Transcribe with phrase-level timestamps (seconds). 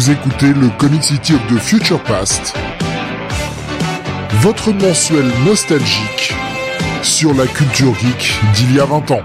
[0.00, 2.54] Vous écoutez le Comic City of the Future Past,
[4.40, 6.32] votre mensuel nostalgique
[7.02, 9.20] sur la culture geek d'il y a 20 ans.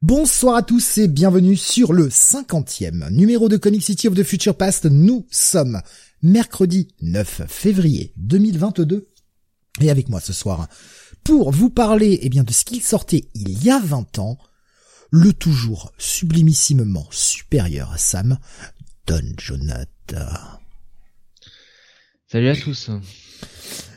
[0.00, 4.56] Bonsoir à tous et bienvenue sur le 50e numéro de Comic City of the Future
[4.56, 4.84] Past.
[4.84, 5.80] Nous sommes
[6.22, 9.08] mercredi 9 février 2022
[9.80, 10.68] et avec moi ce soir
[11.24, 14.38] pour vous parler eh bien de ce qu'il sortait il y a 20 ans,
[15.10, 18.38] le toujours sublimissimement supérieur à Sam,
[19.06, 20.60] Don Jonathan.
[22.30, 22.90] Salut à tous.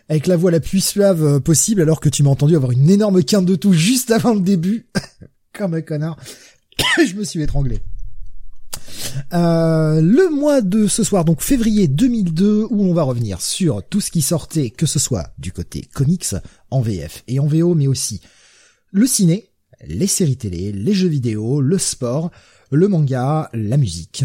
[0.09, 2.89] Avec la voix la plus suave euh, possible alors que tu m'as entendu avoir une
[2.89, 4.87] énorme quinte de tout juste avant le début.
[5.53, 6.17] Comme un connard.
[6.97, 7.79] Je me suis étranglé.
[9.33, 14.01] Euh, le mois de ce soir, donc février 2002, où on va revenir sur tout
[14.01, 16.35] ce qui sortait, que ce soit du côté comics,
[16.73, 18.21] en VF et en VO, mais aussi
[18.91, 19.49] le ciné,
[19.85, 22.31] les séries télé, les jeux vidéo, le sport,
[22.71, 24.23] le manga, la musique.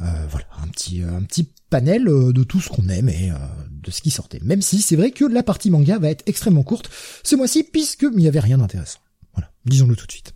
[0.00, 3.30] Euh, voilà, un petit, un petit panel euh, de tout ce qu'on aime et
[3.70, 4.40] de ce qui sortait.
[4.42, 6.90] Même si c'est vrai que la partie manga va être extrêmement courte
[7.22, 9.00] ce mois-ci, puisqu'il n'y avait rien d'intéressant.
[9.34, 10.34] Voilà, disons-le tout de suite.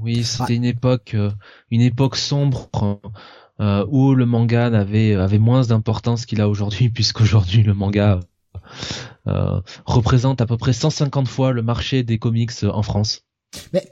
[0.00, 1.30] Oui, c'était une époque, euh,
[1.70, 2.68] une époque sombre
[3.60, 8.20] euh, où le manga avait avait moins d'importance qu'il a aujourd'hui, puisqu'aujourd'hui le manga euh,
[9.86, 13.22] représente à peu près 150 fois le marché des comics en France.
[13.72, 13.88] Mais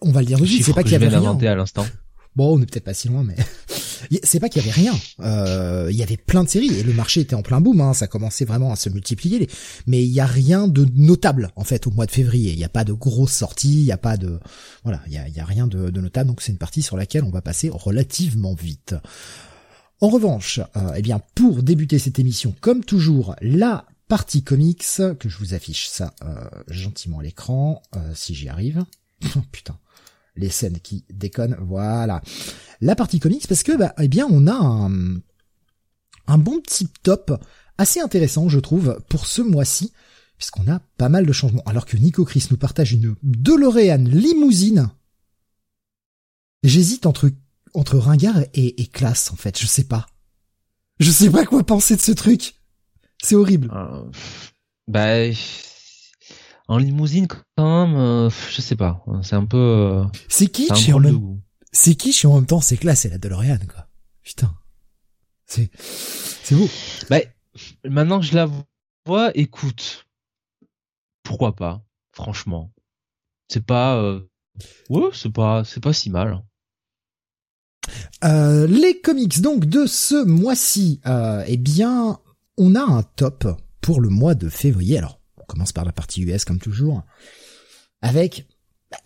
[0.00, 1.36] on va le dire aussi, c'est pas qu'il y avait rien.
[1.38, 1.86] à l'instant.
[2.34, 3.34] Bon, on est peut-être pas si loin, mais
[4.22, 4.94] c'est pas qu'il y avait rien.
[5.20, 7.80] Euh, il y avait plein de séries et le marché était en plein boom.
[7.80, 9.48] Hein, ça commençait vraiment à se multiplier.
[9.86, 12.52] Mais il y a rien de notable en fait au mois de février.
[12.52, 13.80] Il n'y a pas de grosses sorties.
[13.80, 14.38] Il n'y a pas de
[14.84, 15.00] voilà.
[15.06, 16.28] Il y a, y a, rien de, de notable.
[16.28, 18.94] Donc c'est une partie sur laquelle on va passer relativement vite.
[20.02, 24.84] En revanche, euh, eh bien pour débuter cette émission, comme toujours, la partie comics
[25.18, 28.84] que je vous affiche ça euh, gentiment à l'écran, euh, si j'y arrive.
[29.52, 29.78] Putain
[30.36, 32.22] les scènes qui déconnent, voilà.
[32.80, 37.42] La partie comics, parce que, bah, eh bien, on a un, bon petit top
[37.78, 39.92] assez intéressant, je trouve, pour ce mois-ci,
[40.38, 41.62] puisqu'on a pas mal de changements.
[41.66, 44.90] Alors que Nico Chris nous partage une DeLorean limousine.
[46.62, 47.30] J'hésite entre,
[47.74, 50.06] entre ringard et, classe, en fait, je sais pas.
[50.98, 52.54] Je sais pas quoi penser de ce truc.
[53.22, 53.70] C'est horrible.
[53.74, 54.04] Euh,
[54.88, 55.32] bah,
[56.68, 59.04] en limousine quand même, euh, je sais pas.
[59.22, 59.56] C'est un peu.
[59.56, 61.40] Euh, c'est qui chez en même.
[61.72, 63.88] C'est qui en même temps C'est classe, c'est la DeLorean quoi.
[64.22, 64.54] Putain.
[65.46, 66.68] C'est c'est beau.
[67.08, 67.20] Bah
[67.84, 68.48] maintenant que je la
[69.06, 70.06] vois, écoute,
[71.22, 72.72] pourquoi pas Franchement,
[73.48, 73.96] c'est pas.
[73.96, 74.20] Euh...
[74.88, 76.42] Ouais, c'est pas c'est pas si mal.
[78.24, 82.18] Euh, les comics donc de ce mois-ci, euh, eh bien,
[82.56, 83.46] on a un top
[83.80, 84.98] pour le mois de février.
[84.98, 87.02] Alors, on commence par la partie US comme toujours,
[88.02, 88.46] avec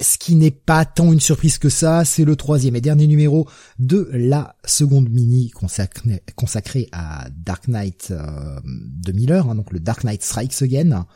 [0.00, 3.48] ce qui n'est pas tant une surprise que ça, c'est le troisième et dernier numéro
[3.78, 10.04] de la seconde mini consacrée, à Dark Knight euh, de Miller, hein, donc le Dark
[10.04, 11.06] Knight Strikes Again,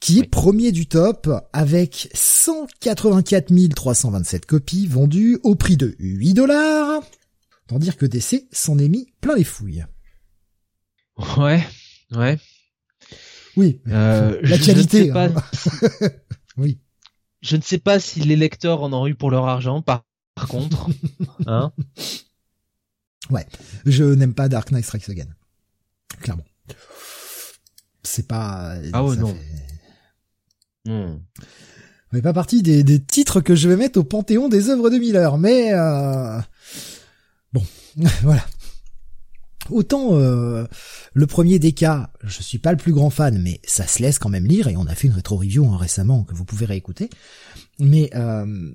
[0.00, 7.02] qui est premier du top avec 184 327 copies vendues au prix de 8 dollars.
[7.66, 9.84] Tant dire que DC s'en est mis plein les fouilles.
[11.38, 11.66] Ouais,
[12.14, 12.38] ouais.
[13.56, 13.80] Oui.
[13.88, 15.10] Euh, la qualité.
[15.10, 15.32] Hein.
[16.56, 16.78] oui.
[17.40, 20.04] Je ne sais pas si les lecteurs en ont eu pour leur argent, par,
[20.48, 20.88] contre.
[21.46, 21.72] hein
[23.30, 23.46] ouais.
[23.86, 25.28] Je n'aime pas Dark Knight Strikes Again.
[26.20, 26.44] Clairement.
[28.02, 28.74] C'est pas.
[28.92, 29.36] Ah ouais, non.
[32.12, 34.90] On n'est pas partie des, des, titres que je vais mettre au panthéon des œuvres
[34.90, 36.38] de Miller, mais euh...
[37.52, 37.64] bon,
[38.22, 38.44] voilà.
[39.70, 40.64] Autant euh,
[41.14, 44.18] le premier des cas, je suis pas le plus grand fan, mais ça se laisse
[44.18, 46.66] quand même lire et on a fait une rétro review hein, récemment que vous pouvez
[46.66, 47.10] réécouter.
[47.78, 48.72] Mais euh,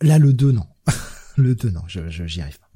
[0.00, 0.66] là le 2 non,
[1.36, 2.66] le 2 non, je j'y arrive pas.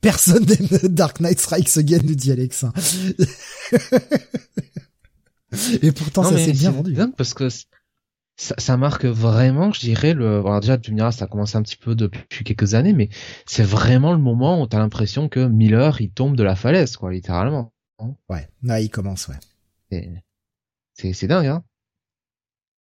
[0.00, 2.64] Personne n'aime Dark Knight Strikes Again, nous dit Alex.
[2.64, 2.72] Hein.
[5.82, 6.96] et pourtant ça s'est bien vendu.
[7.16, 7.48] Parce que
[8.38, 10.38] ça, ça, marque vraiment, je dirais, le.
[10.38, 13.10] Alors déjà, tu me diras, ça a commencé un petit peu depuis quelques années, mais
[13.46, 17.12] c'est vraiment le moment où t'as l'impression que Miller, il tombe de la falaise, quoi,
[17.12, 17.72] littéralement.
[18.28, 19.34] Ouais, là, il commence, ouais.
[20.94, 21.64] C'est, c'est dingue, hein.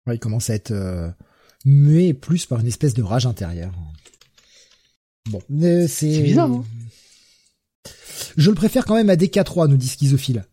[0.06, 1.10] Ouais, il commence à être euh,
[1.64, 3.72] muet plus par une espèce de rage intérieure.
[5.30, 5.88] Bon, c'est.
[5.88, 6.64] C'est bizarre, hein
[8.36, 10.44] Je le préfère quand même à DK3, nous dit Schizophile.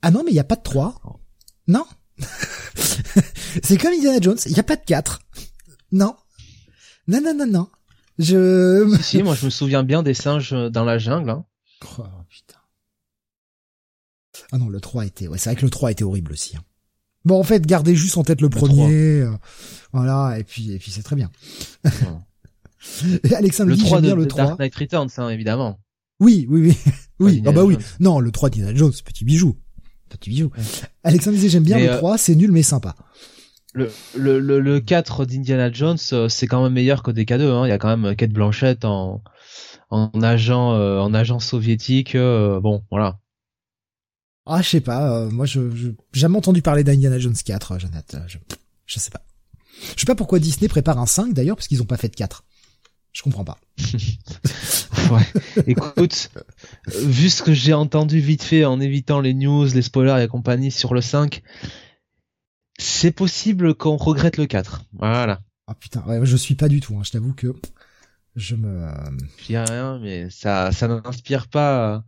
[0.00, 1.02] Ah non, mais il y a pas de 3.
[1.66, 1.84] Non
[3.62, 5.20] c'est comme Indiana Jones, il n'y a pas de 4.
[5.92, 6.14] Non.
[7.06, 7.68] Non, non, non, non.
[8.18, 8.98] Je...
[9.00, 11.30] Si, moi je me souviens bien des singes dans la jungle.
[11.30, 11.44] Hein.
[11.98, 12.58] Oh, putain.
[14.52, 15.28] Ah non, le 3 était...
[15.28, 16.56] Ouais, c'est vrai que le 3 était horrible aussi.
[16.56, 16.64] Hein.
[17.24, 19.20] Bon, en fait, gardez juste en tête le, premier.
[19.20, 19.30] Euh,
[19.92, 21.30] voilà, et puis, et puis c'est très bien.
[23.36, 24.44] Alexandre le dit, 3 de, bien le de 3.
[24.44, 25.78] Dark Knight Returns, hein, évidemment.
[26.20, 26.92] Oui, oui, oui.
[27.20, 27.76] oui, ah bah oui.
[28.00, 29.56] Non, le 3 d'Indiana Jones, petit bijou.
[30.08, 30.50] Petit bijou.
[31.02, 32.96] Alexandre disait, j'aime bien Mais, le euh, 3, c'est nul mais sympa.
[33.74, 37.42] Le, le, le, le 4 d'Indiana Jones, euh, c'est quand même meilleur que DK2.
[37.42, 37.66] Hein.
[37.66, 39.22] Il y a quand même Kate Blanchett en,
[39.90, 42.14] en agent, euh, en agent soviétique.
[42.14, 43.18] euh, bon, voilà.
[44.46, 45.60] Ah, je sais pas, euh, moi, je,
[46.14, 48.18] jamais entendu parler d'Indiana Jones 4, euh, Jonathan.
[48.26, 48.38] Je,
[48.86, 49.20] je sais pas.
[49.94, 52.16] Je sais pas pourquoi Disney prépare un 5 d'ailleurs, parce qu'ils ont pas fait de
[52.16, 52.44] 4.
[53.12, 53.58] Je comprends pas.
[55.10, 55.64] Ouais.
[55.66, 56.40] Écoute, euh,
[57.06, 60.70] vu ce que j'ai entendu vite fait en évitant les news, les spoilers et compagnie
[60.70, 61.42] sur le 5,
[62.78, 64.84] c'est possible qu'on regrette le 4.
[64.92, 65.40] Voilà.
[65.66, 67.54] Ah putain, ouais, je suis pas du tout, hein, je t'avoue que
[68.36, 68.84] je me...
[68.84, 68.90] euh,
[69.38, 72.04] Je dis rien, mais ça, ça n'inspire pas,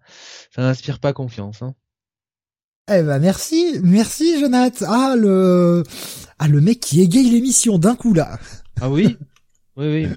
[0.54, 1.60] ça n'inspire pas confiance.
[1.62, 1.74] Hein.
[2.92, 4.86] Eh ben merci, merci Jonathan.
[4.88, 5.84] Ah le,
[6.38, 8.38] ah le mec qui égaye l'émission d'un coup là.
[8.80, 9.16] Ah oui,
[9.76, 10.08] oui, oui.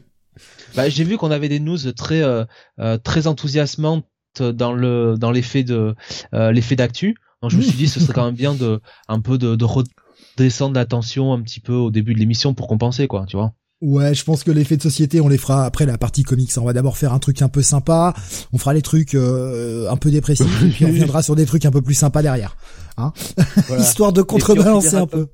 [0.75, 2.45] Bah, j'ai vu qu'on avait des news très, euh,
[2.79, 4.07] euh, très enthousiasmantes
[4.39, 5.93] dans le, dans l'effet de,
[6.33, 7.15] euh, l'effet d'actu.
[7.43, 9.65] Donc je me suis dit, ce serait quand même bien de, un peu de, de
[10.37, 13.53] redescendre la tension un petit peu au début de l'émission pour compenser, quoi, tu vois.
[13.81, 16.51] Ouais, je pense que l'effet de société, on les fera après la partie comics.
[16.57, 18.13] On va d'abord faire un truc un peu sympa,
[18.53, 21.65] on fera les trucs euh, un peu dépressifs, et puis on reviendra sur des trucs
[21.65, 22.55] un peu plus sympas derrière,
[22.97, 23.11] hein,
[23.67, 23.83] Voilà.
[23.83, 25.27] histoire de contrebalancer un peu.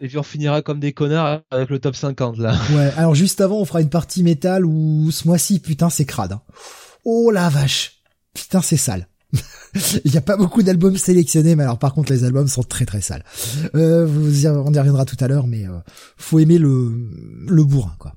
[0.00, 2.56] Et puis on finira comme des connards avec le top 50 là.
[2.72, 6.32] Ouais, alors juste avant, on fera une partie métal où ce mois-ci, putain, c'est crade.
[6.32, 6.42] hein.
[7.04, 8.02] Oh la vache,
[8.34, 9.06] putain, c'est sale.
[10.04, 12.86] Il n'y a pas beaucoup d'albums sélectionnés, mais alors par contre, les albums sont très
[12.86, 13.24] très sales.
[13.74, 15.72] Euh, on y reviendra tout à l'heure, mais euh,
[16.16, 16.92] faut aimer le
[17.48, 18.14] le bourrin, quoi.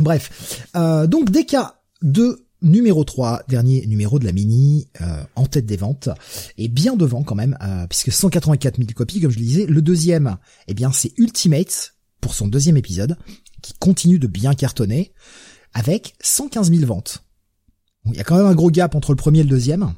[0.00, 1.56] Bref, euh, donc DK
[2.02, 6.08] de numéro 3, dernier numéro de la mini, euh, en tête des ventes,
[6.56, 9.66] et bien devant quand même, euh, puisque 184 000 copies, comme je le disais.
[9.66, 10.36] Le deuxième,
[10.68, 13.16] eh bien, c'est Ultimate, pour son deuxième épisode,
[13.62, 15.12] qui continue de bien cartonner,
[15.74, 17.24] avec 115 000 ventes.
[18.06, 19.92] Il y a quand même un gros gap entre le premier et le deuxième.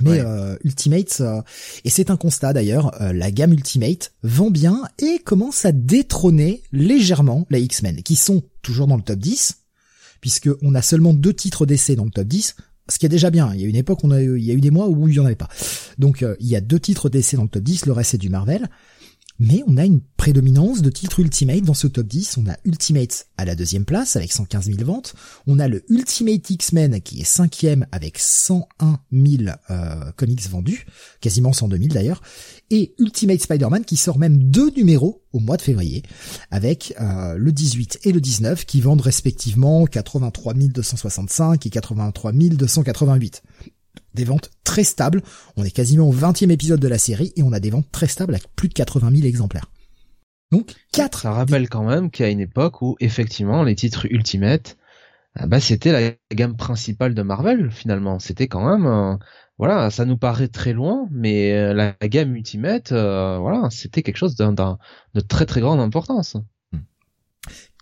[0.00, 0.20] Mais Ouais.
[0.24, 1.40] euh, Ultimate, euh,
[1.84, 6.62] et c'est un constat d'ailleurs, euh, la gamme Ultimate vend bien et commence à détrôner
[6.72, 9.54] légèrement la X-Men, qui sont toujours dans le top 10,
[10.20, 12.56] puisque on a seulement deux titres d'essai dans le top 10,
[12.88, 13.52] ce qui est déjà bien.
[13.54, 15.08] Il y a une époque, on a, eu- il y a eu des mois où
[15.08, 15.48] il y en avait pas.
[15.98, 18.18] Donc euh, il y a deux titres d'essai dans le top 10, le reste c'est
[18.18, 18.68] du Marvel.
[19.40, 22.38] Mais on a une prédominance de titres Ultimate dans ce top 10.
[22.38, 25.14] On a Ultimate à la deuxième place avec 115 000 ventes.
[25.46, 30.86] On a le Ultimate X-Men qui est cinquième avec 101 000 euh, comics vendus,
[31.20, 32.22] quasiment 102 000 d'ailleurs.
[32.70, 36.04] Et Ultimate Spider-Man qui sort même deux numéros au mois de février
[36.52, 43.42] avec euh, le 18 et le 19 qui vendent respectivement 83 265 et 83 288
[44.14, 45.22] des ventes très stables.
[45.56, 48.06] On est quasiment au 20e épisode de la série et on a des ventes très
[48.06, 49.70] stables avec plus de 80 000 exemplaires.
[50.52, 54.06] Donc 4 Ça rappelle quand même qu'il y a une époque où effectivement les titres
[54.10, 54.76] Ultimate,
[55.34, 58.18] ah bah c'était la gamme principale de Marvel finalement.
[58.20, 59.16] C'était quand même, euh,
[59.58, 64.02] voilà, ça nous paraît très loin, mais euh, la, la gamme Ultimate, euh, voilà, c'était
[64.02, 64.78] quelque chose d'un, d'un-
[65.14, 66.36] de très très grande importance.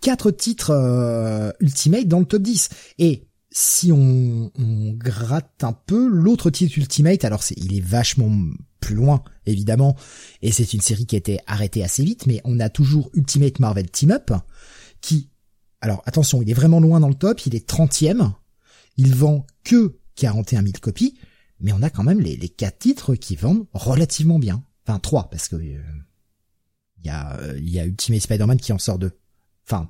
[0.00, 2.68] quatre titres euh, Ultimate dans le top 10.
[2.98, 8.30] Et si on, on gratte un peu, l'autre titre Ultimate, alors c'est, il est vachement
[8.80, 9.96] plus loin, évidemment,
[10.40, 13.60] et c'est une série qui a été arrêtée assez vite, mais on a toujours Ultimate
[13.60, 14.32] Marvel Team Up,
[15.00, 15.28] qui,
[15.80, 18.32] alors attention, il est vraiment loin dans le top, il est 30e,
[18.96, 21.18] il vend que 41 000 copies,
[21.60, 24.64] mais on a quand même les, les quatre titres qui vendent relativement bien.
[24.86, 25.80] Enfin, trois, parce que euh,
[26.98, 29.12] il y a, euh, y a Ultimate Spider-Man qui en sort deux.
[29.64, 29.88] Enfin,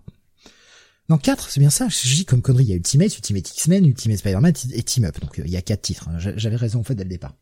[1.13, 1.89] non, 4, c'est bien ça.
[1.89, 2.65] Je dis comme connerie.
[2.65, 5.21] Il y a Ultimate, Ultimate X-Men, Ultimate Spider-Man et Team Up.
[5.21, 6.09] Donc, euh, il y a quatre titres.
[6.09, 6.19] hein.
[6.19, 7.35] J'a- J'avais raison, en fait, dès le départ.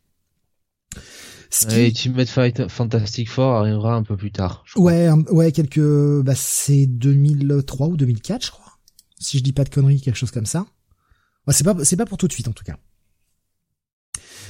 [1.50, 4.62] Ce qui- Et Ultimate Fight Fantastic Four arrivera un peu plus tard.
[4.66, 8.78] je ouais, ouais, quelques, bah, c'est 2003 ou 2004, je crois.
[9.18, 10.66] Si je dis pas de conneries, quelque chose comme ça.
[11.46, 12.76] Ouais, c'est pas, c'est pas pour tout de suite, en tout cas.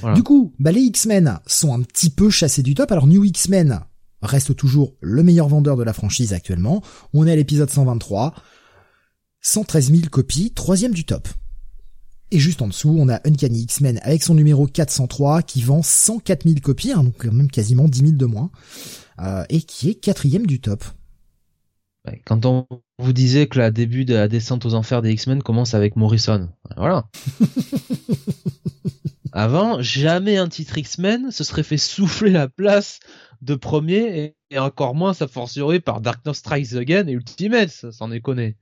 [0.01, 0.15] Voilà.
[0.15, 2.91] Du coup, bah, les X-Men sont un petit peu chassés du top.
[2.91, 3.81] Alors, New X-Men
[4.21, 6.83] reste toujours le meilleur vendeur de la franchise actuellement.
[7.13, 8.33] On est à l'épisode 123.
[9.41, 11.27] 113 000 copies, troisième du top.
[12.31, 16.47] Et juste en dessous, on a Uncanny X-Men avec son numéro 403 qui vend 104
[16.47, 18.51] 000 copies, hein, donc quand même quasiment 10 000 de moins,
[19.19, 20.85] euh, et qui est quatrième du top.
[22.25, 22.67] Quand on
[22.99, 26.49] vous disait que la début de la descente aux enfers des X-Men commence avec Morrison,
[26.77, 27.09] voilà.
[29.33, 32.99] Avant, jamais un titre X-Men se serait fait souffler la place
[33.41, 37.69] de premier et, et encore moins sa fortiori par Dark Knight Strikes Again et Ultimate,
[37.69, 38.57] ça, sans déconner.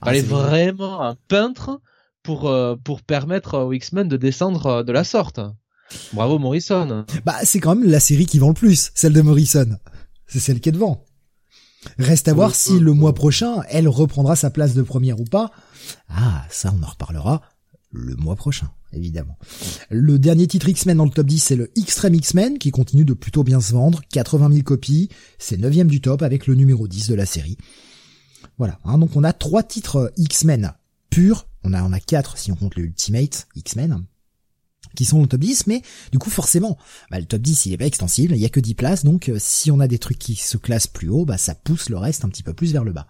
[0.00, 1.80] Ah, Fallait vraiment un peintre
[2.22, 5.40] pour euh, pour permettre aux X-Men de descendre euh, de la sorte.
[6.12, 7.06] Bravo Morrison.
[7.24, 9.78] Bah, c'est quand même la série qui vend le plus, celle de Morrison.
[10.26, 11.04] c'est celle qui est devant.
[11.98, 15.50] Reste à voir si le mois prochain, elle reprendra sa place de première ou pas.
[16.08, 17.40] Ah, ça, on en reparlera
[17.90, 19.38] le mois prochain, évidemment.
[19.88, 23.14] Le dernier titre X-Men dans le top 10, c'est le Extreme X-Men, qui continue de
[23.14, 24.02] plutôt bien se vendre.
[24.12, 25.08] 80 000 copies.
[25.38, 27.56] C'est neuvième du top avec le numéro 10 de la série.
[28.58, 28.78] Voilà.
[28.84, 30.72] Hein, donc on a trois titres X-Men
[31.10, 31.46] purs.
[31.64, 34.04] On a, on a quatre si on compte le Ultimate X-Men
[34.94, 36.78] qui sont au top 10, mais du coup forcément,
[37.10, 39.28] bah, le top 10 il est pas extensible, il y a que 10 places, donc
[39.28, 41.96] euh, si on a des trucs qui se classent plus haut, bah ça pousse le
[41.96, 43.06] reste un petit peu plus vers le bas.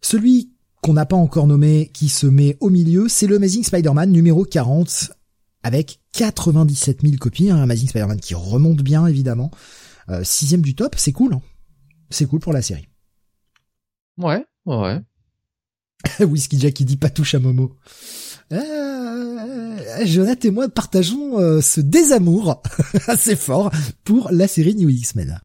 [0.00, 0.50] Celui
[0.82, 4.44] qu'on n'a pas encore nommé, qui se met au milieu, c'est le Amazing Spider-Man numéro
[4.44, 5.12] 40,
[5.62, 9.50] avec 97 000 copies, un Amazing Spider-Man qui remonte bien évidemment.
[10.10, 11.42] Euh, sixième du top, c'est cool, hein.
[12.10, 12.86] c'est cool pour la série.
[14.18, 15.00] Ouais, ouais.
[16.20, 17.76] Whisky Jack qui dit pas touche à Momo.
[18.52, 22.62] Euh, Jonathan et moi partageons euh, ce désamour
[23.08, 23.70] assez fort
[24.04, 25.40] pour la série New X-Men.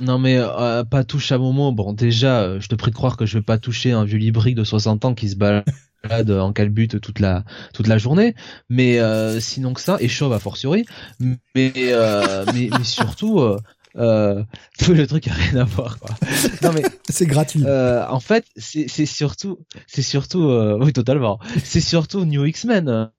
[0.00, 1.72] Non mais euh, pas touche à Momo.
[1.72, 4.18] Bon déjà, euh, je te prie de croire que je vais pas toucher un vieux
[4.18, 7.44] librique de 60 ans qui se balade en calbute toute la
[7.74, 8.34] toute la journée.
[8.68, 8.98] Mais
[9.40, 10.86] sinon que ça, et chauve à fortiori.
[11.20, 13.40] Mais mais, mais surtout.
[13.98, 14.42] Euh,
[14.88, 16.10] le truc a rien à voir quoi.
[16.62, 17.62] Non mais c'est gratuit.
[17.64, 21.38] Euh, en fait, c'est surtout c'est surtout euh, oui totalement.
[21.64, 23.10] C'est surtout New X-Men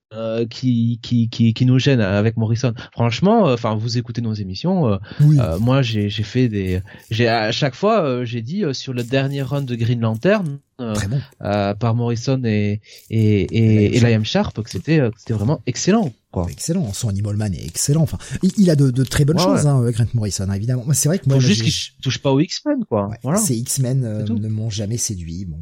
[0.49, 2.73] qui, qui, qui, qui nous gêne avec Morrison.
[2.93, 4.87] Franchement, enfin, vous écoutez nos émissions.
[4.87, 6.81] Euh, moi, j'ai, j'ai fait des,
[7.11, 11.21] j'ai à chaque fois, j'ai dit sur le dernier run de Green Lantern bon.
[11.39, 12.81] par Morrison et
[13.11, 16.11] et et, et Liam Sharp que c'était, c'était vraiment excellent.
[16.31, 16.47] Quoi.
[16.51, 18.03] Excellent, son Animal Man est excellent.
[18.03, 20.85] Enfin, il, a de, de, très bonnes choses, hein, Grant Morrison, hein, évidemment.
[20.93, 23.09] C'est vrai que moi, juste qu'il touche pas aux X-Men, quoi.
[23.23, 23.39] voilà.
[23.39, 25.45] Ces X-Men ne m'ont jamais séduit.
[25.45, 25.57] Bon,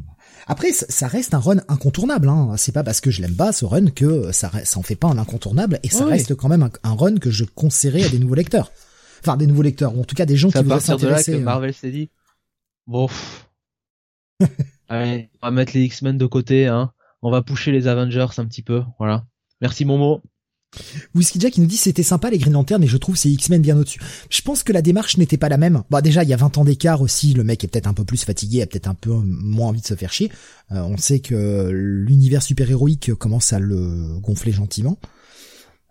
[0.46, 2.28] après, ça reste un run incontournable.
[2.28, 2.54] Hein.
[2.58, 5.08] C'est pas parce que je l'aime pas ce run que ça, ça en fait pas
[5.08, 8.34] un incontournable, et ça reste quand même un, run que je conseillerais à des nouveaux
[8.34, 8.70] lecteurs.
[9.20, 10.98] Enfin, des nouveaux lecteurs, ou en tout cas des gens qui voudraient s'intéresser.
[10.98, 12.10] C'est à partir de là que Marvel s'est dit,
[12.86, 13.08] bon,
[14.88, 16.92] allez, on va mettre les X-Men de côté, hein.
[17.20, 19.24] On va pousser les Avengers un petit peu, voilà.
[19.60, 20.22] Merci Momo.
[21.14, 23.62] Whisky Jack il nous dit c'était sympa les Green Lantern et je trouve ces X-Men
[23.62, 24.00] bien au-dessus.
[24.30, 25.82] Je pense que la démarche n'était pas la même.
[25.90, 28.04] Bah déjà il y a 20 ans d'écart aussi, le mec est peut-être un peu
[28.04, 30.30] plus fatigué, a peut-être un peu moins envie de se faire chier.
[30.72, 34.98] Euh, on sait que l'univers super-héroïque commence à le gonfler gentiment.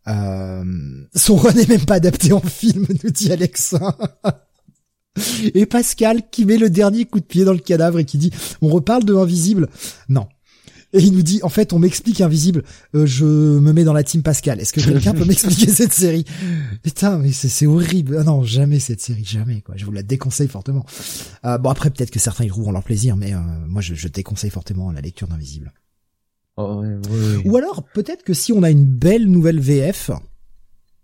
[0.08, 0.64] Euh,
[1.16, 3.98] son run n'est même pas adapté en film, nous dit Alexa.
[5.54, 8.32] et Pascal qui met le dernier coup de pied dans le cadavre et qui dit
[8.62, 9.70] on reparle de Invisible.
[10.08, 10.28] Non,
[10.94, 12.64] et il nous dit en fait on m'explique invisible.
[12.96, 14.60] Euh, je me mets dans la team Pascal.
[14.60, 16.26] Est-ce que quelqu'un peut m'expliquer cette série?
[16.82, 18.18] Putain mais c'est horrible.
[18.20, 19.76] Ah non jamais cette série jamais quoi.
[19.76, 20.86] Je vous la déconseille fortement.
[21.46, 24.08] Euh, bon après peut-être que certains y trouveront leur plaisir mais euh, moi je, je,
[24.08, 25.74] déconseille fortement la lecture d'invisible.
[26.56, 26.84] Oh,
[27.46, 30.12] ou alors peut-être que si on a une belle nouvelle VF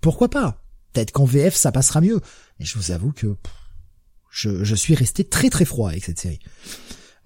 [0.01, 0.63] pourquoi pas?
[0.93, 2.21] Peut-être qu'en VF ça passera mieux.
[2.59, 3.35] Mais je vous avoue que
[4.31, 6.39] je, je suis resté très très froid avec cette série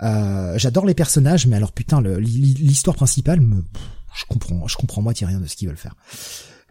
[0.04, 3.64] euh, j'adore les personnages, mais alors putain, l'histoire principale, me,
[4.14, 5.96] je comprends, je comprends moitié rien de ce qu'ils veulent faire.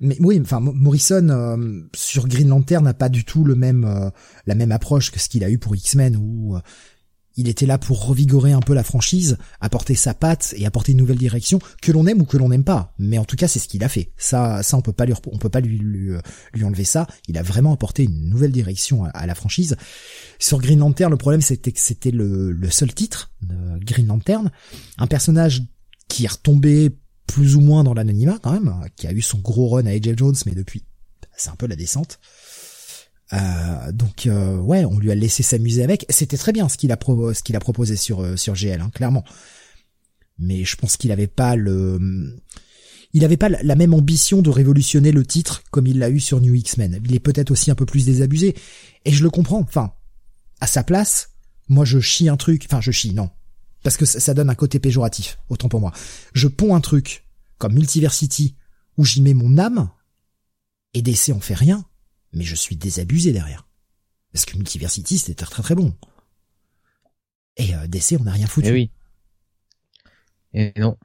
[0.00, 4.11] Mais oui, enfin Morrison euh, sur Green Lantern n'a pas du tout le même euh,
[4.47, 6.59] la même approche que ce qu'il a eu pour X-Men où
[7.37, 10.99] il était là pour revigorer un peu la franchise, apporter sa patte et apporter une
[10.99, 12.95] nouvelle direction que l'on aime ou que l'on n'aime pas.
[12.99, 14.12] Mais en tout cas, c'est ce qu'il a fait.
[14.16, 17.07] Ça, ça on peut pas lui, on peut pas lui, lui, enlever ça.
[17.28, 19.76] Il a vraiment apporté une nouvelle direction à, la franchise.
[20.38, 24.50] Sur Green Lantern, le problème c'était que c'était le, le seul titre de Green Lantern,
[24.99, 25.62] un personnage
[26.09, 29.69] qui est retombé plus ou moins dans l'anonymat quand même, qui a eu son gros
[29.69, 30.85] run à AJ Jones, mais depuis,
[31.37, 32.19] c'est un peu la descente.
[33.33, 36.06] Euh, donc euh, ouais, on lui a laissé s'amuser avec.
[36.09, 39.25] C'était très bien ce qu'il a proposé sur euh, sur GL, hein, clairement.
[40.38, 42.37] Mais je pense qu'il avait pas le,
[43.12, 46.40] il avait pas la même ambition de révolutionner le titre comme il l'a eu sur
[46.40, 47.00] New X-Men.
[47.04, 48.54] Il est peut-être aussi un peu plus désabusé
[49.04, 49.61] et je le comprends.
[49.61, 49.92] Enfin,
[50.61, 51.30] à sa place,
[51.68, 52.66] moi je chie un truc.
[52.66, 53.30] Enfin, je chie non,
[53.83, 55.38] parce que ça, ça donne un côté péjoratif.
[55.49, 55.92] Autant pour moi.
[56.35, 57.25] Je ponds un truc
[57.59, 58.54] comme Multiversity
[58.99, 59.88] où j'y mets mon âme
[60.95, 61.85] et DC en fait rien
[62.33, 63.66] mais je suis désabusé derrière.
[64.33, 65.95] Parce que Multiversity, c'était très très bon.
[67.56, 68.68] Et euh, DC, on n'a rien foutu.
[68.68, 68.90] Et eh oui.
[70.52, 70.97] Et non.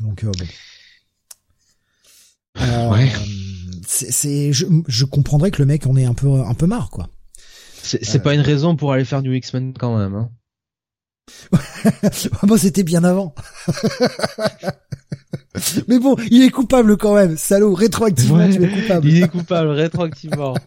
[0.00, 0.46] Donc euh, bon.
[2.58, 3.12] Euh, ouais.
[3.86, 7.08] C'est, je, je comprendrais que le mec en ait un peu un peu marre, quoi.
[7.82, 10.14] C'est, pas une raison pour aller faire du X-Men quand même.
[10.14, 10.30] Hein.
[12.42, 13.34] Moi, c'était bien avant.
[15.88, 19.08] Mais bon, il est coupable quand même, salaud, rétroactivement tu es coupable.
[19.08, 20.54] Il est coupable rétroactivement.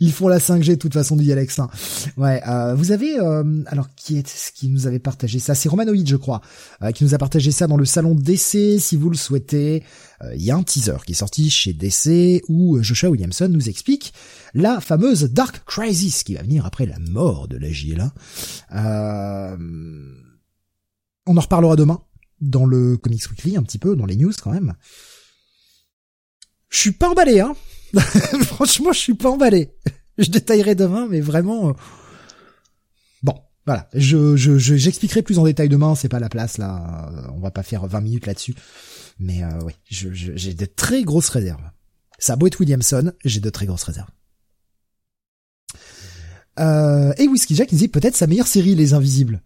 [0.00, 1.58] Ils font la 5G de toute façon, dit Alex.
[1.58, 1.68] Hein.
[2.16, 5.54] Ouais, euh, vous avez euh, alors qui est ce qui nous avait partagé ça?
[5.54, 6.40] C'est Romanoid, je crois,
[6.82, 8.78] euh, qui nous a partagé ça dans le salon DC.
[8.78, 9.82] Si vous le souhaitez,
[10.34, 14.12] il y a un teaser qui est sorti chez DC où Joshua Williamson nous explique
[14.54, 18.12] la fameuse Dark Crisis qui va venir après la mort de la JLA.
[21.26, 22.00] on en reparlera demain
[22.42, 24.74] dans le Comics Weekly un petit peu, dans les news quand même.
[26.68, 27.54] Je suis pas emballé, hein.
[28.44, 29.74] Franchement, je suis pas emballé.
[30.18, 31.70] Je détaillerai demain, mais vraiment.
[31.70, 31.72] Euh,
[33.22, 33.34] bon,
[33.66, 33.88] voilà.
[33.94, 35.94] Je j'expliquerai plus en détail demain.
[35.94, 37.10] C'est pas la place là.
[37.34, 38.54] On va pas faire 20 minutes là-dessus.
[39.18, 41.62] Mais euh, oui, j'ai de très grosses réserves.
[42.18, 44.10] Ça a beau être Williamson, j'ai de très grosses réserves.
[46.58, 49.42] Euh, et Whisky Jack il dit peut-être sa meilleure série, Les Invisibles.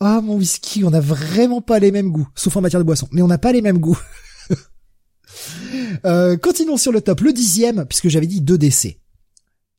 [0.00, 3.06] Ah mon whisky, on a vraiment pas les mêmes goûts, sauf en matière de boisson,
[3.12, 3.98] mais on n'a pas les mêmes goûts.
[6.04, 7.20] Euh, continuons sur le top.
[7.20, 9.00] Le dixième, puisque j'avais dit deux décès.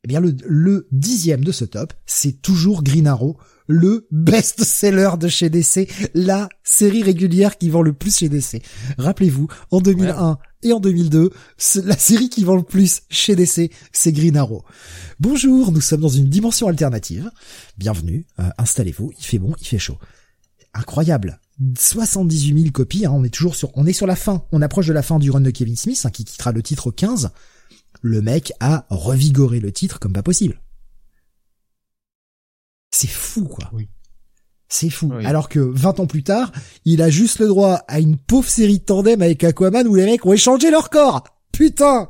[0.04, 3.36] Eh bien, le, le dixième de ce top, c'est toujours Green Arrow,
[3.66, 8.62] le best-seller de chez DC, la série régulière qui vend le plus chez DC.
[8.98, 11.30] Rappelez-vous, en 2001 et en 2002,
[11.84, 14.64] la série qui vend le plus chez DC, c'est Green Arrow.
[15.20, 17.30] Bonjour, nous sommes dans une dimension alternative.
[17.78, 19.98] Bienvenue, euh, installez-vous, il fait bon, il fait chaud.
[20.74, 21.40] Incroyable.
[21.78, 24.86] 78 000 copies, hein, on est toujours sur, on est sur la fin, on approche
[24.86, 27.30] de la fin du run de Kevin Smith, hein, qui quittera le titre 15.
[28.00, 30.60] Le mec a revigoré le titre comme pas possible.
[32.90, 33.70] C'est fou, quoi.
[34.72, 35.12] C'est fou.
[35.22, 36.50] Alors que 20 ans plus tard,
[36.86, 40.06] il a juste le droit à une pauvre série de tandem avec Aquaman où les
[40.06, 41.24] mecs ont échangé leur corps.
[41.52, 42.08] Putain!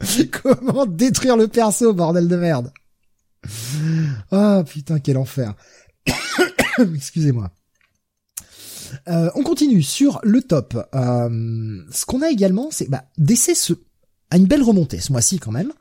[0.42, 2.72] Comment détruire le perso, bordel de merde?
[4.30, 5.54] Ah, putain, quel enfer.
[6.78, 7.50] Excusez-moi.
[9.08, 10.88] Euh, on continue sur le top.
[10.94, 13.74] Euh, ce qu'on a également, c'est bah, DC ce,
[14.30, 15.74] a une belle remontée ce mois-ci quand même.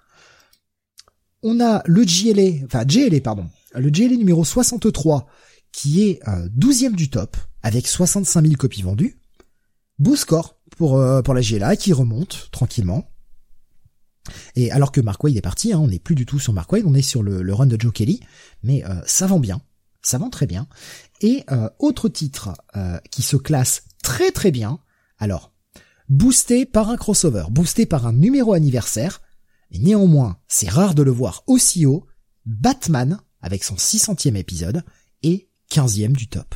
[1.43, 3.45] On a le GLA, enfin GLA pardon,
[3.77, 5.27] le GLA numéro 63
[5.71, 9.19] qui est euh, 12 du top avec 65 000 copies vendues.
[9.99, 13.09] Beau score pour euh, pour la GLA qui remonte tranquillement.
[14.55, 16.71] Et alors que Mark Wade est parti, hein, on n'est plus du tout sur Mark
[16.71, 18.21] Wade, on est sur le, run de Joe Kelly,
[18.63, 19.61] mais ça vend bien,
[20.07, 20.67] ça vend très bien.
[21.21, 24.79] Et euh, autre titre euh, qui se classe très très bien,
[25.17, 25.53] alors,
[26.09, 29.21] boosté par un crossover, boosté par un numéro anniversaire,
[29.71, 32.05] et néanmoins, c'est rare de le voir aussi haut,
[32.45, 34.83] Batman, avec son 600e épisode,
[35.21, 36.55] et 15e du top.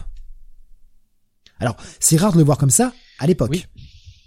[1.60, 3.70] Alors, c'est rare de le voir comme ça, à l'époque.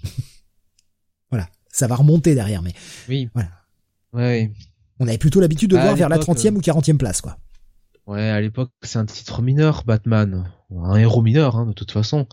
[1.31, 2.73] voilà, ça va remonter derrière, mais...
[3.09, 3.29] Oui.
[3.35, 3.51] Voilà.
[4.13, 4.53] Ouais.
[5.01, 7.37] On avait plutôt l'habitude de voir vers la 30e euh, ou 40e place, quoi.
[8.07, 10.49] Ouais, à l'époque, c'est un titre mineur, Batman.
[10.77, 12.27] Un héros mineur, hein, de toute façon.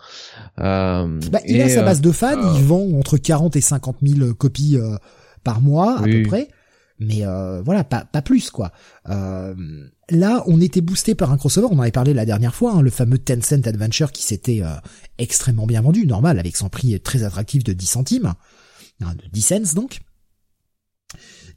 [0.60, 3.98] Euh, bah, il a sa base de fans, euh, il vend entre 40 et 50
[4.02, 4.98] 000 copies euh,
[5.44, 6.50] par mois, à peu près.
[7.00, 8.72] Mais euh, voilà, pas, plus, quoi.
[9.06, 12.82] là, on était boosté par un crossover, on en avait parlé la dernière fois, hein,
[12.82, 14.62] le fameux Tencent Adventure qui s'était
[15.18, 18.34] extrêmement bien vendu, normal, avec son prix très attractif de 10 centimes,
[19.02, 20.00] hein, de 10 cents donc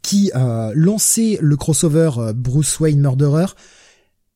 [0.02, 0.32] qui
[0.74, 3.46] lançait le crossover Bruce Wayne Murderer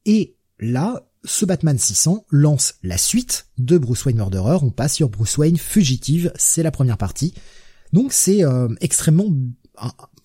[0.07, 4.59] et là, ce Batman 600 lance la suite de Bruce Wayne Murderer.
[4.63, 7.35] On passe sur Bruce Wayne Fugitive, c'est la première partie.
[7.93, 9.27] Donc c'est euh, extrêmement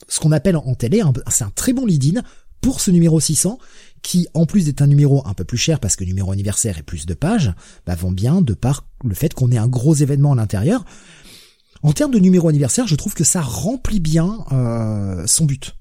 [0.07, 2.21] ce qu'on appelle en télé, c'est un très bon lead-in
[2.61, 3.57] pour ce numéro 600
[4.01, 6.83] qui, en plus d'être un numéro un peu plus cher parce que numéro anniversaire et
[6.83, 7.53] plus de pages,
[7.85, 10.85] bah, vont bien de par le fait qu'on ait un gros événement à l'intérieur.
[11.83, 15.75] En termes de numéro anniversaire, je trouve que ça remplit bien euh, son but.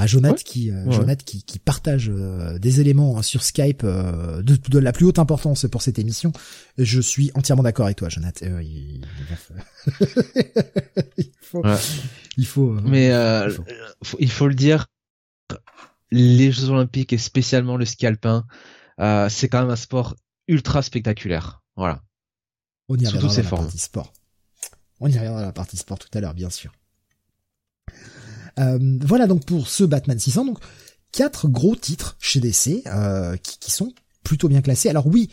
[0.00, 4.56] Ah, Jonathan qui, euh, qui, qui partage euh, des éléments hein, sur Skype euh, de,
[4.56, 6.32] de, la plus haute importance pour cette émission.
[6.76, 8.46] Je suis entièrement d'accord avec toi, Jonathan.
[8.60, 9.04] il,
[11.40, 11.64] faut,
[12.36, 12.72] il faut.
[12.84, 13.10] Mais
[14.20, 14.86] il faut le dire,
[16.12, 18.46] les Jeux Olympiques et spécialement le ski alpin,
[19.28, 20.14] c'est quand même un sport
[20.46, 21.62] ultra spectaculaire.
[21.76, 22.02] Voilà.
[22.88, 24.12] On y reviendra dans la partie sport.
[25.00, 26.72] On y reviendra dans la partie sport tout à l'heure, bien sûr.
[28.58, 30.58] Euh, voilà donc pour ce Batman 600, donc
[31.12, 33.92] quatre gros titres chez DC euh, qui, sont
[34.24, 34.88] plutôt bien classés.
[34.88, 35.30] Alors oui,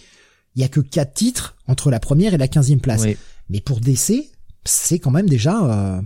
[0.55, 3.05] il y a que quatre titres entre la première et la quinzième place,
[3.49, 4.31] mais pour DC,
[4.63, 6.01] c'est quand même déjà euh,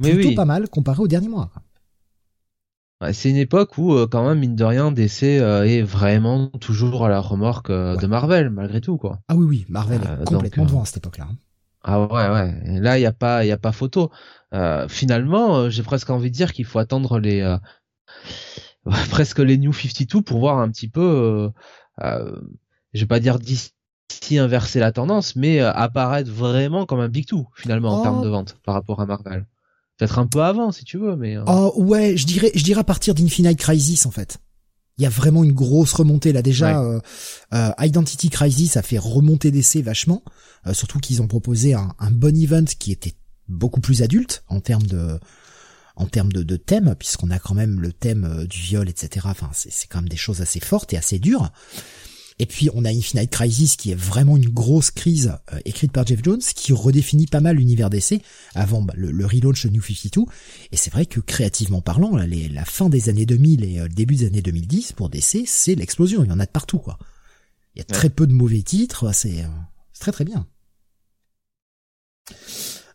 [0.00, 1.50] plutôt pas mal comparé au dernier mois.
[3.12, 7.20] C'est une époque où, quand même, mine de rien, DC est vraiment toujours à la
[7.20, 9.18] remorque de Marvel, malgré tout, quoi.
[9.28, 11.26] Ah oui, oui, Marvel est complètement devant à cette époque-là.
[11.30, 11.36] Hein.
[11.84, 12.80] Ah ouais, ouais.
[12.80, 14.10] là, il y a pas, il y a pas photo.
[14.54, 17.58] Euh, finalement, euh, j'ai presque envie de dire qu'il faut attendre les euh,
[19.10, 21.50] presque les New 52 pour voir un petit peu,
[22.02, 22.40] euh,
[22.94, 23.70] je vais pas dire d'ici
[24.32, 28.32] inverser la tendance, mais apparaître vraiment comme un big two finalement en termes de oh.
[28.32, 29.46] vente par rapport à Marvel.
[29.98, 31.36] Peut-être un peu avant, si tu veux, mais.
[31.46, 34.38] Oh ouais, je dirais, je dirais à partir d'Infinite Crisis en fait.
[34.98, 36.80] Il y a vraiment une grosse remontée là déjà.
[36.80, 37.00] Euh,
[37.52, 40.22] euh, Identity Crisis a fait remonter d'essai vachement,
[40.66, 43.14] euh, surtout qu'ils ont proposé un, un, bon event qui était
[43.48, 45.18] beaucoup plus adulte en termes de
[45.96, 49.26] en termes de, de thème, puisqu'on a quand même le thème du viol, etc.
[49.30, 51.52] Enfin, c'est quand même des choses assez fortes et assez dures.
[52.38, 56.04] Et puis on a Infinite Crisis qui est vraiment une grosse crise euh, écrite par
[56.06, 58.22] Jeff Jones qui redéfinit pas mal l'univers d'essai
[58.54, 60.22] avant bah, le, le, relaunch de New 52.
[60.72, 64.16] Et c'est vrai que créativement parlant, la fin des années 2000 et euh, le début
[64.16, 66.24] des années 2010 pour DC, c'est l'explosion.
[66.24, 66.98] Il y en a de partout quoi.
[67.74, 69.48] Il y a très peu de mauvais titres, c'est euh,
[69.98, 70.46] très très bien.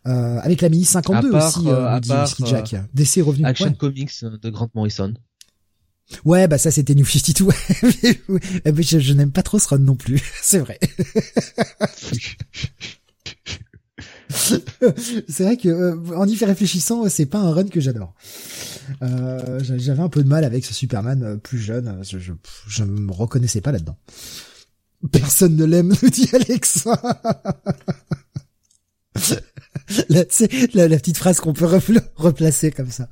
[0.06, 2.10] Euh, avec la mini 52 aussi, euh, dit
[2.46, 2.74] Jack.
[2.94, 3.44] DC revenu.
[3.44, 5.12] Action Comics de Grant Morrison.
[6.24, 7.46] Ouais, bah ça c'était New 52.
[8.74, 10.78] mais je, je n'aime pas trop ce run non plus, c'est vrai.
[15.28, 18.14] c'est vrai que euh, en y fait réfléchissant, c'est pas un run que j'adore.
[19.02, 22.00] Euh, J'avais un peu de mal avec ce Superman euh, plus jeune.
[22.02, 22.32] Je, je,
[22.68, 23.96] je me reconnaissais pas là-dedans.
[25.12, 26.84] Personne ne l'aime, nous dit Alex.
[30.08, 30.24] la,
[30.74, 31.66] la, la, petite phrase qu'on peut
[32.16, 33.08] replacer comme ça.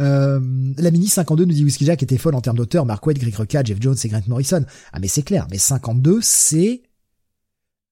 [0.00, 0.40] Euh,
[0.76, 3.34] la mini 52 nous dit Whiskey Jack était folle en termes d'auteur, Mark Waid, Greg
[3.34, 4.64] Rucka, Jeff Jones et Grant Morrison.
[4.92, 6.82] Ah mais c'est clair, mais 52 c'est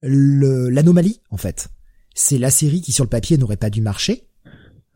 [0.02, 1.68] l'anomalie en fait.
[2.14, 4.28] C'est la série qui sur le papier n'aurait pas dû marcher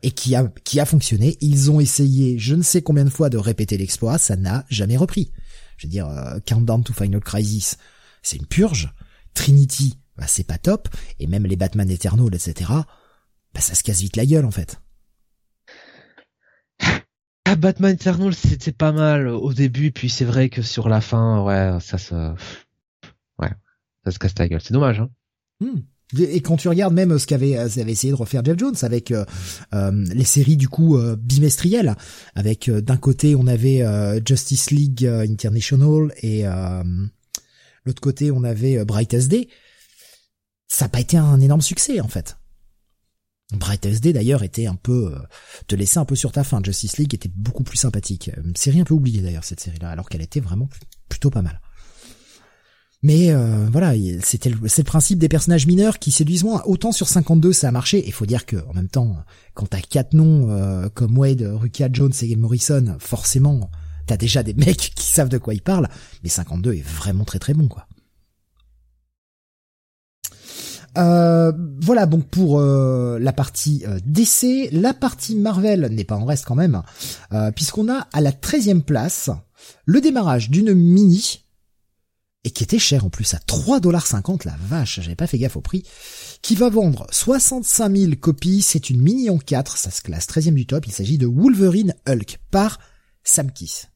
[0.03, 1.37] et qui a qui a fonctionné.
[1.41, 4.97] Ils ont essayé je ne sais combien de fois de répéter l'exploit, ça n'a jamais
[4.97, 5.31] repris.
[5.77, 7.77] Je veux dire euh, Countdown to Final Crisis,
[8.21, 8.93] c'est une purge.
[9.33, 12.71] Trinity, bah, c'est pas top, et même les Batman Eternal, etc.,
[13.53, 14.81] bah, ça se casse vite la gueule, en fait.
[17.51, 21.43] Ah, Batman Eternal, c'était pas mal au début, puis c'est vrai que sur la fin,
[21.43, 22.13] ouais, ça se,
[23.39, 23.49] ouais,
[24.05, 24.61] ça se casse la gueule.
[24.61, 25.09] C'est dommage, hein.
[25.59, 25.79] Hmm.
[26.19, 29.09] Et quand tu regardes même ce qu'avait euh, avait essayé de refaire Jeff Jones avec
[29.09, 29.25] euh,
[29.73, 31.95] euh, les séries du coup bimestrielles,
[32.35, 33.83] avec d'un côté on avait
[34.23, 36.43] Justice League International et
[37.83, 39.49] l'autre côté on avait Bright SD,
[40.67, 42.38] ça n'a pas été un énorme succès en fait.
[43.51, 45.19] Bright SD d'ailleurs était un peu euh,
[45.67, 46.61] te laissait un peu sur ta fin.
[46.63, 48.29] Justice League était beaucoup plus sympathique.
[48.43, 50.69] Une série un peu oubliée d'ailleurs cette série-là, alors qu'elle était vraiment
[51.09, 51.59] plutôt pas mal.
[53.01, 56.61] Mais euh, voilà, c'était c'est le principe des personnages mineurs qui séduisent moins.
[56.65, 58.03] Autant sur 52 ça a marché.
[58.05, 59.15] Il faut dire que en même temps,
[59.53, 63.71] quand t'as quatre noms euh, comme Wade, Rukia Jones et Morrison, forcément
[64.05, 65.87] t'as déjà des mecs qui savent de quoi ils parlent.
[66.23, 67.87] Mais 52 est vraiment très très bon quoi.
[70.97, 74.69] Euh, voilà donc pour euh, la partie euh, DC.
[74.71, 76.81] La partie Marvel n'est pas en reste quand même,
[77.33, 79.29] euh, puisqu'on a à la 13e place
[79.85, 81.43] le démarrage d'une mini,
[82.43, 85.61] et qui était cher en plus à 3,50$, la vache, j'avais pas fait gaffe au
[85.61, 85.83] prix,
[86.41, 90.53] qui va vendre 65 000 copies, c'est une mini en 4, ça se classe 13e
[90.53, 92.79] du top, il s'agit de Wolverine Hulk par
[93.23, 93.89] Sam Kiss.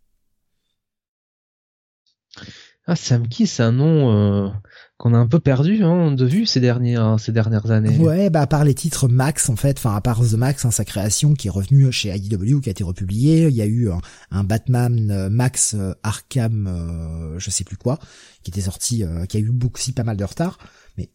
[2.85, 4.51] Ah, Sam Kiss, un nom
[4.97, 7.97] qu'on a un peu perdu hein, de vue ces dernières ces dernières années.
[7.97, 10.71] Ouais, bah à part les titres Max en fait, enfin à part The Max, hein,
[10.71, 13.47] sa création qui est revenue chez IDW, qui a été republié.
[13.47, 13.89] Il y a eu
[14.31, 17.99] un, Batman euh, Max euh, Arkham, euh, je sais plus quoi,
[18.43, 20.57] qui était sorti, qui a eu beaucoup si pas mal de retard,
[20.97, 21.09] mais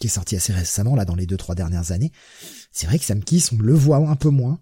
[0.00, 2.12] qui est sorti assez récemment là dans les deux trois dernières années.
[2.70, 4.60] C'est vrai que Sam Kiss, on le voit un peu moins.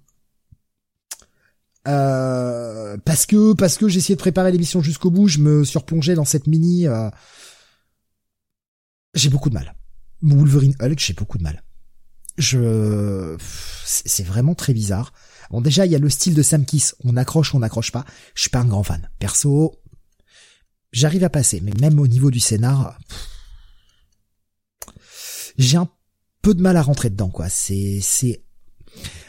[1.84, 6.46] parce que parce que j'essayais de préparer l'émission jusqu'au bout, je me surplongeais dans cette
[6.46, 6.86] mini
[9.14, 9.74] j'ai beaucoup de mal.
[10.22, 11.62] Wolverine Hulk, j'ai beaucoup de mal.
[12.36, 13.36] Je,
[13.84, 15.12] c'est vraiment très bizarre.
[15.50, 16.96] Bon, déjà, il y a le style de Sam Kiss.
[17.04, 18.04] On accroche, on n'accroche pas.
[18.34, 19.08] Je suis pas un grand fan.
[19.18, 19.80] Perso,
[20.92, 22.98] j'arrive à passer, mais même au niveau du scénar,
[25.58, 25.88] j'ai un
[26.42, 27.48] peu de mal à rentrer dedans, quoi.
[27.48, 28.42] C'est, c'est,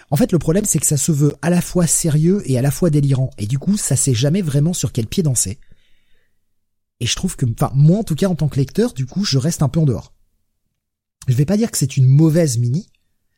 [0.09, 2.61] en fait, le problème, c'est que ça se veut à la fois sérieux et à
[2.61, 3.29] la fois délirant.
[3.37, 5.59] Et du coup, ça sait jamais vraiment sur quel pied danser.
[6.99, 9.23] Et je trouve que, enfin, moi en tout cas en tant que lecteur, du coup,
[9.23, 10.13] je reste un peu en dehors.
[11.27, 12.89] Je vais pas dire que c'est une mauvaise mini,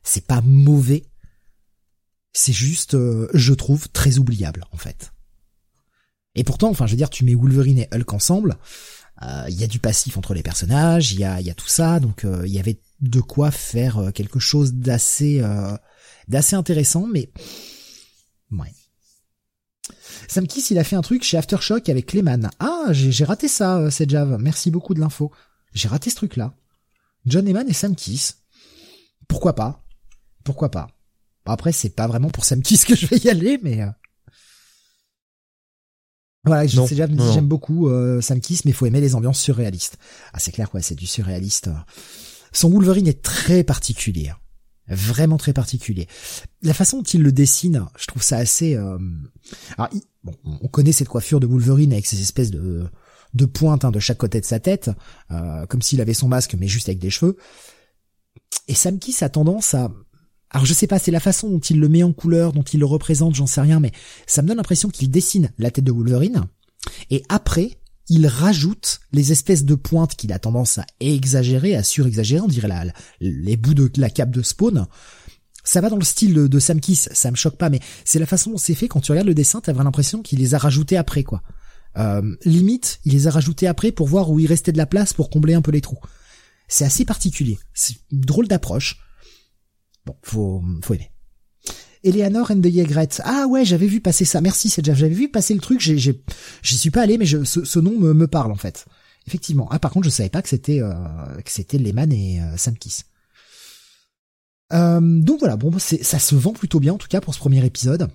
[0.04, 1.06] c'est pas mauvais,
[2.34, 5.13] c'est juste, euh, je trouve, très oubliable en fait.
[6.36, 8.58] Et pourtant, enfin, je veux dire, tu mets Wolverine et Hulk ensemble,
[9.24, 11.67] euh, il y a du passif entre les personnages, il y a, y a tout
[11.67, 15.41] ça, donc euh, il y avait de quoi faire quelque chose d'assez,
[16.28, 17.32] d'assez intéressant, mais
[18.52, 18.74] ouais.
[20.28, 22.50] Sam Kiss, il a fait un truc chez Aftershock avec Clayman.
[22.60, 24.38] Ah, j'ai raté ça, euh, Jav.
[24.40, 25.32] Merci beaucoup de l'info.
[25.74, 26.54] J'ai raté ce truc-là.
[27.26, 28.40] John Eman et Sam Kiss.
[29.28, 29.84] Pourquoi pas?
[30.44, 30.88] Pourquoi pas?
[31.46, 33.82] Après, c'est pas vraiment pour Sam Kiss que je vais y aller, mais...
[33.82, 33.90] Euh.
[36.44, 39.98] Voilà, je sais j'aime beaucoup euh, Sam Kiss, mais faut aimer les ambiances surréalistes.
[40.34, 41.70] Ah, c'est clair, quoi, c'est du surréaliste.
[42.54, 44.32] Son Wolverine est très particulier.
[44.88, 46.08] Vraiment très particulier.
[46.62, 48.76] La façon dont il le dessine, je trouve ça assez.
[48.76, 48.97] Euh...
[49.78, 49.89] Alors,
[50.23, 52.86] bon, on connaît cette coiffure de Wolverine avec ces espèces de
[53.34, 54.89] de pointes hein, de chaque côté de sa tête,
[55.32, 57.38] euh, comme s'il avait son masque mais juste avec des cheveux.
[58.67, 59.91] Et Sam Kiss a tendance à
[60.50, 62.80] alors je sais pas, c'est la façon dont il le met en couleur, dont il
[62.80, 63.91] le représente, j'en sais rien, mais
[64.28, 66.45] ça me donne l'impression qu'il dessine la tête de Wolverine,
[67.10, 67.77] et après,
[68.10, 72.67] il rajoute les espèces de pointes qu'il a tendance à exagérer, à surexagérer, on dirait
[72.67, 72.86] la,
[73.20, 74.88] les bouts de la cape de Spawn.
[75.63, 78.26] Ça va dans le style de, Sam Kiss, ça me choque pas, mais c'est la
[78.26, 78.88] façon dont c'est fait.
[78.88, 81.43] Quand tu regardes le dessin, t'as vraiment l'impression qu'il les a rajoutés après, quoi.
[81.98, 85.13] Euh, limite, il les a rajoutés après pour voir où il restait de la place
[85.13, 86.00] pour combler un peu les trous.
[86.70, 87.58] C'est assez particulier.
[87.74, 89.00] C'est drôle d'approche.
[90.06, 91.12] Bon, faut, faut aimer.
[92.04, 93.10] Eleanor and the Yegret.
[93.24, 94.42] Ah ouais, j'avais vu passer ça.
[94.42, 95.80] Merci, c'est j'avais vu passer le truc.
[95.80, 96.22] J'ai, j'ai,
[96.62, 98.86] j'y suis pas allé, mais ce, nom me, me, parle en fait.
[99.28, 99.68] Effectivement.
[99.72, 100.94] Ah par contre, je savais pas que c'était euh,
[101.44, 103.06] que c'était Lehman et euh, Sam Kiss.
[104.74, 107.66] Euh, donc voilà, bon, ça se vend plutôt bien en tout cas pour ce premier
[107.66, 108.10] épisode.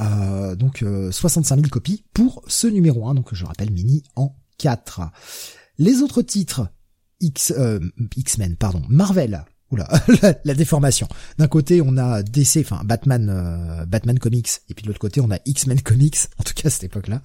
[0.00, 5.02] Euh, donc 65 000 copies pour ce numéro 1, donc je rappelle mini en 4.
[5.78, 6.68] Les autres titres
[7.20, 7.52] X
[8.16, 9.88] X-Men pardon, Marvel, Oula,
[10.44, 11.06] la, déformation.
[11.38, 15.20] D'un côté, on a DC, enfin Batman, euh, Batman Comics, et puis de l'autre côté,
[15.20, 17.22] on a X-Men Comics, en tout cas à cette époque-là.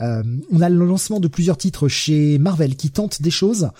[0.00, 3.70] Euh, on a le lancement de plusieurs titres chez Marvel qui tentent des choses.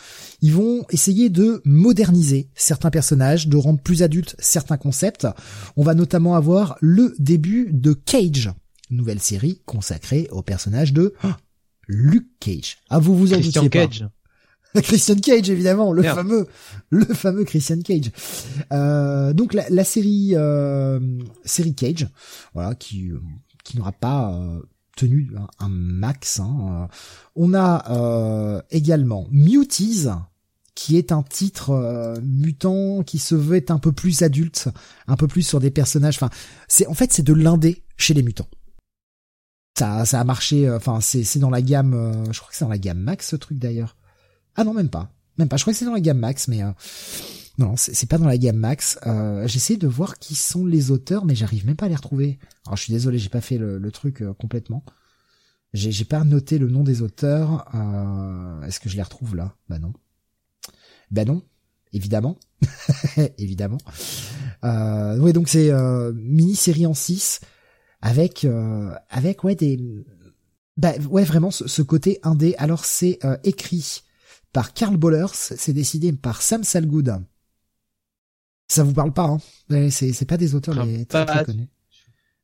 [0.42, 5.26] Ils vont essayer de moderniser certains personnages, de rendre plus adultes certains concepts.
[5.76, 8.50] On va notamment avoir le début de Cage,
[8.90, 11.14] nouvelle série consacrée au personnage de
[11.88, 12.78] Luke Cage.
[12.90, 13.87] Ah, vous vous en doutiez pas.
[13.87, 14.06] Cage.
[14.83, 16.46] Christian Cage évidemment, le fameux,
[16.90, 18.11] le fameux Christian Cage.
[18.72, 21.00] Euh, donc la, la série euh,
[21.44, 22.09] série Cage,
[22.54, 23.11] voilà, qui
[23.64, 24.61] qui n'aura pas euh,
[24.96, 26.40] tenu un, max.
[26.40, 26.88] Hein.
[27.35, 30.07] On a également Muties,
[30.74, 34.68] qui est un titre mutant qui se veut être un peu plus adulte,
[35.07, 36.16] un peu plus sur des personnages.
[36.16, 36.31] Enfin,
[36.68, 38.48] c'est en fait c'est de l'indé chez les mutants.
[39.78, 40.70] Ça, ça a marché.
[40.70, 42.24] Enfin, c'est c'est dans la gamme.
[42.33, 43.96] je crois que c'est dans la gamme max ce truc d'ailleurs.
[44.59, 45.12] Ah non, même pas.
[45.38, 45.57] Même pas.
[45.57, 46.73] Je crois que c'est dans la gamme max, mais euh...
[47.59, 48.99] non, c'est pas dans la gamme max.
[49.07, 52.40] Euh, J'essaie de voir qui sont les auteurs, mais j'arrive même pas à les retrouver.
[52.66, 54.83] Alors je suis désolé, j'ai pas fait le, truc euh, complètement.
[55.75, 57.68] J'ai pas noté le nom des auteurs.
[57.73, 59.55] Euh, est-ce que je les retrouve là?
[59.68, 59.92] Bah non.
[61.12, 61.42] Bah non,
[61.92, 62.37] évidemment.
[63.38, 63.79] évidemment.
[64.64, 67.40] Euh, ouais, donc c'est euh, mini-série en 6
[68.03, 68.44] avec
[69.09, 69.79] avec ouais des
[70.77, 72.57] bah ouais vraiment ce, ce côté indé.
[72.59, 74.03] Alors c'est écrit
[74.59, 77.25] par Karl Bollers, c'est décidé par Sam Salgood.
[78.66, 79.38] Ça vous parle pas,
[79.71, 79.88] hein?
[79.90, 81.68] C'est pas des auteurs très, connus.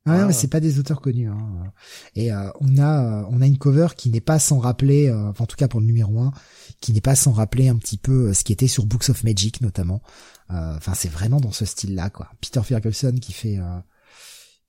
[0.05, 1.27] Ah, c'est pas des auteurs connus.
[1.27, 1.73] Hein.
[2.15, 5.33] Et euh, on a euh, on a une cover qui n'est pas sans rappeler, euh,
[5.37, 6.31] en tout cas pour le numéro 1,
[6.79, 9.59] qui n'est pas sans rappeler un petit peu ce qui était sur Books of Magic
[9.59, 10.01] notamment.
[10.47, 12.31] Enfin, c'est vraiment dans ce style-là, quoi.
[12.39, 13.59] Peter Ferguson qui fait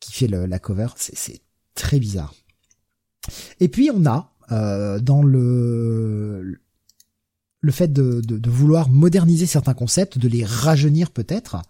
[0.00, 1.42] qui fait la cover, c'est
[1.76, 2.34] très bizarre.
[3.60, 4.32] Et puis on a
[4.98, 6.60] dans le
[7.66, 11.60] le fait de, vouloir moderniser certains concepts, de les rajeunir peut-être,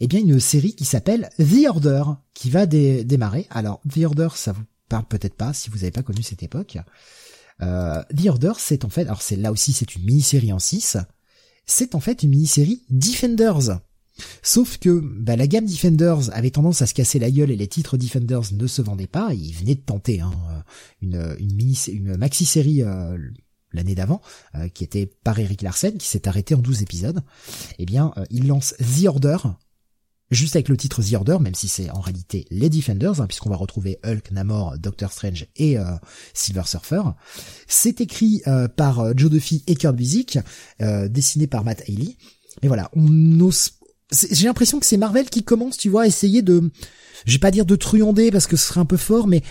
[0.00, 3.46] eh bien une série qui s'appelle The Order, qui va démarrer.
[3.50, 6.78] Alors The Order, ça vous parle peut-être pas si vous n'avez pas connu cette époque.
[7.60, 10.96] Euh, The Order, c'est en fait, alors c'est là aussi c'est une mini-série en 6,
[11.66, 13.78] c'est en fait une mini-série Defenders.
[14.42, 17.68] Sauf que bah, la gamme Defenders avait tendance à se casser la gueule et les
[17.68, 19.32] titres Defenders ne se vendaient pas.
[19.34, 20.32] Ils venaient de tenter hein,
[21.00, 23.16] une, une une maxi-série euh,
[23.72, 24.20] l'année d'avant,
[24.54, 27.20] euh, qui était par Eric Larsen, qui s'est arrêté en 12 épisodes,
[27.78, 29.38] eh bien, euh, il lance The Order,
[30.30, 33.50] juste avec le titre The Order, même si c'est en réalité les Defenders, hein, puisqu'on
[33.50, 35.84] va retrouver Hulk, Namor, Doctor Strange et euh,
[36.34, 37.02] Silver Surfer.
[37.66, 38.42] C'est écrit
[38.76, 40.38] par Joe Duffy et Kurt Busiek,
[40.80, 42.16] dessiné par Matt Haley.
[42.62, 43.70] Et voilà, on ose...
[44.12, 46.70] J'ai l'impression que c'est Marvel qui commence, tu vois, à essayer de...
[47.26, 49.42] Je vais pas dire de truander parce que ce serait un peu fort, mais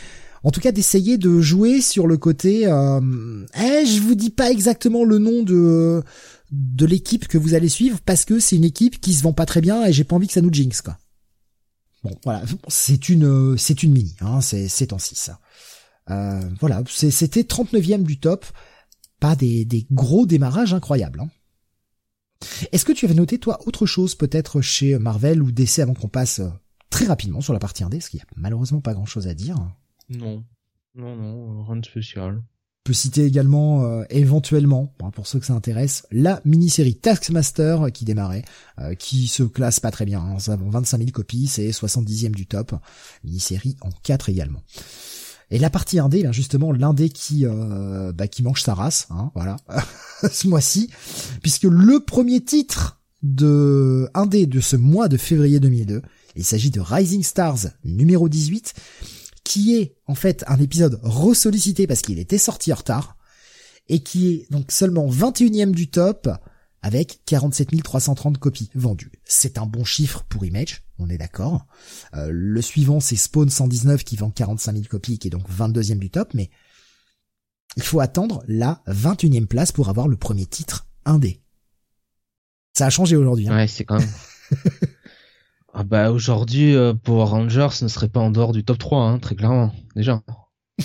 [0.43, 4.51] en tout cas d'essayer de jouer sur le côté euh, eh, je vous dis pas
[4.51, 6.03] exactement le nom de
[6.51, 9.45] de l'équipe que vous allez suivre parce que c'est une équipe qui se vend pas
[9.45, 10.97] très bien et j'ai pas envie que ça nous jinx quoi.
[12.03, 15.31] Bon voilà, c'est une c'est une mini hein, c'est c'est en 6.
[16.09, 18.45] Euh, voilà, c'était 39e du top,
[19.19, 21.29] pas des gros démarrages incroyables hein.
[22.71, 26.07] Est-ce que tu avais noté toi autre chose peut-être chez Marvel ou DC avant qu'on
[26.07, 26.41] passe
[26.89, 29.57] très rapidement sur la partie 1D parce qu'il y a malheureusement pas grand-chose à dire.
[30.09, 30.43] Non,
[30.95, 32.35] non, non, rien de spécial.
[32.37, 38.05] On peut citer également, euh, éventuellement, pour ceux que ça intéresse, la mini-série Taskmaster qui
[38.05, 38.43] démarrait,
[38.79, 40.21] euh, qui se classe pas très bien.
[40.21, 40.37] Hein.
[40.47, 42.73] Avons 25 000 copies, c'est 70e du top.
[43.23, 44.63] Mini-série en 4 également.
[45.51, 49.31] Et la partie indé, ben justement, l'indé qui euh, bah, qui mange sa race, hein,
[49.33, 49.57] voilà,
[50.31, 50.89] ce mois-ci,
[51.41, 56.01] puisque le premier titre de un dé de ce mois de février 2002.
[56.35, 58.73] Il s'agit de Rising Stars numéro 18,
[59.49, 63.17] qui est en fait un épisode ressollicité parce qu'il était sorti en retard,
[63.87, 66.29] et qui est donc seulement 21ème du top,
[66.83, 69.11] avec 47 330 copies vendues.
[69.25, 71.65] C'est un bon chiffre pour Image, on est d'accord.
[72.13, 75.97] Euh, le suivant, c'est Spawn 119 qui vend 45 000 copies, qui est donc 22e
[75.97, 76.51] du top, mais
[77.75, 81.41] il faut attendre la 21e place pour avoir le premier titre indé.
[82.77, 83.49] Ça a changé aujourd'hui.
[83.49, 83.55] Hein.
[83.55, 84.11] Ouais, c'est quand même...
[85.73, 89.19] ah bah aujourd'hui, euh, Power Rangers ne serait pas en dehors du top 3, hein,
[89.19, 90.21] très clairement, déjà.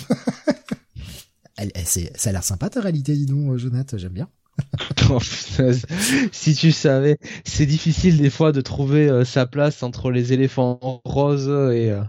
[1.57, 4.29] elle, ça a l'air sympa ta réalité, dis donc, Jonathan, j'aime bien.
[5.11, 5.19] Oh,
[6.31, 10.79] si tu savais, c'est difficile des fois de trouver euh, sa place entre les éléphants
[11.05, 12.01] roses et, euh,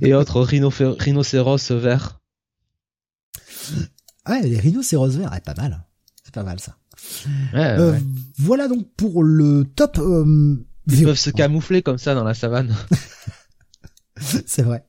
[0.00, 2.20] et autres rhinocéros verts.
[4.26, 5.84] Ouais, les rhinocéros verts, c'est pas mal.
[6.22, 6.76] C'est pas mal ça.
[7.54, 7.98] Euh,
[8.38, 10.00] voilà donc pour le top.
[10.88, 12.74] Ils peuvent se camoufler comme ça dans la savane.
[14.16, 14.84] c'est vrai.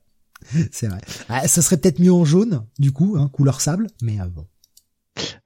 [0.70, 1.00] C'est vrai.
[1.28, 4.46] Ah, ça serait peut-être mieux en jaune, du coup, hein, couleur sable, mais bon.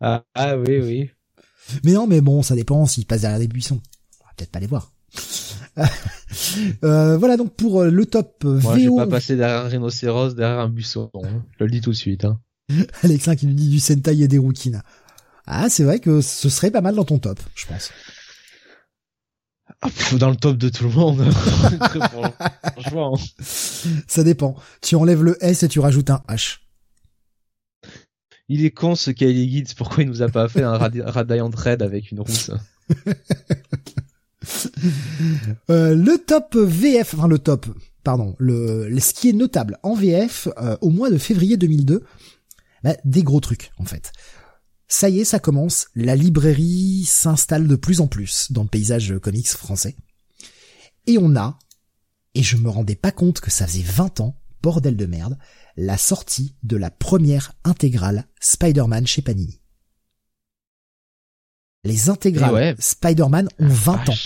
[0.00, 1.10] Ah, ah oui, oui.
[1.84, 3.80] Mais non, mais bon, ça dépend s'ils passent derrière des buissons.
[4.20, 4.92] On va peut-être pas les voir.
[6.84, 8.78] euh, voilà donc pour euh, le top euh, Moi, VO.
[8.78, 11.10] je vais pas passer derrière un rhinocéros, derrière un buisson.
[11.14, 11.44] Hein.
[11.58, 12.24] Je le dis tout de suite.
[12.24, 12.40] Hein.
[13.02, 14.82] Alexin qui nous dit du Sentai et des rouquines.
[15.46, 17.90] Ah, c'est vrai que ce serait pas mal dans ton top, je pense.
[19.82, 19.88] Ah,
[20.18, 21.24] dans le top de tout le monde.
[22.72, 23.18] Franchement.
[24.06, 24.56] Ça dépend.
[24.82, 26.58] Tu enlèves le S et tu rajoutes un H
[28.52, 31.82] il est con ce Kylie Gibbs, pourquoi il nous a pas fait un Radiant Red
[31.82, 32.50] avec une rousse?
[35.68, 37.66] Euh, Le top VF, enfin le top,
[38.02, 42.02] pardon, le, ce qui est notable en VF euh, au mois de février 2002,
[42.82, 44.12] bah, des gros trucs en fait.
[44.90, 49.16] Ça y est, ça commence, la librairie s'installe de plus en plus dans le paysage
[49.20, 49.94] comics français.
[51.06, 51.60] Et on a,
[52.34, 55.38] et je me rendais pas compte que ça faisait 20 ans, bordel de merde,
[55.76, 59.60] la sortie de la première intégrale Spider-Man chez Panini.
[61.84, 64.18] Les intégrales Spider-Man ont 20 ans.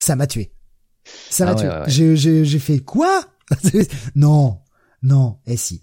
[0.00, 0.52] Ça m'a tué.
[1.30, 2.16] Ça m'a ah tué.
[2.16, 3.28] J'ai fait quoi?
[4.16, 4.61] Non,
[5.02, 5.80] non, eh si.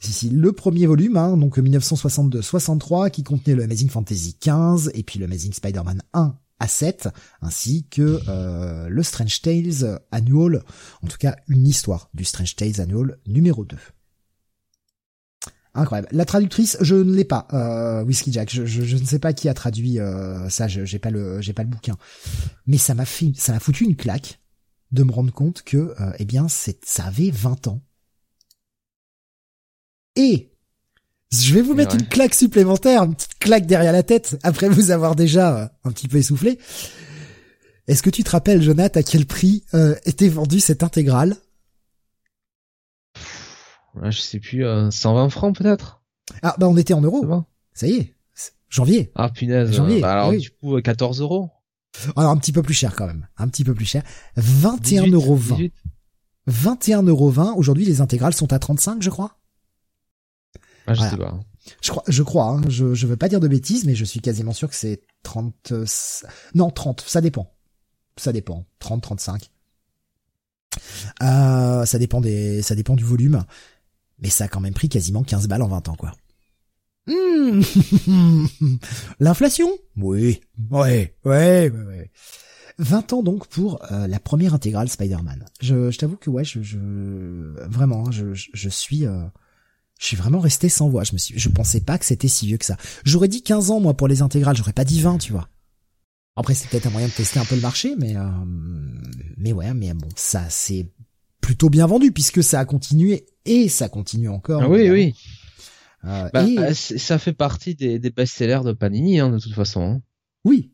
[0.00, 5.02] Si, si, le premier volume, hein, donc 1962-63, qui contenait le Amazing Fantasy 15 et
[5.02, 7.08] puis le Amazing Spider-Man 1 à 7,
[7.42, 10.62] ainsi que euh, le Strange Tales Annual,
[11.02, 13.76] en tout cas une histoire du Strange Tales Annual numéro 2.
[15.76, 16.08] Incroyable.
[16.10, 18.50] La traductrice, je ne l'ai pas, euh, Whiskey Jack.
[18.50, 20.68] Je, je, ne sais pas qui a traduit euh, ça.
[20.68, 21.96] J'ai pas le, j'ai pas le bouquin.
[22.66, 24.40] Mais ça m'a fait, ça m'a foutu une claque
[24.92, 27.82] de me rendre compte que, euh, eh bien, c'est, ça avait 20 ans.
[30.16, 30.50] Et
[31.32, 34.90] je vais vous mettre une claque supplémentaire, une petite claque derrière la tête, après vous
[34.90, 36.58] avoir déjà euh, un petit peu essoufflé.
[37.88, 41.36] Est-ce que tu te rappelles, Jonathan, à quel prix euh, était vendue cette intégrale?
[44.02, 46.02] Je sais plus, 120 euh, francs peut-être?
[46.42, 47.44] Ah bah on était en euros.
[47.72, 48.14] Ça y est,
[48.68, 49.12] janvier.
[49.14, 50.00] Ah punaise, janvier.
[50.00, 51.50] Bah, alors du coup 14 euros.
[52.14, 54.02] Alors un petit peu plus cher quand même, un petit peu plus cher.
[54.36, 55.38] 21,20 euros.
[56.48, 57.32] 21,20 euros.
[57.56, 59.38] Aujourd'hui les intégrales sont à 35 je crois.
[60.86, 61.40] Ah, je sais pas.
[61.82, 62.62] Je crois, je crois, hein.
[62.68, 65.72] je, je veux pas dire de bêtises, mais je suis quasiment sûr que c'est 30,
[66.54, 67.52] non, 30, ça dépend.
[68.16, 68.66] Ça dépend.
[68.78, 69.50] 30, 35.
[71.22, 73.44] Euh, ça dépend des, ça dépend du volume.
[74.20, 76.12] Mais ça a quand même pris quasiment 15 balles en 20 ans, quoi.
[77.06, 77.60] Mmh.
[79.20, 79.68] L'inflation?
[79.96, 80.40] Oui.
[80.70, 82.10] Ouais, ouais, ouais, ouais.
[82.78, 85.46] 20 ans donc pour euh, la première intégrale Spider-Man.
[85.60, 86.78] Je, je t'avoue que ouais, je, je
[87.68, 89.22] vraiment, hein, je, je, suis euh,
[89.98, 91.04] je suis vraiment resté sans voix.
[91.04, 92.76] Je me suis, je pensais pas que c'était si vieux que ça.
[93.04, 94.56] J'aurais dit 15 ans, moi, pour les intégrales.
[94.56, 95.48] J'aurais pas dit 20, tu vois.
[96.36, 98.28] Après, c'est peut-être un moyen de tester un peu le marché, mais, euh,
[99.38, 100.86] mais ouais, mais bon, ça, c'est
[101.40, 104.62] plutôt bien vendu puisque ça a continué et ça continue encore.
[104.64, 105.14] Ah oui, oui.
[106.04, 106.74] Euh, bah, et...
[106.74, 109.80] Ça fait partie des, des best-sellers de Panini, hein, de toute façon.
[109.80, 110.02] Hein.
[110.44, 110.72] Oui.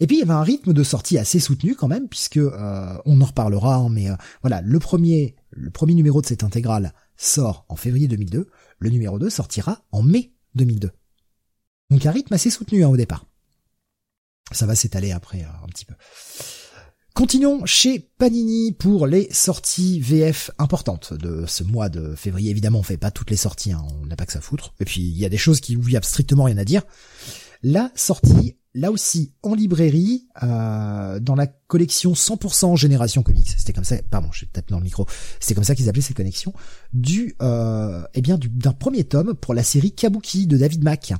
[0.00, 2.94] Et puis il y avait un rythme de sortie assez soutenu quand même, puisque euh,
[3.04, 6.92] on en reparlera, hein, mais euh, voilà, le premier, le premier numéro de cette intégrale
[7.22, 8.48] sort en février 2002,
[8.78, 10.90] le numéro 2 sortira en mai 2002.
[11.90, 13.26] Donc un rythme assez soutenu hein, au départ.
[14.50, 15.94] Ça va s'étaler après euh, un petit peu.
[17.14, 22.50] Continuons chez Panini pour les sorties VF importantes de ce mois de février.
[22.50, 24.74] Évidemment, on fait pas toutes les sorties, hein, on n'a pas que ça foutre.
[24.80, 26.82] Et puis, il y a des choses qui où il a strictement rien à dire.
[27.62, 33.84] La sortie là aussi en librairie, euh, dans la collection 100% Génération Comics, c'était comme
[33.84, 35.06] ça, pardon, je tape dans le micro,
[35.40, 36.52] c'était comme ça qu'ils appelaient cette connexion,
[36.92, 41.12] du, euh, eh bien, d'un premier tome pour la série Kabuki de David Mack.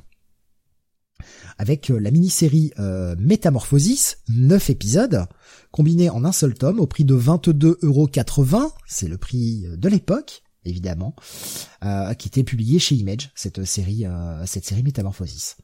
[1.59, 5.25] avec la mini-série euh, Métamorphosis, 9 épisodes,
[5.71, 11.15] combinés en un seul tome au prix de 22,80€, c'est le prix de l'époque, évidemment,
[11.83, 15.57] euh, qui était publié chez Image, cette série, euh, cette série Métamorphosis.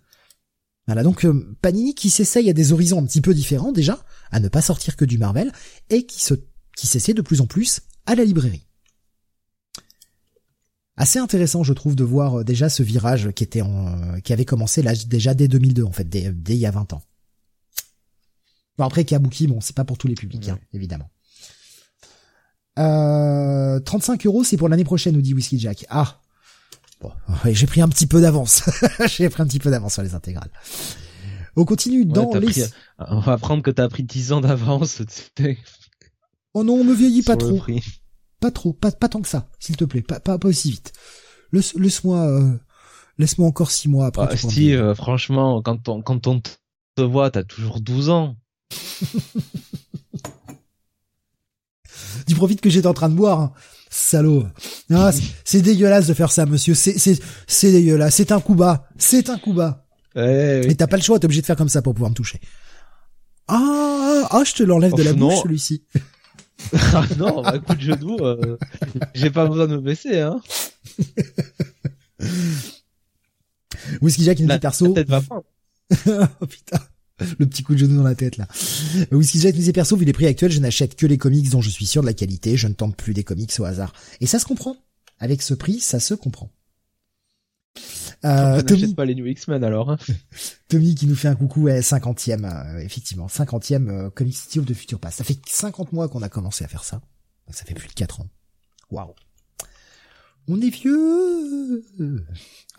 [0.90, 4.40] Voilà, donc euh, Panini qui s'essaye à des horizons un petit peu différents déjà, à
[4.40, 5.52] ne pas sortir que du Marvel,
[5.92, 6.34] et qui se
[6.76, 8.66] qui s'essaie de plus en plus à la librairie.
[10.98, 14.82] Assez intéressant, je trouve, de voir déjà ce virage qui était en, qui avait commencé
[14.82, 17.04] là déjà dès 2002 en fait, dès, dès il y a 20 ans.
[18.80, 21.12] Bon après Kabuki, bon c'est pas pour tous les publics, hein, évidemment.
[22.80, 25.86] Euh, 35 euros, c'est pour l'année prochaine, nous dit Whiskey Jack.
[25.90, 26.20] Ah,
[27.02, 27.12] bon,
[27.46, 28.64] j'ai pris un petit peu d'avance.
[29.08, 30.52] j'ai pris un petit peu d'avance sur les intégrales.
[31.56, 32.48] On continue dans les.
[32.48, 32.64] Pris,
[33.00, 35.02] on va apprendre que t'as pris 10 ans d'avance.
[36.54, 37.62] Oh non, on me vieillit pas trop.
[38.40, 40.94] Pas trop, pas, pas tant que ça, s'il te plaît, pas, pas, pas aussi vite.
[41.52, 42.58] Laisse-moi, euh,
[43.18, 44.28] laisse-moi encore 6 mois après.
[44.30, 46.42] Ah, Steve, euh, franchement, quand on, quand on
[46.96, 48.38] te voit, t'as toujours 12 ans.
[52.28, 53.52] tu profites que j'étais en train de boire, hein.
[54.00, 54.46] Salaud.
[54.92, 55.12] Ah,
[55.44, 56.74] c'est dégueulasse de faire ça, monsieur.
[56.74, 58.16] C'est c'est c'est dégueulasse.
[58.16, 58.88] C'est un coup bas.
[58.98, 59.86] C'est un coup bas.
[60.16, 61.20] Ouais, Mais t'as pas le choix.
[61.20, 62.40] T'es obligé de faire comme ça pour pouvoir me toucher.
[63.48, 65.84] Ah ah, je te l'enlève de la bouche celui-ci.
[66.94, 68.58] ah non, bah, coup de genou, euh,
[69.14, 70.42] j'ai pas besoin de me baisser, hein.
[74.02, 74.88] Whisky Jack, une petite perso.
[74.88, 75.42] La tête va pas.
[76.42, 76.80] oh putain
[77.38, 78.48] le petit coup de genou dans la tête là.
[79.12, 81.70] Whisky Jet mes perso, vu les prix actuels, je n'achète que les comics dont je
[81.70, 83.94] suis sûr de la qualité, je ne tente plus des comics au hasard.
[84.22, 84.76] Et ça se comprend.
[85.20, 86.50] Avec ce prix, ça se comprend.
[88.26, 89.92] Euh, Tommy, pas les New X-Men alors.
[89.92, 89.98] Hein.
[90.68, 94.66] Tommy qui nous fait un coucou, ouais, 50e, euh, effectivement, 50e euh, Comic City of
[94.66, 95.18] the Future Past.
[95.18, 97.02] Ça fait 50 mois qu'on a commencé à faire ça.
[97.50, 98.28] Ça fait plus de 4 ans.
[98.92, 99.14] Waouh.
[100.48, 101.84] On est vieux.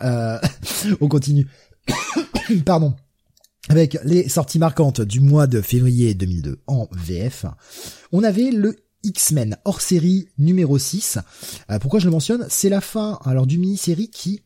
[0.01, 0.39] Euh,
[1.01, 1.47] on continue.
[2.65, 2.95] Pardon
[3.69, 7.45] avec les sorties marquantes du mois de février 2002 en VF,
[8.11, 11.19] on avait le X-Men hors série numéro 6.
[11.69, 12.45] Euh, pourquoi je le mentionne?
[12.49, 14.41] C'est la fin alors du mini-série qui,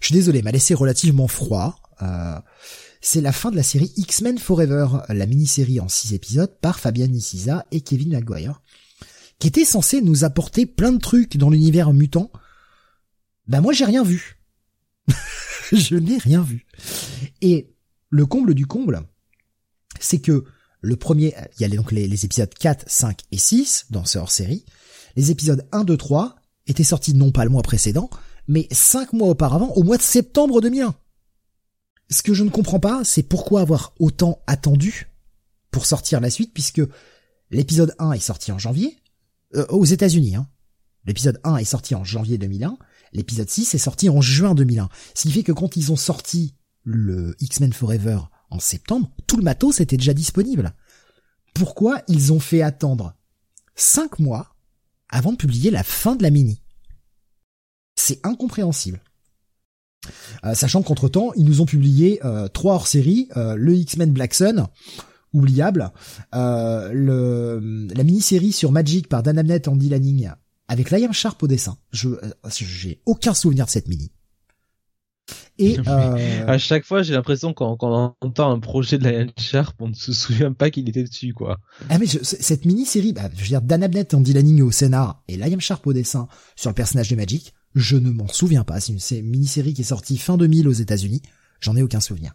[0.00, 1.80] je suis désolé, m'a laissé relativement froid.
[2.02, 2.38] Euh,
[3.00, 7.06] c'est la fin de la série X-Men Forever, la mini-série en 6 épisodes par Fabian
[7.06, 8.62] Niciza et Kevin McGuire,
[9.38, 12.30] qui était censé nous apporter plein de trucs dans l'univers mutant.
[13.46, 14.38] Ben moi j'ai rien vu.
[15.72, 16.66] je n'ai rien vu.
[17.40, 17.74] Et
[18.10, 19.02] le comble du comble,
[19.98, 20.44] c'est que
[20.82, 24.64] le premier, il y a donc les, épisodes 4, 5 et 6 dans ce hors-série.
[25.16, 26.36] Les épisodes 1, 2, 3
[26.66, 28.10] étaient sortis non pas le mois précédent,
[28.48, 30.94] mais 5 mois auparavant, au mois de septembre 2001.
[32.10, 35.08] Ce que je ne comprends pas, c'est pourquoi avoir autant attendu
[35.70, 36.82] pour sortir la suite, puisque
[37.50, 38.96] l'épisode 1 est sorti en janvier,
[39.54, 40.36] euh, aux États-Unis.
[40.36, 40.48] Hein.
[41.04, 42.78] L'épisode 1 est sorti en janvier 2001,
[43.12, 44.88] l'épisode 6 est sorti en juin 2001.
[45.14, 46.54] Ce qui fait que quand ils ont sorti
[46.84, 48.20] le X-Men Forever
[48.50, 50.74] en septembre, tout le matos était déjà disponible.
[51.54, 53.14] Pourquoi ils ont fait attendre
[53.74, 54.54] cinq mois
[55.08, 56.62] avant de publier la fin de la mini?
[57.96, 59.02] C'est incompréhensible.
[60.44, 64.34] Euh, sachant qu'entre temps, ils nous ont publié euh, trois hors-série, euh, le X-Men Black
[64.34, 64.66] Sun,
[65.32, 65.92] oubliable,
[66.32, 70.30] le, la mini-série sur Magic par Dan Abnett, Andy Lanning,
[70.66, 71.78] avec Liam Sharp au dessin.
[71.92, 72.08] Je
[72.50, 74.10] j'ai aucun souvenir de cette mini.
[75.60, 76.46] Et euh...
[76.46, 79.88] à chaque fois, j'ai l'impression quand, quand, on entend un projet de Lion Sharp, on
[79.88, 81.58] ne se souvient pas qu'il était dessus, quoi.
[81.90, 85.36] Ah mais cette mini-série, bah, je veux dire, Dan Abnett en Lanning au scénar et
[85.36, 88.80] Liam Sharp au dessin sur le personnage de Magic, je ne m'en souviens pas.
[88.80, 91.22] C'est une mini-série qui est sortie fin 2000 aux États-Unis.
[91.60, 92.32] J'en ai aucun souvenir.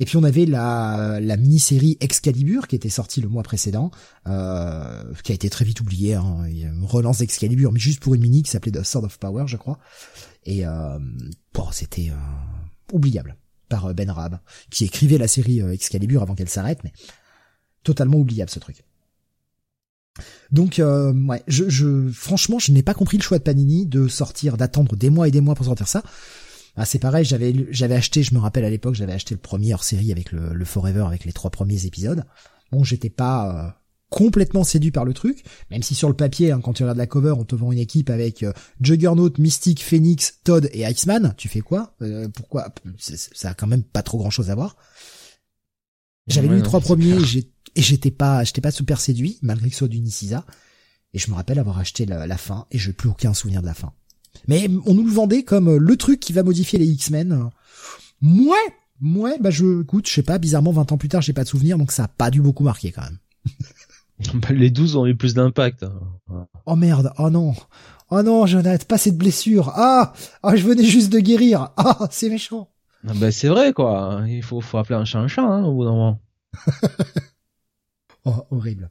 [0.00, 3.90] Et puis on avait la, la mini-série Excalibur qui était sortie le mois précédent,
[4.26, 6.14] euh, qui a été très vite oubliée.
[6.14, 6.46] Hein.
[6.46, 9.58] une relance Excalibur, mais juste pour une mini qui s'appelait The Sword of Power, je
[9.58, 9.78] crois.
[10.44, 10.98] Et euh,
[11.52, 13.36] bon, c'était euh, oubliable
[13.68, 14.38] par euh, Ben Rab,
[14.70, 16.92] qui écrivait la série Excalibur avant qu'elle s'arrête, mais
[17.82, 18.84] totalement oubliable ce truc.
[20.50, 24.56] Donc ouais, je, je franchement, je n'ai pas compris le choix de Panini de sortir,
[24.56, 26.02] d'attendre des mois et des mois pour sortir ça.
[26.76, 29.74] Ah, c'est pareil, j'avais j'avais acheté, je me rappelle à l'époque, j'avais acheté le premier
[29.74, 32.24] hors série avec le, le Forever avec les trois premiers épisodes.
[32.72, 36.74] Bon, j'étais pas complètement séduit par le truc, même si sur le papier, hein, quand
[36.74, 40.68] tu regardes la cover, on te vend une équipe avec euh, Juggernaut, Mystique, Phoenix, Todd
[40.72, 41.94] et Iceman, tu fais quoi?
[42.02, 42.74] Euh, Pourquoi?
[42.98, 44.76] Ça a quand même pas trop grand chose à voir.
[46.26, 47.16] J'avais lu les trois premiers
[47.76, 50.44] et j'étais pas, j'étais pas super séduit, malgré que ce soit du Nisisa.
[51.12, 53.66] Et je me rappelle avoir acheté la, fin et je n'ai plus aucun souvenir de
[53.66, 53.92] la fin.
[54.48, 57.50] Mais on nous le vendait comme euh, le truc qui va modifier les X-Men.
[58.20, 58.56] Mouais,
[59.02, 61.48] ouais, bah je, écoute, je sais pas, bizarrement 20 ans plus tard, j'ai pas de
[61.48, 63.18] souvenir, donc ça a pas dû beaucoup marquer quand même.
[64.34, 65.82] Bah, les 12 ont eu plus d'impact.
[65.82, 66.46] Hein.
[66.66, 67.54] Oh merde, oh non.
[68.10, 69.72] Oh non, je n'arrête pas cette blessure.
[69.74, 70.12] Ah,
[70.42, 71.70] ah, je venais juste de guérir.
[71.78, 72.68] Ah, c'est méchant.
[73.08, 74.22] Ah bah, c'est vrai quoi.
[74.26, 76.20] Il faut, faut appeler un chat un chat hein, au bout d'un moment.
[78.26, 78.90] oh, horrible.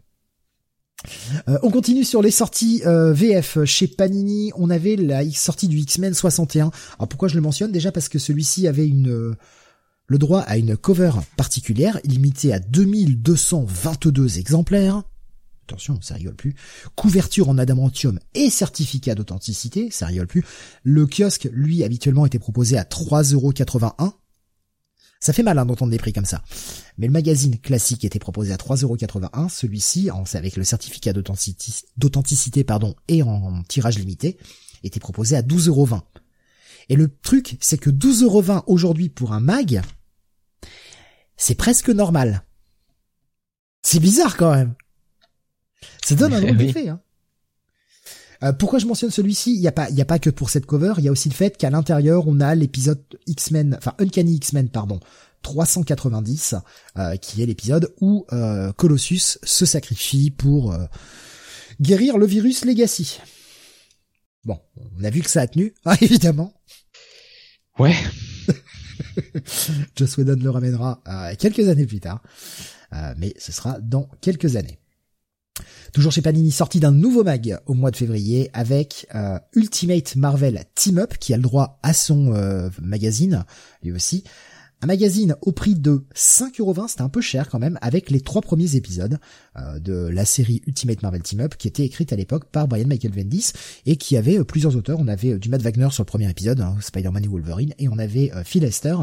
[1.47, 4.51] Euh, on continue sur les sorties euh, VF chez Panini.
[4.55, 6.71] On avait la sortie du X-Men 61.
[6.97, 7.71] Alors pourquoi je le mentionne?
[7.71, 9.35] Déjà parce que celui-ci avait euh,
[10.07, 15.03] le droit à une cover particulière, limitée à 2222 exemplaires.
[15.67, 16.55] Attention, ça rigole plus.
[16.95, 20.43] Couverture en adamantium et certificat d'authenticité, ça rigole plus.
[20.83, 24.13] Le kiosque, lui, habituellement était proposé à 3,81€.
[25.19, 26.41] Ça fait mal hein, d'entendre des prix comme ça.
[26.97, 29.49] Mais le magazine classique était proposé à 3,81€.
[29.49, 34.37] Celui-ci, avec le certificat d'authenticité pardon, et en tirage limité,
[34.83, 36.01] était proposé à 12,20€.
[36.87, 39.81] Et le truc, c'est que 12,20€ aujourd'hui pour un mag,
[41.35, 42.43] c'est presque normal.
[43.81, 44.73] C'est bizarre quand même.
[46.03, 46.89] Ça donne un drôle d'effet.
[46.89, 47.01] Hein.
[48.43, 49.53] Euh, pourquoi je mentionne celui-ci?
[49.53, 50.93] Il n'y a pas, il y a pas que pour cette cover.
[50.97, 54.69] Il y a aussi le fait qu'à l'intérieur, on a l'épisode X-Men, enfin Uncanny X-Men,
[54.69, 54.99] pardon,
[55.41, 56.55] 390,
[56.97, 60.75] euh, qui est l'épisode où euh, Colossus se sacrifie pour
[61.81, 63.19] guérir le virus Legacy.
[64.45, 64.59] Bon,
[64.97, 66.53] on a vu que ça a tenu, hein, évidemment.
[67.77, 67.95] Ouais.
[69.95, 71.01] Joss Whedon le ramènera
[71.37, 72.21] quelques années plus tard,
[73.17, 74.78] mais ce sera dans quelques années.
[75.93, 80.63] Toujours chez Panini, sorti d'un nouveau mag au mois de février avec euh, Ultimate Marvel
[80.75, 83.43] Team Up qui a le droit à son euh, magazine,
[83.83, 84.23] lui aussi.
[84.81, 88.41] Un magazine au prix de 5,20€, c'était un peu cher quand même, avec les trois
[88.41, 89.19] premiers épisodes
[89.57, 92.87] euh, de la série Ultimate Marvel Team Up, qui était écrite à l'époque par Brian
[92.87, 93.51] Michael Bendis,
[93.85, 94.99] et qui avait plusieurs auteurs.
[94.99, 97.99] On avait du Matt Wagner sur le premier épisode, hein, Spider-Man et Wolverine, et on
[97.99, 98.95] avait Phil Lester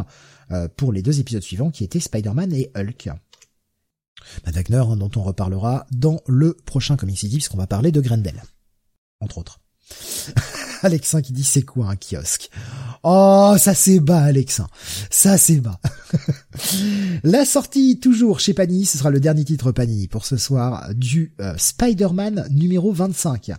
[0.77, 3.11] pour les deux épisodes suivants, qui étaient Spider-Man et Hulk.
[4.45, 8.01] Matt Wagner, hein, dont on reparlera dans le prochain Comic City, puisqu'on va parler de
[8.01, 8.43] Grendel,
[9.21, 9.61] entre autres.
[10.83, 12.51] Alexin qui dit c'est quoi un kiosque?
[13.03, 14.69] Oh, ça c'est bas Alexin,
[15.11, 15.81] ça c'est bas.
[17.23, 21.35] La sortie toujours chez Panini, ce sera le dernier titre Panini pour ce soir du
[21.41, 23.53] euh, Spider-Man numéro 25.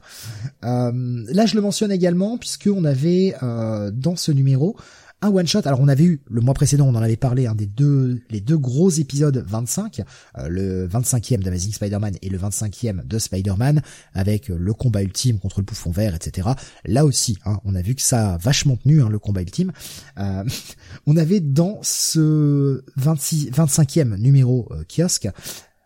[0.64, 4.78] Euh, là je le mentionne également puisqu'on avait euh, dans ce numéro
[5.22, 5.62] un one shot.
[5.66, 8.42] Alors on avait eu le mois précédent, on en avait parlé, un des deux, les
[8.42, 10.02] deux gros épisodes 25,
[10.38, 13.82] euh, le 25e d'Amazing Spider-Man et le 25e de Spider-Man,
[14.14, 16.50] avec euh, le combat ultime contre le bouffon vert, etc.
[16.86, 19.72] Là aussi, hein, on a vu que ça a vachement tenu hein, le combat ultime.
[20.20, 20.44] Euh,
[21.08, 25.30] on avait dans ce 26, 25e numéro kiosque,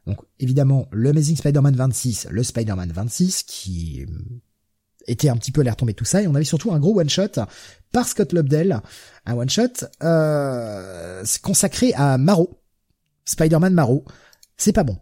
[0.07, 4.05] donc évidemment le Amazing Spider-Man 26, le Spider-Man 26, qui
[5.07, 7.09] était un petit peu l'air tombé tout ça et on avait surtout un gros one
[7.09, 7.39] shot
[7.91, 8.81] par Scott Lobdell,
[9.25, 12.61] un one shot euh, consacré à Maro,
[13.25, 14.05] Spider-Man Maro.
[14.57, 14.97] C'est pas bon.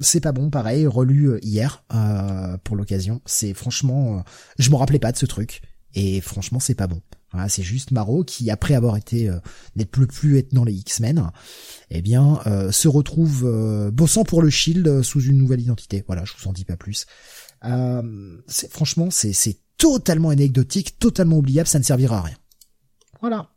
[0.00, 3.20] C'est pas bon, pareil, relu euh, hier euh, pour l'occasion.
[3.24, 4.20] C'est franchement, euh,
[4.58, 5.62] je me rappelais pas de ce truc
[5.94, 7.00] et franchement c'est pas bon.
[7.32, 9.38] Voilà, c'est juste Maro qui, après avoir été euh,
[9.90, 11.30] plus plus être dans les X-Men,
[11.90, 16.04] eh bien, se retrouve bossant pour le Shield sous une nouvelle identité.
[16.06, 17.06] Voilà, je vous en dis pas plus.
[17.64, 18.36] Euh,
[18.70, 19.32] franchement, c'est
[19.82, 22.36] totalement anecdotique, totalement oubliable, ça ne servira à rien.
[23.20, 23.50] Voilà.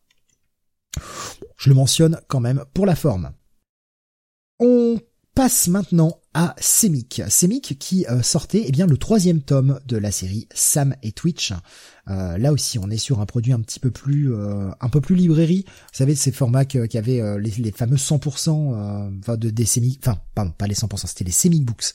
[1.55, 3.31] Je le mentionne quand même pour la forme.
[4.59, 4.99] On
[5.35, 7.21] passe maintenant à Semic.
[7.29, 11.53] Semic qui euh, sortait eh bien le troisième tome de la série Sam et Twitch.
[12.09, 14.99] Euh, là aussi, on est sur un produit un petit peu plus euh, un peu
[14.99, 15.63] plus librairie.
[15.65, 20.67] Vous savez, ces formats qui avaient les, fameux 100% de des Semic, enfin pardon, pas
[20.67, 21.93] les 100%, c'était les Semic Books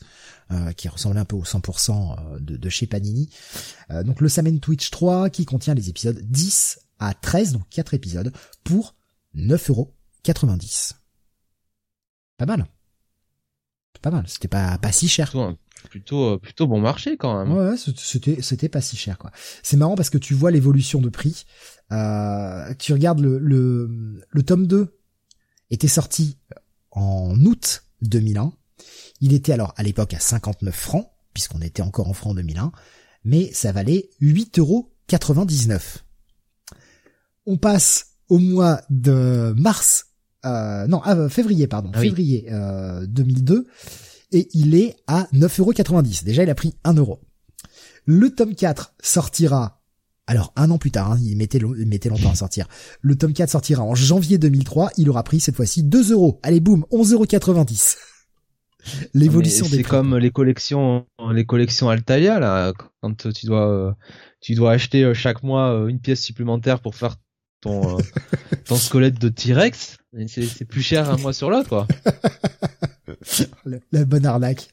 [0.76, 3.28] qui ressemblaient un peu aux 100% de, de, chez Panini.
[4.05, 7.95] donc le Sam et Twitch 3 qui contient les épisodes 10 à 13, donc 4
[7.95, 8.32] épisodes
[8.64, 8.97] pour
[9.36, 10.95] 9,90€.
[12.36, 12.66] Pas mal
[14.01, 14.24] pas mal.
[14.26, 15.32] C'était pas pas si cher.
[15.88, 17.57] Plutôt, plutôt, bon marché quand même.
[17.57, 19.30] Ouais, c'était c'était pas si cher quoi.
[19.62, 21.44] C'est marrant parce que tu vois l'évolution de prix.
[21.92, 24.98] Euh, tu regardes le, le le tome 2
[25.70, 26.36] était sorti
[26.90, 28.53] en août 2001.
[29.20, 32.72] Il était alors à l'époque à 59 francs puisqu'on était encore en francs 2001,
[33.24, 34.92] mais ça valait 8,99 euros.
[37.46, 40.09] On passe au mois de mars
[40.45, 43.66] euh, non, ah, février, pardon, ah février euh, 2002,
[44.32, 46.24] et il est à 9,90€.
[46.24, 47.20] Déjà, il a pris 1 euro.
[48.07, 49.82] Le tome 4 sortira,
[50.26, 52.66] alors un an plus tard, hein, il, mettait, il mettait longtemps à sortir.
[53.01, 56.41] Le tome 4 sortira en janvier 2003, il aura pris cette fois-ci 2 euros.
[56.43, 57.97] Allez, boum, 11,90€.
[59.14, 62.72] L'évolution des C'est comme les collections, les collections Altalia là,
[63.03, 63.93] quand tu dois, euh,
[64.41, 67.16] tu dois acheter euh, chaque mois euh, une pièce supplémentaire pour faire
[67.61, 67.98] ton,
[68.64, 69.96] ton squelette de T-Rex.
[70.26, 71.86] C'est plus cher un mois sur l'autre, quoi.
[73.92, 74.68] la, bonne arnaque.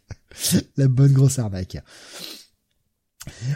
[0.78, 1.78] La bonne grosse arnaque.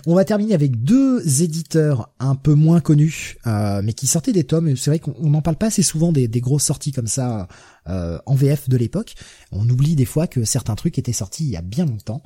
[0.06, 4.44] On va terminer avec deux éditeurs un peu moins connus, euh, mais qui sortaient des
[4.44, 4.76] tomes.
[4.76, 7.48] C'est vrai qu'on n'en parle pas assez souvent des, grosses sorties comme ça
[7.88, 9.16] euh, en VF de l'époque.
[9.52, 12.22] On oublie des fois que certains trucs étaient sortis il y a bien longtemps.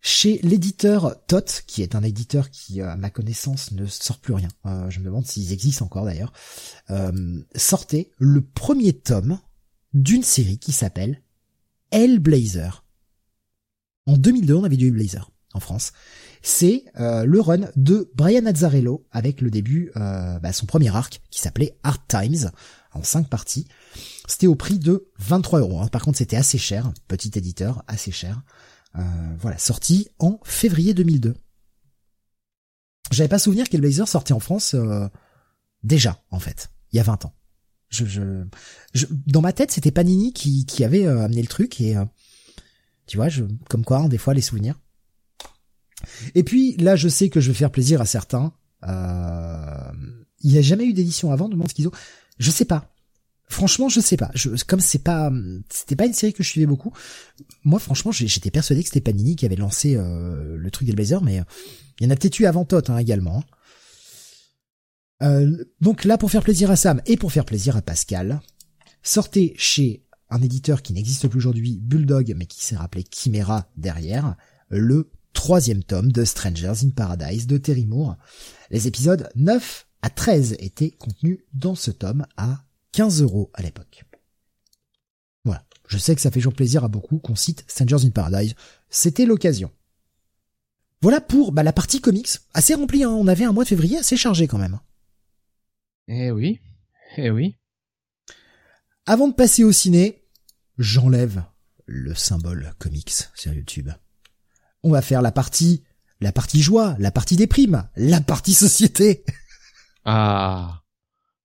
[0.00, 4.48] Chez l'éditeur Tot, qui est un éditeur qui, à ma connaissance, ne sort plus rien.
[4.66, 6.32] Euh, je me demande s'ils existent encore d'ailleurs.
[7.54, 9.38] sortait le premier tome
[9.94, 11.22] d'une série qui s'appelle
[11.90, 12.84] Hellblazer.
[14.06, 15.92] En 2002, on avait du Hellblazer en France
[16.46, 21.20] c'est euh, le run de Brian Azzarello avec le début, euh, bah, son premier arc
[21.28, 22.52] qui s'appelait Hard Times
[22.92, 23.66] en cinq parties.
[24.28, 25.80] C'était au prix de 23 euros.
[25.80, 25.88] Hein.
[25.88, 28.42] Par contre, c'était assez cher, petit éditeur, assez cher.
[28.98, 29.02] Euh,
[29.38, 31.34] voilà, sorti en février 2002.
[33.10, 34.74] J'avais pas souvenir qu'Hellblazer sortait en France
[35.84, 37.34] déjà, en fait, il y a 20 ans.
[37.88, 41.94] Je, je, dans ma tête, c'était Panini qui, qui avait amené le truc et
[43.06, 44.78] tu vois, je, comme quoi, hein, des fois, les souvenirs.
[46.34, 48.52] Et puis là, je sais que je vais faire plaisir à certains.
[48.84, 49.92] Euh,
[50.40, 51.92] il n'y a jamais eu d'édition avant de Mon Schizo.
[52.38, 52.92] Je sais pas.
[53.48, 54.30] Franchement, je sais pas.
[54.34, 55.30] Je, comme c'est pas,
[55.68, 56.92] c'était pas une série que je suivais beaucoup.
[57.64, 61.42] Moi, franchement, j'étais persuadé que c'était Panini qui avait lancé euh, le truc d'Elblazer, mais
[62.00, 63.44] il y en a peut-être eu avant Tot hein, également.
[65.22, 68.40] Euh, donc là, pour faire plaisir à Sam et pour faire plaisir à Pascal,
[69.02, 74.36] sortez chez un éditeur qui n'existe plus aujourd'hui, Bulldog, mais qui s'est rappelé Chimera derrière,
[74.68, 78.16] le troisième tome de Strangers in Paradise de Terry Moore.
[78.70, 82.65] Les épisodes 9 à 13 étaient contenus dans ce tome à
[82.96, 84.04] 15 euros à l'époque.
[85.44, 85.64] Voilà.
[85.86, 88.54] Je sais que ça fait toujours plaisir à beaucoup qu'on cite Strangers in Paradise.
[88.88, 89.70] C'était l'occasion.
[91.02, 92.38] Voilà pour bah, la partie comics.
[92.54, 93.10] Assez remplie, hein.
[93.10, 94.80] on avait un mois de février assez chargé quand même.
[96.08, 96.60] Eh oui,
[97.16, 97.56] eh oui.
[99.04, 100.24] Avant de passer au ciné,
[100.78, 101.44] j'enlève
[101.84, 103.90] le symbole comics sur YouTube
[104.86, 105.82] on va faire la partie,
[106.20, 109.24] la partie joie, la partie déprime, la partie société.
[110.04, 110.82] Ah.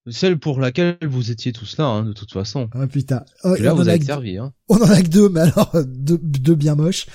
[0.10, 2.70] Celle pour laquelle vous étiez tous là, hein, de toute façon.
[2.74, 3.24] Ah putain.
[3.44, 4.38] Oh, là, vous avez servi.
[4.38, 4.52] Hein.
[4.68, 7.06] On en a que deux, mais alors deux, deux bien moches.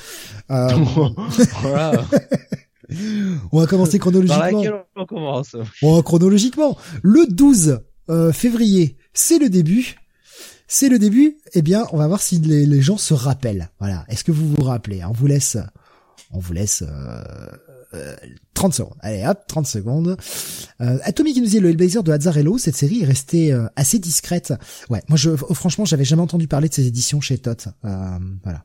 [0.50, 0.68] Euh...
[1.62, 2.04] voilà.
[3.52, 4.62] on va commencer chronologiquement.
[4.94, 6.78] On commence Bon, chronologiquement.
[7.02, 9.96] Le 12 euh, février, c'est le début.
[10.68, 11.38] C'est le début.
[11.54, 13.68] Eh bien, on va voir si les, les gens se rappellent.
[13.80, 14.04] Voilà.
[14.08, 15.04] Est-ce que vous vous rappelez?
[15.04, 15.58] On vous laisse
[16.32, 17.22] on vous laisse euh,
[18.54, 18.96] 30 euh, secondes.
[19.00, 20.16] Allez hop, 30 secondes.
[20.80, 23.98] Euh, Atomic qui nous dit le Hellblazer de Azzarello, cette série est restée euh, assez
[23.98, 24.54] discrète.
[24.90, 27.68] Ouais, moi je franchement j'avais jamais entendu parler de ces éditions chez Tot.
[27.84, 28.64] Euh, voilà.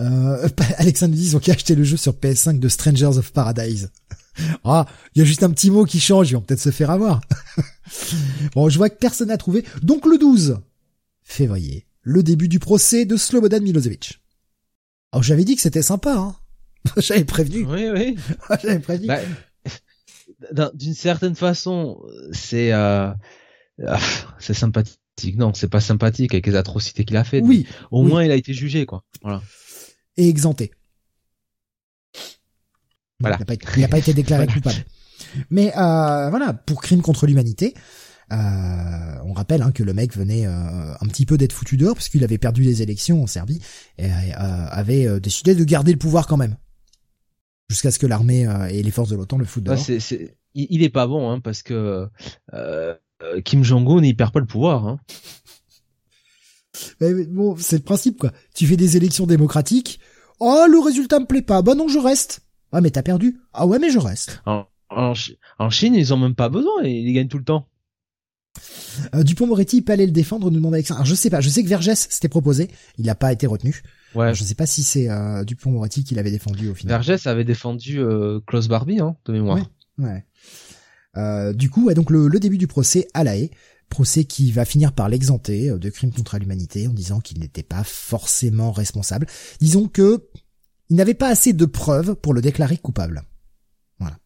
[0.00, 3.90] Euh, Alexandre nous dit ils ont qu'à le jeu sur PS5 de Strangers of Paradise.
[4.64, 6.90] ah, il y a juste un petit mot qui change, ils vont peut-être se faire
[6.90, 7.20] avoir.
[8.54, 9.64] bon, je vois que personne n'a trouvé.
[9.82, 10.58] Donc le 12
[11.22, 14.20] février, le début du procès de Slobodan Milosevic.
[15.12, 16.36] Oh, j'avais dit que c'était sympa, hein.
[16.96, 17.66] j'avais prévenu.
[17.66, 18.16] Oui, oui.
[18.62, 19.08] j'avais prévenu.
[20.52, 22.00] Bah, d'une certaine façon,
[22.32, 23.10] c'est euh,
[23.86, 24.00] ah,
[24.38, 24.98] c'est sympathique.
[25.36, 27.40] Non, c'est pas sympathique avec les atrocités qu'il a fait.
[27.40, 27.66] Oui.
[27.90, 29.04] Au moins, il a été jugé, quoi.
[29.22, 29.42] Voilà.
[30.16, 30.72] Et exempté.
[33.20, 33.36] Voilà.
[33.36, 34.84] Il n'a pas, été déclaré coupable.
[35.50, 37.74] Mais euh, voilà, pour crime contre l'humanité,
[38.32, 38.36] euh,
[39.24, 40.50] on rappelle hein, que le mec venait euh,
[41.00, 43.60] un petit peu d'être foutu dehors parce qu'il avait perdu les élections en Serbie
[43.98, 46.56] et avait décidé de garder le pouvoir quand même
[47.68, 49.78] jusqu'à ce que l'armée et les forces de l'OTAN le foutent dehors.
[50.56, 52.08] Il, est pas bon hein, parce que
[53.44, 54.86] Kim Jong-un il perd pas le pouvoir.
[54.86, 55.00] Hein.
[57.00, 58.32] bon, c'est le principe quoi.
[58.54, 60.00] Tu fais des élections démocratiques.
[60.40, 61.62] Oh, le résultat me plaît pas.
[61.62, 62.40] Bah non, je reste.
[62.72, 63.40] Ah mais t'as perdu.
[63.52, 64.42] Ah ouais, mais je reste.
[64.46, 66.82] En, en Chine, ils ont même pas besoin.
[66.82, 67.68] Ils gagnent tout le temps.
[69.14, 71.00] Euh, Dupont-Moretti peut aller le défendre, nous demande Alexandre.
[71.00, 73.82] Alors, je sais pas, je sais que Vergès s'était proposé, il n'a pas été retenu.
[74.14, 74.34] Ouais.
[74.34, 76.94] je sais pas si c'est euh, Dupont-Moretti qui l'avait défendu au final.
[76.96, 79.58] Vergès avait défendu euh, Klaus Barbie, hein, de mémoire.
[79.98, 80.24] Ouais.
[81.16, 83.50] Euh, du coup, ouais, donc le, début du procès à La Haye,
[83.88, 87.84] procès qui va finir par l'exenter de crimes contre l'humanité en disant qu'il n'était pas
[87.84, 89.26] forcément responsable.
[89.60, 90.28] Disons que
[90.90, 93.22] il n'avait pas assez de preuves pour le déclarer coupable.
[93.98, 94.18] Voilà.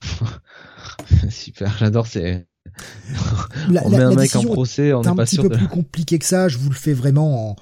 [1.30, 2.46] Super, j'adore ces
[3.82, 6.48] on met un mec en procès, on est, un petit peu plus compliqué que ça.
[6.48, 7.56] Je vous le fais vraiment en,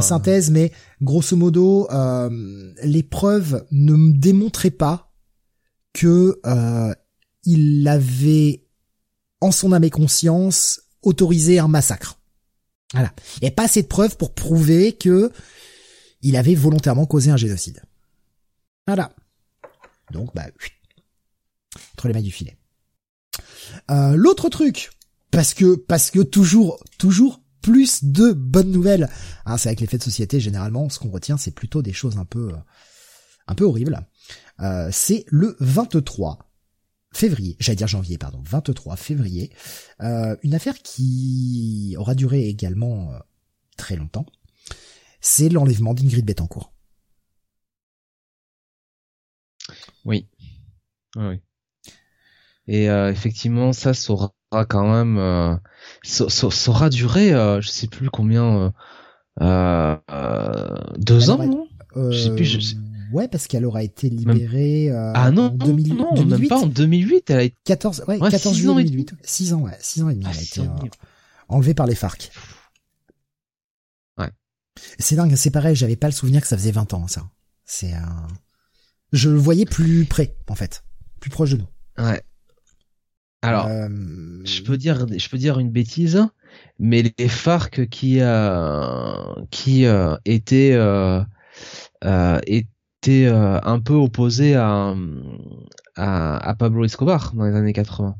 [0.00, 5.12] synthèse, mais grosso modo, euh, les preuves ne me démontraient pas
[5.92, 6.94] que euh,
[7.44, 8.66] il avait,
[9.40, 12.18] en son âme et conscience, autorisé un massacre.
[12.92, 13.12] Voilà.
[13.36, 15.32] Il n'y a pas assez de preuves pour prouver que
[16.22, 17.82] il avait volontairement causé un génocide.
[18.86, 19.12] Voilà.
[20.12, 20.46] Donc, bah,
[21.92, 22.56] entre les mains du filet.
[23.90, 24.90] Euh, l'autre truc,
[25.30, 29.08] parce que parce que toujours toujours plus de bonnes nouvelles.
[29.44, 32.18] Hein, c'est avec les faits de société généralement, ce qu'on retient, c'est plutôt des choses
[32.18, 32.52] un peu
[33.48, 34.06] un peu horrible.
[34.60, 36.46] Euh, c'est le 23
[37.16, 39.50] février, j'allais dire janvier, pardon, 23 février,
[40.02, 43.18] euh, une affaire qui aura duré également euh,
[43.76, 44.26] très longtemps,
[45.20, 46.72] c'est l'enlèvement d'Ingrid Betancourt.
[50.04, 50.28] Oui.
[51.16, 51.40] oui.
[52.68, 53.94] Et euh, effectivement, ça
[54.56, 55.54] saura quand même, euh,
[56.02, 58.72] ça, ça, aura duré, euh, je sais plus combien,
[59.40, 59.96] euh,
[60.98, 61.68] deux ans, non?
[62.10, 62.44] Je sais plus.
[62.44, 62.76] Je
[63.12, 66.40] Ouais, parce qu'elle aura été libérée ah non, en 2000, non, 2008.
[66.40, 67.30] même pas en 2008.
[67.30, 69.14] Elle a été 14, ouais, 14 juillet 2008.
[69.22, 70.24] 6 ans, ouais, 6 ans et demi.
[70.26, 70.60] Ah, elle a été
[71.48, 72.32] enlevée par les FARC.
[74.18, 74.30] Ouais.
[74.98, 75.76] C'est dingue, c'est pareil.
[75.76, 77.22] J'avais pas le souvenir que ça faisait 20 ans, ça.
[77.64, 78.26] C'est un.
[79.12, 80.82] Je le voyais plus près, en fait,
[81.20, 82.04] plus proche de nous.
[82.04, 82.20] Ouais.
[83.46, 83.88] Alors, euh...
[84.44, 86.26] je peux dire, je peux dire une bêtise,
[86.78, 91.22] mais les FARC qui euh, qui euh, étaient euh,
[92.04, 94.94] euh, étaient euh, un peu opposés à,
[95.96, 98.16] à, à Pablo Escobar dans les années 80.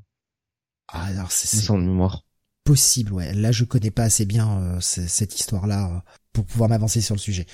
[0.88, 2.22] Ah alors c'est sans mémoire.
[2.64, 3.32] Possible, ouais.
[3.32, 6.02] Là, je connais pas assez bien cette histoire-là
[6.32, 7.46] pour pouvoir m'avancer sur le sujet.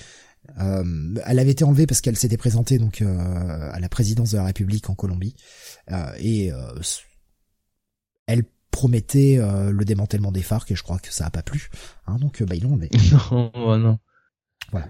[0.59, 4.37] Euh, elle avait été enlevée parce qu'elle s'était présentée donc euh, à la présidence de
[4.37, 5.35] la République en Colombie
[5.91, 6.51] euh, et
[8.27, 11.69] elle promettait le démantèlement des FARC et je crois que ça a pas plu.
[12.07, 12.89] Hein, donc bah ils l'ont enlevé.
[13.31, 13.99] non, non.
[14.71, 14.87] Voilà.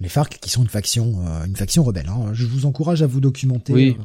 [0.00, 2.08] Les FARC qui sont une faction, une faction rebelle.
[2.08, 2.32] Hein.
[2.32, 3.72] Je vous encourage à vous documenter.
[3.72, 3.96] Oui.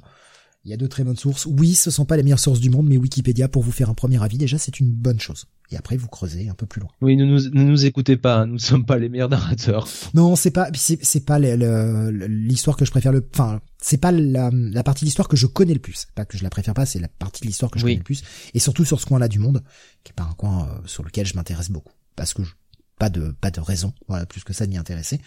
[0.63, 1.45] Il y a de très bonnes sources.
[1.45, 3.93] Oui, ce sont pas les meilleures sources du monde, mais Wikipédia pour vous faire un
[3.93, 5.47] premier avis déjà c'est une bonne chose.
[5.71, 6.89] Et après vous creusez un peu plus loin.
[7.01, 9.87] Oui, ne nous, ne nous écoutez pas, nous ne sommes pas les meilleurs narrateurs.
[10.13, 14.83] Non, c'est pas c'est pas l'histoire que je préfère le enfin, c'est pas la, la
[14.83, 16.07] partie de l'histoire que je connais le plus.
[16.15, 18.03] Pas que je la préfère pas, c'est la partie de l'histoire que je connais le
[18.03, 19.63] plus et surtout sur ce coin-là du monde
[20.03, 22.51] qui est pas un coin euh, sur lequel je m'intéresse beaucoup parce que je,
[22.97, 25.19] pas de pas de raison voilà plus que ça de m'y intéresser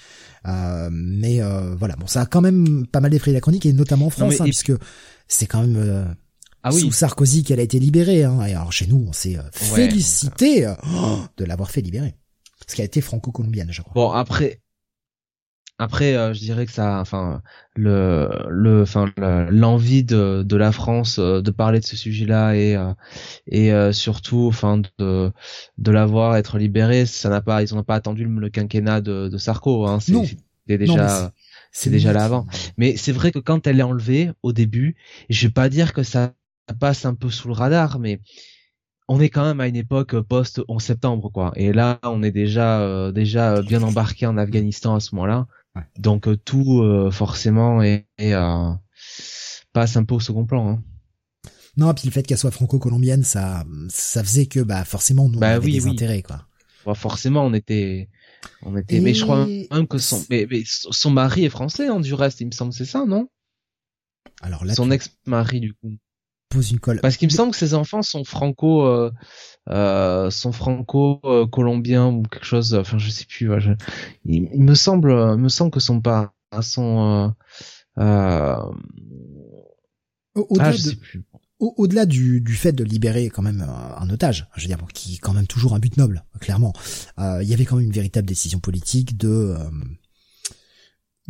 [0.46, 3.72] euh, mais euh, voilà bon ça a quand même pas mal défrayé la chronique et
[3.72, 4.72] notamment en France hein, puisque
[5.28, 6.04] c'est quand même euh,
[6.62, 6.80] ah oui.
[6.80, 8.44] sous Sarkozy qu'elle a été libérée hein.
[8.44, 10.74] et alors chez nous on s'est euh, félicité euh,
[11.36, 12.14] de l'avoir fait libérer
[12.60, 14.60] parce qu'elle a été franco-colombienne je crois bon après
[15.80, 17.40] après, euh, je dirais que ça, enfin,
[17.74, 19.10] le, le, enfin,
[19.48, 22.92] l'envie de, de la France euh, de parler de ce sujet-là et euh,
[23.46, 25.32] et surtout, enfin, de
[25.78, 29.38] de l'avoir être libéré, ça n'a pas, ils n'ont pas attendu le, quinquennat de, de
[29.38, 30.12] Sarko, hein, c'est
[30.76, 31.32] déjà,
[31.72, 32.46] c'est déjà là avant.
[32.76, 34.96] Mais c'est vrai que quand elle est enlevée au début,
[35.30, 36.34] je vais pas dire que ça
[36.72, 38.20] passe un peu sous le radar, mais
[39.08, 41.52] on est quand même à une époque post 11 septembre, quoi.
[41.56, 45.46] Et là, on est déjà déjà bien embarqué en Afghanistan à ce moment-là.
[45.98, 48.72] Donc euh, tout euh, forcément est, euh,
[49.72, 50.68] passe un peu au second plan.
[50.68, 50.82] Hein.
[51.76, 55.52] Non, puis le fait qu'elle soit franco-colombienne, ça, ça faisait que bah forcément nous bah,
[55.52, 56.46] on avait des intérêts quoi.
[56.94, 58.08] forcément, on était,
[58.62, 59.00] on était.
[59.00, 62.46] Mais je crois même que son, mais, son mari est français, hein, du reste, il
[62.46, 63.28] me semble, c'est ça, non?
[64.42, 65.96] Alors là, son ex-mari du coup
[66.50, 67.00] pose une colle.
[67.00, 69.10] Parce qu'il me semble que ses enfants sont franco, euh,
[69.70, 72.74] euh, sont franco-colombiens ou quelque chose.
[72.74, 73.50] Enfin, je sais plus.
[74.26, 77.32] il, me semble, me semble que son pas son.
[77.98, 78.56] Euh, euh
[80.34, 81.06] Au-delà ah,
[81.58, 85.18] au-delà du, du, fait de libérer quand même un otage, je veux dire, qui est
[85.18, 86.72] quand même toujours un but noble, clairement,
[87.18, 89.54] il y avait quand même une véritable décision politique de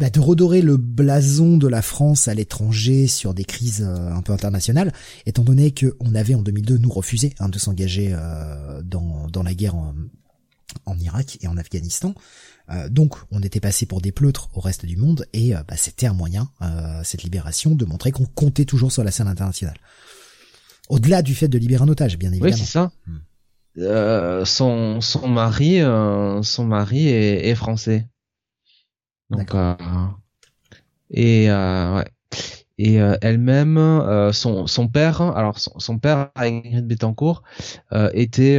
[0.01, 4.23] bah, de redorer le blason de la France à l'étranger sur des crises euh, un
[4.23, 4.95] peu internationales,
[5.27, 9.53] étant donné qu'on avait en 2002 nous refusé hein, de s'engager euh, dans, dans la
[9.53, 9.95] guerre en,
[10.87, 12.15] en, Irak et en Afghanistan.
[12.71, 16.07] Euh, donc on était passé pour des pleutres au reste du monde et bah, c'était
[16.07, 16.49] un moyen,
[17.05, 19.77] cette libération, de montrer qu'on comptait toujours sur la scène internationale.
[20.89, 22.55] Au-delà du fait de libérer un otage, bien évidemment.
[22.55, 22.91] Oui, c'est ça.
[23.07, 24.45] Hmm.
[24.47, 25.81] son son mari
[26.43, 28.09] son mari est, est français
[29.31, 29.75] donc, euh,
[31.11, 32.09] et euh, ouais.
[32.83, 33.79] Et euh, elle-même,
[34.33, 37.43] son, son père, alors son, père, Ingrid Betancourt,
[38.15, 38.59] était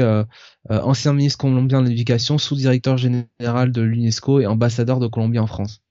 [0.69, 5.81] ancien ministre colombien de l'éducation, sous-directeur général de l'UNESCO et ambassadeur de Colombie en France.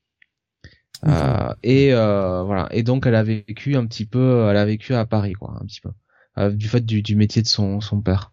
[1.65, 2.69] et voilà.
[2.71, 5.67] Et donc elle a vécu un petit peu, elle a vécu à Paris, quoi, un
[5.67, 8.30] petit peu, du fait du, du métier de son, son père.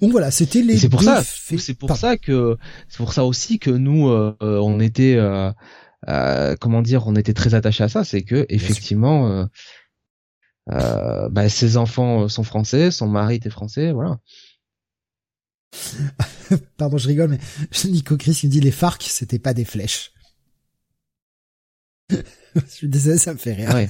[0.00, 0.78] Donc voilà, c'était les.
[0.78, 1.22] C'est pour ça.
[1.24, 2.56] C'est pour ça que
[2.88, 5.50] c'est pour ça aussi que nous euh, on était euh,
[6.08, 9.46] euh, comment dire, on était très attachés à ça, c'est que effectivement.
[10.68, 14.18] Euh, bah, ses enfants sont français, son mari était français, voilà.
[16.76, 17.38] Pardon, je rigole, mais
[17.84, 20.12] Nico Chris il me dit les FARC, c'était pas des flèches.
[22.10, 23.72] je suis désolé, ça me fait rire.
[23.74, 23.88] Ouais.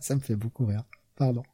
[0.00, 0.82] ça me fait beaucoup rire.
[1.14, 1.44] Pardon.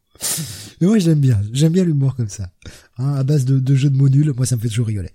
[0.81, 2.51] Mais moi j'aime bien, j'aime bien l'humour comme ça,
[2.99, 4.33] hein, à base de, de jeux de mots nuls.
[4.37, 5.11] Moi ça me fait toujours rigoler.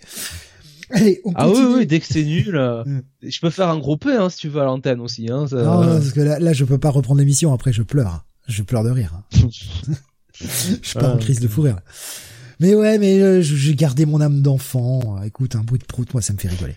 [0.89, 2.83] Allez, on Ah oui, dès que c'est nul, euh,
[3.21, 5.29] je peux faire un gros P hein, si tu veux à l'antenne aussi.
[5.29, 7.53] Hein, ça- Non, non, parce que là, là, je peux pas reprendre l'émission.
[7.53, 8.25] Après, je pleure.
[8.47, 9.21] Je pleure de rire.
[10.39, 11.19] je pars en Ouais.
[11.19, 11.79] crise de fou rire.
[12.59, 15.21] Mais ouais, mais euh, j'ai gardé mon âme d'enfant.
[15.23, 16.75] Écoute, un bruit de prout, moi, ça me fait rigoler.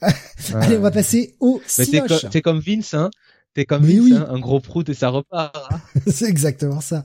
[0.54, 2.26] Allez, on va passer au Cinoche.
[2.30, 3.10] t'es comme Vince, hein.
[3.58, 4.14] T'es comme Mais Vince, oui.
[4.14, 5.52] hein, un gros prout et ça repart.
[5.72, 5.80] hein.
[6.06, 7.02] C'est exactement ça.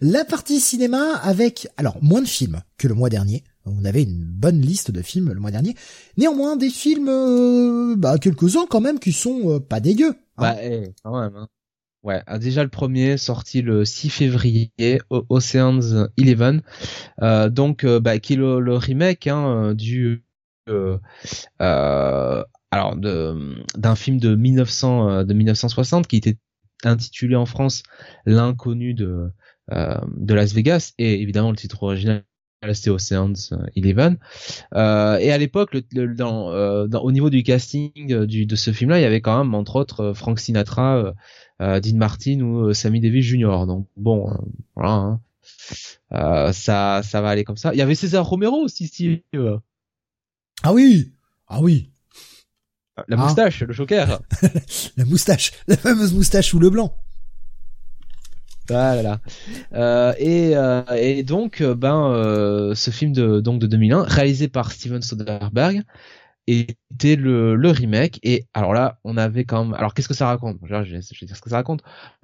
[0.00, 3.44] La partie cinéma avec, alors, moins de films que le mois dernier.
[3.64, 5.76] On avait une bonne liste de films le mois dernier.
[6.16, 10.16] Néanmoins, des films, euh, bah, quelques-uns quand même qui sont euh, pas dégueux.
[10.36, 10.42] hein.
[10.42, 11.36] Bah, eh, quand même.
[11.36, 11.46] Hein.
[12.02, 16.60] Ouais, ah, déjà le premier sorti le 6 février, O- Ocean's Eleven,
[17.22, 20.24] euh, donc euh, bah, qui est le, le remake hein, du
[20.68, 20.98] euh,
[21.62, 22.42] euh,
[22.74, 26.38] alors d'un film de 1900 euh, 1960 qui était
[26.82, 27.84] intitulé en France
[28.26, 29.30] L'inconnu de
[29.72, 32.24] euh, de Las Vegas et évidemment le titre original
[32.72, 34.16] c'était Ocean's Eleven.
[34.74, 39.20] Euh, et à l'époque, euh, au niveau du casting de ce film-là, il y avait
[39.20, 41.12] quand même entre autres Frank Sinatra,
[41.60, 43.66] Dean Martin ou Sammy Davis Jr.
[43.66, 44.34] Donc bon,
[44.76, 45.18] voilà.
[46.10, 46.52] hein.
[46.52, 47.74] Ça, ça va aller comme ça.
[47.74, 49.58] Il y avait César Romero aussi, si euh,
[50.62, 51.12] Ah oui,
[51.48, 51.90] ah oui,
[52.96, 53.22] la Ah.
[53.22, 54.20] moustache, le Joker.
[54.96, 56.96] la moustache, la fameuse moustache ou le blanc.
[58.70, 59.20] Ah là là.
[59.74, 64.48] Euh, et, euh, et donc, euh, ben, euh, ce film de donc de 2001, réalisé
[64.48, 65.82] par Steven Soderbergh,
[66.46, 68.20] était le, le remake.
[68.22, 69.72] Et alors là, on avait quand.
[69.72, 70.58] Alors, qu'est-ce que ça raconte?
[70.64, 71.82] Je vais, je vais dire ce que ça raconte.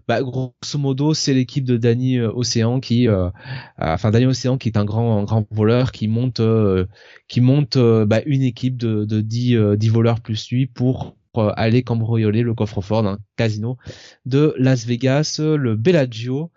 [0.08, 3.30] Bah, grosso modo, c'est l'équipe de Danny euh, Océan qui, euh, euh,
[3.78, 6.86] enfin Danny Océan qui est un grand, grand voleur qui monte, euh,
[7.28, 11.16] qui monte bah, une équipe de, de 10, euh, 10 voleurs plus lui pour
[11.56, 13.78] aller cambrioler le coffre-fort d'un casino
[14.26, 16.50] de Las Vegas, le Bellagio,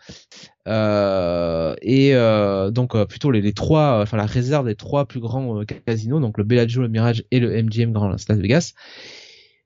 [0.68, 5.20] euh, et euh, donc euh, plutôt les, les trois, enfin la réserve des trois plus
[5.20, 8.74] grands euh, casinos, donc le Bellagio, le Mirage et le MGM Grand Las Vegas,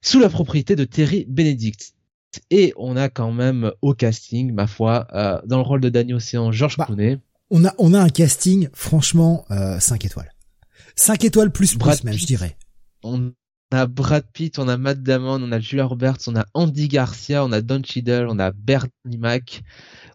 [0.01, 1.93] sous la propriété de Terry Benedict.
[2.51, 6.13] Et on a quand même au casting, ma foi, euh, dans le rôle de Danny
[6.13, 7.17] Océan, George Bah, Clooney,
[7.49, 10.31] On a, on a un casting, franchement, euh, 5 étoiles.
[10.95, 12.21] 5 étoiles plus plus Brad même, Pitt.
[12.21, 12.57] je dirais.
[13.03, 13.31] on
[13.71, 17.43] a Brad Pitt, on a Matt Damon, on a Julia Roberts, on a Andy Garcia,
[17.43, 19.61] on a Don Cheadle, on a Bernie Mac,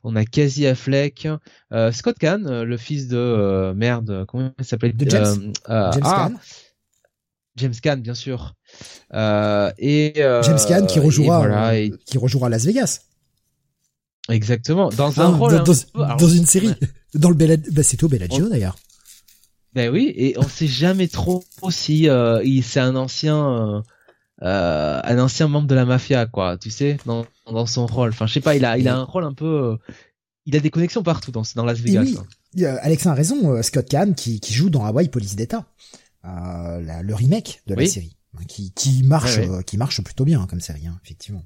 [0.05, 1.29] on a Casey Affleck,
[1.73, 5.53] euh, Scott Kahn, euh, le fils de euh, merde, comment il s'appelait De James- James
[5.67, 6.35] ah, Caan.
[7.57, 8.55] James Caan, bien sûr.
[9.15, 13.01] Euh, et euh, James Caan qui rejouera, et voilà, et- qui rejouera Las Vegas.
[14.29, 16.69] exactement dans un rôle dans, une série.
[16.69, 16.77] ouais.
[17.15, 18.77] Dans le Bella, bah, c'est au Bellagio On- d'ailleurs.
[19.75, 23.83] Ben oui, et on sait jamais trop si euh, il c'est un ancien
[24.43, 28.11] euh, un ancien membre de la mafia quoi, tu sais, dans dans son rôle.
[28.11, 29.76] Enfin, je sais pas, il a il a un rôle un peu euh,
[30.47, 32.03] il a des connexions partout dans dans Las Vegas.
[32.03, 32.18] oui,
[32.66, 32.76] hein.
[32.82, 35.64] Alexin a raison, euh, Scott Kahn qui, qui joue dans Hawaii Police d'État,
[36.24, 37.88] euh, le remake de la Oui.
[37.88, 39.64] série, hein, qui, qui marche, Ouais, ouais.
[39.64, 41.45] qui marche plutôt bien hein, comme série, hein, effectivement.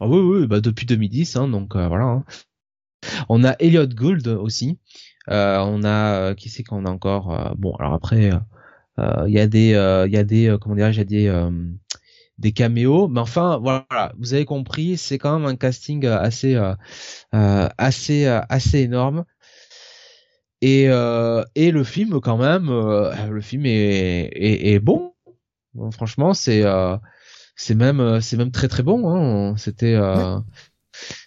[0.00, 2.22] Ah oui oui, bah depuis 2010 hein, donc euh, voilà.
[3.28, 4.78] On a Elliot Gould aussi.
[5.30, 8.30] Euh, on a qui c'est qu'on a encore bon alors après
[8.98, 9.68] il y a des
[10.08, 11.50] il y a des comment dirais-je il y a des
[12.38, 13.08] des caméos.
[13.08, 16.74] Mais enfin voilà vous avez compris c'est quand même un casting euh, assez euh,
[17.34, 19.24] euh, assez euh, assez énorme.
[20.60, 25.14] Et euh, et le film quand même euh, le film est est, est bon.
[25.74, 26.96] Bon, franchement c'est euh,
[27.56, 29.56] c'est même c'est même très très bon hein.
[29.56, 30.38] c'était euh,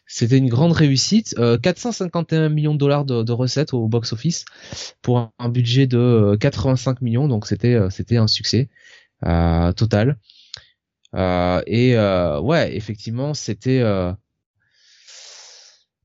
[0.08, 1.36] c'était une grande réussite.
[1.40, 4.46] Euh, 451 millions de dollars de, de recettes au box office
[5.02, 7.28] pour un budget de euh, 85 millions.
[7.28, 8.70] Donc c'était c'était un succès
[9.26, 10.18] euh, total
[11.16, 14.12] et euh, ouais effectivement c'était euh,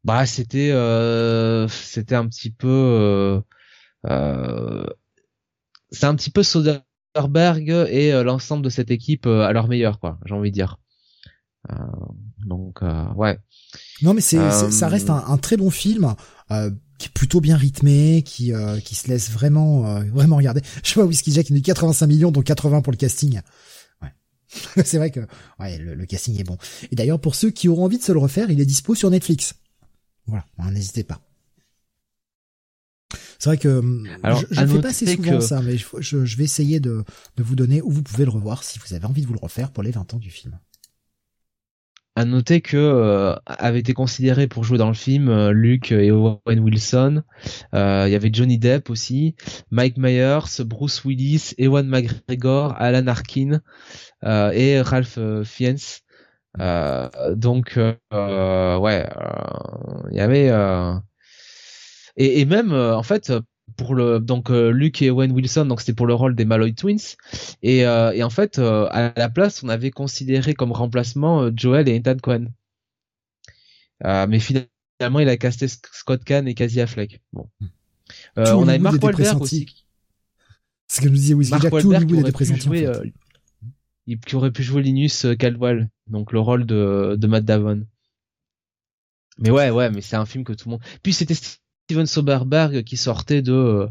[0.05, 3.41] bah c'était euh, c'était un petit peu euh,
[4.07, 4.87] euh,
[5.91, 9.99] c'est un petit peu Soderbergh et euh, l'ensemble de cette équipe euh, à leur meilleur
[10.01, 10.77] quoi j'ai envie de dire
[11.71, 11.75] Euh,
[12.47, 13.39] donc euh, ouais
[14.03, 16.15] Non mais c'est, Euh, ça reste un, un très bon film,
[16.51, 20.63] euh, qui est plutôt bien rythmé, qui, euh, qui se laisse vraiment, euh, vraiment regarder.
[20.83, 23.41] Je sais pas, Whiskey Jack, il dit 85 millions, dont 80 pour le casting.
[24.85, 25.21] C'est vrai que,
[25.59, 26.59] ouais, le, le casting est bon.
[26.91, 29.11] Et d'ailleurs, pour ceux qui auront envie de se le refaire, il est dispo sur
[29.11, 29.55] Netflix.
[30.27, 31.21] Voilà, hein, n'hésitez pas.
[33.39, 35.87] C'est vrai que hum, Alors, je, le fais pas assez souvent que- ça, mais je,
[35.99, 37.05] je- je vais essayer de,
[37.37, 39.41] de vous donner où vous pouvez le revoir si vous avez envie de vous le
[39.41, 40.59] refaire pour les 20 ans du film.
[42.17, 46.11] à noter que euh, avait été considéré pour jouer dans le film euh, Luke et
[46.11, 47.23] Owen Wilson.
[47.75, 49.35] Euh, Il y avait Johnny Depp aussi,
[49.71, 53.61] Mike Myers, Bruce Willis, Ewan McGregor, Alan Arkin
[54.23, 55.79] et Ralph euh, Fiennes.
[56.59, 60.95] Euh, donc euh, ouais, euh, il y avait euh,
[62.17, 63.33] et, et même euh, en fait
[63.77, 67.15] pour le donc Luke et Owen Wilson, donc c'était pour le rôle des Malloy Twins.
[67.63, 72.17] Et, et en fait, à la place, on avait considéré comme remplacement Joel et Ethan
[72.21, 72.47] Cohen.
[74.03, 77.23] mais finalement, il a casté Scott Kahn et Casey Affleck.
[77.33, 77.49] Bon.
[78.37, 79.87] on avait Mark Wahlberg aussi.
[80.89, 82.69] C'est ce que nous disait Mark Jack, tout au niveau des pressentis.
[82.69, 83.13] il
[84.19, 87.87] qui aurait pu jouer Linus Caldwell, donc le rôle de, de Matt Davon.
[89.39, 90.83] Mais ouais, ouais, mais c'est un film que tout le monde.
[91.03, 93.89] Puis c'était Steven Soderbergh qui sortait de euh,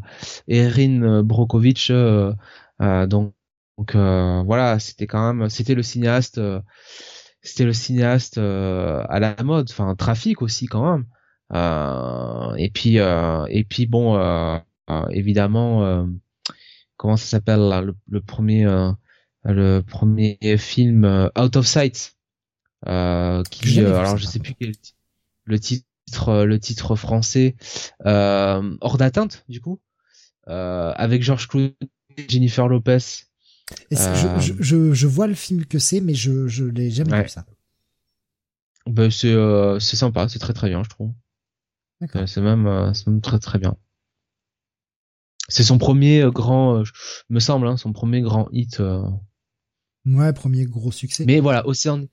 [0.47, 2.33] Erin Brockovich, euh,
[2.81, 3.33] euh, donc,
[3.77, 6.39] donc voilà, c'était quand même, c'était le cinéaste,
[7.41, 12.57] c'était le cinéaste à la mode, enfin trafic aussi quand même.
[12.57, 14.61] et puis et puis bon,
[15.11, 16.09] évidemment,
[16.97, 18.65] comment ça s'appelle le, premier
[19.43, 22.15] le premier film Out of Sight,
[22.85, 24.73] qui alors je sais plus quel
[25.49, 27.55] le titre euh, le titre français
[28.05, 29.79] euh, hors d'atteinte du coup
[30.47, 31.75] euh, avec George Clooney
[32.27, 33.25] Jennifer Lopez
[33.91, 37.45] je, je, je, vois le film que c'est mais je je l'ai jamais vu ça.
[38.87, 39.35] Ben, c'est
[39.79, 41.13] c'est sympa c'est très très bien je trouve.
[42.25, 43.77] C'est même c'est même très très bien.
[45.49, 46.83] C'est son premier grand
[47.29, 48.81] me semble hein, son premier grand hit
[50.15, 52.05] ouais premier gros succès mais voilà Océan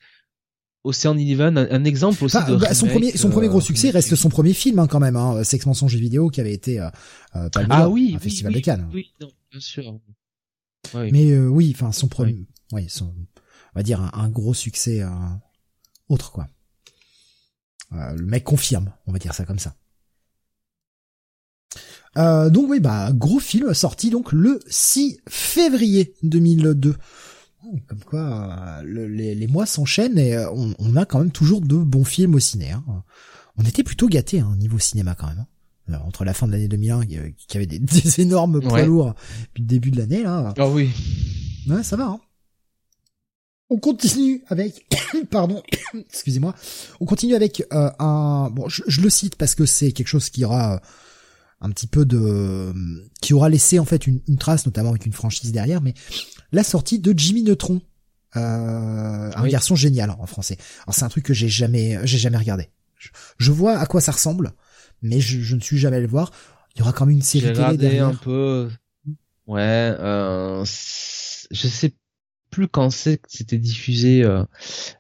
[0.86, 4.14] Ocean Eleven, un, exemple aussi de bah, son premier son premier gros euh, succès reste
[4.14, 6.88] son premier film hein, quand même, hein, Sex mensonge vidéo qui avait été euh,
[7.34, 8.88] euh ah oui, un festival de Cannes.
[8.94, 9.99] Oui, non, bien sûr.
[10.94, 12.88] Mais euh, oui, enfin son premier, oui.
[12.88, 15.03] son, on va dire un, gros succès
[16.09, 16.47] autre quoi.
[17.90, 19.74] le mec confirme, on va dire ça comme ça.
[22.14, 26.94] donc oui, bah gros film sorti donc le 6 février 2002.
[27.88, 30.48] Comme quoi, euh, les, mois s'enchaînent et euh,
[30.78, 32.70] on, a quand même toujours de bons films au ciné.
[32.70, 32.84] Hein.
[33.57, 35.46] On était plutôt gâtés hein, niveau cinéma quand même.
[35.88, 36.00] Hein.
[36.04, 39.14] entre la fin de l'année 2001 qui avait des, énormes poids lourds
[39.52, 40.54] puis le début de l'année là.
[40.57, 40.90] Ah oui.
[41.68, 42.07] Ouais, ça va.
[42.07, 42.20] Hein.
[43.68, 44.86] On continue avec,
[45.30, 45.62] pardon,
[45.94, 46.54] excusez-moi.
[47.00, 50.30] On continue avec euh, un, bon, je, je, le cite parce que c'est quelque chose
[50.30, 50.80] qui aura
[51.61, 52.72] un petit peu de,
[53.20, 55.94] qui aura laissé en fait une, une trace, notamment avec une franchise derrière, mais
[56.53, 57.80] la sortie de Jimmy Neutron,
[58.36, 60.59] euh, un garçon génial en français.
[60.84, 62.70] Alors c'est un truc que j'ai jamais, j'ai jamais regardé.
[63.38, 64.53] Je, vois à quoi ça ressemble,
[65.03, 66.32] mais je, ne suis jamais allé le voir.
[66.74, 68.09] Il y aura quand même une série télé derrière.
[68.09, 68.68] un peu.
[69.47, 71.94] Ouais, euh, je sais
[72.51, 74.44] plus quand c'est que c'était diffusé euh,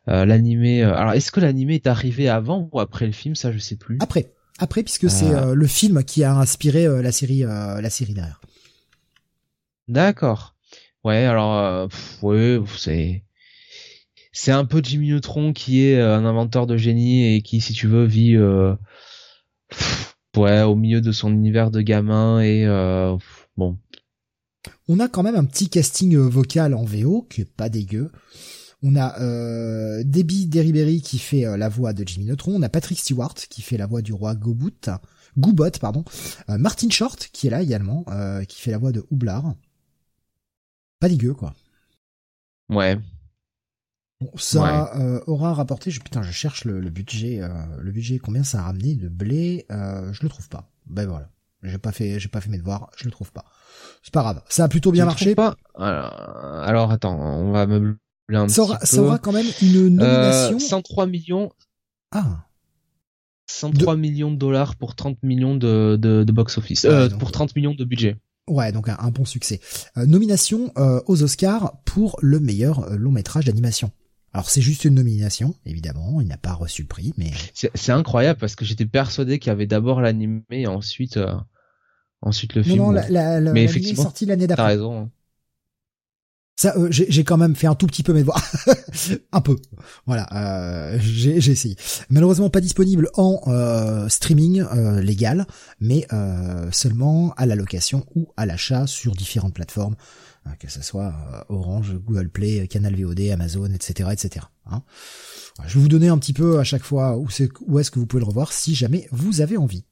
[0.08, 0.82] euh l'animé.
[0.82, 3.34] Euh, alors est-ce que l'animé est arrivé avant ou après le film?
[3.34, 3.98] Ça, je sais plus.
[4.00, 5.54] Après, après, puisque c'est euh.
[5.54, 8.40] le film qui a inspiré la série, la série derrière.
[9.88, 10.55] D'accord.
[11.06, 11.88] Ouais, alors
[12.24, 13.22] euh, c'est
[14.32, 17.74] c'est un peu Jimmy Neutron qui est euh, un inventeur de génie et qui, si
[17.74, 18.74] tu veux, vit euh,
[20.34, 22.66] au milieu de son univers de gamin et
[23.56, 23.78] bon.
[24.88, 28.10] On a quand même un petit casting vocal en VO qui est pas dégueu.
[28.82, 29.14] On a
[30.02, 32.56] Debbie Deriberi qui fait la voix de Jimmy Neutron.
[32.56, 34.70] On a Patrick Stewart qui fait la voix du roi Gobot,
[35.80, 36.04] pardon.
[36.48, 38.04] Martin Short qui est là également,
[38.48, 39.54] qui fait la voix de Houblard
[41.00, 41.54] pas dégueu quoi.
[42.68, 42.98] Ouais.
[44.20, 48.44] Bon, ça euh, aura rapporté, je, putain, je cherche le, budget, euh, le budget, combien
[48.44, 50.70] ça a ramené de blé, euh, je le trouve pas.
[50.86, 51.28] Ben voilà,
[51.62, 53.44] j'ai pas fait, j'ai pas fait mes devoirs, je le trouve pas.
[54.02, 55.34] C'est pas grave, ça a plutôt bien marché.
[55.34, 57.98] Pas alors, attends, on va me
[58.32, 60.58] un ça aura, ça aura quand même une nomination.
[60.58, 61.52] 103 millions.
[62.10, 62.46] Ah.
[63.48, 66.86] 103 millions de dollars pour 30 millions de, de, de box office,
[67.18, 68.16] pour 30 millions de budget.
[68.48, 69.60] Ouais, donc un, bon succès.
[69.96, 73.90] Euh, nomination euh, aux Oscars pour le meilleur euh, long métrage d'animation.
[74.32, 78.38] Alors c'est juste une nomination, évidemment, il n'a pas reçu le prix, mais c'est incroyable
[78.38, 81.18] parce que j'étais persuadé qu'il y avait d'abord l'animé et ensuite
[82.20, 82.76] ensuite le film.
[82.76, 84.62] Non, la, la, mais effectivement, sorti l'année d'après.
[84.62, 85.10] T'as raison.
[86.56, 86.62] Hein.
[86.62, 88.42] Ça, euh, j'ai quand même fait un tout petit peu mes devoirs,
[89.32, 89.56] un peu.
[90.06, 91.76] Voilà, euh, j'ai essayé.
[92.08, 95.46] Malheureusement, pas disponible en euh, streaming euh, légal,
[95.80, 96.06] mais
[96.72, 99.96] seulement à la location ou à l'achat sur différentes plateformes,
[100.58, 104.46] que ce soit Orange, Google Play, Canal VOD, Amazon, etc., etc.
[104.68, 104.82] Hein.
[105.66, 107.28] je vais vous donner un petit peu à chaque fois où
[107.78, 109.84] est-ce que vous pouvez le revoir si jamais vous avez envie.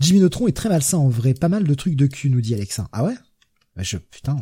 [0.00, 2.54] Jimmy Neutron est très malsain en vrai, pas mal de trucs de cul, nous dit
[2.54, 2.88] Alexa.
[2.92, 3.14] Ah ouais?
[3.76, 4.36] Bah, je, Putain,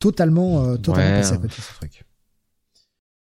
[0.00, 2.04] totalement, euh, totalement passé à côté de ce truc.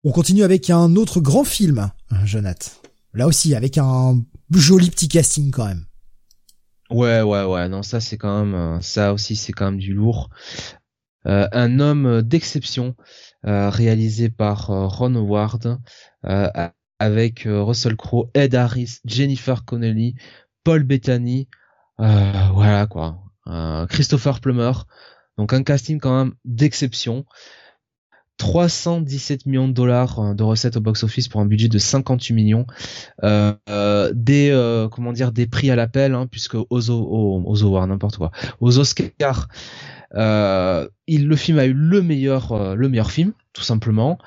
[0.03, 1.89] On continue avec un autre grand film,
[2.26, 2.71] Jonathan.
[3.13, 4.21] Là aussi, avec un
[4.51, 5.86] joli petit casting quand même.
[6.89, 7.69] Ouais, ouais, ouais.
[7.69, 10.30] Non, ça c'est quand même, euh, ça aussi c'est quand même du lourd.
[11.26, 12.95] Euh, un homme d'exception,
[13.45, 15.80] euh, réalisé par Ron Howard,
[16.99, 20.15] avec Russell Crowe, Ed Harris, Jennifer Connelly,
[20.63, 21.47] Paul Bettany,
[21.97, 23.19] voilà quoi.
[23.89, 24.71] Christopher Plummer,
[25.38, 27.25] donc un casting quand même d'exception.
[28.38, 32.65] 317 millions de dollars euh, de recettes au box-office pour un budget de 58 millions.
[33.23, 37.88] Euh, euh, des euh, comment dire des prix à l'appel, hein, puisque aux, aux, aux
[37.88, 39.47] n'importe quoi, aux Oscars,
[40.15, 44.17] euh, il, le film a eu le meilleur le meilleur film, tout simplement.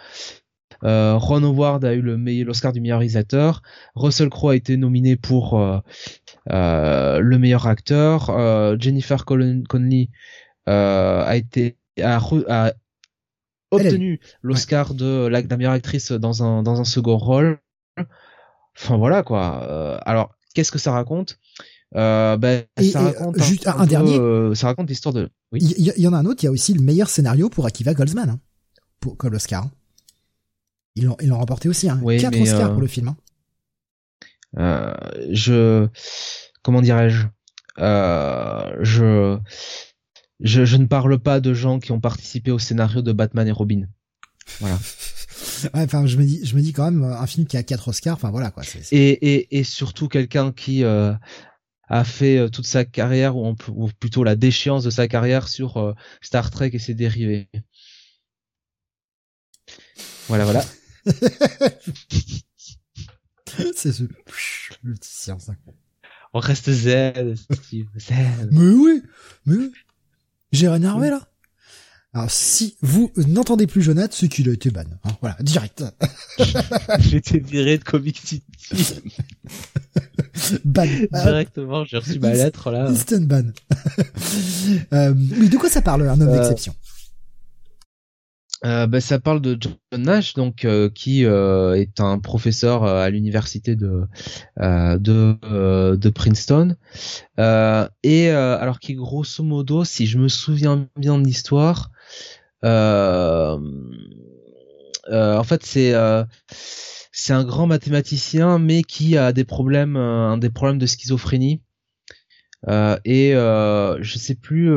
[0.82, 3.62] Ron Howard a eu le meilleur l'Oscar du meilleur réalisateur.
[3.96, 5.59] Russell Crowe a été nominé pour
[6.46, 8.78] le meilleur acteur.
[8.78, 10.11] Jennifer Connelly
[10.66, 12.72] a été a, a
[13.70, 17.58] obtenu l'Oscar de la, meilleure actrice dans un dans un second rôle.
[18.78, 19.62] Enfin voilà quoi.
[19.68, 21.38] Euh, alors qu'est-ce que ça raconte?
[21.94, 24.18] Euh, ben, ça raconte juste un, dernier.
[24.18, 25.30] Euh, ça raconte l'histoire de.
[25.52, 25.60] Oui.
[25.78, 26.42] Il y, en a un autre.
[26.42, 28.40] Il y a aussi le meilleur scénario pour Akiva Goldsman, hein,
[29.00, 29.68] pour comme l'Oscar.
[30.94, 31.88] Ils l'ont ils l'ont remporté aussi.
[31.88, 32.00] Hein.
[32.02, 33.14] Oui, Quatre Oscars pour le film.
[34.56, 34.94] Hein.
[35.30, 35.88] je
[36.62, 37.26] comment dirais-je?
[37.78, 39.38] Je
[40.41, 43.53] je, je, ne parle pas de gens qui ont participé au scénario de Batman et
[43.53, 43.87] Robin.
[44.61, 44.78] Voilà.
[45.74, 47.89] ouais, enfin, je me dis, je me dis quand même un film qui a quatre
[47.89, 48.14] Oscars.
[48.14, 48.62] Enfin voilà quoi.
[48.93, 51.12] Et, et, et surtout quelqu'un qui euh,
[51.89, 55.76] a fait euh, toute sa carrière ou, ou, plutôt la déchéance de sa carrière sur
[55.78, 57.49] euh, Star Trek et ses dérivés.
[60.28, 60.64] Voilà, voilà.
[63.74, 64.03] C'est ce
[64.82, 65.51] le petit science.
[66.34, 67.89] On reste zen, Steve.
[67.97, 68.51] Zen.
[68.53, 69.03] Mais oui,
[69.47, 69.72] mais oui.
[70.57, 71.20] J'ai énervé là.
[72.14, 74.84] Alors si vous n'entendez plus Jonathan, c'est qu'il a été ban.
[75.04, 75.84] Hein, voilà, direct.
[76.98, 78.42] j'ai été viré de Comic City.
[80.64, 80.86] ban.
[81.12, 82.86] Directement, j'ai reçu ma lettre là.
[82.86, 83.42] Instant ban.
[84.94, 86.74] euh, mais de quoi ça parle, un homme euh, d'exception?
[88.64, 93.02] Euh, bah, ça parle de John Nash, donc euh, qui euh, est un professeur euh,
[93.02, 94.04] à l'université de
[94.59, 96.76] de, de Princeton,
[97.38, 101.90] et alors qui grosso modo, si je me souviens bien de l'histoire,
[102.62, 103.59] en
[105.44, 105.94] fait c'est
[107.12, 111.61] c'est un grand mathématicien, mais qui a des problèmes, un des problèmes de schizophrénie.
[113.04, 114.68] et je sais plus,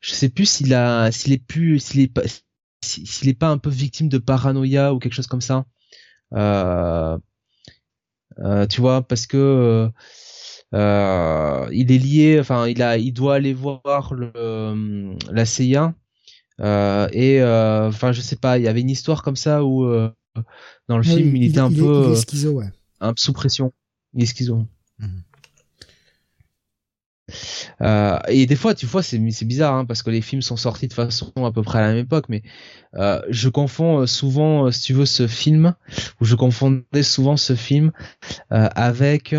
[0.00, 2.22] je sais plus s'il a, s'il est plus, s'il est pas
[2.84, 5.64] s'il est pas un peu victime de paranoïa ou quelque chose comme ça.
[6.34, 7.18] Euh,
[8.38, 9.90] euh, tu vois, parce que
[10.74, 15.94] euh, il est lié, enfin, il a, il doit aller voir le, la CIA.
[16.60, 19.84] et enfin, je sais pas, il y avait une histoire comme ça où
[20.88, 22.70] dans le film, il, était un peu, schizo, ouais.
[23.00, 23.72] un peu sous pression.
[24.14, 24.66] Il est schizo.
[24.98, 25.22] Mhm.
[27.80, 30.88] Euh, et des fois, tu vois, c'est bizarre hein, parce que les films sont sortis
[30.88, 32.42] de façon à peu près à la même époque, mais
[32.94, 35.74] euh, je confonds euh, souvent, si tu veux, ce film
[36.20, 37.92] ou je confondais souvent ce film
[38.50, 39.34] avec.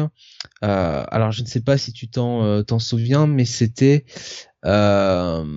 [0.61, 4.05] alors, je ne sais pas si tu t'en t'en souviens, mais c'était
[4.63, 5.53] merde,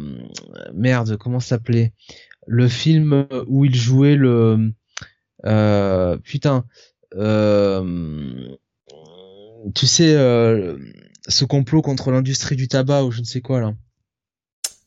[1.17, 1.93] comment s'appelait?
[2.47, 4.73] Le film où il jouait le
[6.23, 6.65] putain.
[9.75, 10.17] tu sais
[11.29, 13.75] ce complot contre l'industrie du tabac ou je ne sais quoi là.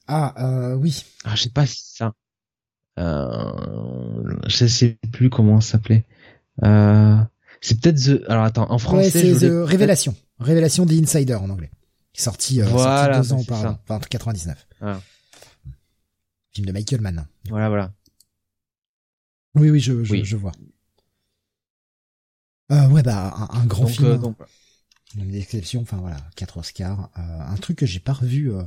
[0.07, 1.05] Ah euh, oui.
[1.23, 2.13] Ah je sais pas si ça.
[2.97, 6.05] Euh, je sais plus comment ça s'appelait.
[6.63, 7.17] Euh,
[7.61, 8.29] c'est peut-être The.
[8.29, 9.23] Alors attends, en français.
[9.23, 10.15] Ouais, c'est The Révélation.
[10.39, 11.71] Révélation The Insider en anglais.
[12.13, 14.67] Sorti, euh, voilà, sorti deux ans auparavant, enfin 99.
[14.79, 15.01] Voilà.
[16.51, 17.25] Film de Michael Mann.
[17.49, 17.93] Voilà, voilà.
[19.55, 20.51] Oui, oui, je, je, je vois.
[22.71, 24.07] Euh, ouais, bah un, un grand donc, film.
[24.07, 24.37] Euh, donc,
[25.15, 28.53] une exception, enfin voilà, quatre Oscars, euh, un truc que j'ai pas revu.
[28.53, 28.63] Euh,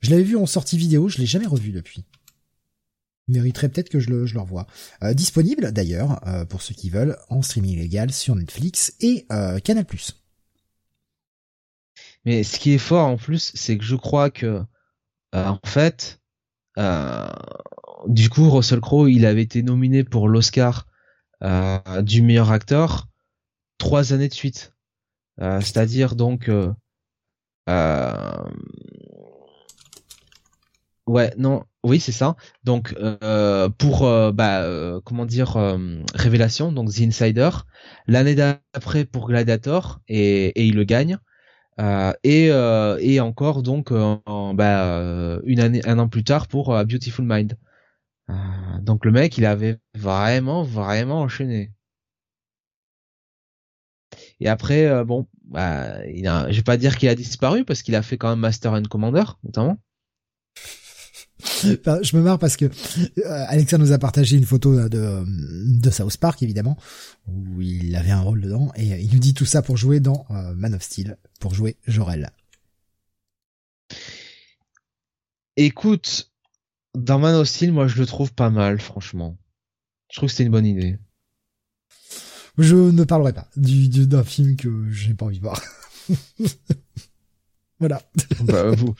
[0.00, 2.04] je l'avais vu en sortie vidéo, je l'ai jamais revu depuis.
[3.28, 4.66] Il mériterait peut-être que je le, je le revois.
[5.02, 9.26] Euh, disponible d'ailleurs, pour ceux qui veulent, en streaming légal sur Netflix et
[9.64, 9.86] Canal+.
[12.24, 14.62] Mais ce qui est fort en plus, c'est que je crois que,
[15.32, 16.20] en fait,
[18.08, 20.88] du coup, Russell Crowe, il avait été nominé pour l'Oscar
[22.02, 23.08] du meilleur acteur
[23.78, 24.71] trois années de suite.
[25.42, 26.72] Euh, c'est-à-dire donc euh,
[27.68, 28.44] euh,
[31.06, 32.36] ouais non oui c'est ça.
[32.64, 32.94] Donc
[33.78, 35.56] pour bah comment dire
[36.14, 37.50] révélation donc The Insider
[38.06, 41.18] l'année d'après pour Gladiator et, il le gagne.
[42.22, 47.58] Et, et encore donc bah, une année un an plus tard pour Beautiful Mind.
[48.80, 51.72] Donc le mec il avait vraiment vraiment enchaîné
[54.42, 57.82] et après, euh, bon, bah, il a, je vais pas dire qu'il a disparu parce
[57.82, 59.78] qu'il a fait quand même Master and Commander, notamment.
[61.62, 66.16] je me marre parce que euh, Alexandre nous a partagé une photo de, de South
[66.16, 66.76] Park, évidemment,
[67.28, 70.26] où il avait un rôle dedans, et il nous dit tout ça pour jouer dans
[70.30, 72.30] euh, Man of Steel, pour jouer Jorel.
[75.56, 76.32] Écoute,
[76.96, 79.38] dans Man of Steel, moi je le trouve pas mal, franchement.
[80.10, 80.98] Je trouve que c'était une bonne idée.
[82.58, 85.60] Je ne parlerai pas du d'un film que je n'ai pas envie de voir.
[87.80, 88.02] voilà.
[88.44, 88.94] Bah, vous,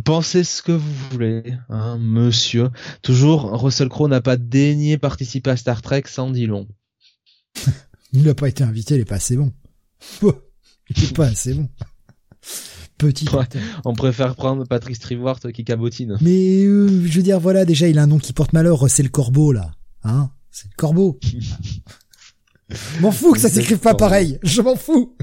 [0.00, 2.70] pensez ce que vous voulez, hein, monsieur.
[3.02, 6.66] Toujours, Russell Crowe n'a pas daigné participer à Star Trek sans dit long.
[8.12, 9.52] il n'a pas été invité, il est pas assez bon.
[10.22, 11.68] il est pas assez bon.
[12.98, 13.26] Petit.
[13.84, 16.16] on préfère prendre Patrick Stewart qui cabotine.
[16.22, 19.02] Mais euh, je veux dire, voilà, déjà il a un nom qui porte malheur, c'est
[19.02, 19.72] le Corbeau là,
[20.02, 20.30] hein?
[20.50, 21.20] C'est le Corbeau.
[23.00, 24.38] M'en fous que ça s'écrive pas pareil.
[24.42, 25.16] Je m'en fous.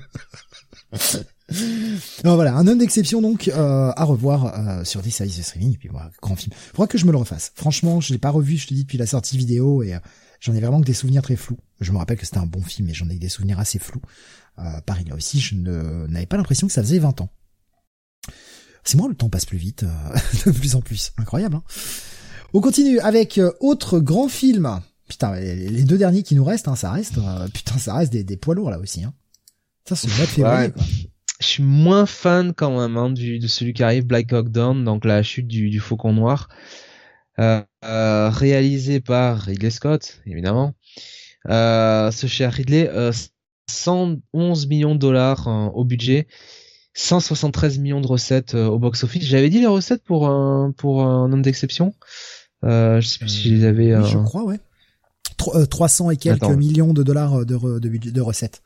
[2.23, 5.73] Alors voilà, un homme d'exception donc euh, à revoir euh, sur des services de streaming
[5.73, 6.53] et puis voilà, grand film.
[6.55, 7.51] Faudra que je me le refasse.
[7.55, 9.99] Franchement, je l'ai pas revu, je te dis depuis la sortie vidéo et euh,
[10.39, 11.57] j'en ai vraiment que des souvenirs très flous.
[11.81, 14.01] Je me rappelle que c'était un bon film mais j'en ai des souvenirs assez flous.
[14.59, 17.29] Euh, pareil là aussi, je n'avais pas l'impression que ça faisait 20 ans.
[18.85, 19.85] C'est moi, le temps passe plus vite,
[20.45, 21.11] de plus en plus.
[21.17, 21.55] Incroyable.
[21.55, 21.63] Hein
[22.53, 24.81] On continue avec autre grand film.
[25.13, 27.19] Putain, les deux derniers qui nous restent, hein, ça reste,
[27.53, 29.03] putain, ça reste des, des poids lourds là aussi.
[29.03, 29.13] Hein.
[29.85, 30.71] Ça, c'est mois de février.
[30.71, 30.83] Quoi
[31.43, 34.85] je suis moins fan quand même hein, du, de celui qui arrive, Black Hawk Down,
[34.85, 36.47] donc la chute du, du Faucon Noir,
[37.37, 40.73] euh, euh, réalisé par Ridley Scott, évidemment.
[41.49, 42.89] Euh, ce cher Ridley,
[43.69, 46.27] 111 millions de dollars au budget,
[46.93, 49.25] 173 millions de recettes au box-office.
[49.25, 51.93] J'avais dit les recettes pour un, pour un homme d'exception.
[52.63, 53.89] je sais plus si je les avais.
[54.05, 54.59] je crois, ouais.
[55.69, 58.61] 300 et quelques millions de dollars de, de, de recettes.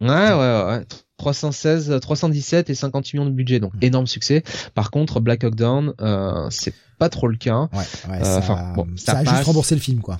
[0.00, 0.84] Ouais, ouais, ouais.
[1.18, 3.82] 316, 317 et 50 millions de budget, donc mmh.
[3.82, 4.42] énorme succès.
[4.74, 7.68] Par contre, Black Hawk Down, euh, c'est pas trop le cas.
[7.72, 10.18] Ouais, ouais euh, ça, bon, ça, a juste remboursé le film, quoi.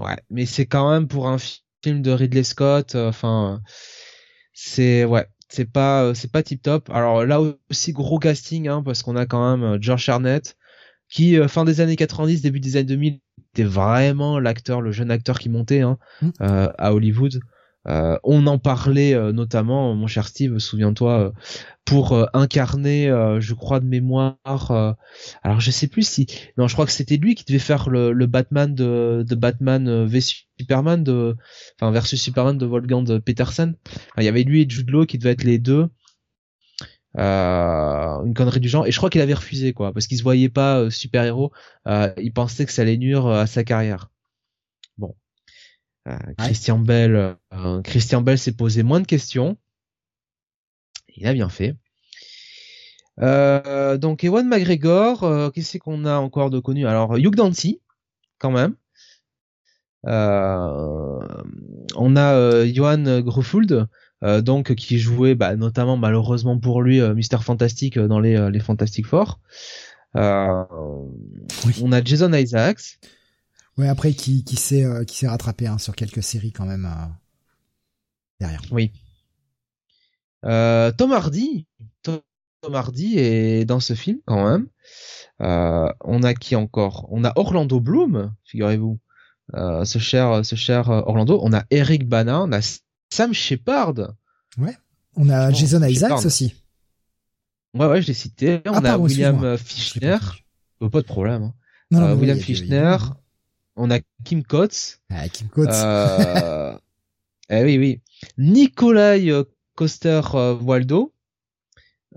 [0.00, 2.94] Ouais, mais c'est quand même pour un film de Ridley Scott.
[2.94, 3.60] Euh, enfin,
[4.52, 6.90] c'est ouais, c'est pas c'est pas tip top.
[6.90, 7.40] Alors là
[7.70, 10.56] aussi gros casting, hein, parce qu'on a quand même George Arnett
[11.08, 13.20] qui fin des années 90, début des années 2000
[13.54, 16.30] était vraiment l'acteur, le jeune acteur qui montait hein, mmh.
[16.40, 17.40] à Hollywood.
[17.88, 21.30] Euh, on en parlait euh, notamment, mon cher Steve, souviens-toi, euh,
[21.84, 23.06] pour incarner,
[23.40, 24.96] je crois de mémoire.
[25.42, 28.26] alors je sais plus si, non, je crois que c'était lui qui devait faire le,
[28.26, 31.36] Batman de, de Batman v Superman de,
[31.80, 33.74] enfin versus Superman de Wolfgang Petersen.
[34.16, 35.88] il y avait lui et Jude Law qui devaient être les deux.
[37.14, 38.86] Une connerie du genre.
[38.86, 41.52] Et je crois qu'il avait refusé quoi parce qu'il se voyait pas super héros
[41.86, 44.08] il pensait que ça allait nuire à sa carrière.
[46.08, 49.56] Euh, Christian Bell, euh, Christian Bell s'est posé moins de questions.
[51.14, 51.76] Il a bien fait.
[53.20, 56.86] Euh, donc Ewan McGregor, qu'est-ce qu'on a encore de connu?
[56.86, 57.80] Alors Hugh Dancy,
[58.38, 58.74] quand même.
[60.04, 61.20] on
[62.16, 63.86] a Johan Gruffudd,
[64.22, 69.40] donc qui jouait bah, notamment malheureusement pour lui Mister Fantastic dans les, les Fantastic Four.
[70.14, 72.98] On a Jason Isaacs.
[73.78, 76.84] Ouais, après qui qui s'est euh, qui s'est rattrapé hein, sur quelques séries quand même
[76.84, 77.06] euh,
[78.38, 78.60] derrière.
[78.70, 78.92] Oui.
[80.44, 81.66] Euh, Tom Hardy,
[82.02, 82.20] Tom,
[82.70, 84.68] Hardy est dans ce film quand même.
[85.40, 87.08] on a qui encore?
[87.10, 88.98] On a Orlando Bloom, figurez-vous.
[89.54, 91.40] ce cher ce cher Orlando.
[91.42, 92.60] On a Eric Bana, on a
[93.12, 94.14] Sam Shepard.
[94.56, 94.76] Ouais.
[95.16, 96.54] On a Jason Isaacs aussi.
[97.74, 98.62] Ouais ouais, je l'ai cité.
[98.66, 100.18] On ah, a William Fichtner.
[100.80, 101.42] Pas de problème.
[101.42, 101.54] Hein.
[101.90, 102.96] Non, William Fichtner
[103.76, 105.00] on a Kim Coates.
[105.10, 105.70] Ah, Kim Coates.
[105.72, 106.76] Euh,
[107.50, 108.00] eh oui, oui.
[108.38, 109.44] Nikolai euh,
[109.74, 111.14] Coster euh, Waldo.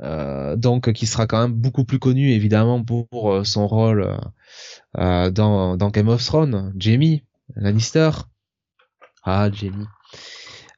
[0.02, 4.18] Euh, donc qui sera quand même beaucoup plus connu évidemment pour son rôle
[4.94, 7.24] dans, dans Game of Thrones, Jamie
[7.56, 8.12] Lannister.
[9.24, 9.88] Ah Jamie.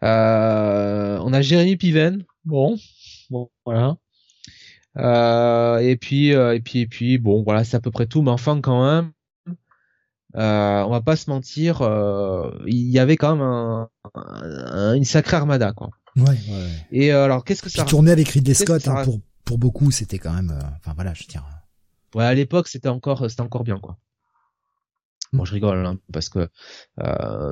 [0.01, 2.25] On a Jeremy Piven.
[2.45, 2.77] Bon,
[3.29, 3.97] bon voilà.
[5.81, 8.61] et puis et puis et puis bon voilà c'est à peu près tout, mais enfin
[8.61, 9.11] quand même
[10.35, 15.37] euh, on va pas se mentir, euh, il y avait quand même un, une sacrée
[15.37, 15.89] armada quoi.
[16.15, 16.69] Ouais, ouais.
[16.91, 20.19] Et euh, alors qu'est-ce que ça tournait avec Ridley Scott hein, pour pour beaucoup, c'était
[20.19, 21.43] quand même enfin voilà, je tiens.
[22.13, 23.97] Ouais, à l'époque, c'était encore c'était encore bien quoi.
[25.33, 26.49] Bon, je rigole hein, parce que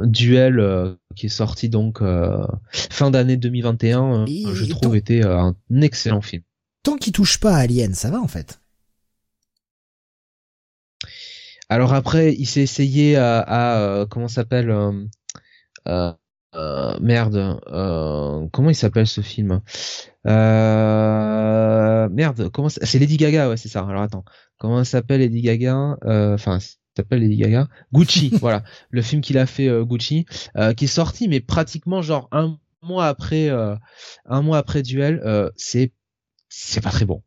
[0.06, 2.02] Duel qui est sorti donc
[2.72, 6.43] fin d'année 2021, je trouve était un excellent film.
[6.84, 8.60] Tant qu'il touche pas à Alien, ça va en fait.
[11.69, 14.91] Alors après, il s'est essayé à, à euh, comment s'appelle euh,
[15.88, 16.14] euh,
[16.56, 17.60] euh merde,
[18.52, 19.61] comment il s'appelle ce film?
[20.26, 20.39] Merde,
[22.52, 23.85] comment c'est Lady Gaga, ouais, c'est ça.
[23.88, 24.26] Alors attends,
[24.57, 25.97] comment s'appelle Lady Gaga?
[26.03, 26.60] Enfin,
[26.95, 30.26] s'appelle Lady Gaga Gucci, voilà, le film qu'il a fait Gucci,
[30.77, 35.22] qui est sorti, mais pratiquement genre un mois après, un mois après Duel,
[35.55, 35.91] c'est
[36.49, 37.22] c'est pas très bon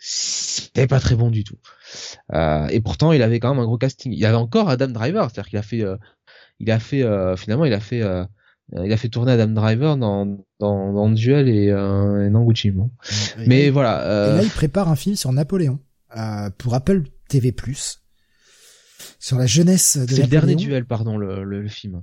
[0.00, 1.58] c'était pas très bon du tout.
[2.32, 4.12] Euh, et pourtant, il avait quand même un gros casting.
[4.12, 5.96] Il y avait encore Adam Driver, c'est-à-dire qu'il a fait, euh,
[6.58, 8.24] il a fait euh, finalement, il a fait, euh,
[8.82, 12.70] il a fait tourner Adam Driver dans dans, dans Duel et, et dans Gucci.
[12.70, 12.90] Bon.
[13.46, 14.28] Mais là, voilà.
[14.32, 15.78] Et là, il prépare un film sur Napoléon
[16.56, 17.54] pour Apple TV+.
[19.18, 22.02] Sur la jeunesse de C'est le dernier duel, pardon, le, le, le film.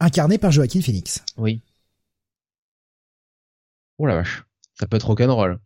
[0.00, 1.24] Incarné par Joaquin Phoenix.
[1.36, 1.62] Oui.
[3.98, 4.44] Oh la vache,
[4.78, 5.60] ça peut être rock'n'roll.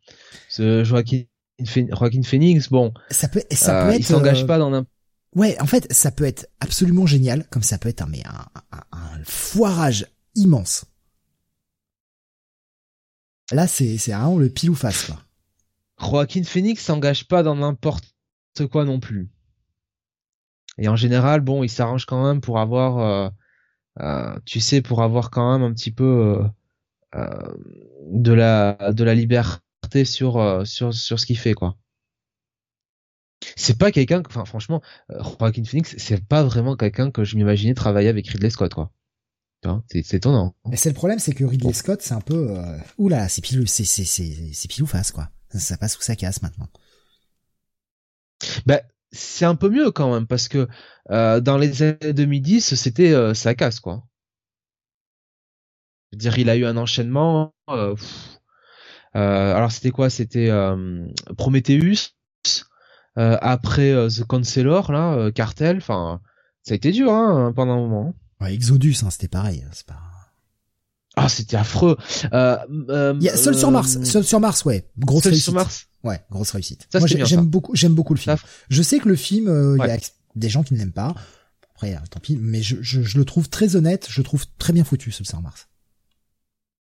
[0.49, 1.23] Ce Joaquin,
[1.59, 4.01] Joaquin Phoenix, bon, ça peut, ça peut être.
[4.01, 4.87] Il s'engage pas dans un.
[5.35, 8.47] Ouais, en fait, ça peut être absolument génial, comme ça peut être un, mais un,
[8.73, 10.85] un, un foirage immense.
[13.51, 15.23] Là, c'est c'est vraiment le pile ou face, quoi.
[16.01, 18.05] Joaquin Phoenix s'engage pas dans n'importe
[18.71, 19.31] quoi non plus.
[20.79, 23.29] Et en général, bon, il s'arrange quand même pour avoir, euh,
[24.01, 26.41] euh, tu sais, pour avoir quand même un petit peu
[27.15, 27.55] euh,
[28.07, 31.77] de la de la liberté sur sur sur ce qu'il fait, quoi.
[33.57, 34.83] C'est pas quelqu'un, enfin franchement,
[35.41, 38.93] Joaquin Phoenix, c'est pas vraiment quelqu'un que je m'imaginais travailler avec Ridley Scott, quoi.
[39.91, 40.55] C'est étonnant.
[40.69, 42.79] Mais c'est le problème, c'est que Ridley Scott, c'est un peu, euh...
[42.97, 45.31] oula, c'est pile, c'est c'est c'est c'est pile ou face quoi.
[45.51, 46.69] Ça, ça passe ou ça casse maintenant.
[48.67, 48.81] Bah,
[49.13, 50.69] c'est un peu mieux quand même parce que
[51.11, 54.05] euh, dans les années 2010, c'était euh, ça casse quoi.
[56.11, 57.55] Je veux dire, il a eu un enchaînement.
[57.69, 57.95] Euh,
[59.15, 60.11] alors c'était quoi?
[60.11, 60.51] C'était
[61.37, 62.15] Prometheus.
[63.17, 65.79] après The Counselor là, Cartel.
[65.79, 66.21] Enfin,
[66.63, 68.15] ça a été dur hein, pendant un moment.
[68.41, 69.67] Ouais, Exodus, hein, c'était pareil.
[69.73, 70.08] C'est pas.
[71.21, 71.97] Ah, c'était affreux.
[72.33, 72.57] Euh,
[72.91, 73.99] euh, Il y a Seul sur Mars.
[74.05, 74.89] Seul sur Mars, ouais.
[74.99, 75.45] Grosse Seul réussite.
[75.45, 75.87] sur Mars.
[76.05, 76.87] Ouais, grosse réussite.
[76.93, 78.37] Ça, Moi, j'aime beaucoup, j'aime beaucoup le film.
[78.37, 79.99] Ça- Je sais que le film, euh, il y a
[80.37, 81.15] des gens qui ne l'aiment pas.
[81.75, 82.37] Après, euh, tant pis.
[82.41, 84.07] Mais je, je, je le trouve très honnête.
[84.11, 85.69] Je le trouve très bien foutu, Seul sur Mars.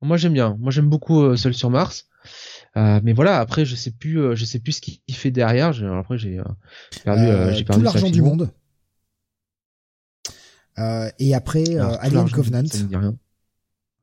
[0.02, 0.56] Moi j'aime bien.
[0.60, 2.06] Moi j'aime beaucoup euh, Seul sur Mars.
[2.78, 5.74] Euh, mais voilà, après je sais plus, euh, je sais plus ce qu'il fait derrière.
[5.74, 6.44] J'ai- Après j'ai euh,
[7.04, 8.50] perdu, euh, Euh, j'ai perdu tout l'argent du monde.
[10.80, 12.64] Euh, et après, euh, Alien Covenant.
[12.66, 13.16] ça me dit rien.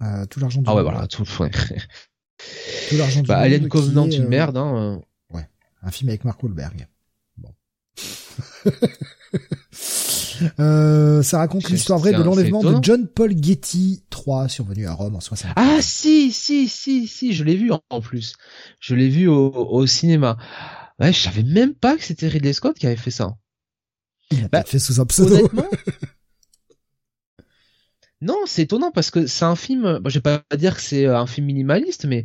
[0.03, 0.93] Euh, tout l'argent du Ah ouais, monde.
[0.93, 1.25] voilà, tout.
[1.41, 1.51] ouais.
[1.51, 3.45] Tout l'argent du Bah, monde.
[3.45, 4.57] Alien Covenant, est, une euh, merde.
[4.57, 5.01] Hein.
[5.35, 5.41] euh.
[5.83, 6.89] Un film avec Mark Wahlberg.
[7.37, 7.55] Bon.
[10.61, 12.77] Euh, ça raconte l'histoire vraie de l'enlèvement de.
[12.81, 15.51] John Paul Getty III, survenu à Rome en 60.
[15.57, 18.35] Ah si, si, si, si, je l'ai vu en- plus.
[18.79, 20.37] Je l'ai vu au, au cinéma.
[21.01, 23.37] Ouais, je savais même pas que c'était Ridley Scott qui avait fait ça.
[24.31, 25.35] Il a bah, fait sous un pseudo.
[25.35, 25.67] Honnêtement.
[28.21, 29.99] Non, c'est étonnant parce que c'est un film.
[30.01, 32.25] Bon, je vais pas dire que c'est euh, un film minimaliste, mais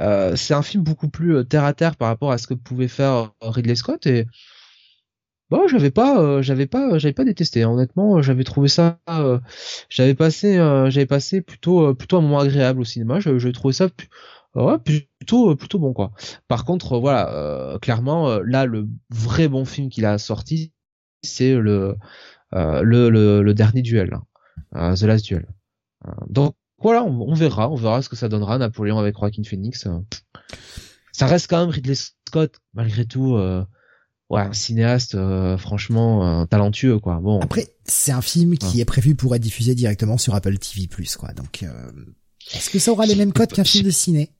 [0.00, 2.54] euh, c'est un film beaucoup plus euh, terre à terre par rapport à ce que
[2.54, 4.26] pouvait faire euh, Ridley Scott et
[5.50, 7.64] bon, j'avais pas, euh, j'avais pas, euh, j'avais pas détesté.
[7.64, 9.38] Honnêtement, euh, j'avais trouvé ça, euh,
[9.88, 13.20] j'avais passé, euh, j'avais passé plutôt, euh, plutôt un moment agréable au cinéma.
[13.20, 13.88] Je, je trouvais ça
[14.54, 16.12] ouais, plutôt, euh, plutôt bon quoi.
[16.48, 20.72] Par contre, euh, voilà, euh, clairement, euh, là, le vrai bon film qu'il a sorti,
[21.22, 21.96] c'est le,
[22.54, 23.10] euh, le,
[23.42, 24.14] le, dernier duel.
[24.14, 24.18] Euh,
[24.72, 25.46] The Last Duel.
[26.06, 29.42] Euh, donc voilà, on, on verra, on verra ce que ça donnera Napoléon avec Joaquin
[29.44, 29.86] Phoenix.
[29.86, 29.98] euh.
[31.12, 33.34] Ça reste quand même Ridley Scott, malgré tout.
[33.34, 33.64] Euh,
[34.30, 37.18] ouais, un cinéaste, euh, franchement euh, talentueux quoi.
[37.20, 40.88] Bon, Après, c'est un film qui est prévu pour être diffusé directement sur Apple TV+,
[41.18, 41.32] quoi.
[41.32, 41.90] Donc, euh,
[42.54, 44.30] est-ce que ça aura les mêmes codes qu'un film de ciné?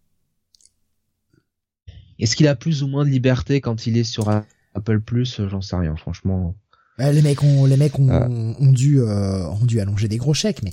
[2.18, 4.28] Est-ce qu'il a plus ou moins de liberté quand il est sur
[4.74, 5.40] Apple Plus?
[5.48, 6.54] J'en sais rien, franchement.
[7.00, 8.28] Euh, Les mecs ont, les mecs ont, Ah.
[8.28, 10.72] ont dû, euh, ont dû allonger des gros chèques, mais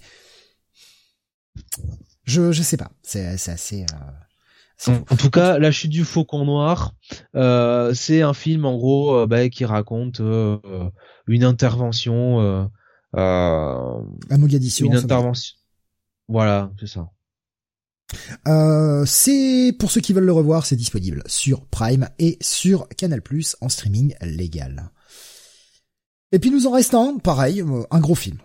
[2.23, 2.91] je, je sais pas.
[3.03, 3.81] C'est, c'est assez.
[3.83, 3.97] Euh...
[4.77, 6.95] c'est En, en tout cas, La chute du faucon noir,
[7.35, 10.57] euh, c'est un film en gros euh, bah, qui raconte euh,
[11.27, 12.65] une intervention, euh,
[13.15, 14.87] euh, à Mogadiscio.
[14.87, 15.55] une intervention.
[16.27, 17.07] Voilà, c'est ça.
[18.47, 23.21] Euh, c'est pour ceux qui veulent le revoir, c'est disponible sur Prime et sur Canal+
[23.61, 24.89] en streaming légal.
[26.35, 28.37] Et puis nous en reste un, pareil, euh, un gros film.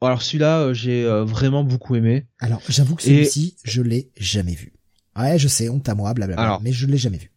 [0.00, 2.28] Alors celui-là, euh, j'ai euh, vraiment beaucoup aimé.
[2.38, 4.72] Alors j'avoue que Et- celui-ci, je l'ai jamais vu.
[5.16, 6.62] Ouais, je sais, honte à moi, blablabla, Alors.
[6.62, 7.32] mais je l'ai jamais vu.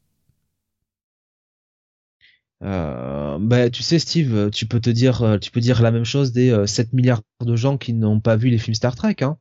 [2.64, 6.32] Euh, bah, tu sais, Steve, tu peux te dire, tu peux dire la même chose
[6.32, 9.15] des euh, 7 milliards de gens qui n'ont pas vu les films Star Trek.
[9.22, 9.40] Hein.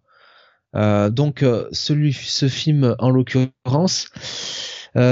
[0.74, 4.08] Euh, donc, celui, ce film, en l'occurrence,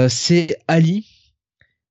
[0.07, 1.05] c'est Ali,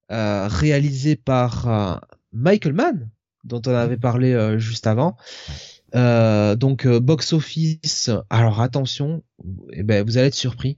[0.09, 2.01] réalisé par
[2.33, 3.11] Michael Mann,
[3.45, 5.17] dont on avait parlé euh, juste avant.
[5.95, 8.11] Euh, donc, euh, box office.
[8.31, 9.23] Alors, attention,
[9.73, 10.77] eh ben, vous allez être surpris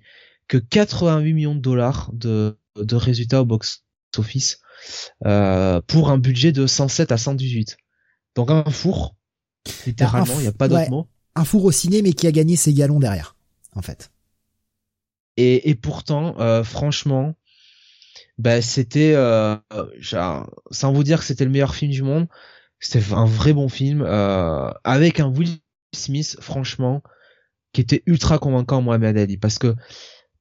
[0.49, 3.85] que 88 millions de dollars de, de résultats au box
[4.19, 4.61] office
[5.27, 7.77] euh, pour un budget de 107 à 118.
[8.35, 9.17] Donc un four,
[9.87, 10.91] littéralement, il n'y a pas d'autre ouais.
[10.91, 11.07] mot.
[11.35, 13.37] Un four au ciné, mais qui a gagné ses galons derrière,
[13.75, 14.11] en fait.
[15.37, 17.35] Et, et pourtant, euh, franchement,
[18.41, 19.15] bah c'était
[20.01, 22.27] sans vous dire que c'était le meilleur film du monde,
[22.79, 24.03] c'était un vrai bon film
[24.85, 25.59] avec un Will
[25.95, 27.03] Smith franchement
[27.73, 29.37] qui était ultra convaincant Mohamed Ali.
[29.37, 29.75] Parce que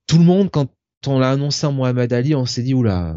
[0.08, 0.70] tout le monde quand
[1.08, 3.16] on l'a annoncé en Mohamed Ali, on s'est dit oula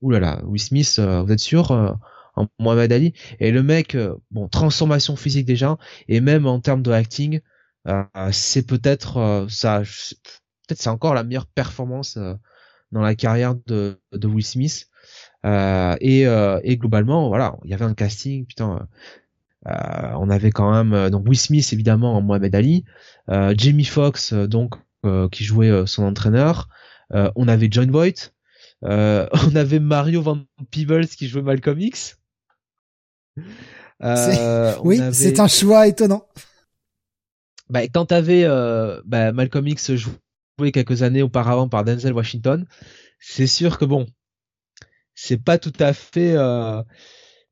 [0.00, 3.12] oulala, Will Smith, vous êtes sûr en Mohamed Ali?
[3.38, 3.96] Et le mec
[4.30, 5.76] bon transformation physique déjà
[6.08, 7.40] et même en termes de acting
[8.32, 9.82] c'est peut-être ça
[10.66, 12.18] peut-être c'est encore la meilleure performance
[12.92, 14.90] dans la carrière de, de Will Smith.
[15.46, 18.88] Euh, et, euh, et globalement, voilà, il y avait un casting, putain.
[19.68, 22.84] Euh, on avait quand même donc Will Smith évidemment en Mohamed Ali,
[23.28, 24.76] Jamie Foxx donc
[25.30, 26.68] qui jouait son entraîneur.
[27.10, 28.32] on avait John Voight,
[28.82, 30.38] on avait Mario Van
[30.70, 32.18] Peebles qui jouait Malcolm X.
[34.82, 36.26] oui, c'est un choix étonnant.
[37.68, 38.46] Bah, quand t'avais
[39.04, 39.92] bah, Malcolm X
[40.64, 42.66] joue quelques années auparavant par Denzel Washington,
[43.18, 44.06] c'est sûr que bon,
[45.14, 46.82] c'est pas tout à fait euh,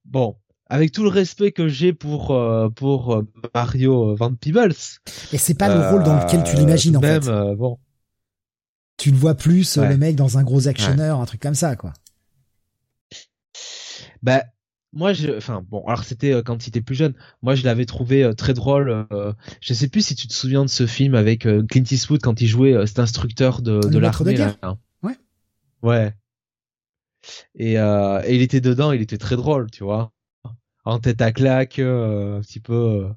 [0.05, 0.37] bon.
[0.71, 4.75] Avec tout le respect que j'ai pour euh, pour euh, Mario Van Peebles.
[5.33, 7.55] Et c'est pas le rôle dans lequel tu l'imagines en même, fait.
[7.57, 7.79] bon.
[8.99, 11.95] Tu le vois plus le mec dans un gros actionneur, un truc comme ça quoi.
[14.23, 14.43] Bah
[14.93, 17.15] moi je enfin bon alors c'était euh, quand il était plus jeune.
[17.43, 20.65] Moi je l'avais trouvé euh, très drôle euh, je sais plus si tu te souviens
[20.65, 24.39] de ce film avec Clint Eastwood quand il jouait cet instructeur de, de l'armée
[25.03, 25.17] ouais.
[25.83, 26.15] Ouais.
[27.55, 30.13] Et, et il était dedans il était très drôle tu vois.
[30.85, 33.09] En tête à claque un petit peu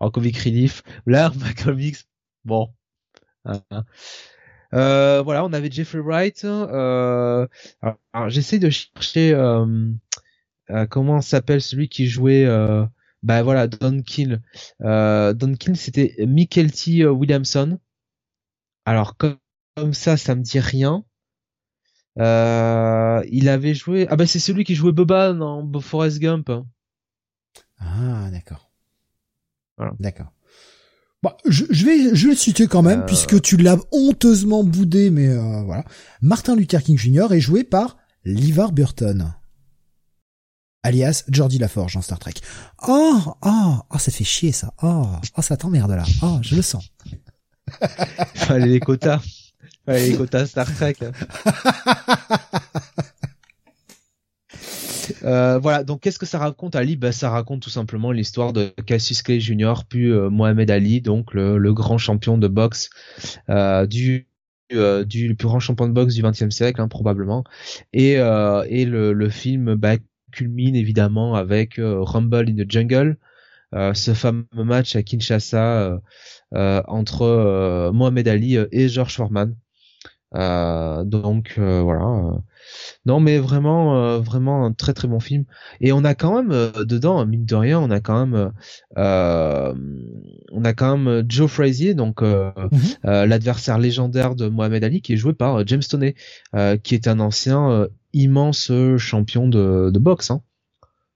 [0.00, 0.82] en comic relief.
[1.06, 1.98] Là ma comics
[2.44, 2.70] bon.
[3.44, 3.84] Hein, hein.
[5.22, 7.48] voilà on avait Jeffrey Wright alors,
[8.12, 9.66] alors j'essaie de chercher euh,
[10.88, 12.84] comment s'appelle celui qui jouait euh,
[13.22, 14.40] bah voilà Don Kill.
[14.82, 17.06] Euh, Don Kill c'était Michael T.
[17.06, 17.78] Williamson.
[18.84, 19.38] Alors comme,
[19.92, 21.04] ça ça me dit rien.
[22.16, 26.50] Il avait joué ah bah c'est celui qui jouait Boba dans Forrest Gump
[27.82, 28.70] ah d'accord.
[29.98, 30.30] D'accord.
[31.22, 35.34] Bon, je, vais je vais le citer quand même puisque tu l'as honteusement boudé mais
[35.64, 35.84] voilà.
[36.20, 39.32] Martin Luther King Jr est joué par Livar Burton
[40.82, 42.34] alias Jordi Laforge en Star Trek.
[42.86, 44.72] Oh, oh, oh, ça fait chier ça.
[44.82, 46.04] Oh, oh, ça t'emmerde là.
[46.22, 46.90] Oh, je le sens.
[48.34, 49.20] Fallait les quotas.
[49.86, 50.96] Fallait les quotas Star Trek.
[55.24, 56.96] Euh, voilà, donc qu'est-ce que ça raconte Ali?
[56.96, 59.74] Bah, Ça raconte tout simplement l'histoire de Cassius Clay Jr.
[59.88, 62.90] puis euh, Mohamed Ali, donc le, grand champion de boxe
[63.48, 64.26] euh, du
[64.70, 67.42] du plus grand champion de boxe du XXe siècle hein, probablement
[67.92, 69.96] et et le, le film bah,
[70.30, 73.18] culmine évidemment avec euh, Rumble in the Jungle,
[73.74, 76.00] euh, ce fameux match à Kinshasa
[76.54, 79.54] euh, entre Mohamed Ali et George Foreman.
[80.32, 82.42] donc voilà.
[83.06, 85.44] Non, mais vraiment, vraiment un très très bon film.
[85.80, 88.52] Et on a quand même dedans, mine de rien, on a quand même,
[88.96, 92.68] on a quand même Joe Frazier, donc mhm.
[93.04, 96.14] l'adversaire légendaire de Mohamed Ali, qui est joué par James Toney,
[96.82, 100.42] qui est un ancien immense champion de, de boxe, hein,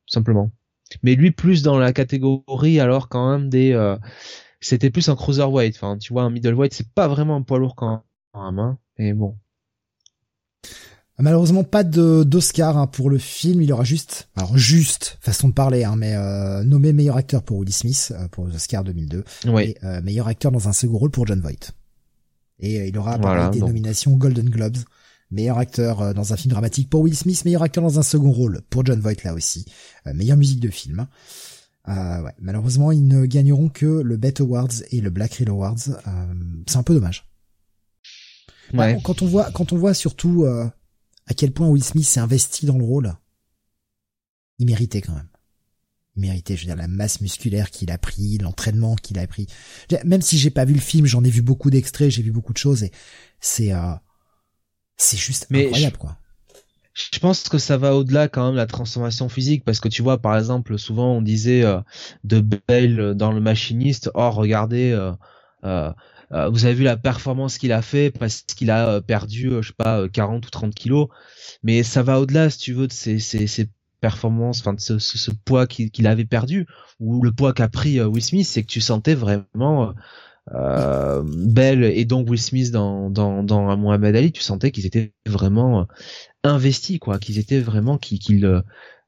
[0.07, 0.51] tout simplement.
[1.03, 3.97] Mais lui plus dans la catégorie alors quand même des, euh,
[4.61, 5.75] c'était plus un cruiserweight.
[5.77, 7.91] Enfin, tu vois, un middleweight, c'est pas vraiment un poids lourd quand
[8.35, 8.59] même.
[8.59, 9.37] Hein, mais bon.
[11.19, 15.53] Malheureusement pas de d'Oscar hein, pour le film, il aura juste, alors juste façon de
[15.53, 19.25] parler, hein, mais euh, nommé meilleur acteur pour Will Smith euh, pour Oscar 2002
[19.61, 21.71] et euh, meilleur acteur dans un second rôle pour John Voight.
[22.59, 24.79] Et il aura des nominations Golden Globes
[25.35, 28.31] meilleur acteur euh, dans un film dramatique pour Will Smith, meilleur acteur dans un second
[28.31, 29.67] rôle pour John Voight là aussi,
[30.07, 31.07] euh, meilleure musique de film.
[31.89, 35.79] Euh, ouais, malheureusement, ils ne gagneront que le Bet Awards et le Black Reel Awards.
[36.67, 37.29] c'est un peu dommage.
[38.73, 38.99] Ouais.
[39.05, 40.47] quand on voit, quand on voit surtout
[41.27, 43.15] à quel point Will Smith s'est investi dans le rôle,
[44.59, 45.29] il méritait quand même.
[46.17, 49.49] Il méritait, je veux dire, la masse musculaire qu'il a pris, l'entraînement qu'il a pris.
[50.05, 52.53] Même si j'ai pas vu le film, j'en ai vu beaucoup d'extraits, j'ai vu beaucoup
[52.53, 52.93] de choses et
[53.41, 53.73] c'est
[54.97, 56.19] c'est juste incroyable, quoi.
[56.95, 60.01] Je pense que ça va au-delà quand même de la transformation physique parce que tu
[60.01, 61.81] vois par exemple souvent on disait euh,
[62.23, 65.11] de Bale dans le machiniste oh regardez euh,
[65.65, 65.93] euh,
[66.31, 70.09] vous avez vu la performance qu'il a fait parce qu'il a perdu je sais pas
[70.09, 71.09] 40 ou 30 kilos.
[71.63, 73.69] Mais ça va au-delà si tu veux de ces, ces,
[74.01, 76.67] performances enfin de ce, ce, poids qu'il avait perdu
[77.01, 79.95] ou le poids qu'a pris Will Smith c'est que tu sentais vraiment
[80.53, 85.13] euh, Bell et donc Will Smith dans dans dans Muhammad Ali, tu sentais qu'ils étaient
[85.27, 85.85] vraiment euh,
[86.43, 88.61] investis quoi, qu'ils étaient vraiment qu'ils euh,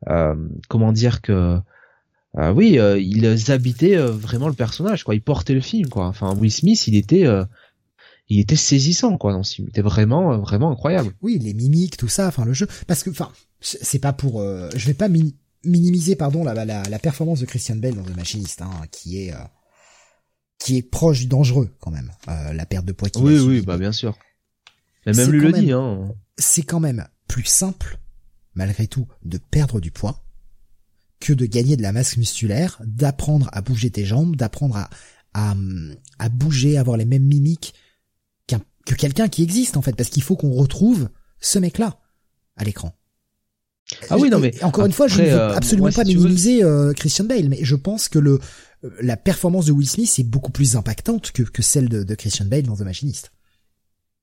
[0.09, 0.35] euh,
[0.69, 1.59] comment dire que
[2.39, 6.07] euh, oui, ils habitaient vraiment le personnage quoi, ils portaient le film quoi.
[6.07, 7.27] Enfin Will Smith, il était
[8.29, 9.69] il était saisissant quoi dans ce film.
[9.69, 11.13] Il était vraiment vraiment incroyable.
[11.23, 13.31] Oui, les mimiques, tout ça, enfin le jeu, parce que enfin
[13.61, 15.09] c'est pas pour, euh, je vais pas
[15.65, 19.33] minimiser pardon la, la, la, performance de Christian Bale dans The Machinist, hein, qui est
[19.33, 19.39] euh,
[20.59, 23.61] qui est proche du dangereux quand même, euh, la perte de poids qu'il Oui oui,
[23.63, 24.19] bah bien sûr.
[25.07, 26.13] Mais même lui le dit hein.
[26.37, 27.99] C'est quand même plus simple
[28.55, 30.25] malgré tout de perdre du poids
[31.21, 34.91] que de gagner de la masse musculaire, d'apprendre à bouger tes jambes, d'apprendre à,
[35.35, 35.55] à,
[36.19, 37.75] à bouger, à avoir les mêmes mimiques
[38.87, 41.09] que quelqu'un qui existe en fait, parce qu'il faut qu'on retrouve
[41.41, 41.99] ce mec-là
[42.57, 42.97] à l'écran.
[44.09, 46.93] Ah oui, non mais encore une fois, je ne veux euh, absolument pas minimiser euh,
[46.93, 48.41] Christian Bale, mais je pense que le
[49.01, 52.47] la performance de Will Smith est beaucoup plus impactante que, que celle de, de Christian
[52.47, 53.33] Bale dans The Machinist.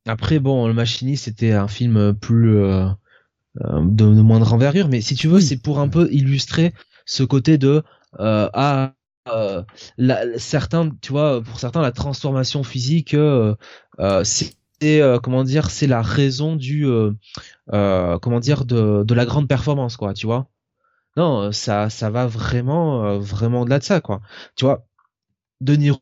[0.05, 2.87] Après, bon, Le Machinist c'était un film plus euh,
[3.59, 6.73] de, de, moindre envergure, mais si tu veux, c'est pour un peu illustrer
[7.05, 7.83] ce côté de
[8.19, 8.93] ah
[9.29, 9.63] euh,
[9.97, 13.55] la, certains, tu vois, pour certains, la transformation physique, euh,
[13.99, 14.55] euh, c'est
[15.23, 16.85] comment dire, c'est la raison du,
[17.71, 20.49] comment dire, de, de la grande performance, quoi, tu vois.
[21.17, 24.21] Non, ça, ça va vraiment, vraiment au-delà de ça, quoi.
[24.57, 24.85] Tu vois,
[25.61, 26.01] De Niro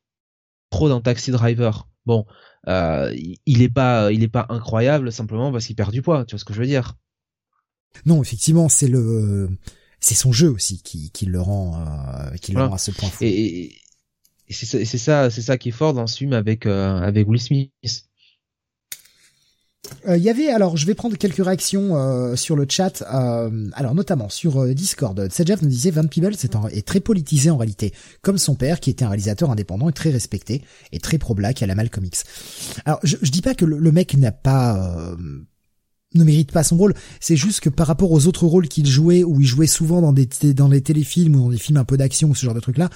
[0.73, 2.25] dans Taxi Driver, bon,
[2.67, 6.39] il est pas, il est pas incroyable simplement parce qu'il perd du poids, tu vois
[6.39, 6.95] ce que je veux dire.
[8.05, 9.49] Non, effectivement, c'est le
[9.99, 13.09] c'est son jeu aussi qui, qui le rend euh, qui le rend à ce point
[13.09, 13.23] fou.
[13.23, 13.75] Et,
[14.47, 17.39] et c'est ça c'est ça qui est fort dans ce film avec euh, avec Will
[17.39, 17.71] Smith.
[20.07, 23.69] Euh, il y avait alors je vais prendre quelques réactions euh, sur le chat euh,
[23.73, 27.93] alors notamment sur Discord Sedjev nous disait Van Peebles est, est, très politisé en réalité
[28.21, 30.61] comme son père qui était un réalisateur indépendant et très respecté
[30.91, 32.23] et très pro black à la Malcolm X
[32.85, 35.15] alors je, je dis pas que le, le mec n'a pas
[36.13, 36.93] ne mérite pas son rôle.
[37.19, 40.13] C'est juste que par rapport aux autres rôles qu'il jouait, où il jouait souvent dans
[40.13, 42.59] des dans des téléfilms ou dans des films un peu d'action ou ce genre de
[42.59, 42.89] trucs là,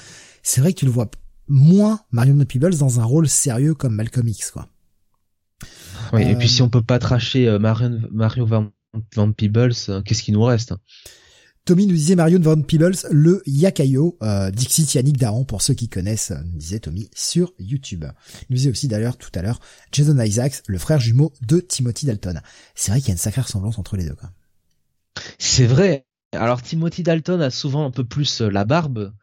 [0.43, 1.09] c'est vrai que tu le vois
[1.47, 4.67] moins Marion Peebles dans un rôle sérieux comme Malcolm X quoi.
[6.13, 8.71] Oui, et puis si on peut pas tracher euh, Mario Van,
[9.15, 10.73] Van Peebles, euh, qu'est-ce qui nous reste
[11.65, 15.89] Tommy nous disait Marion Van Peebles, le Yakayo, euh, Dixit Yannick Daron, pour ceux qui
[15.89, 18.05] connaissent, euh, nous disait Tommy sur YouTube.
[18.41, 19.59] Il nous disait aussi d'ailleurs tout à l'heure
[19.91, 22.39] Jason Isaacs, le frère jumeau de Timothy Dalton.
[22.75, 24.13] C'est vrai qu'il y a une sacrée ressemblance entre les deux.
[24.13, 24.29] Quoi.
[25.39, 26.05] C'est vrai.
[26.33, 29.13] Alors Timothy Dalton a souvent un peu plus euh, la barbe,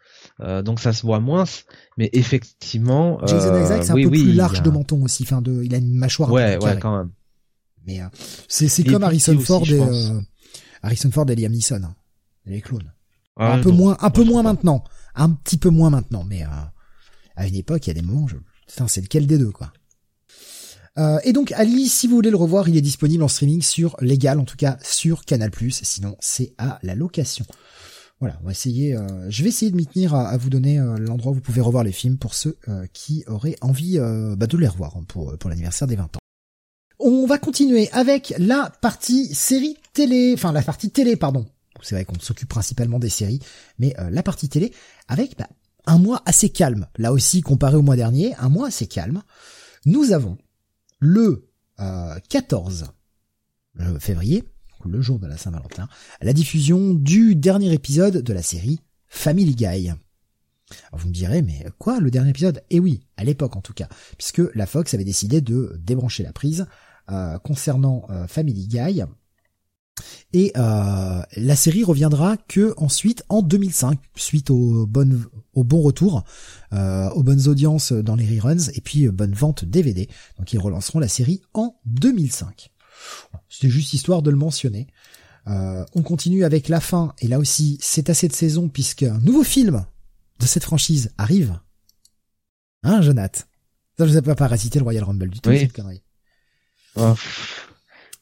[0.41, 1.45] euh, donc ça se voit moins,
[1.97, 3.25] mais effectivement.
[3.25, 5.95] Jason Isaacs c'est un peu plus large de menton aussi, enfin de, il a une
[5.95, 6.33] mâchoire.
[6.33, 7.11] Ouais, ouais, quand même.
[7.87, 8.01] Mais
[8.49, 9.81] c'est c'est comme Harrison Ford et
[10.83, 11.83] Harrison Ford et Liam Neeson.
[12.45, 12.93] Les clones.
[13.37, 16.49] Ah, un peu moins, un peu moins maintenant, un petit peu moins maintenant, mais euh,
[17.37, 18.37] à une époque, il y a des moments, je...
[18.87, 19.73] c'est lequel des deux, quoi.
[20.99, 23.97] Euh, et donc Ali, si vous voulez le revoir, il est disponible en streaming sur
[24.01, 25.51] légal, en tout cas sur Canal+.
[25.71, 27.47] Sinon, c'est à la location.
[28.21, 28.95] Voilà, on va essayer.
[28.95, 31.83] Euh, je vais essayer de m'y tenir à, vous donner l'endroit où vous pouvez revoir
[31.83, 32.59] les films pour ceux
[32.93, 36.21] qui auraient envie bah, de les revoir hein, pour pour l'anniversaire des 20 ans.
[36.99, 41.47] On va continuer avec la partie série télé, enfin la partie télé, pardon,
[41.83, 43.41] c'est vrai qu'on s'occupe principalement des séries,
[43.79, 44.73] mais euh, la partie télé
[45.09, 45.49] avec bah,
[45.87, 46.87] un mois assez calme.
[46.97, 49.23] Là aussi, comparé au mois dernier, un mois assez calme.
[49.85, 50.39] Nous avons
[51.01, 51.49] le
[52.29, 52.93] 14
[53.81, 54.45] euh, février,
[54.85, 55.89] le jour de la Saint-Valentin,
[56.21, 58.79] la diffusion du dernier épisode de la série
[59.09, 59.93] Family Guy.
[60.93, 62.63] vous me direz, mais quoi, le dernier épisode?
[62.71, 66.33] Eh oui, à l'époque en tout cas, puisque la Fox avait décidé de débrancher la
[66.33, 66.67] prise
[67.11, 69.03] euh, concernant Family Guy
[70.33, 76.25] et euh, la série reviendra que ensuite en 2005, suite au bon au bon retour,
[76.73, 80.09] euh, aux bonnes audiences dans les reruns et puis euh, bonne vente DVD.
[80.39, 82.71] Donc ils relanceront la série en 2005.
[83.49, 84.87] C'était juste histoire de le mentionner.
[85.47, 89.45] on continue avec la fin et là aussi c'est assez de saison puisque un nouveau
[89.45, 89.85] film
[90.39, 91.59] de cette franchise arrive.
[92.85, 93.49] Hein, Jonath
[93.99, 96.03] Ça, je vous ai pas parasité le Royal Rumble du tout, cette connerie.
[96.97, 97.15] Oh.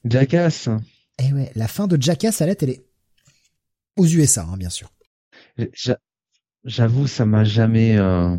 [0.05, 0.69] Jackass.
[1.21, 2.87] Eh ouais, la fin de Jackass, est, elle est
[3.97, 4.91] aux USA, hein, bien sûr.
[6.65, 7.97] J'avoue, ça m'a jamais.
[7.99, 8.37] Euh...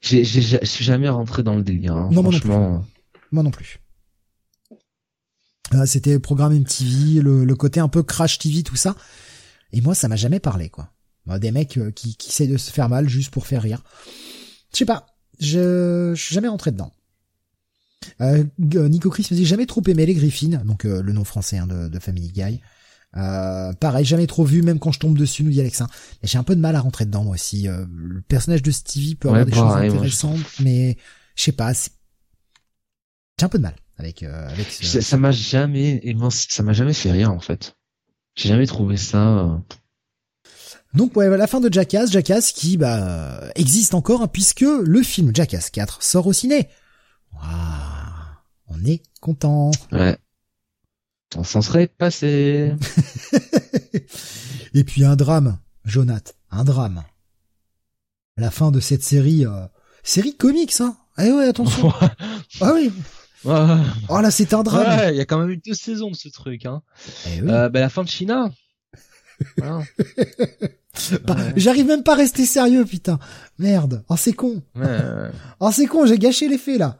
[0.00, 0.22] Je
[0.64, 1.94] suis jamais rentré dans le délire.
[1.94, 2.84] Hein, non, franchement.
[3.32, 3.78] Moi non plus.
[5.74, 8.96] Euh, C'était le programme MTV, le, le, côté un peu crash TV, tout ça.
[9.72, 10.90] Et moi, ça m'a jamais parlé, quoi.
[11.38, 13.82] des mecs euh, qui, qui essayent de se faire mal juste pour faire rire.
[14.72, 15.06] Je sais pas.
[15.38, 16.92] Je, je suis jamais rentré dedans.
[18.20, 21.58] Euh, Nico Chris me dit jamais trop aimé les Griffins, donc euh, le nom français
[21.58, 22.60] hein, de, de, Family Guy.
[23.16, 25.88] Euh, pareil, jamais trop vu, même quand je tombe dessus, nous dit Alexin.
[26.22, 27.68] Mais j'ai un peu de mal à rentrer dedans moi aussi.
[27.68, 30.96] Euh, le personnage de Stevie peut avoir des choses intéressantes, mais
[31.34, 31.72] je sais pas.
[31.72, 34.70] J'ai un peu de mal avec euh, avec.
[34.70, 37.76] Ça m'a jamais, ça m'a jamais fait rien en fait.
[38.36, 39.60] J'ai jamais trouvé ça.
[40.94, 45.34] Donc ouais, la fin de Jackass, Jackass qui bah existe encore hein, puisque le film
[45.34, 46.68] Jackass 4 sort au ciné.
[47.40, 48.36] Waouh
[48.68, 49.70] On est content.
[49.92, 50.16] Ouais.
[51.36, 52.74] On s'en serait passé.
[54.74, 57.04] Et puis un drame, Jonath, un drame.
[58.36, 59.66] La fin de cette série, euh,
[60.02, 60.96] série comique, ça.
[61.18, 61.92] Eh ouais, attention.
[62.60, 62.92] ah oui.
[63.44, 63.76] Ouais.
[64.08, 64.86] Oh là, c'est un drame.
[64.86, 66.66] Ouais, il y a quand même eu deux saisons de ce truc.
[66.66, 66.82] Hein.
[67.26, 67.50] Eh oui.
[67.50, 68.50] Euh, bah, la fin de China.
[69.56, 69.82] Voilà.
[71.24, 71.52] Bah, ouais.
[71.56, 73.18] J'arrive même pas à rester sérieux, putain.
[73.58, 74.02] Merde.
[74.08, 74.62] Oh, c'est con.
[74.74, 75.30] Ouais, ouais.
[75.60, 76.96] Oh, c'est con, j'ai gâché l'effet, là.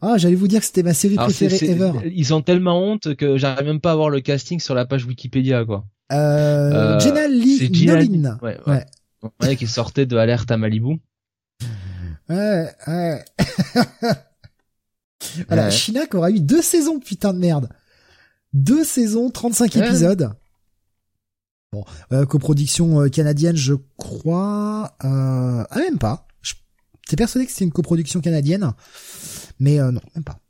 [0.00, 1.92] Ah, j'allais vous dire que c'était ma série Alors, préférée ever.
[2.14, 5.04] Ils ont tellement honte que j'arrive même pas à voir le casting sur la page
[5.04, 5.84] Wikipédia, quoi.
[6.12, 8.38] Euh, Euh, Jenna Lee Nolin.
[8.40, 8.86] Ouais, Ouais.
[9.42, 9.56] ouais.
[9.56, 10.98] Qui sortait de Alerte à Malibu.
[12.30, 13.24] Ouais, ouais.
[15.48, 15.70] voilà.
[15.70, 17.68] Shinak aura eu deux saisons, putain de merde.
[18.52, 19.86] Deux saisons, 35 Ouais.
[19.86, 20.30] épisodes.
[21.72, 24.94] Bon, euh, coproduction euh, canadienne, je crois.
[25.04, 26.26] Euh, ah, même pas.
[26.40, 26.54] Je-
[27.06, 28.72] T'es persuadé que c'était une coproduction canadienne,
[29.58, 30.40] mais euh, non, même pas.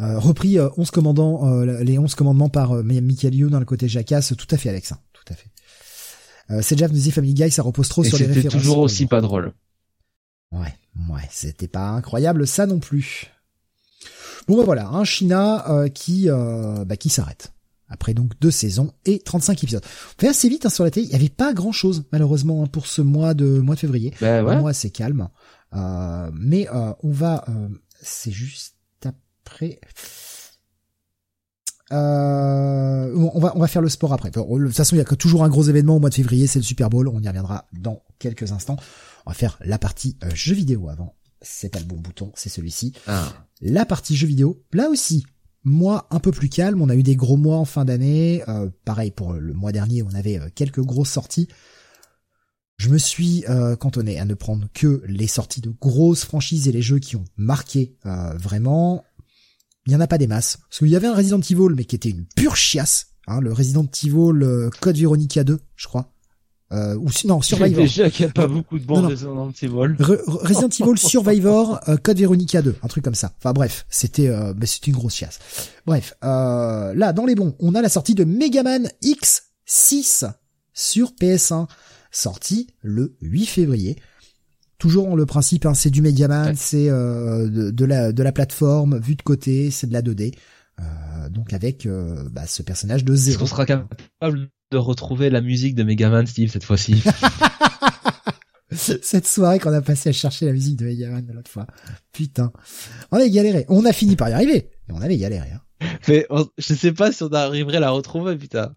[0.00, 3.64] Euh, repris euh, 11 commandants, euh, les 11 commandements par euh, Michael Youn dans le
[3.64, 5.48] côté jacasse, tout à fait Alex, hein, tout à fait.
[6.50, 8.60] Euh, c'est Jeff nous dit Family Guy, ça repose trop Et sur les c'était références.
[8.62, 9.52] toujours aussi pas drôle.
[10.50, 10.74] Ouais,
[11.10, 13.26] ouais, c'était pas incroyable ça non plus.
[14.48, 17.51] Bon bah voilà, un China euh, qui euh, bah, qui s'arrête.
[17.92, 19.84] Après donc deux saisons et 35 épisodes.
[19.84, 22.64] On fait assez vite hein, sur la télé, il y avait pas grand chose malheureusement
[22.64, 24.14] hein, pour ce mois de mois de février.
[24.22, 24.56] Un ouais.
[24.58, 25.28] mois assez calme.
[25.74, 27.68] Euh, mais euh, on va euh,
[28.00, 29.80] c'est juste après
[31.92, 34.30] euh, on va on va faire le sport après.
[34.30, 36.46] De toute façon, il y a que toujours un gros événement au mois de février,
[36.46, 37.06] c'est le Super Bowl.
[37.08, 38.76] On y reviendra dans quelques instants.
[39.26, 41.14] On va faire la partie jeux vidéo avant.
[41.42, 42.94] C'est pas le bon bouton, c'est celui-ci.
[43.06, 43.28] Ah.
[43.60, 45.26] La partie jeux vidéo, là aussi,
[45.64, 46.82] mois un peu plus calme.
[46.82, 48.42] On a eu des gros mois en fin d'année.
[48.48, 51.48] Euh, pareil pour le mois dernier, on avait euh, quelques grosses sorties.
[52.78, 56.72] Je me suis euh, cantonné à ne prendre que les sorties de grosses franchises et
[56.72, 59.04] les jeux qui ont marqué vraiment.
[59.86, 60.58] Il y en a pas des masses.
[60.68, 63.08] Parce qu'il y avait un Resident Evil, mais qui était une pure chiasse.
[63.28, 66.11] Hein, le Resident Evil Code Veronica 2, je crois.
[66.72, 67.82] Euh, ou non, Survivor.
[67.82, 69.02] Déjà qu'il n'y a pas beaucoup de non.
[69.08, 69.68] Resident Evil.
[69.98, 73.32] Re- Re- Resident Evil Survivor euh, Code Veronica 2, un truc comme ça.
[73.38, 75.38] Enfin bref, c'était euh, bah, c'était une grosse chiasse.
[75.86, 78.88] Bref, euh, là dans les bons, on a la sortie de Mega Man
[79.66, 80.30] X6
[80.72, 81.66] sur PS1,
[82.10, 83.96] sortie le 8 février.
[84.78, 86.54] Toujours le principe, hein, c'est du Mega Man, Ouais.
[86.56, 90.34] c'est euh, de, de la de la plateforme vue de côté, c'est de la 2D.
[90.80, 91.86] Euh, donc avec
[92.32, 93.40] bah, ce personnage de Est-ce zéro.
[93.40, 97.02] qu'on sera capable de retrouver la musique de Megaman Steve cette fois-ci
[98.72, 101.66] Cette soirée qu'on a passé à chercher la musique de Mega Man l'autre fois.
[102.12, 102.52] Putain.
[103.10, 103.66] On a galéré.
[103.68, 104.70] On a fini par y arriver.
[104.88, 105.50] Mais on avait galéré.
[105.50, 105.60] Hein.
[106.08, 108.74] Mais on- je sais pas si on arriverait à la retrouver, putain.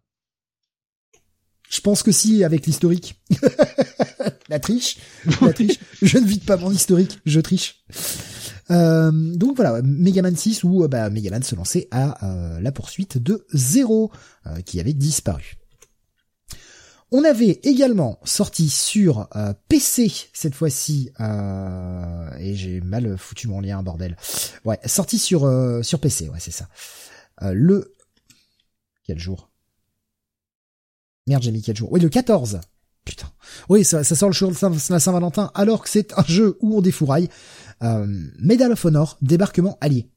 [1.70, 3.22] Je pense que si, avec l'historique.
[4.50, 4.98] la triche.
[5.42, 5.80] La triche.
[6.02, 7.20] Je ne vide pas mon historique.
[7.26, 7.86] Je triche.
[8.72, 12.60] Euh, donc voilà, Mega Man 6 où euh, bah, Mega Man se lançait à euh,
[12.60, 14.12] la poursuite de Zero,
[14.48, 15.56] euh, qui avait disparu.
[17.12, 23.62] On avait également sorti sur euh, PC cette fois-ci, euh, et j'ai mal foutu mon
[23.62, 24.18] lien, bordel.
[24.66, 26.68] Ouais, sorti sur euh, sur PC, ouais c'est ça.
[27.42, 27.94] Le
[29.04, 29.50] quel jour?
[31.28, 31.92] Merde, j'ai mis quel jour?
[31.92, 32.62] Oui, le 14.
[33.04, 33.28] Putain.
[33.70, 37.30] Oui, ça, sort le jour de Saint-Valentin, alors que c'est un jeu où on défouraille.
[37.82, 40.10] Medal of Honor, débarquement allié.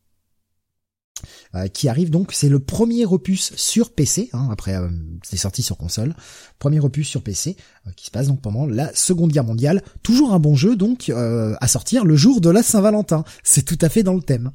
[1.55, 4.89] Euh, qui arrive donc, c'est le premier opus sur PC, hein, après euh,
[5.23, 6.15] c'est sorti sur console,
[6.59, 9.83] premier opus sur PC, euh, qui se passe donc pendant la Seconde Guerre mondiale.
[10.03, 13.25] Toujours un bon jeu donc euh, à sortir le jour de la Saint-Valentin.
[13.43, 14.51] C'est tout à fait dans le thème.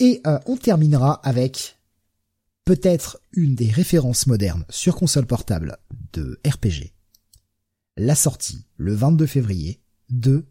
[0.00, 1.78] Et on terminera avec
[2.64, 5.78] peut-être une des références modernes sur console portable
[6.12, 6.92] de RPG.
[7.96, 9.80] La sortie, le 22 février,
[10.10, 10.46] de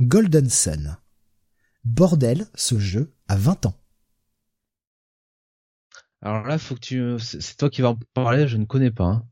[0.00, 0.98] Golden Sun.
[1.88, 3.74] Bordel, ce jeu a 20 ans.
[6.20, 9.04] Alors là, faut que tu, c'est toi qui vas en parler, je ne connais pas.
[9.04, 9.24] hein.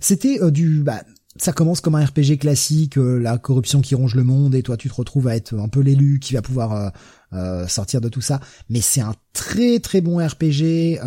[0.00, 1.02] C'était euh, du, bah,
[1.36, 4.76] ça commence comme un RPG classique, euh, la corruption qui ronge le monde, et toi
[4.76, 6.92] tu te retrouves à être un peu l'élu qui va pouvoir
[7.32, 8.40] euh, sortir de tout ça.
[8.68, 10.98] Mais c'est un très très bon RPG,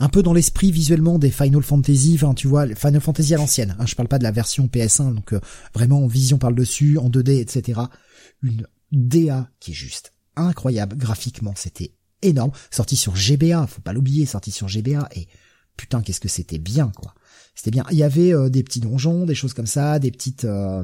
[0.00, 2.14] un peu dans l'esprit visuellement des Final Fantasy.
[2.16, 3.76] Enfin, tu vois, Final Fantasy à l'ancienne.
[3.78, 5.34] Hein, je parle pas de la version PS1, donc
[5.72, 7.80] vraiment en vision par le dessus, en 2D, etc.
[8.42, 11.54] Une DA qui est juste incroyable graphiquement.
[11.56, 12.52] C'était énorme.
[12.70, 15.28] Sorti sur GBA, faut pas l'oublier, sorti sur GBA et
[15.76, 17.14] putain qu'est-ce que c'était bien quoi.
[17.54, 17.84] C'était bien.
[17.90, 20.82] Il y avait euh, des petits donjons, des choses comme ça, des petites euh,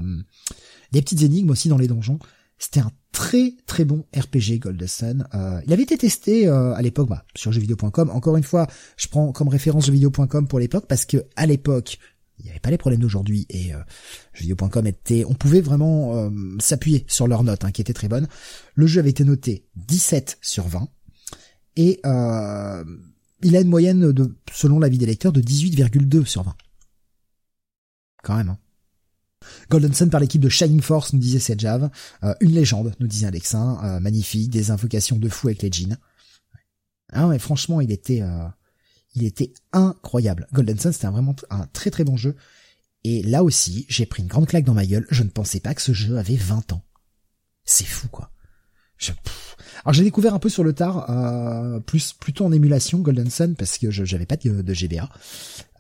[0.93, 2.19] des petites énigmes aussi dans les donjons.
[2.59, 5.27] C'était un très très bon RPG Golden Sun.
[5.35, 8.11] Euh, il avait été testé euh, à l'époque bah, sur jeuxvideo.com.
[8.11, 8.67] Encore une fois,
[8.97, 11.99] je prends comme référence jeuxvideo.com pour l'époque parce que à l'époque,
[12.41, 17.05] Il n'y avait pas les problèmes d'aujourd'hui et euh, était, on pouvait vraiment euh, s'appuyer
[17.07, 18.29] sur leurs notes hein, qui étaient très bonnes.
[18.75, 20.89] Le jeu avait été noté 17 sur 20
[21.77, 22.85] et euh,
[23.43, 26.55] il a une moyenne de, selon l'avis des lecteurs, de 18,2 sur 20.
[28.23, 28.51] Quand même.
[28.51, 28.59] Hein.
[29.71, 31.91] Golden Sun par l'équipe de Shining Force, nous disait Sejav.
[32.23, 33.79] Euh, une légende, nous disait Alexin.
[33.83, 35.97] Euh, magnifique, des invocations de fou avec les jeans.
[37.13, 38.23] Ah mais franchement, il était,
[39.15, 40.47] il était incroyable.
[40.53, 42.37] Golden Sun, c'était vraiment un très très bon jeu.
[43.05, 45.07] Et là aussi, j'ai pris une grande claque dans ma gueule.
[45.11, 46.85] Je ne pensais pas que ce jeu avait 20 ans.
[47.65, 48.31] C'est fou, quoi.
[48.99, 49.13] Je,
[49.85, 53.55] alors j'ai découvert un peu sur le tard, euh, plus plutôt en émulation Golden Sun
[53.55, 55.09] parce que je j'avais pas de, GBA.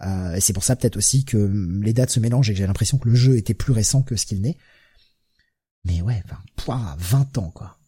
[0.02, 1.36] Euh, et c'est pour ça peut-être aussi que
[1.82, 4.16] les dates se mélangent et que j'ai l'impression que le jeu était plus récent que
[4.16, 4.56] ce qu'il n'est.
[5.84, 6.22] Mais ouais,
[6.58, 7.78] enfin, 20 ans quoi.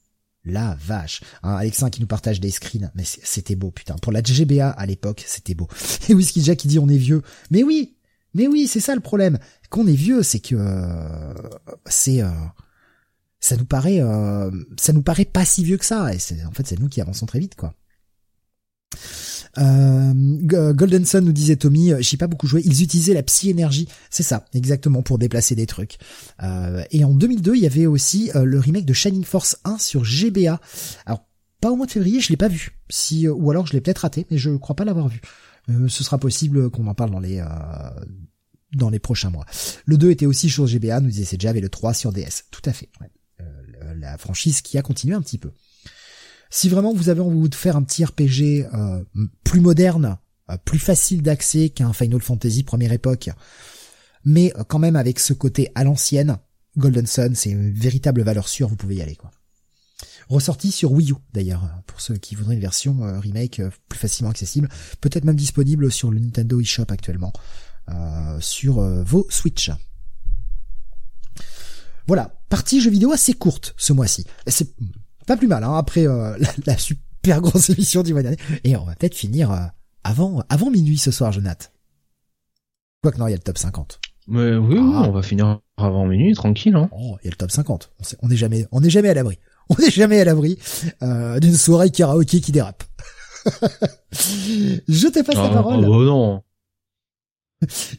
[0.44, 1.20] La vache.
[1.42, 3.94] Hein, Alexin qui nous partage des screens, mais c'était beau putain.
[3.96, 5.68] Pour la GBA à l'époque, c'était beau.
[6.08, 7.22] Et Whisky Jack qui dit on est vieux.
[7.50, 7.96] Mais oui,
[8.34, 9.38] mais oui, c'est ça le problème.
[9.70, 11.34] Qu'on est vieux, c'est que euh,
[11.86, 12.30] c'est euh,
[13.40, 16.66] ça nous paraît euh, ça nous paraît pas si vieux que ça et en fait
[16.66, 17.74] c'est nous qui avançons très vite quoi.
[19.58, 22.62] Euh, nous disait Tommy, euh, j'ai pas beaucoup joué.
[22.64, 25.98] Ils utilisaient la psy énergie, c'est ça, exactement pour déplacer des trucs.
[26.42, 29.78] Euh, et en 2002, il y avait aussi euh, le remake de Shining Force 1
[29.78, 30.60] sur GBA.
[31.06, 31.26] Alors
[31.60, 32.78] pas au mois de février, je l'ai pas vu.
[32.88, 35.20] Si ou alors je l'ai peut-être raté, mais je crois pas l'avoir vu.
[35.68, 37.40] ce sera possible qu'on en parle dans les
[38.74, 39.44] dans les prochains mois.
[39.84, 42.44] Le 2 était aussi sur GBA, nous disait déjà, et le 3 sur DS.
[42.50, 42.88] Tout à fait.
[43.82, 45.52] Euh, la franchise qui a continué un petit peu.
[46.54, 49.02] Si vraiment vous avez envie de faire un petit RPG euh,
[49.42, 50.18] plus moderne,
[50.50, 53.30] euh, plus facile d'accès qu'un Final Fantasy première époque,
[54.26, 56.36] mais quand même avec ce côté à l'ancienne,
[56.76, 59.30] Golden Sun, c'est une véritable valeur sûre, vous pouvez y aller quoi.
[60.28, 64.68] Ressorti sur Wii U d'ailleurs, pour ceux qui voudraient une version remake plus facilement accessible,
[65.00, 67.32] peut-être même disponible sur le Nintendo eShop actuellement,
[68.40, 69.70] sur vos Switch.
[72.06, 74.26] Voilà, partie jeux vidéo assez courte ce mois-ci.
[75.26, 76.36] Pas plus mal, hein, après euh,
[76.66, 78.38] la, super grosse émission du mois dernier.
[78.64, 79.60] Et on va peut-être finir euh,
[80.04, 81.68] avant avant minuit ce soir, Jonathan.
[83.02, 84.00] Quoique non, il y a le top 50.
[84.28, 85.04] Mais oui, ah.
[85.08, 86.76] on va finir avant minuit, tranquille.
[86.76, 86.88] Hein.
[86.92, 87.92] Oh, il y a le top 50.
[88.20, 89.38] On n'est jamais, on n'est jamais à l'abri.
[89.68, 90.58] On n'est jamais à l'abri
[91.02, 92.82] euh, d'une soirée karaoké qui dérape.
[94.12, 95.84] Je te passe la ah, parole.
[95.86, 96.42] Oh non.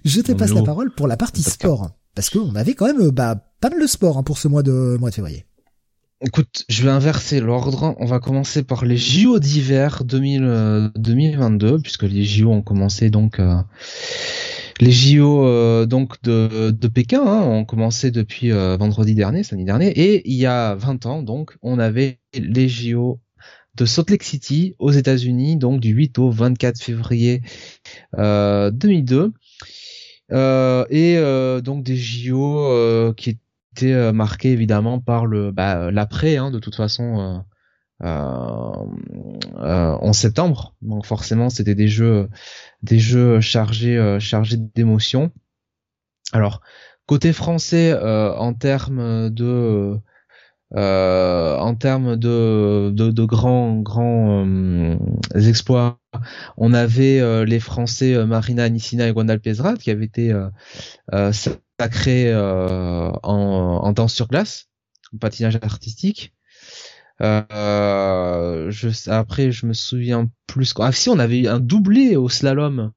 [0.04, 3.36] Je te passe la parole pour la partie sport parce qu'on avait quand même bah,
[3.60, 5.46] pas mal de sport hein, pour ce mois de mois de février.
[6.26, 7.96] Écoute, je vais inverser l'ordre.
[8.00, 13.42] On va commencer par les JO d'hiver 2022, euh, puisque les JO ont commencé donc
[13.42, 13.58] euh,
[14.80, 20.22] les JO euh, donc de, Pékin hein, ont commencé depuis vendredi dernier, samedi dernier, et
[20.30, 23.20] il y a 20 ans donc on avait les JO
[23.76, 27.42] de Salt Lake City aux États-Unis, donc du 8 au 24 février
[28.18, 29.34] 2002.
[30.32, 33.38] Euh, et donc des JO euh, qui
[33.74, 37.44] étaient marqués évidemment par le bah, l'après hein, de toute façon
[38.02, 40.76] en septembre.
[40.82, 42.30] Donc forcément c'était des jeux
[42.82, 45.32] des jeux chargés chargés d'émotions.
[46.32, 46.62] Alors
[47.06, 50.00] côté français en termes de
[50.76, 54.98] euh, en termes de, de, grands grands euh,
[55.36, 56.00] exploits,
[56.58, 60.34] on avait euh, les Français Marina Nissina et Gwendal Pesrat qui avaient été
[61.84, 64.70] sacrés en, en danse sur glace,
[65.14, 66.34] en patinage artistique.
[67.20, 70.74] je, après, je me souviens plus.
[70.80, 72.92] Ah si, on avait eu un doublé au slalom.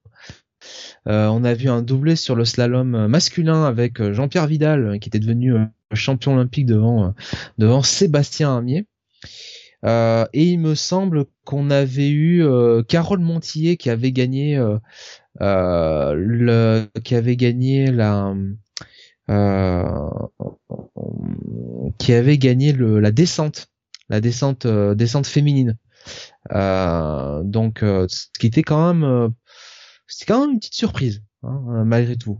[1.05, 5.53] on a vu un doublé sur le slalom masculin avec Jean-Pierre Vidal qui était devenu
[5.95, 7.11] champion olympique devant, euh,
[7.57, 8.85] devant Sébastien Amier.
[9.85, 14.59] Euh, et il me semble qu'on avait eu euh, Carole Montillet qui avait gagné
[15.39, 18.33] le qui avait gagné la
[21.97, 23.67] qui avait gagné le, la descente
[24.09, 25.77] la descente descente féminine
[26.49, 29.33] donc ce qui était quand même
[30.07, 32.39] c'était quand même une petite surprise hein, malgré tout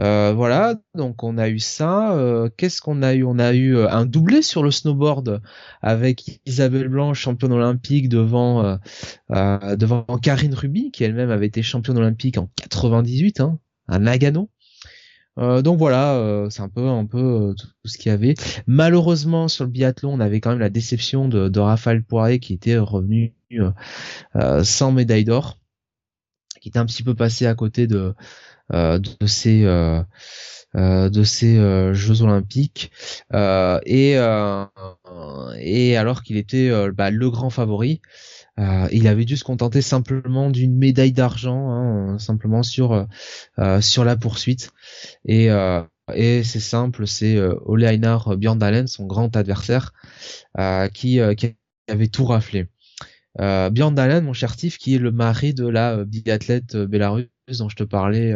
[0.00, 2.14] euh, voilà, donc on a eu ça.
[2.14, 3.24] Euh, qu'est-ce qu'on a eu?
[3.24, 5.40] On a eu euh, un doublé sur le snowboard
[5.82, 8.78] avec Isabelle Blanche, championne olympique devant
[9.30, 13.58] devant Karine Ruby, qui elle-même avait été championne olympique en 98, hein,
[13.88, 14.50] à Nagano.
[15.36, 18.34] Donc voilà, c'est un peu un peu tout, ce qu'il y avait.
[18.66, 22.54] Malheureusement sur le biathlon, on avait quand même la déception de, de Raphaël Poiré qui
[22.54, 23.34] était revenu
[24.62, 25.58] sans médaille d'or
[26.60, 28.14] qui était un petit peu passé à côté de
[28.72, 30.04] de ces de
[31.92, 32.90] Jeux Olympiques
[33.32, 34.12] et
[35.58, 38.00] et alors qu'il était bah, le grand favori
[38.58, 43.04] euh, il avait dû se contenter simplement d'une médaille d'argent, hein, simplement sur euh,
[43.58, 44.70] euh, sur la poursuite.
[45.24, 45.48] Et
[46.14, 49.94] et c'est simple, c'est Ole Einar Björndalen, son grand adversaire,
[50.92, 51.56] qui, qui
[51.88, 52.68] avait tout raflé.
[53.40, 57.28] Euh, Björndalen, mon cher Steve, qui est le mari de la biathlète bélarusse
[57.58, 58.34] dont je te parlais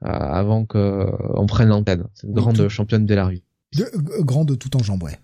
[0.00, 2.06] avant qu'on prenne l'antenne.
[2.14, 3.42] C'est une grande championne bélarusse.
[3.76, 3.84] De,
[4.22, 5.18] grande tout en jambes, ouais.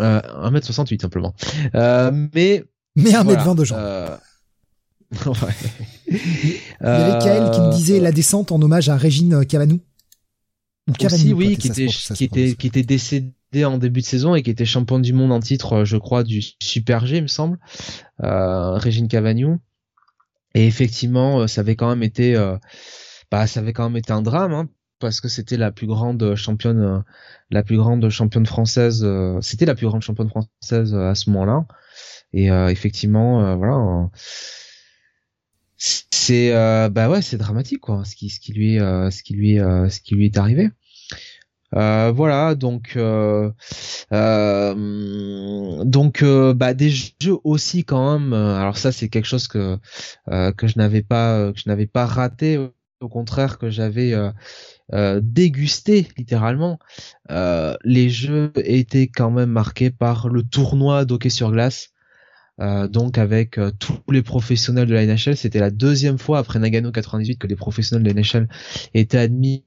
[0.00, 0.20] Euh,
[0.50, 1.34] 1m68 simplement.
[1.74, 2.64] Euh, mais
[2.96, 3.76] mais 1m20 de gens.
[3.76, 4.16] Euh...
[5.26, 5.34] ouais.
[6.08, 6.16] Il
[6.82, 9.80] y avait Kael qui me disait la descente en hommage à Régine Cavanou.
[11.04, 14.50] Aussi, oui, qui était, qui était, qui était décédé en début de saison et qui
[14.50, 17.58] était champion du monde en titre, je crois, du Super G, il me semble,
[18.22, 19.58] euh, Régine Cavagnou.
[20.54, 22.56] Et effectivement, ça avait quand même été, euh,
[23.30, 24.68] bah, ça avait quand même été un drame, hein,
[24.98, 26.98] parce que c'était la plus grande championne, euh,
[27.50, 29.02] la plus grande championne française.
[29.04, 31.66] Euh, c'était la plus grande championne française euh, à ce moment-là.
[32.32, 34.10] Et effectivement, voilà,
[35.78, 36.50] c'est
[36.90, 40.14] bah ouais, c'est dramatique quoi, ce qui ce qui lui ce qui lui ce qui
[40.16, 40.68] lui est arrivé.
[41.72, 42.98] voilà, donc
[45.86, 48.34] donc bah des jeux aussi quand même.
[48.34, 49.78] alors ça c'est quelque chose que
[50.26, 52.58] que je n'avais pas que je n'avais pas raté.
[53.00, 54.14] Au contraire que j'avais
[54.92, 56.78] euh, dégusté littéralement.
[57.30, 61.90] Euh, les jeux étaient quand même marqués par le tournoi d'hockey sur glace.
[62.60, 66.92] Euh, donc avec tous les professionnels de la NHL, c'était la deuxième fois après Nagano
[66.92, 68.48] 98 que les professionnels de la NHL
[68.94, 69.64] étaient admis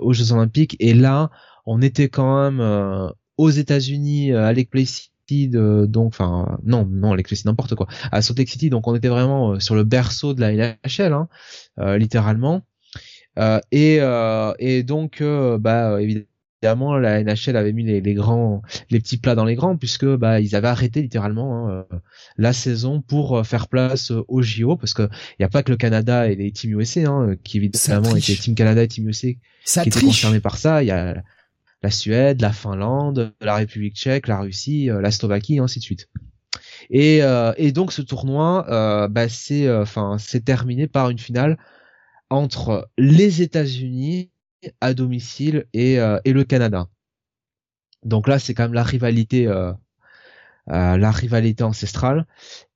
[0.00, 0.76] aux Jeux Olympiques.
[0.78, 1.30] Et là,
[1.66, 7.32] on était quand même aux États-Unis à Lake Place City, donc enfin non non Lake
[7.44, 8.70] n'importe quoi, à Salt Lake City.
[8.70, 11.28] Donc on était vraiment sur le berceau de la NHL, hein,
[11.98, 12.62] littéralement.
[13.38, 18.62] Euh, et, euh, et donc, euh, bah, évidemment, la NHL avait mis les, les, grands,
[18.90, 21.86] les petits plats dans les grands, puisque bah, ils avaient arrêté littéralement hein,
[22.36, 25.08] la saison pour faire place au JO, parce que
[25.38, 28.34] il y a pas que le Canada et les Team USA, hein, qui évidemment étaient
[28.34, 29.28] Team Canada et Team USA,
[29.82, 30.82] qui étaient concernés par ça.
[30.82, 31.22] Il y a
[31.82, 36.08] la Suède, la Finlande, la République tchèque, la Russie, la Slovaquie, et ainsi de suite.
[36.90, 41.58] Et, euh, et donc ce tournoi, euh, bah, c'est, enfin, c'est terminé par une finale
[42.30, 44.30] entre les États-Unis
[44.80, 46.88] à domicile et, euh, et, le Canada.
[48.04, 49.72] Donc là, c'est quand même la rivalité, euh,
[50.70, 52.26] euh, la rivalité ancestrale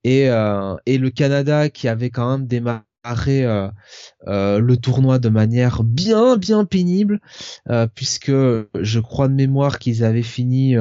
[0.02, 0.24] et,
[0.86, 2.84] et le Canada qui avait quand même démarré
[4.26, 7.20] le tournoi de manière bien bien pénible
[7.94, 10.76] puisque je crois de mémoire qu'ils avaient fini.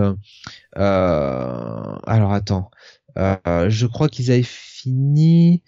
[0.76, 2.70] alors attends,
[3.16, 5.64] je crois qu'ils avaient fini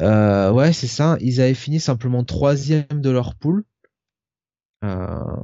[0.00, 1.16] euh, ouais, c'est ça.
[1.20, 3.64] Ils avaient fini simplement troisième de leur poule.
[4.84, 5.36] Euh,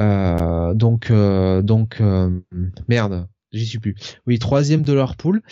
[0.00, 2.40] euh, donc, euh, donc, euh,
[2.88, 3.94] merde, j'y suis plus.
[4.26, 5.42] Oui, troisième de leur poule.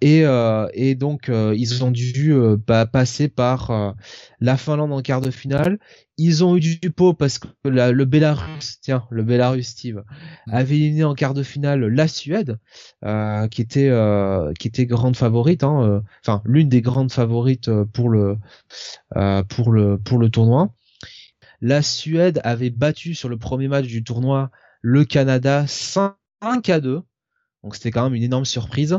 [0.00, 0.24] et,
[0.72, 2.34] et donc, ils ont dû
[2.66, 3.94] bah, passer par
[4.40, 5.78] la Finlande en quart de finale.
[6.18, 10.02] Ils ont eu du pot parce que le Bélarus, tiens, le Bélarus Steve,
[10.50, 12.58] avait éliminé en quart de finale la Suède,
[13.04, 17.70] euh, qui était euh, qui était grande favorite, hein, euh, enfin l'une des grandes favorites
[17.92, 18.38] pour le
[19.48, 20.72] pour le pour le tournoi.
[21.60, 24.50] La Suède avait battu sur le premier match du tournoi
[24.80, 27.02] le Canada 5 à 2.
[27.66, 28.96] Donc c'était quand même une énorme surprise.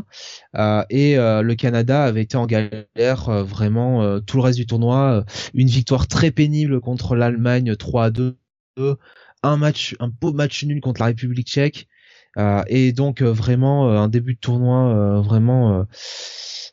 [0.56, 4.65] Euh, et euh, le Canada avait été en galère euh, vraiment tout le reste du
[4.65, 5.23] tournoi.
[5.53, 8.38] Une victoire très pénible contre l'Allemagne 3 à 2.
[9.41, 11.88] Un match, un beau match nul contre la République tchèque.
[12.68, 15.85] et donc vraiment un début de tournoi vraiment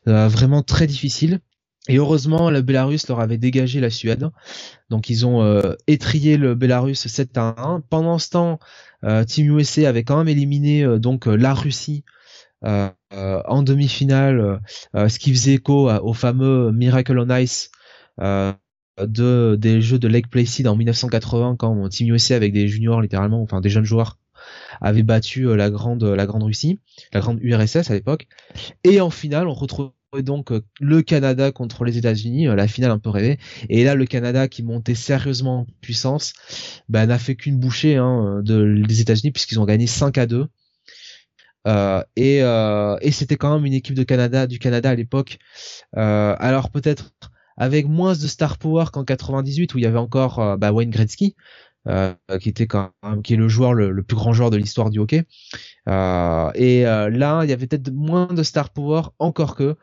[0.05, 1.39] vraiment très difficile.
[1.89, 4.31] Et heureusement, le Belarus leur avait dégagé la Suède.
[4.89, 7.83] Donc ils ont euh, étrié le Belarus 7 à 1.
[7.91, 8.59] Pendant ce temps,
[9.05, 12.05] euh, Team USA avait quand même éliminé euh, donc la Russie
[12.63, 14.59] en demi-finale,
[14.95, 17.71] ce qui faisait écho au fameux Miracle on Ice
[18.19, 23.43] de, des jeux de Lake Placid en 1980 quand Team USA avec des juniors littéralement,
[23.43, 24.19] enfin des jeunes joueurs
[24.81, 26.81] avait battu la grande la grande Russie,
[27.13, 28.29] la grande URSS à l'époque.
[28.83, 29.91] Et en finale, on retrouve
[30.23, 33.39] donc euh, le Canada contre les États-Unis, euh, la finale un peu rêvée.
[33.69, 36.33] Et là, le Canada qui montait sérieusement en puissance,
[36.89, 40.47] bah, n'a fait qu'une bouchée hein, de, des États-Unis puisqu'ils ont gagné 5 à 2.
[41.67, 45.39] Euh, et, c'était quand même une équipe du Canada à l'époque.
[45.93, 47.13] alors peut-être
[47.57, 51.37] avec moins de star power qu'en 98 où il y avait encore bah, Wayne Gretzky,
[52.41, 54.99] qui était quand même, qui est le joueur le, plus grand joueur de l'histoire du
[54.99, 55.25] hockey.
[55.87, 59.77] et là, il y avait peut-être moins de star power, encore que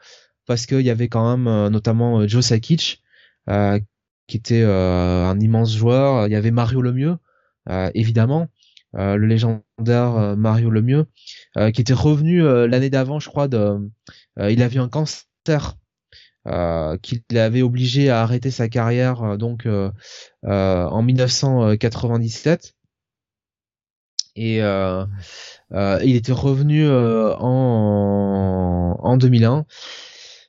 [0.47, 3.01] parce qu'il y avait quand même notamment Joe Sakic
[4.27, 6.27] qui était un immense joueur.
[6.27, 7.17] Il y avait Mario Lemieux,
[7.93, 8.47] évidemment,
[8.93, 11.05] le légendaire Mario Lemieux,
[11.73, 13.47] qui était revenu l'année d'avant, je crois.
[13.47, 13.77] De,
[14.39, 15.77] il avait un cancer
[16.47, 19.91] euh, qu'il avait obligé à arrêter sa carrière euh, donc euh,
[20.43, 22.73] en 1997
[24.35, 27.37] et il était revenu en,
[28.99, 29.65] en 2001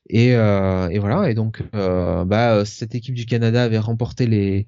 [0.09, 1.29] et, et, voilà.
[1.29, 4.67] Et donc bah, cette équipe du Canada avait remporté les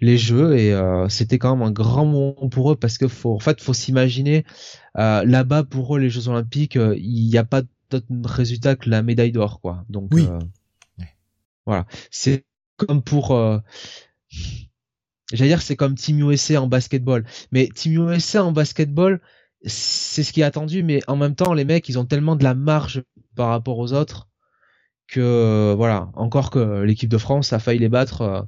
[0.00, 0.56] les jeux.
[0.56, 0.74] Et
[1.08, 4.44] c'était quand même un grand moment pour eux parce que faut en fait faut s'imaginer
[4.94, 9.32] là-bas pour eux les Jeux Olympiques il n'y a pas d'autre résultat que la médaille
[9.32, 9.84] d'or quoi.
[9.90, 10.26] Donc oui.
[11.66, 11.86] Voilà.
[12.10, 12.44] C'est
[12.76, 13.58] comme pour, euh...
[15.32, 17.24] j'allais dire, c'est comme Team USA en basketball.
[17.52, 19.20] Mais Team USA en basketball,
[19.64, 22.44] c'est ce qui est attendu, mais en même temps, les mecs, ils ont tellement de
[22.44, 23.02] la marge
[23.36, 24.28] par rapport aux autres
[25.08, 28.42] que, voilà, encore que l'équipe de France a failli les battre euh,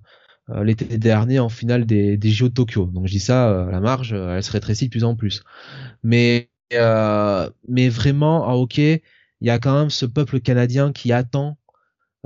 [0.51, 2.87] euh, l'été dernier en finale des, des JO de Tokyo.
[2.87, 5.43] Donc je dis ça, euh, la marge, elle se rétrécit de plus en plus.
[6.03, 9.03] Mais, mais vraiment, à hockey,
[9.41, 11.66] il y a quand même ce peuple canadien qui attend euh,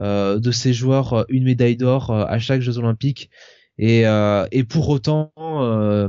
[0.01, 3.31] de ces joueurs euh, une médaille d'or euh, à chaque Jeux Olympiques.
[3.83, 4.03] Et,
[4.53, 5.33] et pour autant,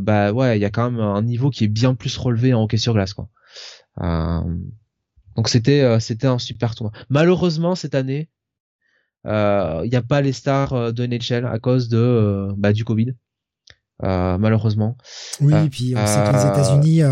[0.02, 2.64] bah ouais, il y a quand même un niveau qui est bien plus relevé en
[2.64, 3.30] hockey sur glace, quoi.
[5.38, 6.92] donc c'était c'était un super tournoi.
[7.08, 8.28] Malheureusement cette année,
[9.24, 13.14] il n'y a pas les stars de NHL à cause de bah, du Covid.
[14.02, 14.98] malheureusement.
[15.40, 17.04] Oui, et puis on sait que les États-Unis,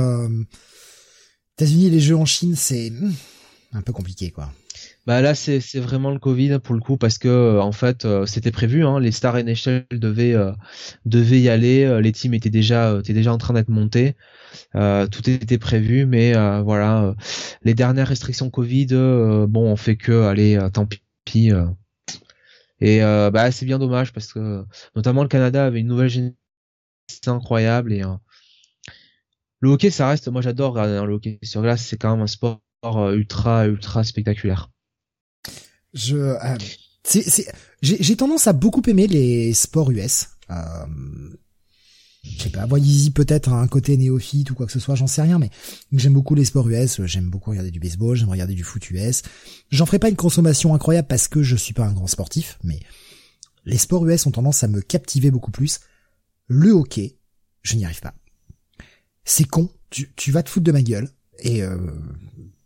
[1.59, 3.13] États-Unis, les Jeux en Chine, c'est hmm,
[3.73, 4.49] un peu compliqué, quoi.
[5.09, 8.27] Bah là c'est vraiment le Covid pour le coup parce que euh, en fait euh,
[8.27, 10.51] c'était prévu hein, les stars NHL devaient euh,
[11.05, 14.15] devaient y aller les teams étaient déjà étaient déjà en train d'être montés.
[14.75, 17.15] Tout était prévu mais voilà
[17.63, 18.85] les dernières restrictions Covid
[19.47, 20.87] bon on fait que allez tant
[21.25, 21.51] pis
[22.79, 24.63] et bah c'est bien dommage parce que
[24.95, 26.35] notamment le Canada avait une nouvelle génération
[27.25, 28.03] incroyable et
[29.59, 32.27] le hockey ça reste moi j'adore regarder le hockey sur glace c'est quand même un
[32.27, 32.61] sport
[33.11, 34.69] ultra ultra spectaculaire
[35.93, 36.57] je, euh,
[37.81, 40.27] j'ai tendance à beaucoup aimer les sports US.
[40.49, 40.55] Euh,
[42.23, 45.21] je sais pas, Yeezy peut-être un côté néophyte ou quoi que ce soit, j'en sais
[45.21, 45.49] rien, mais
[45.93, 49.23] j'aime beaucoup les sports US, j'aime beaucoup regarder du baseball, j'aime regarder du foot US.
[49.71, 52.79] J'en ferai pas une consommation incroyable parce que je suis pas un grand sportif, mais
[53.65, 55.79] les sports US ont tendance à me captiver beaucoup plus.
[56.47, 57.17] Le hockey,
[57.61, 58.13] je n'y arrive pas.
[59.23, 61.09] C'est con, tu, tu vas te foutre de ma gueule,
[61.39, 61.77] et euh,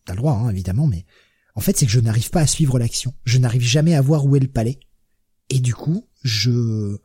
[0.05, 1.05] t'as le droit, hein, évidemment, mais
[1.55, 3.13] en fait, c'est que je n'arrive pas à suivre l'action.
[3.25, 4.79] Je n'arrive jamais à voir où est le palais.
[5.49, 6.97] Et du coup, je,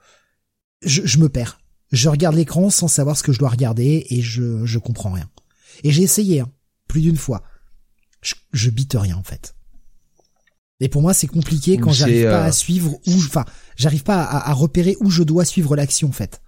[0.83, 1.61] je, me perds.
[1.93, 5.29] Je regarde l'écran sans savoir ce que je dois regarder et je, je comprends rien.
[5.85, 6.51] Et j'ai essayé, hein,
[6.87, 7.43] plus d'une fois.
[8.23, 9.55] Je, je bite rien, en fait.
[10.81, 13.45] Et pour moi, c'est compliqué quand j'arrive pas à euh, suivre où, enfin,
[13.77, 16.41] j'arrive pas à, repérer où je dois suivre l'action, en fait.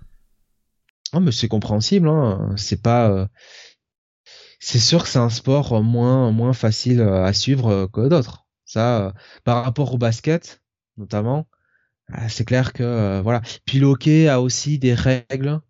[1.12, 2.54] Oh, mais c'est compréhensible, hein.
[2.56, 3.26] C'est pas, euh,
[4.60, 8.46] c'est sûr que c'est un sport moins moins facile euh, à suivre euh, que d'autres.
[8.64, 9.12] Ça, euh,
[9.44, 10.62] par rapport au basket,
[10.96, 11.48] notamment,
[12.28, 13.42] c'est clair que voilà.
[13.82, 15.60] Hockey a aussi des règles,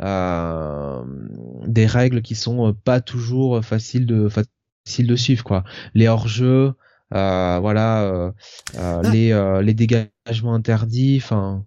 [0.00, 5.64] des règles qui sont pas toujours faciles de faciles de suivre quoi.
[5.94, 6.74] Les hors-jeux,
[7.10, 8.32] voilà,
[8.78, 9.00] ah.
[9.12, 11.66] les les dégagements interdits, enfin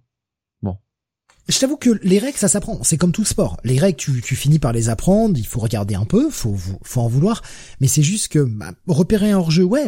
[1.49, 2.83] je t'avoue que les règles, ça s'apprend.
[2.83, 3.57] C'est comme tout sport.
[3.63, 5.37] Les règles, tu, finis par les apprendre.
[5.37, 7.41] Il faut regarder un peu, faut, faut en vouloir.
[7.79, 9.87] Mais c'est juste que bah, repérer un hors-jeu, ouais.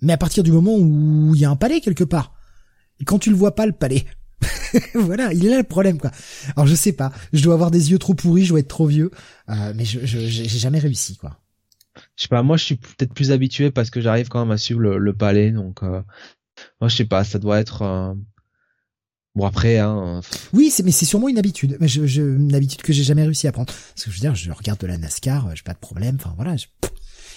[0.00, 2.34] Mais à partir du moment où il y a un palais quelque part,
[3.04, 4.04] quand tu le vois pas le palais,
[4.94, 6.10] voilà, il est là le problème quoi.
[6.56, 8.86] Alors je sais pas, je dois avoir des yeux trop pourris, je dois être trop
[8.86, 9.10] vieux,
[9.48, 11.38] euh, mais j'ai jamais réussi quoi.
[12.16, 14.58] Je sais pas, moi je suis peut-être plus habitué parce que j'arrive quand même à
[14.58, 16.02] suivre le, palais, donc euh,
[16.80, 18.16] moi je sais pas, ça doit être
[19.34, 20.20] Bon après, hein.
[20.52, 23.22] Oui, c'est mais c'est sûrement une habitude, mais je, je, une habitude que j'ai jamais
[23.22, 23.72] réussi à prendre.
[23.72, 26.16] Parce que je veux dire, je regarde de la NASCAR, j'ai pas de problème.
[26.20, 26.54] Enfin voilà.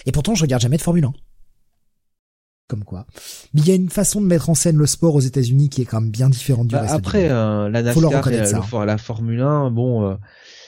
[0.05, 1.13] Et pourtant, je regarde jamais de Formule 1.
[2.67, 3.05] Comme quoi.
[3.53, 5.84] Mais il y a une façon de mettre en scène le sport aux États-Unis qui
[5.84, 6.93] est quand même bien différente du bah, reste.
[6.95, 8.85] Après, euh, la NASCAR et hein.
[8.85, 10.09] la Formule 1, bon.
[10.09, 10.15] Euh,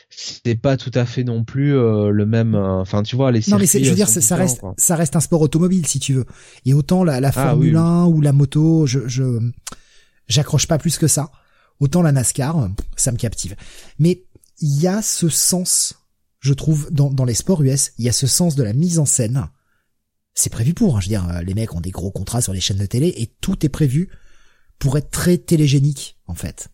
[0.09, 3.57] c'est pas tout à fait non plus euh, le même enfin tu vois les non
[3.57, 6.25] mais je veux dire ça, reste ça reste un sport automobile si tu veux
[6.65, 9.37] et autant la, la ah Formule 1 ou la moto je, je
[10.27, 11.31] j'accroche pas plus que ça.
[11.79, 13.55] Autant la NASCAR, ça me captive.
[13.99, 14.23] Mais
[14.59, 15.95] il y a ce sens,
[16.39, 19.05] je trouve, dans, les sports US, il y a ce sens de la mise en
[19.05, 19.47] scène.
[20.33, 22.61] C'est prévu pour, hein, je veux dire, les mecs ont des gros contrats sur les
[22.61, 24.09] chaînes de télé et tout est prévu
[24.79, 26.69] pour être très télégénique, en fait.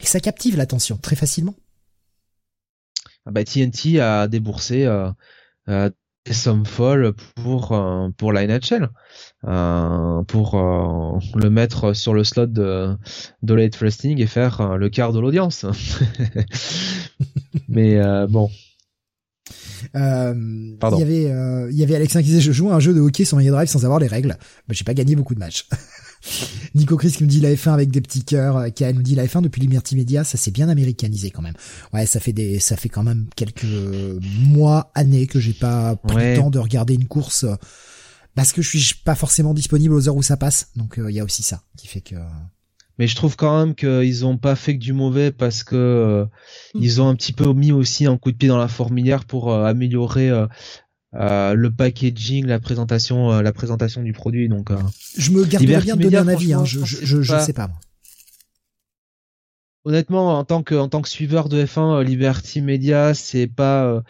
[0.00, 1.54] Et ça captive l'attention très facilement.
[3.24, 5.10] Ah bah, TNT a déboursé euh,
[5.68, 5.90] euh,
[6.34, 8.88] sommes folles pour euh, pour la NHL,
[9.44, 12.96] euh, pour euh, le mettre sur le slot de
[13.42, 15.66] de late wrestling et faire le quart de l'audience.
[17.68, 18.50] Mais bon.
[19.94, 20.00] Il
[20.98, 23.24] y avait il y avait Alexin qui disait je joue à un jeu de hockey
[23.24, 24.36] sur Mega Drive sans avoir les règles.
[24.68, 25.68] mais j'ai pas gagné beaucoup de matchs.
[26.74, 28.56] Nico Chris qui nous dit la F1 avec des petits cœurs.
[28.56, 31.54] Euh, qui nous dit la F1 depuis Liberty Media, ça s'est bien américanisé quand même.
[31.92, 33.66] Ouais, ça fait des, ça fait quand même quelques
[34.44, 37.54] mois, années que j'ai pas pris le temps de regarder une course euh,
[38.34, 40.70] parce que je suis pas forcément disponible aux heures où ça passe.
[40.76, 42.16] Donc euh, il y a aussi ça qui fait que.
[42.98, 46.26] Mais je trouve quand même qu'ils ont pas fait que du mauvais parce que
[46.74, 46.78] mm.
[46.82, 49.52] ils ont un petit peu mis aussi un coup de pied dans la fourmilière pour
[49.52, 50.30] améliorer
[51.18, 54.48] euh, le packaging, la présentation, euh, la présentation du produit.
[54.48, 54.76] Donc, euh,
[55.16, 56.52] je me garde bien de donner un avis.
[56.52, 57.70] Hein, je, je, je, sais pas.
[59.84, 64.02] Honnêtement, en tant que en tant que suiveur de F1, Liberty Media, c'est pas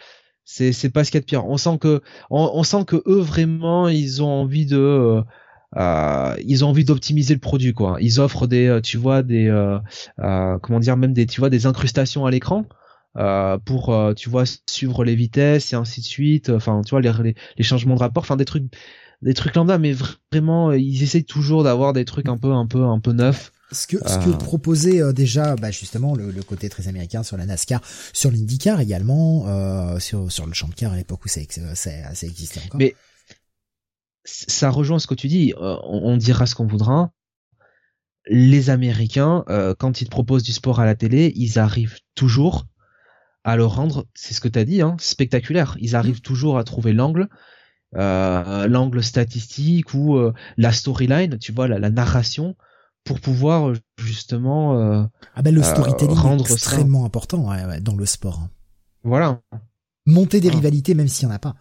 [0.45, 1.47] c'est c'est pas ce qu'il y a de pire.
[1.47, 2.01] On sent que
[2.31, 5.23] on, sent que eux vraiment ils ont envie de
[5.77, 7.99] ils ont envie d'optimiser le produit quoi.
[8.01, 9.53] Ils offrent des tu vois des
[10.17, 12.65] comment dire même des tu vois des incrustations à l'écran.
[13.19, 16.51] Euh, pour euh, tu vois suivre les vitesses et ainsi de suite.
[16.51, 18.65] Enfin tu vois les, les, changements de rapport enfin des trucs
[19.23, 19.79] des trucs lambda.
[19.79, 19.95] Mais
[20.31, 23.53] vraiment euh, ils essayent toujours d'avoir des trucs un peu un peu un peu neufs.
[23.73, 27.47] Ce que ce que proposait déjà bah justement le, le, côté très américain sur la
[27.47, 27.81] NASCAR
[28.13, 31.41] sur l'IndyCar également sur sur le champ de car à l'époque où ça,
[31.75, 32.79] ça, ça existait encore.
[32.79, 32.95] Mais
[34.25, 35.53] ça rejoint ce que tu dis.
[35.59, 37.11] On, on dira ce qu'on voudra.
[38.29, 39.45] Les Américains,
[39.81, 42.67] quand ils proposent du sport à la télé, ils arrivent toujours
[43.47, 45.77] à le rendre, c'est ce que tu as dit, hein, spectaculaire.
[45.81, 47.29] Ils arrivent toujours à trouver l'angle,
[47.95, 52.57] euh, l'angle statistique ou euh, la storyline, tu vois, la, narration,
[53.05, 55.05] pour pouvoir justement euh,
[55.37, 58.41] ah ben le storytelling rendre est extrêmement important ouais, dans le sport.
[58.41, 58.51] Hein.
[59.05, 59.41] Voilà.
[60.07, 61.55] Monter des rivalités même s'il y en a pas.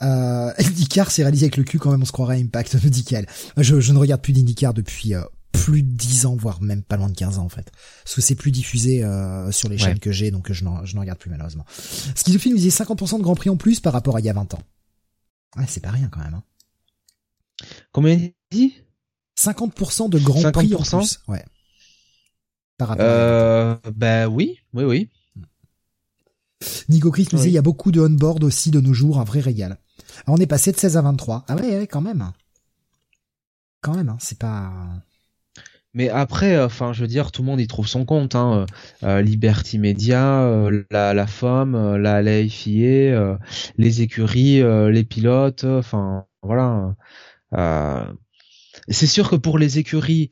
[0.00, 3.04] Euh, IndyCar c'est réalisé avec le cul quand même on se croirait Impact me dit
[3.58, 5.12] Je, je ne regarde plus d'IndyCar depuis
[5.54, 7.70] plus de 10 ans, voire même pas loin de 15 ans en fait.
[8.04, 10.94] Parce que c'est plus diffusé euh, sur les chaînes que j'ai, donc je n'en, je
[10.94, 11.64] n'en regarde plus malheureusement.
[12.14, 14.32] Schizophile nous disait 50% de Grand Prix en plus par rapport à il y a
[14.32, 14.62] 20 ans.
[15.56, 16.34] Ouais, c'est pas rien quand même.
[16.34, 16.42] Hein.
[17.92, 18.74] Combien il dit?
[19.38, 21.20] 50% de Grand Prix en plus.
[21.28, 21.44] Ouais.
[22.76, 25.08] Par rapport euh, bah oui, oui, oui.
[26.88, 29.24] Nico Chris nous disait il y a beaucoup de on-board aussi de nos jours, un
[29.24, 29.78] vrai régal.
[30.26, 31.44] Alors, on est passé de 16 à 23.
[31.48, 32.32] Ah ouais, ouais quand même.
[33.80, 34.72] Quand même, hein, c'est pas...
[35.94, 38.34] Mais après, euh, enfin, je veux dire, tout le monde y trouve son compte.
[38.34, 38.66] Hein.
[39.04, 43.38] Euh, euh Liberty Media, la, la FOM, la, la FIA,
[43.78, 45.64] les écuries, les pilotes.
[45.64, 46.94] Enfin, voilà.
[48.88, 50.28] c'est sûr que pour les écuries,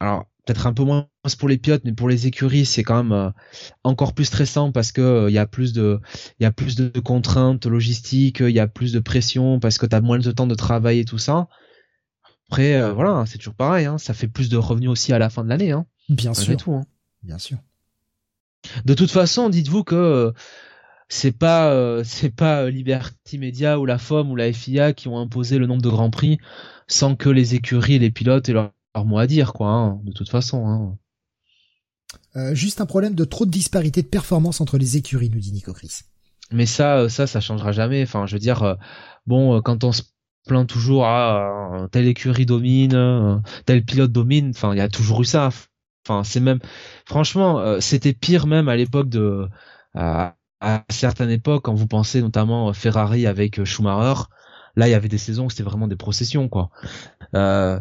[0.00, 1.08] alors peut-être un peu moins
[1.38, 3.32] pour les pilotes, mais pour les écuries, c'est quand même
[3.84, 6.00] encore plus stressant parce que il y a plus de,
[6.38, 9.86] il y a plus de contraintes logistiques, il y a plus de pression parce que
[9.86, 11.48] tu moins de temps de travail et tout ça.
[12.50, 13.86] Après, euh, voilà, c'est toujours pareil.
[13.86, 15.70] Hein, ça fait plus de revenus aussi à la fin de l'année.
[15.70, 16.56] Hein, Bien sûr.
[16.56, 16.84] Tout, hein.
[17.22, 17.58] Bien sûr.
[18.84, 20.32] De toute façon, dites-vous que euh,
[21.08, 25.20] c'est pas euh, c'est pas Liberty Media ou la FOM ou la FIA qui ont
[25.20, 26.38] imposé le nombre de grands prix
[26.88, 29.68] sans que les écuries et les pilotes aient leur, mot à dire, quoi.
[29.68, 30.98] Hein, de toute façon.
[32.34, 32.54] Hein.
[32.54, 35.72] juste un problème de trop de disparité de performance entre les écuries, nous dit Nico
[35.72, 36.00] Chris.
[36.50, 38.02] Mais ça, ça, ça changera jamais.
[38.02, 38.76] Enfin, je veux dire,
[39.24, 40.02] bon, quand on se
[40.46, 43.36] plaint toujours à ah, telle écurie domine, euh,
[43.66, 44.50] tel pilote domine.
[44.50, 45.50] Enfin, il y a toujours eu ça.
[46.06, 46.60] Enfin, c'est même,
[47.06, 49.48] franchement, euh, c'était pire même à l'époque de,
[49.94, 50.34] à,
[50.90, 54.22] certaines époques, quand vous pensez notamment Ferrari avec Schumacher.
[54.76, 56.70] Là, il y avait des saisons où c'était vraiment des processions, quoi.
[57.34, 57.80] Euh,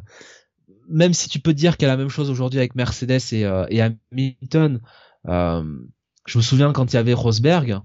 [0.89, 3.41] même si tu peux dire qu'il y a la même chose aujourd'hui avec Mercedes et,
[3.69, 4.79] et Hamilton,
[5.25, 7.81] je me souviens quand il y avait Rosberg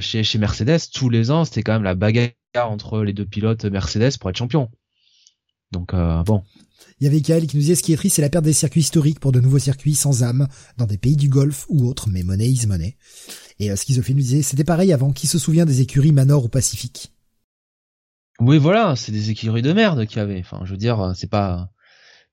[0.00, 3.64] chez, chez Mercedes, tous les ans, c'était quand même la bagarre entre les deux pilotes
[3.64, 4.70] Mercedes pour être champion.
[5.72, 6.42] Donc euh, bon.
[7.00, 8.52] Il y avait Kael qui nous disait ce qui est triste, c'est la perte des
[8.52, 10.46] circuits historiques pour de nouveaux circuits sans âme
[10.76, 12.96] dans des pays du Golfe ou autres, mais money is money.
[13.58, 15.12] Et euh, Schizophile nous disait c'était pareil avant.
[15.12, 17.12] Qui se souvient des écuries Manor ou Pacifique?
[18.40, 20.40] Oui, voilà, c'est des écuries de merde qu'il y avait.
[20.40, 21.70] Enfin, je veux dire, c'est pas.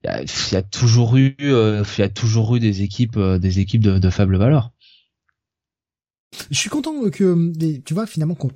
[0.03, 0.09] Il
[0.53, 3.83] y, a, toujours eu, euh, il y a toujours eu des équipes, euh, des équipes
[3.83, 4.71] de, de faible valeur.
[6.51, 8.51] Je suis content que, tu vois, finalement, qu'on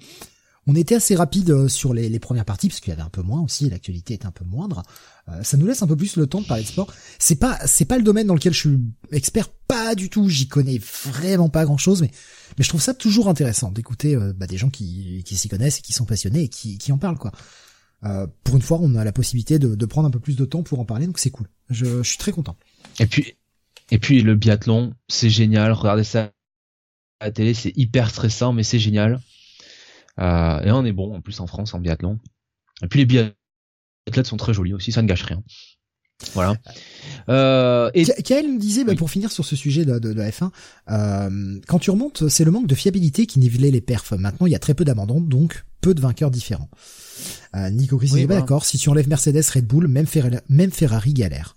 [0.65, 3.21] on était assez rapide euh, sur les, premières parties parce qu'il y avait un peu
[3.21, 4.83] moins aussi, l'actualité est un peu moindre.
[5.27, 6.93] Euh, ça nous laisse un peu plus le temps de parler de sport.
[7.19, 8.79] C'est pas c'est pas le domaine dans lequel je suis
[9.11, 10.29] expert, pas du tout.
[10.29, 12.11] J'y connais vraiment pas grand chose, mais
[12.57, 15.79] mais je trouve ça toujours intéressant d'écouter euh, bah, des gens qui qui s'y connaissent
[15.79, 17.31] et qui sont passionnés et qui qui en parlent quoi.
[18.43, 20.63] pour une fois, on a la possibilité de, de prendre un peu plus de temps
[20.63, 21.47] pour en parler, donc c'est cool.
[21.69, 22.55] Je, je suis très content.
[22.99, 23.35] Et puis
[23.91, 25.73] et puis le biathlon, c'est génial.
[25.73, 26.31] Regardez ça
[27.23, 29.19] la télé, c'est hyper stressant, mais c'est génial.
[30.19, 32.19] Euh, et on est bon en plus en France en biathlon.
[32.83, 35.43] Et puis les biathlètes sont très jolis aussi, ça ne gâche rien.
[36.33, 36.55] Voilà.
[37.29, 40.51] Euh, et Kael nous disait, bah, pour finir sur ce sujet de, de, de F1,
[40.89, 44.13] euh, quand tu remontes, c'est le manque de fiabilité qui nivelait les perfs.
[44.13, 46.69] Maintenant, il y a très peu d'abandon, donc peu de vainqueurs différents.
[47.55, 48.39] Euh, Nico Chris oui, bah.
[48.39, 48.65] d'accord.
[48.65, 51.55] Si tu enlèves Mercedes, Red Bull, même, Ferrari, même Ferrari galère.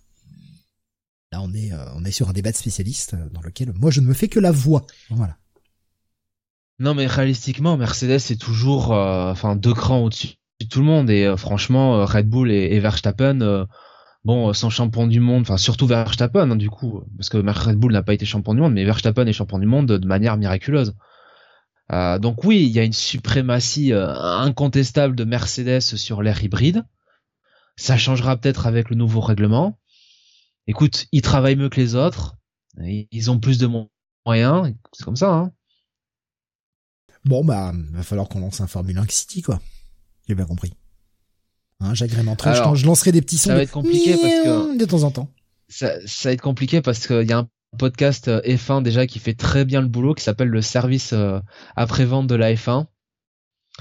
[1.33, 4.01] Là, on est, euh, on est sur un débat de spécialistes dans lequel moi je
[4.01, 4.87] ne me fais que la voix.
[5.11, 5.37] Voilà.
[6.79, 11.11] Non, mais réalistiquement, Mercedes est toujours, euh, enfin, deux crans au-dessus de tout le monde
[11.11, 13.67] et franchement, Red Bull et, Verstappen
[14.25, 17.93] bon, sans champion du monde, enfin surtout Verstappen hein, du coup, parce que Red Bull
[17.93, 20.95] n'a pas été champion du monde, mais Verstappen est champion du monde de manière miraculeuse.
[21.93, 26.85] Euh, donc oui, il y a une suprématie incontestable de Mercedes sur l'air hybride.
[27.77, 29.79] Ça changera peut-être avec le nouveau règlement
[30.67, 32.37] écoute, ils travaillent mieux que les autres,
[32.79, 33.69] ils ont plus de
[34.27, 35.33] moyens, c'est comme ça.
[35.33, 35.53] Hein.
[37.27, 39.61] Bon bah, va falloir qu'on lance un Formule 1 City quoi.
[40.29, 40.73] J'ai bien compris.
[41.81, 43.51] Hein, j'agrémenterai, je, je lancerai des petits sons.
[43.51, 45.29] Ça va être compliqué parce que de temps en temps.
[45.69, 49.19] Ça, ça va être compliqué parce qu'il y a un podcast euh, F1 déjà qui
[49.19, 51.41] fait très bien le boulot qui s'appelle le service euh,
[51.75, 52.87] après vente de la F1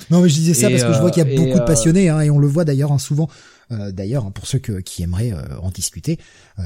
[0.10, 1.66] non, mais je disais ça parce que je vois qu'il y a beaucoup de euh,
[1.66, 3.30] passionnés, hein, et on le voit d'ailleurs hein, souvent.
[3.72, 6.20] Euh, d'ailleurs, hein, pour ceux qui aimeraient euh, en discuter,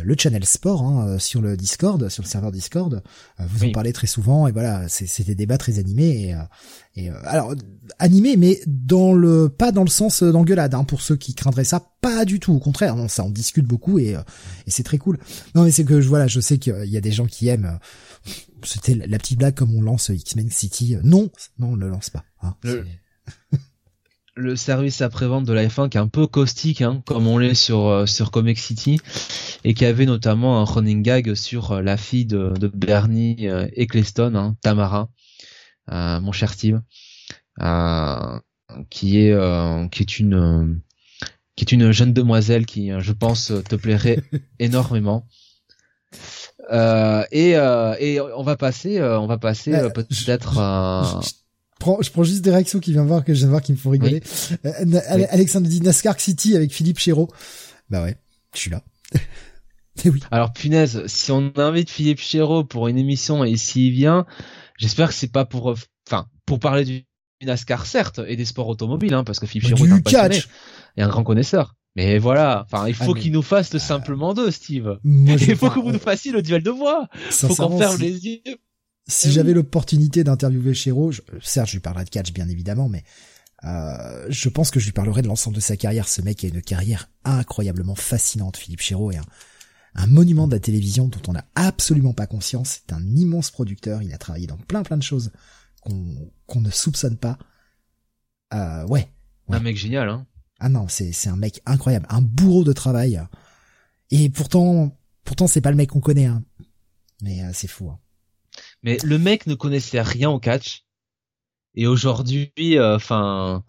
[0.04, 3.02] le channel sport hein, sur le Discord, sur le serveur Discord,
[3.40, 6.36] vous en parlez très souvent, et voilà, c'est des débats très animés.
[6.96, 7.56] Et, et alors
[7.98, 10.74] animés, mais dans le pas dans le sens d'engueulade.
[10.74, 12.54] Hein, pour ceux qui craindraient ça, pas du tout.
[12.54, 14.18] Au contraire, non, ça on discute beaucoup et,
[14.68, 15.18] et c'est très cool.
[15.56, 17.80] Non, mais c'est que voilà, je sais qu'il y a des gens qui aiment.
[18.64, 20.98] C'était la petite blague comme on lance X-Men City.
[21.04, 22.26] Non, non, on ne le lance pas.
[22.42, 22.86] Hein, le
[24.56, 27.88] service après-vente de la F1 qui est un peu caustique, hein, comme on l'est sur
[27.88, 29.00] euh, sur Comic City,
[29.64, 33.68] et qui avait notamment un running gag sur euh, la fille de, de Bernie euh,
[33.76, 35.10] Eccleston, hein, Tamara,
[35.88, 36.82] mon cher Steve,
[38.90, 40.82] qui est qui est une
[41.56, 44.22] qui est une jeune demoiselle qui, je pense, te plairait
[44.60, 45.28] énormément.
[46.72, 50.60] et, et on va passer, on va passer peut-être
[52.02, 53.78] je prends juste des réactions qui viennent voir que je viens de voir qui me
[53.78, 54.22] font rigoler.
[54.66, 55.00] Euh,
[55.30, 57.30] Alexandre dit NASCAR City avec Philippe Chéreau.
[57.90, 58.18] Bah ouais,
[58.54, 58.84] je suis là.
[60.04, 60.22] et oui.
[60.32, 64.26] Alors punaise, si on invite Philippe Chéreau pour une émission et s'il vient,
[64.78, 65.76] j'espère que c'est pas pour,
[66.08, 67.06] enfin, pour parler du
[67.42, 70.40] NASCAR certes et des sports automobiles, hein, parce que Philippe Chéreau est un passionné
[70.98, 71.76] et un grand connaisseur.
[71.96, 75.00] Mais voilà, enfin, il faut ah, qu'il nous fasse le simplement deux, Steve.
[75.04, 77.08] il faut que vous nous fassiez le duel de voix.
[77.32, 78.42] Faut qu'on ferme les yeux
[79.10, 81.12] si j'avais l'opportunité d'interviewer Chéreau,
[81.42, 83.04] certes, je lui parlerais de catch, bien évidemment, mais
[83.64, 86.08] euh, je pense que je lui parlerai de l'ensemble de sa carrière.
[86.08, 88.58] Ce mec a une carrière incroyablement fascinante.
[88.58, 89.20] Philippe Chéreau est
[89.96, 92.82] un, monument de la télévision dont on n'a absolument pas conscience.
[92.82, 94.02] C'est un immense producteur.
[94.02, 95.32] Il a travaillé dans plein plein de choses
[95.82, 97.38] qu'on ne soupçonne pas.
[98.54, 99.10] Euh, ouais,
[99.50, 100.26] Un mec génial, hein.
[100.60, 103.22] Ah non, c'est c'est un mec incroyable, un bourreau de travail.
[104.12, 106.44] Et pourtant, pourtant c'est pas le mec qu'on connaît, hein.
[107.22, 107.90] Mais euh, c'est fou.
[107.90, 108.00] Hein.
[108.84, 110.86] Mais le mec ne connaissait rien au catch.
[111.76, 113.64] Et aujourd'hui, euh, enfin,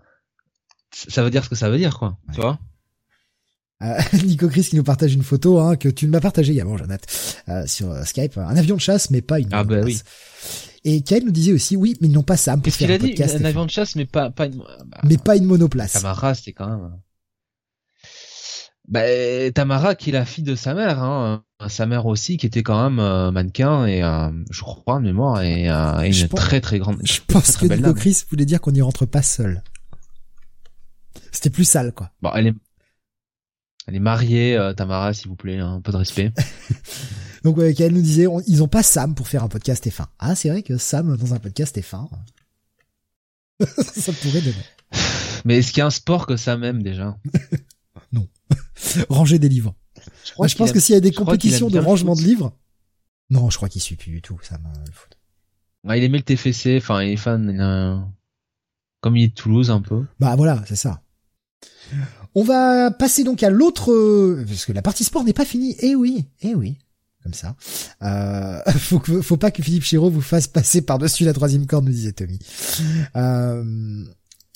[0.92, 2.18] ça veut dire ce que ça veut dire, quoi.
[2.32, 2.58] Tu vois
[3.82, 7.06] euh, Nico Chris qui nous partage une photo hein, que tu m'as partagé également, Jonathan,
[7.48, 8.36] euh, sur euh, Skype.
[8.38, 9.48] Un avion de chasse, mais pas une.
[9.52, 10.00] Ah bah oui.
[10.84, 13.18] Et Kyle nous disait aussi, oui, mais ils n'ont pas Sam pour faire un podcast.
[13.18, 14.58] Il a dit un avion de chasse, mais pas pas une.
[14.58, 15.92] Bah, mais pas une monoplace.
[15.92, 16.98] Tamara, c'est quand même.
[18.88, 19.02] Bah,
[19.54, 22.82] Tamara, qui est la fille de sa mère, hein, sa mère aussi, qui était quand
[22.82, 26.98] même euh, mannequin et euh, je crois de mémoire et, euh, une très très grande.
[27.04, 29.62] Je pense que Nico Chris voulait dire qu'on n'y rentre pas seul.
[31.32, 32.10] C'était plus sale, quoi.
[32.22, 32.54] Bon, elle est,
[33.86, 36.32] elle est mariée, Tamara, s'il vous plaît, hein, un peu de respect.
[37.44, 40.06] Donc, ouais, elle nous disait, ils ont pas Sam pour faire un podcast F1.
[40.18, 42.08] Ah, c'est vrai que Sam dans un podcast F1.
[43.82, 44.64] ça pourrait donner.
[45.44, 47.16] Mais est-ce qu'il y a un sport que Sam aime déjà?
[48.12, 48.26] Non.
[49.08, 49.74] Ranger des livres.
[50.24, 52.52] Je, crois je pense que s'il y a des compétitions de rangement de livres,
[53.30, 54.58] non, je crois qu'il suit plus du tout ça.
[54.86, 55.16] Le foot.
[55.84, 58.04] il aimait le TFC, enfin il est fan,
[59.00, 60.04] comme il est de Toulouse un peu.
[60.18, 61.02] Bah voilà, c'est ça.
[62.34, 65.76] On va passer donc à l'autre, parce que la partie sport n'est pas finie.
[65.80, 66.78] Eh oui, eh oui,
[67.22, 67.56] comme ça.
[68.02, 71.92] Euh, faut, faut pas que Philippe Chiraud vous fasse passer par-dessus la troisième corde, nous
[71.92, 72.38] disait Tommy.
[73.16, 74.04] Euh,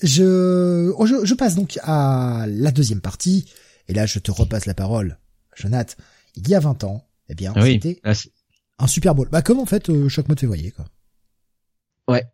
[0.02, 3.46] je, je, je passe donc à la deuxième partie,
[3.88, 5.18] et là je te repasse la parole
[5.56, 5.94] Jonathan,
[6.36, 8.00] il y a 20 ans, eh bien, c'était
[8.78, 9.28] un Super Bowl.
[9.30, 10.86] Bah, comme en fait euh, chaque mois de février, quoi.
[12.08, 12.24] Ouais.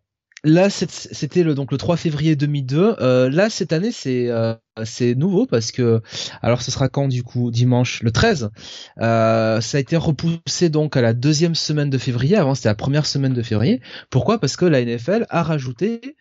[0.43, 2.95] Là, c'était le donc le 3 février 2002.
[2.99, 6.01] Euh, là, cette année, c'est euh, c'est nouveau parce que
[6.41, 8.49] alors ce sera quand du coup dimanche le 13.
[8.97, 12.37] ça a été repoussé donc à la deuxième semaine de février.
[12.37, 13.81] Avant, c'était la première semaine de février.
[14.09, 14.39] Pourquoi?
[14.39, 16.15] Parce que la NFL a rajouté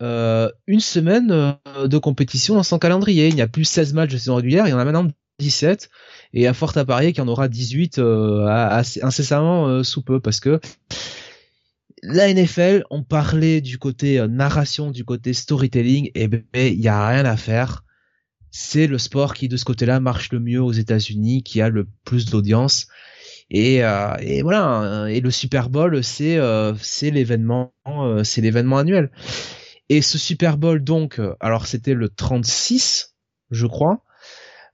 [0.00, 3.28] une semaine de compétition dans son calendrier.
[3.28, 5.06] Il n'y a plus 16 matchs de saison régulière, il y en a maintenant
[5.38, 5.90] 17
[6.32, 10.60] et à fort à parier qu'il y en aura 18 incessamment sous peu parce que
[12.02, 17.08] la NFL, on parlait du côté narration, du côté storytelling, et ben il y a
[17.08, 17.84] rien à faire
[18.50, 21.86] c'est le sport qui de ce côté-là marche le mieux aux États-Unis, qui a le
[22.04, 22.88] plus d'audience.
[23.50, 25.06] Et, euh, et, voilà.
[25.08, 29.10] Et le Super Bowl, c'est euh, c'est l'événement, euh, c'est l'événement annuel.
[29.88, 33.16] Et ce Super Bowl, donc, alors c'était le 36,
[33.50, 34.04] je crois.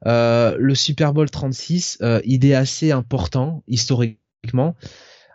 [0.05, 4.77] Le Super Bowl 36, il est assez important historiquement.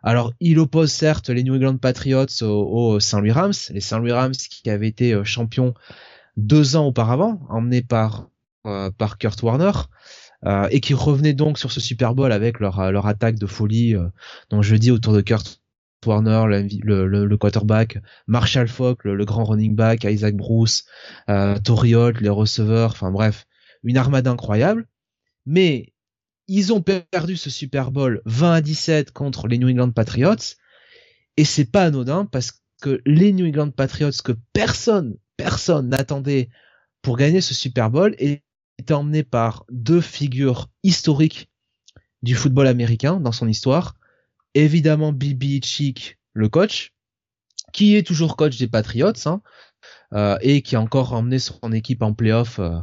[0.04, 4.12] Alors, il oppose certes les New England Patriots aux, Saint Louis Rams, les Saint Louis
[4.12, 5.74] Rams qui avaient été champions
[6.38, 8.32] deux ans auparavant, emmenés par
[8.68, 9.72] euh, par Kurt Warner.
[10.46, 13.46] Euh, et qui revenaient donc sur ce Super Bowl avec leur, euh, leur attaque de
[13.46, 13.96] folie,
[14.50, 15.62] donc je dis autour de Kurt
[16.04, 20.86] Warner, le, le, quarterback, Marshall Falk, le, grand running back, Isaac Bruce,
[21.30, 21.56] euh,
[22.20, 23.46] les receveurs, enfin bref,
[23.84, 24.88] une armade incroyable.
[25.46, 25.94] Mais
[26.48, 30.56] ils ont perdu ce Super Bowl 20 à 17 contre les New England Patriots,
[31.38, 36.50] et c'est pas anodin parce que les New England Patriots que personne, personne n'attendait
[37.02, 41.50] pour gagner ce Super Bowl était emmené par deux figures historiques
[42.22, 43.96] du football américain dans son histoire.
[44.54, 46.94] Évidemment, Bill Belichick, le coach,
[47.72, 49.42] qui est toujours coach des Patriots, hein,
[50.14, 52.78] euh, et qui a encore emmené son équipe en playoff euh,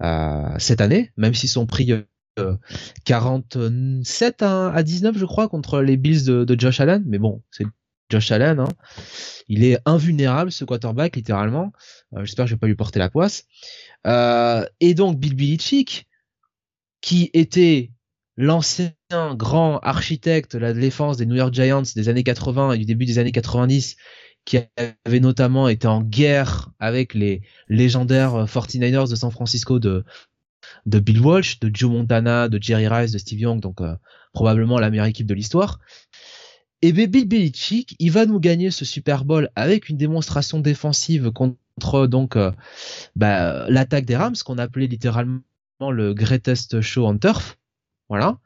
[0.00, 1.92] cette année, même s'ils sont pris
[3.04, 7.02] 47 à, 19, je crois, contre les Bills de, Josh Allen.
[7.06, 7.64] Mais bon, c'est
[8.10, 8.60] Josh Allen.
[8.60, 8.68] Hein.
[9.48, 11.72] Il est invulnérable, ce quarterback, littéralement.
[12.22, 13.44] J'espère que je vais pas lui porter la poisse.
[14.06, 16.06] Euh, et donc Bill Belichick,
[17.00, 17.90] qui était
[18.36, 18.92] l'ancien
[19.34, 23.04] grand architecte de la défense des New York Giants des années 80 et du début
[23.04, 23.96] des années 90,
[24.48, 24.56] qui
[25.04, 30.06] avait notamment été en guerre avec les légendaires 49ers de San Francisco de,
[30.86, 33.94] de Bill Walsh, de Joe Montana, de Jerry Rice, de Steve Young, donc euh,
[34.32, 35.80] probablement la meilleure équipe de l'histoire.
[36.80, 42.06] Et Bill Belichick, il va nous gagner ce Super Bowl avec une démonstration défensive contre
[42.06, 42.50] donc euh,
[43.16, 45.42] bah, l'attaque des Rams qu'on appelait littéralement
[45.90, 47.58] le greatest show on turf.
[48.08, 48.38] Voilà.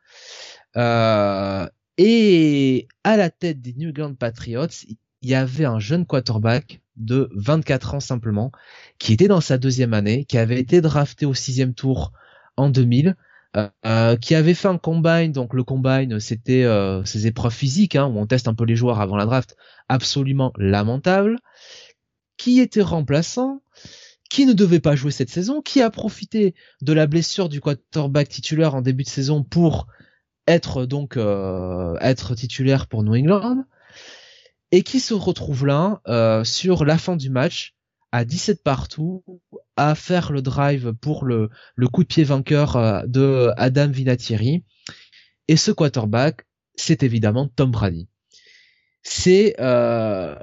[0.77, 4.67] Euh, et à la tête des New England Patriots,
[5.23, 8.53] il y avait un jeune quarterback de 24 ans simplement,
[8.99, 12.13] qui était dans sa deuxième année, qui avait été drafté au sixième tour
[12.57, 13.17] en 2000,
[13.57, 15.33] euh, qui avait fait un combine.
[15.33, 16.67] Donc le combine, c'était
[17.05, 19.57] ces épreuves physiques hein, où on teste un peu les joueurs avant la draft,
[19.89, 21.39] absolument lamentable.
[22.37, 23.63] Qui était remplaçant,
[24.33, 28.31] qui ne devait pas jouer cette saison, qui a profité de la blessure du quarterback
[28.31, 29.87] titulaire en début de saison pour
[30.47, 33.65] être donc euh, être titulaire pour New England
[34.73, 37.75] et qui se retrouve là euh, sur la fin du match
[38.11, 39.25] à 17 partout
[39.77, 41.51] à faire le drive pour le,
[41.93, 44.65] coup de pied vainqueur euh, de Adam Vinatieri.
[45.49, 48.09] Et ce quarterback c'est évidemment Tom Brady.
[49.03, 50.39] C'est enfin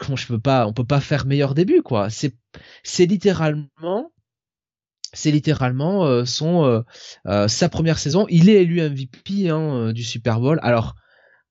[0.00, 2.10] comment je peux pas on peut pas faire meilleur début quoi.
[2.10, 2.36] C'est
[2.82, 4.10] c'est littéralement
[5.12, 6.80] c'est littéralement euh, son euh,
[7.26, 8.26] euh, sa première saison.
[8.28, 10.58] Il est élu MVP hein, du Super Bowl.
[10.62, 10.94] Alors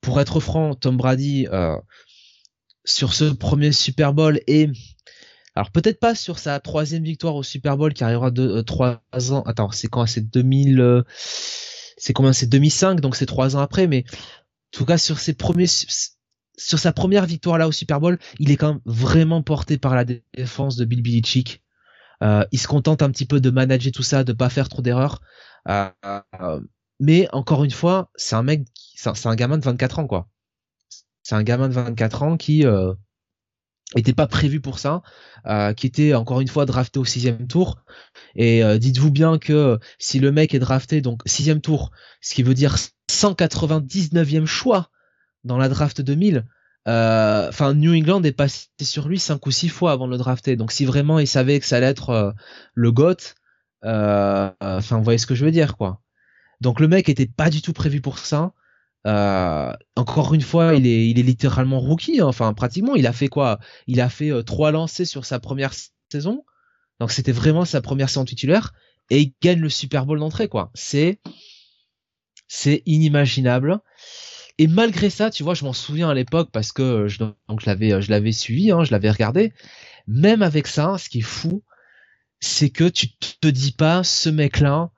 [0.01, 1.47] pour être franc Tom Brady
[2.85, 4.69] sur ce premier Super Bowl et
[5.55, 9.01] alors peut-être pas sur sa troisième victoire au Super Bowl qui arrivera de trois
[9.31, 10.05] ans attends c'est quand?
[10.05, 11.03] C'est 2000
[11.97, 12.33] c'est combien?
[12.33, 15.67] C'est 2005 donc c'est trois ans après mais en tout cas sur ses premiers
[16.59, 19.95] sur sa première victoire là au Super Bowl, il est quand même vraiment porté par
[19.95, 21.63] la défense de Bill Belichick.
[22.21, 24.81] Euh, il se contente un petit peu de manager tout ça, de pas faire trop
[24.81, 25.21] d'erreurs.
[25.69, 25.89] Euh,
[26.99, 28.67] mais encore une fois, c'est un mec,
[29.01, 30.27] c'est un, gamin de 24 ans quoi.
[31.23, 32.93] C'est un gamin de 24 ans qui euh,
[33.95, 35.01] était pas prévu pour ça,
[35.45, 37.79] euh, qui était encore une fois drafté au sixième tour.
[38.35, 42.43] Et euh, dites-vous bien que si le mec est drafté donc sixième tour, ce qui
[42.43, 42.75] veut dire
[43.11, 44.89] 199e choix
[45.43, 46.45] dans la draft 2000,
[46.87, 50.17] euh, enfin New England est passé sur lui cinq ou six fois avant de le
[50.17, 50.55] drafter.
[50.55, 52.31] Donc si vraiment il savait que ça allait être euh,
[52.73, 53.35] le GOAT,
[53.85, 56.01] euh, enfin vous voyez ce que je veux dire quoi.
[56.61, 58.53] Donc le mec était pas du tout prévu pour ça.
[59.05, 62.21] Encore une fois, il est, il est littéralement rookie.
[62.21, 62.27] Hein.
[62.27, 63.59] Enfin, pratiquement, il a fait quoi?
[63.87, 65.73] Il a fait trois lancers sur sa première
[66.11, 66.43] saison.
[66.99, 68.73] Donc c'était vraiment sa première saison titulaire
[69.09, 70.71] et il gagne le Super Bowl d'entrée quoi.
[70.73, 71.19] C'est
[72.47, 73.79] c'est inimaginable.
[74.57, 77.65] Et malgré ça, tu vois, je m'en souviens à l'époque parce que je, donc je
[77.67, 79.53] l'avais, je l'avais suivi, hein, je l'avais regardé.
[80.07, 81.63] Même avec ça, ce qui est fou,
[82.41, 84.91] c'est que tu te dis pas, ce mec-là,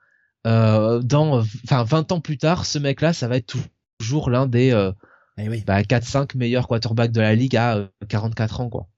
[0.48, 3.54] euh, dans, enfin, 20 ans plus tard, ce mec-là, ça va être
[4.02, 4.92] toujours l'un des euh,
[5.38, 8.88] eh bah, 4-5 meilleurs quarterbacks de la ligue à 44 euh, ans, quoi.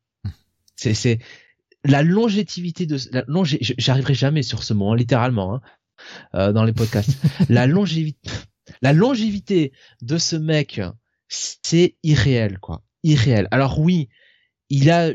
[0.77, 1.19] C'est c'est
[1.85, 3.25] la longévité de la
[3.61, 5.61] j'arriverai jamais sur ce mot hein, littéralement hein,
[6.35, 7.17] euh, dans les podcasts.
[7.49, 8.31] la longévité
[8.81, 10.81] la longévité de ce mec,
[11.29, 13.47] c'est irréel quoi, irréel.
[13.51, 14.09] Alors oui,
[14.71, 15.11] il a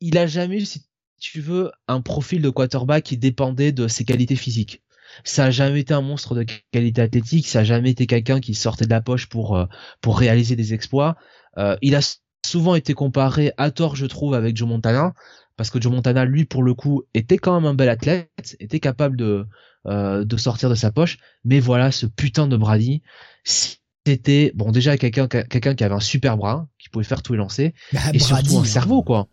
[0.00, 0.84] il a jamais eu si
[1.18, 4.83] tu veux un profil de quarterback qui dépendait de ses qualités physiques.
[5.22, 8.54] Ça a jamais été un monstre de qualité athlétique, ça a jamais été quelqu'un qui
[8.54, 9.66] sortait de la poche pour euh,
[10.00, 11.16] pour réaliser des exploits.
[11.58, 12.00] Euh, il a
[12.44, 15.14] souvent été comparé à tort, je trouve, avec Joe Montana,
[15.56, 18.80] parce que Joe Montana, lui, pour le coup, était quand même un bel athlète, était
[18.80, 19.46] capable de
[19.86, 21.18] euh, de sortir de sa poche.
[21.44, 23.02] Mais voilà, ce putain de Brady,
[23.44, 27.36] c'était bon déjà quelqu'un quelqu'un qui avait un super bras, qui pouvait faire tout et
[27.36, 28.64] lancer, bah, et surtout un hein.
[28.64, 29.28] cerveau quoi.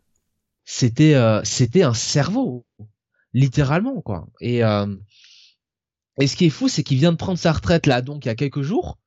[0.66, 2.66] C'était euh, c'était un cerveau,
[3.34, 4.28] littéralement quoi.
[4.40, 4.88] Et euh,
[6.19, 8.27] et ce qui est fou, c'est qu'il vient de prendre sa retraite là, donc il
[8.27, 8.97] y a quelques jours.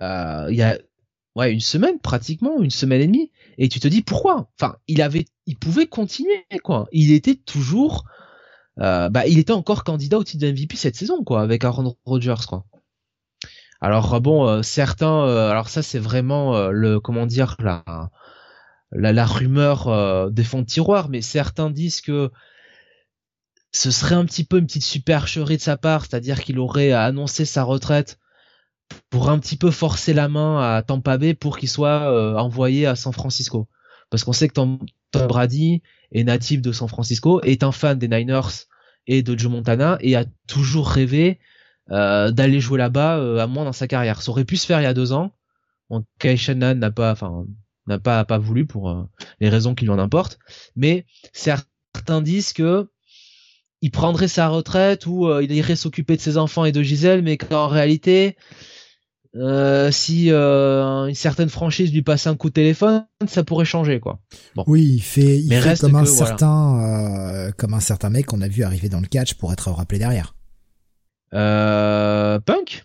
[0.00, 0.78] Euh, il y a
[1.34, 3.30] ouais une semaine pratiquement, une semaine et demie.
[3.58, 4.48] Et tu te dis pourquoi?
[4.58, 6.88] Enfin, il avait, il pouvait continuer quoi.
[6.92, 8.04] Il était toujours,
[8.80, 11.96] euh, bah, il était encore candidat au titre de MVP cette saison quoi, avec Aaron
[12.04, 12.64] Rodgers quoi.
[13.80, 17.84] Alors bon, euh, certains, euh, alors ça c'est vraiment le comment dire la
[18.92, 22.30] la, la rumeur des fonds de tiroir, mais certains disent que
[23.76, 27.44] ce serait un petit peu une petite supercherie de sa part, c'est-à-dire qu'il aurait annoncé
[27.44, 28.18] sa retraite
[29.10, 32.86] pour un petit peu forcer la main à Tampa Bay pour qu'il soit euh, envoyé
[32.86, 33.68] à San Francisco.
[34.08, 34.78] Parce qu'on sait que Tom,
[35.12, 35.82] Brady
[36.12, 38.66] est natif de San Francisco, est un fan des Niners
[39.06, 41.38] et de Joe Montana et a toujours rêvé
[41.90, 44.22] euh, d'aller jouer là-bas euh, à moins dans sa carrière.
[44.22, 45.32] Ça aurait pu se faire il y a deux ans.
[45.90, 47.44] Bon, Kai Shannon n'a pas, enfin,
[47.86, 49.06] n'a pas pas voulu pour
[49.40, 50.38] les raisons qui lui en importent.
[50.76, 52.88] Mais certains disent que
[53.82, 57.36] il prendrait sa retraite ou il irait s'occuper de ses enfants et de Gisèle, mais
[57.36, 58.36] qu'en réalité,
[59.38, 64.00] euh, si euh, une certaine franchise lui passait un coup de téléphone, ça pourrait changer
[64.00, 64.18] quoi.
[64.54, 64.64] Bon.
[64.66, 68.48] Oui, il fait, il fait comme un certain, euh, comme un certain mec qu'on a
[68.48, 70.34] vu arriver dans le catch pour être rappelé derrière.
[71.34, 72.84] Euh, Punk?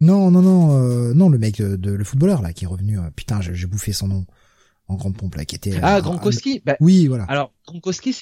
[0.00, 2.98] Non, non, non, non, le mec de, le footballeur là qui est revenu.
[3.14, 4.26] putain, j'ai bouffé son nom
[4.88, 5.78] en grande pompe là, qui était.
[5.82, 6.62] Ah, Gronkowski.
[6.64, 7.24] Bah, oui, voilà.
[7.24, 8.16] Alors Gronkowski,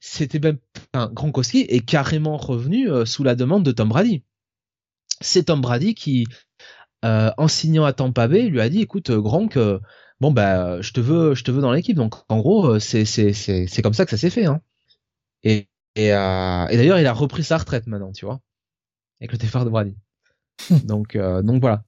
[0.00, 0.58] c'était, même,
[0.92, 4.22] enfin, Gronkowski est carrément revenu sous la demande de Tom Brady.
[5.20, 6.26] C'est Tom Brady qui
[7.04, 9.80] euh, en signant à Tampa Bay, lui a dit écoute euh, Gronk, euh,
[10.20, 11.96] bon bah je te veux je te veux dans l'équipe.
[11.96, 14.46] Donc en gros c'est c'est c'est c'est comme ça que ça s'est fait.
[14.46, 14.60] Hein.
[15.42, 18.40] Et et, et d'ailleurs il a repris sa retraite maintenant, tu vois,
[19.20, 19.96] avec le départ de Brady.
[20.84, 21.84] donc donc voilà.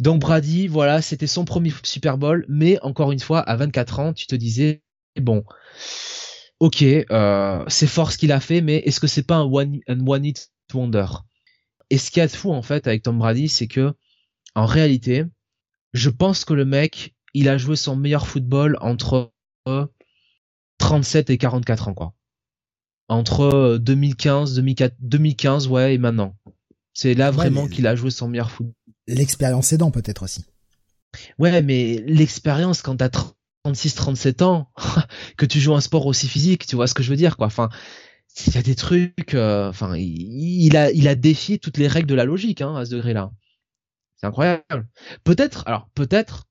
[0.00, 4.12] Donc Brady, voilà, c'était son premier Super Bowl, mais encore une fois, à 24 ans,
[4.12, 4.82] tu te disais,
[5.20, 5.44] bon,
[6.60, 9.80] ok, euh, c'est fort ce qu'il a fait, mais est-ce que c'est pas un one,
[9.88, 11.06] un one hit wonder?
[11.90, 13.94] Et ce qu'il y a de fou en fait avec Tom Brady, c'est que
[14.54, 15.24] en réalité,
[15.92, 19.32] je pense que le mec, il a joué son meilleur football entre
[20.78, 22.14] 37 et 44 ans quoi.
[23.08, 24.60] Entre 2015,
[25.00, 26.36] 2015 ouais et maintenant.
[26.92, 28.74] C'est là vraiment qu'il a joué son meilleur football.
[29.08, 30.44] L'expérience aidant peut-être aussi.
[31.38, 33.08] Ouais, mais l'expérience quand t'as
[33.64, 34.70] 36, 37 ans,
[35.36, 37.46] que tu joues un sport aussi physique, tu vois ce que je veux dire quoi.
[37.46, 37.70] Enfin,
[38.46, 42.08] il y a des trucs, euh, enfin, il, a, il a défié toutes les règles
[42.08, 43.32] de la logique hein, à ce degré-là.
[44.16, 44.86] C'est incroyable.
[45.24, 46.44] Peut-être, alors peut-être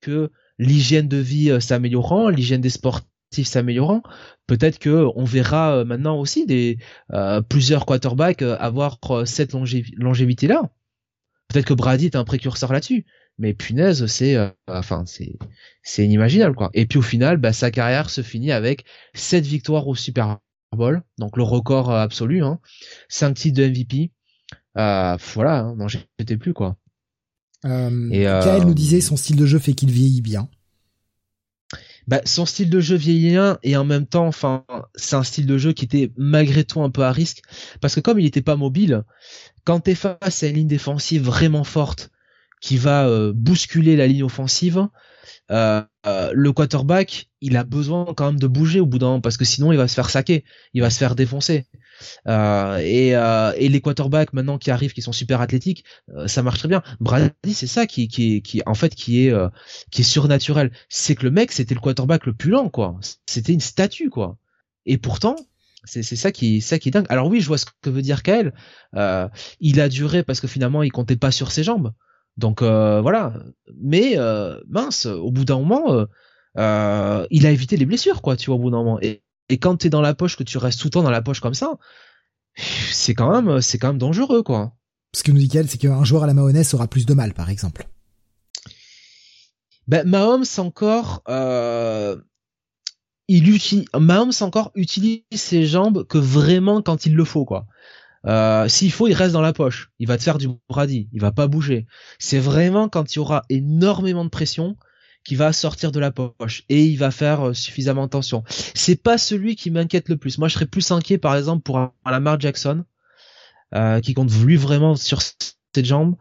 [0.00, 3.08] que l'hygiène de vie euh, s'améliorant, l'hygiène des sportifs
[3.48, 4.02] s'améliorant,
[4.46, 6.78] peut-être que on verra euh, maintenant aussi des
[7.48, 9.54] plusieurs quarterbacks avoir cette
[9.96, 10.70] longévité-là.
[11.54, 13.06] Peut-être que Brady est un précurseur là-dessus.
[13.38, 14.36] Mais punaise, c'est,
[14.68, 15.36] enfin, c'est,
[15.82, 16.70] c'est inimaginable quoi.
[16.74, 20.38] Et puis au final, bah, sa carrière se finit avec sept victoires au Super
[21.18, 22.58] donc le record euh, absolu, hein.
[23.08, 24.10] 5 titres de MVP.
[24.76, 26.76] Euh, voilà, hein, non j'étais plus quoi.
[27.64, 30.48] Euh, et euh, nous disait son style de jeu fait qu'il vieillit bien.
[32.06, 34.64] Bah, son style de jeu vieillit bien et en même temps, enfin,
[34.94, 37.42] c'est un style de jeu qui était malgré tout un peu à risque
[37.80, 39.04] parce que comme il n'était pas mobile,
[39.64, 42.10] quand t'es face à une ligne défensive vraiment forte
[42.60, 44.86] qui va euh, bousculer la ligne offensive,
[45.50, 49.20] euh, euh, le quarterback, il a besoin quand même de bouger au bout d'un moment
[49.20, 51.66] parce que sinon il va se faire saquer, il va se faire défoncer.
[52.28, 55.84] Euh, et, euh, et les quarterbacks maintenant qui arrivent, qui sont super athlétiques,
[56.14, 56.82] euh, ça marche très bien.
[57.00, 59.34] Brady, c'est ça qui, qui, qui, en fait, qui est,
[59.90, 60.70] qui est surnaturel.
[60.88, 62.98] C'est que le mec, c'était le quarterback le plus lent, quoi.
[63.26, 64.36] C'était une statue, quoi.
[64.86, 65.36] Et pourtant,
[65.84, 67.06] c'est ça qui ça qui est dingue.
[67.10, 68.54] Alors oui, je vois ce que veut dire Kael.
[68.96, 69.28] Euh,
[69.60, 71.92] il a duré parce que finalement il comptait pas sur ses jambes.
[72.36, 73.34] Donc euh, voilà.
[73.80, 76.06] Mais euh, mince, au bout d'un moment,
[76.58, 78.98] euh, il a évité les blessures, quoi, tu vois, au bout d'un moment.
[79.00, 81.22] Et, et quand t'es dans la poche, que tu restes tout le temps dans la
[81.22, 81.78] poche comme ça,
[82.56, 84.72] c'est quand même, c'est quand même dangereux, quoi.
[85.14, 87.34] Ce que nous dit qu'elle, c'est qu'un joueur à la mayonnaise aura plus de mal,
[87.34, 87.86] par exemple.
[89.86, 92.16] Ben, Mahomes encore, euh,
[93.28, 97.66] il utilise, Mahomes encore utilise ses jambes que vraiment quand il le faut, quoi.
[98.26, 99.90] Euh, S'il faut, il reste dans la poche.
[99.98, 101.08] Il va te faire du Brady.
[101.12, 101.86] Il va pas bouger.
[102.18, 104.76] C'est vraiment quand il y aura énormément de pression
[105.24, 108.44] qu'il va sortir de la poche et il va faire euh, suffisamment attention.
[108.48, 110.38] C'est pas celui qui m'inquiète le plus.
[110.38, 112.84] Moi, je serais plus inquiet, par exemple, pour un Lamar Jackson,
[113.74, 116.14] euh, qui compte lui vraiment sur ses jambes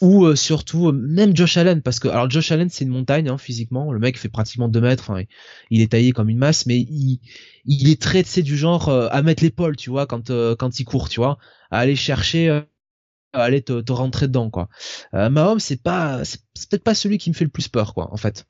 [0.00, 3.36] ou euh, surtout même Josh Allen parce que alors Josh Allen c'est une montagne hein,
[3.36, 5.22] physiquement le mec fait pratiquement 2 mètres enfin
[5.68, 7.20] il est taillé comme une masse mais il
[7.66, 11.36] est très du genre à mettre l'épaule tu vois quand quand il court tu vois
[11.70, 12.62] à aller chercher
[13.42, 14.68] aller te, te, rentrer dedans quoi.
[15.14, 18.12] Euh, Mahomes c'est pas c'est peut-être pas celui qui me fait le plus peur quoi
[18.12, 18.46] en fait.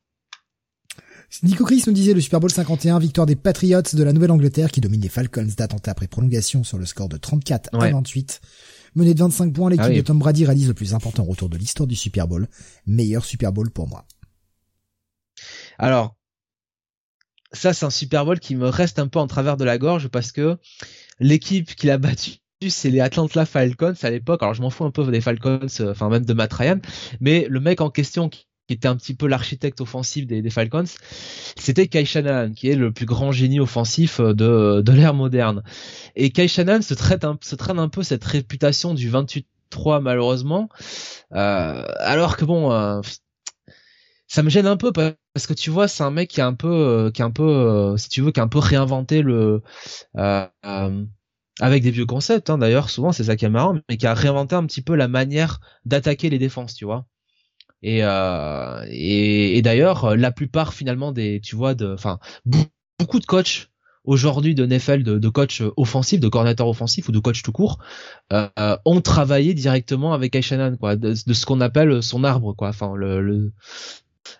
[1.43, 4.81] Nico Chris nous disait le Super Bowl 51, victoire des Patriots de la Nouvelle-Angleterre qui
[4.81, 8.40] domine les Falcons d'attentat après prolongation sur le score de 34 à 28.
[8.94, 11.56] Mené de 25 points, l'équipe ah de Tom Brady réalise le plus important retour de
[11.56, 12.47] l'histoire du Super Bowl.
[12.86, 14.06] Meilleur Super Bowl pour moi.
[15.78, 16.16] Alors,
[17.52, 20.09] ça c'est un Super Bowl qui me reste un peu en travers de la gorge
[20.09, 20.59] parce que
[21.19, 24.43] l'équipe qui l'a battu c'est les Atlanta Falcons à l'époque.
[24.43, 26.78] Alors je m'en fous un peu des Falcons, euh, enfin même de Matt Ryan,
[27.20, 30.85] mais le mec en question qui était un petit peu l'architecte offensif des, Falcons,
[31.57, 35.62] c'était Kai Shanahan, qui est le plus grand génie offensif euh, de, l'ère moderne.
[36.16, 40.70] Et Kai Shanahan se, traîne un peu cette réputation du 28-3 malheureusement,
[41.32, 43.03] euh, alors que bon,
[44.28, 46.55] ça me gêne un peu parce que tu vois, c'est un mec qui a un
[46.55, 49.62] peu, qui a un peu, si tu veux, qui a un peu réinventé le
[51.61, 54.15] avec des vieux concepts hein, d'ailleurs souvent c'est ça qui est marrant mais qui a
[54.15, 57.07] réinventé un petit peu la manière d'attaquer les défenses tu vois.
[57.83, 63.69] Et euh, et, d'ailleurs la plupart finalement des tu vois de enfin beaucoup de coachs
[64.05, 67.79] aujourd'hui de NFL de, de coach offensif de coordinateur offensif ou de coach tout court
[68.33, 68.49] euh,
[68.87, 72.69] ont travaillé directement avec Aishanan quoi de, ce qu'on appelle son arbre quoi.
[72.69, 73.53] Enfin le, le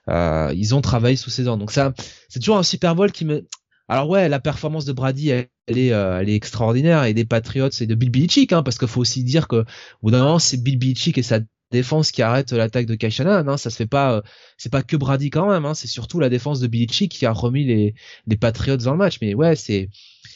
[0.09, 1.93] euh, ils ont travaillé sous ses ans donc ça
[2.31, 3.47] c'est toujours un Super Bowl qui me
[3.89, 7.69] alors ouais, la performance de Brady, elle, est, euh, elle est extraordinaire et des Patriots
[7.81, 9.65] et de Bill Belichick, hein, parce qu'il faut aussi dire que au
[10.02, 11.40] bout d'un moment, c'est Bill Belichick et sa
[11.70, 13.48] défense qui arrête l'attaque de Kaishanan.
[13.48, 14.23] Hein, ça se fait pas, euh,
[14.56, 15.66] c'est pas que Brady quand même.
[15.66, 17.94] Hein, c'est surtout la défense de Belichick qui a remis les,
[18.27, 19.19] les Patriots dans le match.
[19.20, 19.90] Mais ouais, c'est,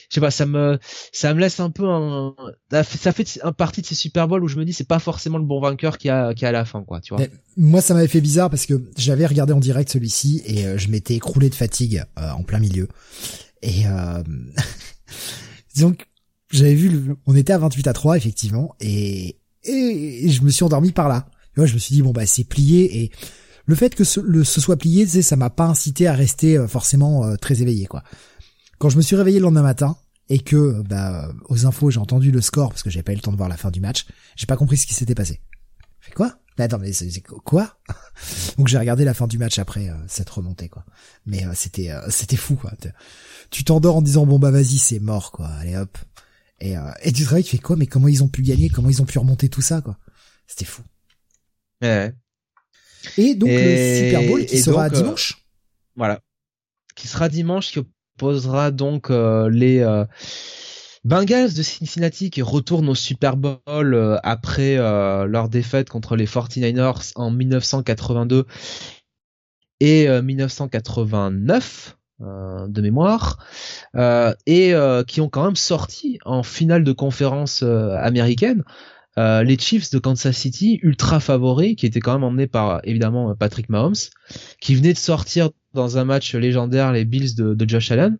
[0.08, 0.78] je sais pas, ça me,
[1.12, 2.34] ça me laisse un peu un,
[2.70, 5.38] ça fait un partie de ces Super Bowl où je me dis c'est pas forcément
[5.38, 7.24] le bon vainqueur qui a, qui a à la fin, quoi, tu vois.
[7.56, 10.88] moi, ça m'avait fait bizarre parce que j'avais regardé en direct celui-ci et euh, je
[10.88, 12.88] m'étais écroulé de fatigue en plein milieu.
[13.62, 14.22] Et euh,
[15.80, 16.06] donc
[16.50, 20.92] j'avais vu, on était à 28 à 3 effectivement, et, et, je me suis endormi
[20.92, 21.26] par là.
[21.56, 23.10] je me suis dit bon bah c'est plié et
[23.66, 26.66] le fait que ce, le, ce soit plié, ça m'a pas incité à rester euh,
[26.66, 28.02] forcément euh, très éveillé quoi.
[28.78, 29.96] Quand je me suis réveillé le lendemain matin
[30.28, 33.20] et que bah aux infos j'ai entendu le score parce que j'avais pas eu le
[33.20, 34.06] temps de voir la fin du match,
[34.36, 35.40] j'ai pas compris ce qui s'était passé.
[36.00, 36.38] Fait quoi?
[36.58, 37.78] Mais attends, mais c'est quoi?
[38.58, 40.84] Donc j'ai regardé la fin du match après cette remontée quoi.
[41.26, 42.72] Mais c'était c'était fou quoi
[43.50, 45.96] tu t'endors en disant bon bah vas-y c'est mort quoi, allez hop.
[46.60, 47.76] Et, euh, et tu te réveilles, tu fais quoi?
[47.76, 48.68] Mais comment ils ont pu gagner?
[48.68, 49.96] Comment ils ont pu remonter tout ça quoi?
[50.46, 50.82] C'était fou.
[51.82, 52.12] Ouais.
[53.16, 55.46] Et donc le Super Bowl qui sera euh, dimanche?
[55.94, 56.20] voilà.
[56.96, 57.78] Qui sera dimanche, qui
[58.18, 60.04] opposera donc euh, les euh,
[61.04, 67.30] Bengals de Cincinnati qui retournent au Super Bowl après leur défaite contre les 49ers en
[67.30, 68.44] 1982
[69.80, 71.98] et 1989.
[72.20, 73.38] Euh, de mémoire,
[73.94, 78.64] euh, et euh, qui ont quand même sorti en finale de conférence américaine
[79.18, 83.68] les Chiefs de Kansas City, ultra favoris, qui étaient quand même emmenés par évidemment Patrick
[83.68, 83.94] Mahomes,
[84.60, 88.18] qui venait de sortir dans un match légendaire les Bills de, Josh Allen.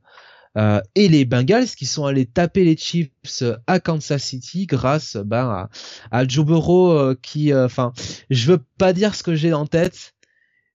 [0.95, 5.69] et les Bengals qui sont allés taper les Chiefs à Kansas City grâce ben,
[6.11, 7.93] à, Joe Burrow qui, enfin,
[8.31, 10.15] je veux pas dire ce que j'ai en tête,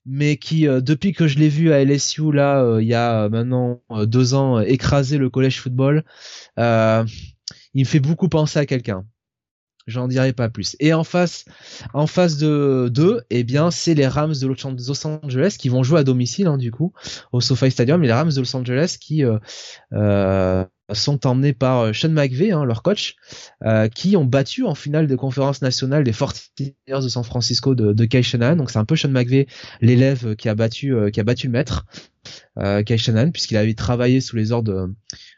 [0.05, 3.29] mais qui euh, depuis que je l'ai vu à LSU là euh, il y a
[3.29, 6.03] maintenant euh, deux ans écraser le collège football
[6.57, 9.05] il me fait beaucoup penser à quelqu'un
[9.87, 11.45] j'en dirai pas plus et en face
[11.93, 15.99] en face de deux eh bien c'est les Rams de Los Angeles qui vont jouer
[15.99, 16.93] à domicile hein, du coup
[17.31, 21.93] au SoFi Stadium et les Rams de Los Angeles qui euh, sont emmenés par euh,
[21.93, 23.15] Sean McVay, hein, leur coach,
[23.63, 27.93] euh, qui ont battu en finale de conférence nationale des 49ers de San Francisco de,
[27.93, 28.55] de Kai Shanahan.
[28.57, 29.47] Donc c'est un peu Sean McVay,
[29.81, 31.85] l'élève qui a battu qui a battu le maître,
[32.57, 34.93] euh, Kai Shanahan, puisqu'il avait travaillé sous les ordres de,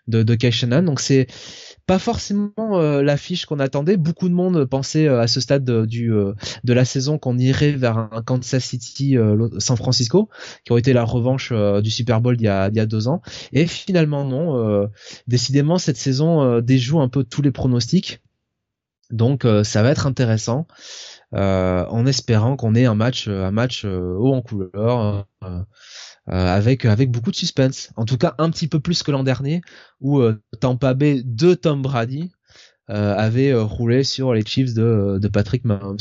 [0.08, 0.84] de, de Kai Shanahan.
[0.84, 1.28] Donc c'est
[1.86, 3.98] pas forcément euh, l'affiche qu'on attendait.
[3.98, 6.34] Beaucoup de monde pensait euh, à ce stade euh,
[6.64, 9.18] de la saison qu'on irait vers un Kansas City
[9.60, 10.30] San Francisco,
[10.64, 13.08] qui aurait été la revanche du Super Bowl d'il y a, il y a deux
[13.08, 13.22] ans.
[13.54, 14.90] Et finalement non.
[15.28, 18.22] décidément cette saison déjoue un peu tous les pronostics.
[19.12, 20.68] Donc ça va être intéressant.
[21.32, 25.28] en espérant qu'on ait un match un match haut en couleur
[26.28, 27.92] avec avec beaucoup de suspense.
[27.96, 29.62] En tout cas, un petit peu plus que l'an dernier,
[30.02, 30.22] où
[30.60, 32.32] Tampa Bay de Tom Brady
[32.88, 35.98] avait roulé sur les Chiefs de, de Patrick Mahomes.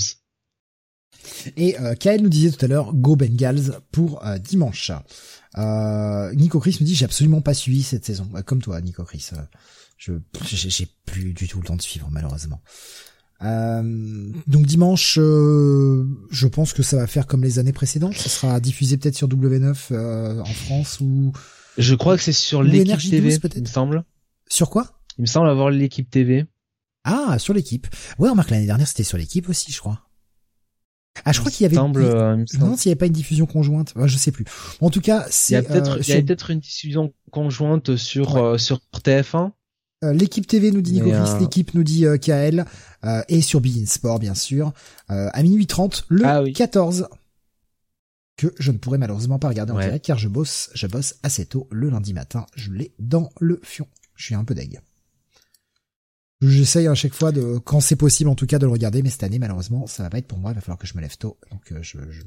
[1.57, 4.93] Et euh, Kael nous disait tout à l'heure Go Bengals pour euh, dimanche.
[5.57, 8.27] Euh, Nico Chris nous dit j'ai absolument pas suivi cette saison.
[8.31, 9.31] Bah, comme toi, Nico Chris.
[9.33, 9.43] Euh,
[9.97, 12.63] je j'ai plus du tout le temps de suivre malheureusement.
[13.45, 18.15] Euh, donc dimanche, je pense que ça va faire comme les années précédentes.
[18.15, 21.33] Ça sera diffusé peut-être sur W9 en France ou.
[21.77, 24.05] Je crois que c'est sur l'équipe TV, il me semble.
[24.49, 25.01] Sur quoi?
[25.19, 26.47] Il me semble avoir l'équipe TV.
[27.05, 27.87] Ah, sur l'équipe.
[28.19, 30.01] Ouais, remarque l'année dernière c'était sur l'équipe aussi, je crois.
[31.25, 31.77] Ah, je crois qu'il y avait.
[31.77, 34.45] Semble, euh, non, s'il n'y avait pas une diffusion conjointe, je sais plus.
[34.81, 35.55] En tout cas, c'est.
[35.55, 38.81] Il y a peut-être, euh, il y a peut-être une diffusion conjointe sur euh, sur
[39.05, 39.53] TF1.
[40.13, 41.11] L'équipe TV nous dit Nico
[41.41, 42.65] l'équipe nous dit KL,
[43.29, 44.73] et sur Bein Sport bien sûr,
[45.09, 47.17] à minuit 30 le 14 ah
[48.37, 51.47] que je ne pourrai malheureusement pas regarder en direct car je bosse, je bosse assez
[51.47, 53.87] tôt le lundi matin, je l'ai dans le fion.
[54.17, 54.81] Je suis un peu deg.
[56.41, 59.11] J'essaye à chaque fois de, quand c'est possible en tout cas, de le regarder, mais
[59.11, 60.51] cette année malheureusement ça va pas être pour moi.
[60.51, 62.23] Il va falloir que je me lève tôt, donc euh, je, je...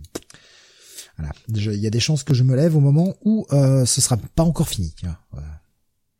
[1.18, 1.34] voilà.
[1.50, 4.18] Il y a des chances que je me lève au moment où euh, ce sera
[4.18, 4.96] pas encore fini.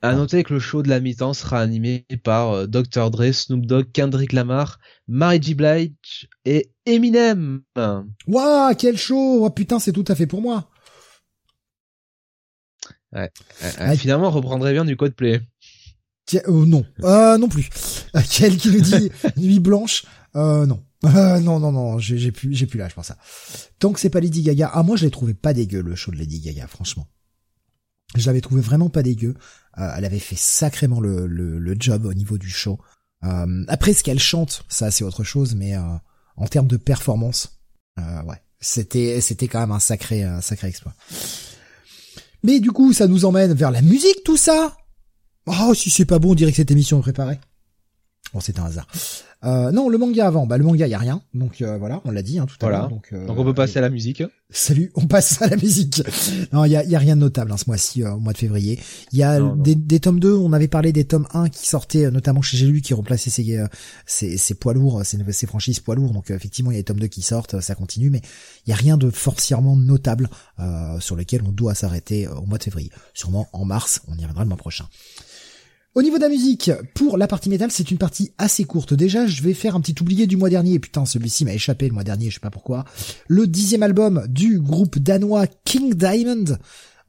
[0.02, 3.10] À noter que le show de la mi-temps sera animé par euh, Dr.
[3.10, 5.56] Dre, Snoop Dogg, Kendrick Lamar, Mary J.
[5.56, 7.62] Blige et Eminem.
[8.28, 10.70] Waouh, quel show oh, Putain, c'est tout à fait pour moi.
[13.12, 13.32] Ouais.
[13.98, 15.42] Finalement, on reprendrait bien du Codeplay.
[16.34, 17.70] Euh, non, euh, non plus.
[18.16, 20.06] Euh, quel qui nous dit nuit blanche
[20.36, 20.84] euh, Non.
[21.06, 23.18] Euh, non, non, non, j'ai, j'ai plus, j'ai plus l'âge pour ça.
[23.80, 26.12] Tant que c'est pas Lady Gaga, ah moi je l'ai trouvé pas dégueu le show
[26.12, 27.08] de Lady Gaga, franchement.
[28.16, 29.36] Je l'avais trouvé vraiment pas dégueu.
[29.78, 32.80] Euh, elle avait fait sacrément le, le, job au niveau du show.
[33.22, 37.60] après ce qu'elle chante, ça c'est autre chose, mais en termes de performance,
[37.98, 40.94] ouais, c'était c'était quand même un sacré un sacré exploit.
[42.44, 44.78] Mais du coup, ça nous emmène vers la musique, tout ça.
[45.48, 47.40] Oh, si c'est pas bon, on dirait que cette émission est préparée.
[48.34, 48.88] Bon, c'est un hasard.
[49.44, 50.48] Euh, non, le manga avant.
[50.48, 51.22] Bah, le manga, y a rien.
[51.34, 52.90] Donc euh, voilà, on l'a dit hein, tout à l'heure.
[52.90, 54.24] Donc, euh, donc on peut passer à la musique.
[54.50, 56.02] Salut, on passe à la musique.
[56.54, 58.38] non, il y a, y a rien de notable hein, ce mois-ci, au mois de
[58.38, 58.80] février.
[59.12, 60.34] Il y a des, des, tomes 2.
[60.34, 63.64] On avait parlé des tomes 1 qui sortaient, notamment chez J'ai lu, qui remplaçaient ces,
[64.06, 66.14] ces, ces poids lourds, ces, ces franchises poids lourds.
[66.14, 68.22] Donc effectivement, il y a les tomes 2 qui sortent, ça continue, mais
[68.66, 70.30] il y a rien de forcément notable
[71.00, 72.92] sur lequel on doit s'arrêter au mois de février.
[73.14, 74.86] Sûrement en mars, on y reviendra le mois prochain.
[75.98, 78.94] Au niveau de la musique, pour la partie métal, c'est une partie assez courte.
[78.94, 80.78] Déjà, je vais faire un petit oublié du mois dernier.
[80.78, 82.86] Putain, celui-ci m'a échappé le mois dernier, je sais pas pourquoi.
[83.28, 86.60] Le dixième album du groupe danois King Diamond,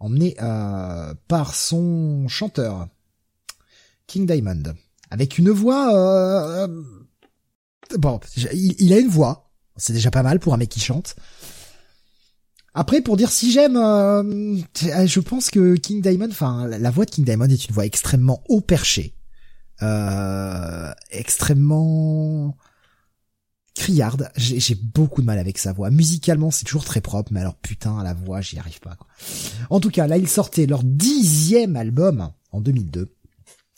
[0.01, 2.89] emmené euh, par son chanteur
[4.07, 4.63] King Diamond,
[5.11, 5.95] avec une voix.
[5.95, 6.67] Euh,
[7.99, 8.21] bon,
[8.55, 11.15] il a une voix, c'est déjà pas mal pour un mec qui chante.
[12.75, 17.11] Après, pour dire si j'aime, euh, je pense que King Diamond, enfin, la voix de
[17.11, 19.15] King Diamond est une voix extrêmement haut perché,
[19.83, 22.57] euh, extrêmement
[23.75, 24.31] criarde.
[24.37, 25.91] J'ai beaucoup de mal avec sa voix.
[25.91, 28.97] Musicalement, c'est toujours très propre, mais alors putain, la voix, j'y arrive pas.
[28.97, 29.07] Quoi.
[29.71, 33.15] En tout cas, là, ils sortaient leur dixième album en 2002.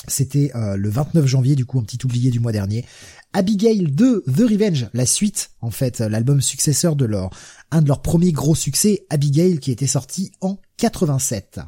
[0.09, 2.87] C'était euh, le 29 janvier, du coup, un petit oublié du mois dernier.
[3.33, 7.31] Abigail de The Revenge, la suite, en fait, l'album successeur de leur,
[7.71, 11.61] un de leurs premiers gros succès, Abigail, qui était sorti en 87.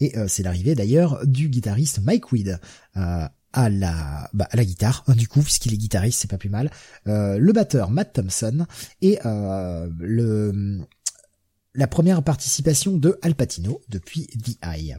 [0.00, 2.60] Et euh, c'est l'arrivée d'ailleurs du guitariste Mike Weed
[2.96, 6.38] euh, à la bah, à la guitare, hein, du coup puisqu'il est guitariste, c'est pas
[6.38, 6.70] plus mal.
[7.06, 8.66] Euh, le batteur Matt Thompson
[9.00, 10.80] et le
[11.74, 14.96] la première participation de Al Pacino depuis The Eye.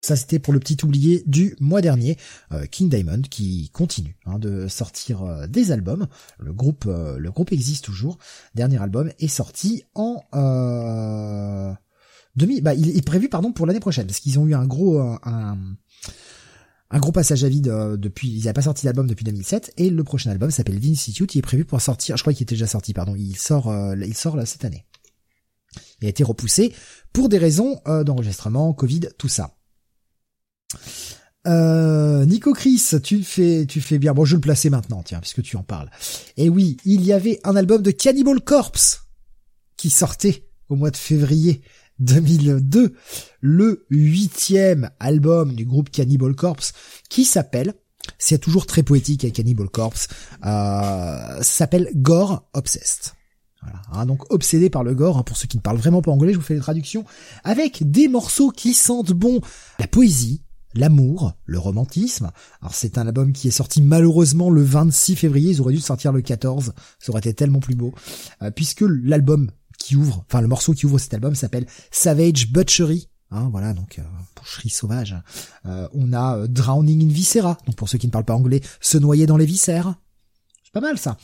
[0.00, 2.16] Ça c'était pour le petit oublié du mois dernier,
[2.52, 6.06] euh, King Diamond qui continue hein, de sortir euh, des albums.
[6.38, 8.18] Le groupe, euh, le groupe existe toujours.
[8.54, 10.22] Dernier album est sorti en
[12.36, 12.60] demi.
[12.60, 15.58] Bah, il est prévu pardon pour l'année prochaine parce qu'ils ont eu un gros un,
[16.94, 18.28] gros passage à vide depuis.
[18.28, 21.34] Ils n'avaient pas sorti d'album depuis 2007 et le prochain album s'appelle The Institute.
[21.34, 22.16] Il est prévu pour sortir.
[22.16, 22.94] Je crois qu'il était déjà sorti.
[22.94, 23.16] Pardon.
[23.16, 23.74] Il sort.
[23.96, 24.86] il sort cette année.
[26.00, 26.72] Il a été repoussé
[27.12, 29.57] pour des raisons d'enregistrement, Covid, tout ça.
[31.46, 34.12] Euh, Nico Chris, tu fais, tu fais bien.
[34.12, 35.90] Bon, je vais le placer maintenant, tiens, puisque tu en parles.
[36.36, 39.06] Et oui, il y avait un album de Cannibal Corpse
[39.76, 41.62] qui sortait au mois de février
[42.00, 42.94] 2002,
[43.40, 46.72] le huitième album du groupe Cannibal Corpse,
[47.08, 47.74] qui s'appelle,
[48.18, 50.08] c'est toujours très poétique avec Cannibal Corpse,
[50.44, 53.14] euh, s'appelle Gore Obsessed.
[53.62, 56.12] Voilà, hein, donc obsédé par le gore, hein, pour ceux qui ne parlent vraiment pas
[56.12, 57.04] anglais, je vous fais les traductions,
[57.42, 59.40] avec des morceaux qui sentent bon
[59.80, 60.42] la poésie,
[60.74, 62.30] l'amour, le romantisme.
[62.60, 66.12] Alors c'est un album qui est sorti malheureusement le 26 février, ils auraient dû sortir
[66.12, 67.94] le 14, ça aurait été tellement plus beau,
[68.42, 73.08] euh, puisque l'album qui ouvre, enfin le morceau qui ouvre cet album s'appelle Savage Butchery.
[73.30, 74.02] Hein, voilà, donc euh,
[74.36, 75.14] boucherie sauvage.
[75.66, 78.96] Euh, on a Drowning in Viscera, donc pour ceux qui ne parlent pas anglais, se
[78.96, 79.94] noyer dans les viscères.
[80.64, 81.16] C'est pas mal ça.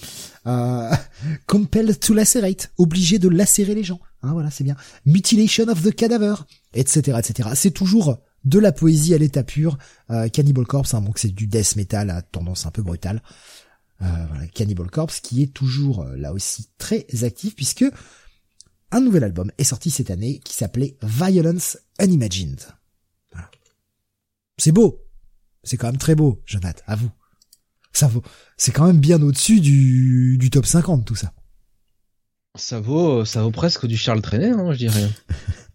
[0.47, 0.91] Euh,
[1.47, 4.01] compelled to lacerate, obligé de lacérer les gens.
[4.23, 4.77] Hein, voilà, c'est bien.
[5.05, 6.35] Mutilation of the cadaver,
[6.73, 7.51] etc., etc.
[7.55, 9.79] C'est toujours de la poésie à l'état pur.
[10.11, 13.23] Euh, Cannibal Corpse, hein, donc c'est du death metal à tendance un peu brutale.
[14.03, 17.85] Euh, voilà, Cannibal Corpse qui est toujours euh, là aussi très actif puisque
[18.91, 22.61] un nouvel album est sorti cette année qui s'appelait Violence Unimagined.
[23.33, 23.51] Voilà.
[24.59, 25.01] C'est beau.
[25.63, 27.11] C'est quand même très beau, Jonathan, à vous.
[27.93, 28.23] Ça vaut,
[28.57, 31.33] c'est quand même bien au-dessus du, du top 50 tout ça.
[32.57, 35.09] Ça vaut, ça vaut presque du Charles Trenet, hein, je dirais.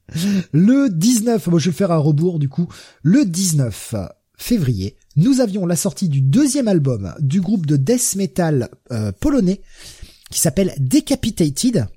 [0.52, 2.68] Le 19, moi je vais faire un rebours du coup.
[3.04, 3.96] Le 19
[4.38, 9.62] février, nous avions la sortie du deuxième album du groupe de death metal euh, polonais
[10.30, 11.88] qui s'appelle Decapitated.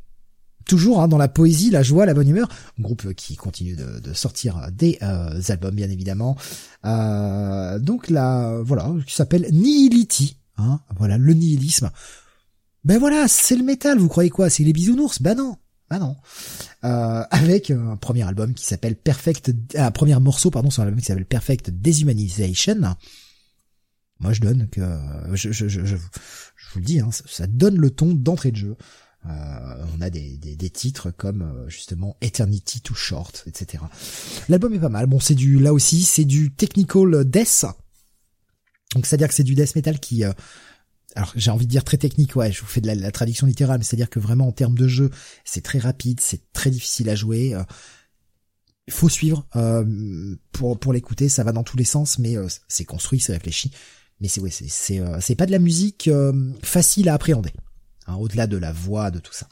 [0.65, 2.49] Toujours hein, dans la poésie, la joie, la bonne humeur.
[2.79, 6.37] Groupe qui continue de, sortir des euh, albums bien évidemment.
[6.85, 10.37] Euh, donc là, voilà, qui s'appelle Nihility.
[10.59, 11.91] Hein, voilà, le nihilisme.
[12.85, 14.51] Ben voilà, c'est le métal, vous croyez quoi?
[14.51, 15.23] C'est les bisounours?
[15.23, 15.57] Ben non
[15.93, 16.17] ah non.
[16.85, 21.01] Euh, avec un premier album qui s'appelle Perfect, un premier morceau pardon sur un album
[21.01, 22.97] qui s'appelle Perfect Deshumanization.
[24.21, 24.81] Moi je donne que
[25.35, 28.77] je, je, je, je, vous le dis, hein, ça donne le ton d'entrée de jeu.
[29.27, 33.85] Euh, on a des, des, des, titres comme euh, justement Eternity Too Short, etc.
[34.49, 35.07] L'album est pas mal.
[35.07, 37.67] Bon, c'est du là aussi, c'est du technical death.
[38.95, 40.33] Donc c'est à dire que c'est du death metal qui euh,
[41.17, 43.79] alors j'ai envie de dire très technique, ouais, je vous fais de la, traduction littérale,
[43.79, 45.11] mais c'est-à-dire que vraiment en termes de jeu,
[45.45, 47.55] c'est très rapide, c'est très difficile à jouer.
[47.55, 47.63] Euh,
[48.87, 52.49] il faut suivre euh, pour pour l'écouter, ça va dans tous les sens, mais euh,
[52.69, 53.71] c'est construit, c'est réfléchi.
[54.21, 54.69] Mais c'est ouais, c'est
[55.21, 56.09] c'est pas de la musique
[56.63, 57.53] facile à appréhender,
[58.07, 59.49] hein, au-delà de la voix, de tout ça.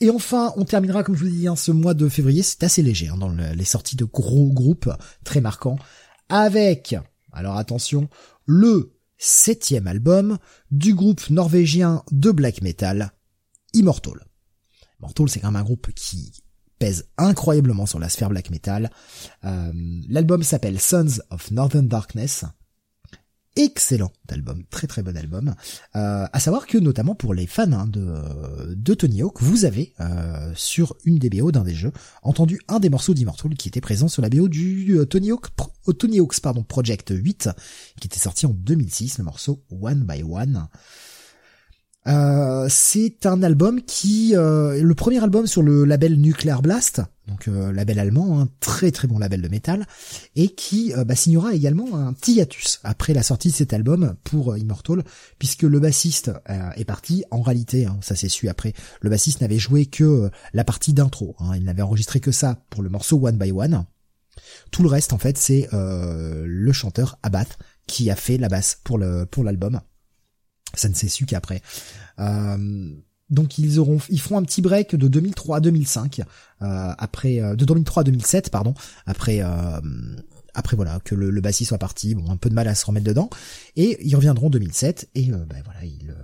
[0.00, 2.82] Et enfin, on terminera, comme je vous dis, hein, ce mois de février, c'est assez
[2.82, 4.90] léger hein, dans les sorties de gros groupes
[5.24, 5.78] très marquants,
[6.28, 6.96] avec,
[7.32, 8.08] alors attention,
[8.46, 10.38] le septième album
[10.70, 13.12] du groupe norvégien de black metal,
[13.74, 14.26] Immortal.
[14.98, 16.32] Immortal, c'est quand même un groupe qui
[16.78, 18.90] pèse incroyablement sur la sphère black metal.
[19.44, 19.72] Euh,
[20.08, 22.46] l'album s'appelle Sons of Northern Darkness
[23.60, 25.54] excellent album, très très bon album.
[25.94, 29.92] Euh, à savoir que notamment pour les fans hein, de, de Tony Hawk, vous avez
[30.00, 33.80] euh, sur une des BO d'un des jeux entendu un des morceaux d'Immortal qui était
[33.80, 35.48] présent sur la BO du euh, Tony Hawk
[35.98, 37.50] Tony Hawk's pardon Project 8
[38.00, 40.68] qui était sorti en 2006, le morceau One by One.
[42.06, 47.46] Euh, c'est un album qui, euh, le premier album sur le label Nuclear Blast, donc
[47.46, 49.86] euh, label allemand, un très très bon label de métal,
[50.34, 54.56] et qui bah, signera également un petit hiatus après la sortie de cet album pour
[54.56, 55.04] Immortal,
[55.38, 56.30] puisque le bassiste
[56.76, 57.24] est parti.
[57.30, 58.72] En réalité, hein, ça s'est su après,
[59.02, 62.82] le bassiste n'avait joué que la partie d'intro, hein, il n'avait enregistré que ça pour
[62.82, 63.84] le morceau One by One.
[64.70, 68.98] Tout le reste, en fait, c'est le chanteur Abath qui a fait la basse pour
[68.98, 69.80] le pour l'album.
[70.74, 71.62] Ça ne s'est su qu'après.
[72.18, 72.90] Euh,
[73.28, 76.24] donc ils auront, ils feront un petit break de 2003 à 2005, euh,
[76.98, 78.74] après euh, de 2003 à 2007, pardon,
[79.06, 79.40] après
[80.52, 83.06] après voilà que le, le soit parti, bon un peu de mal à se remettre
[83.06, 83.30] dedans,
[83.76, 86.14] et ils reviendront en 2007 et ben voilà ils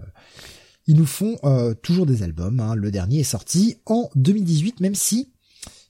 [0.88, 1.36] ils nous font
[1.82, 2.60] toujours des albums.
[2.60, 2.74] Hein.
[2.74, 5.32] Le dernier est sorti en 2018, même si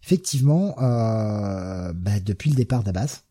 [0.07, 3.23] effectivement, euh, bah, depuis le départ d'Abbas,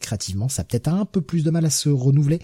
[0.00, 2.40] créativement, ça a peut-être un peu plus de mal à se renouveler.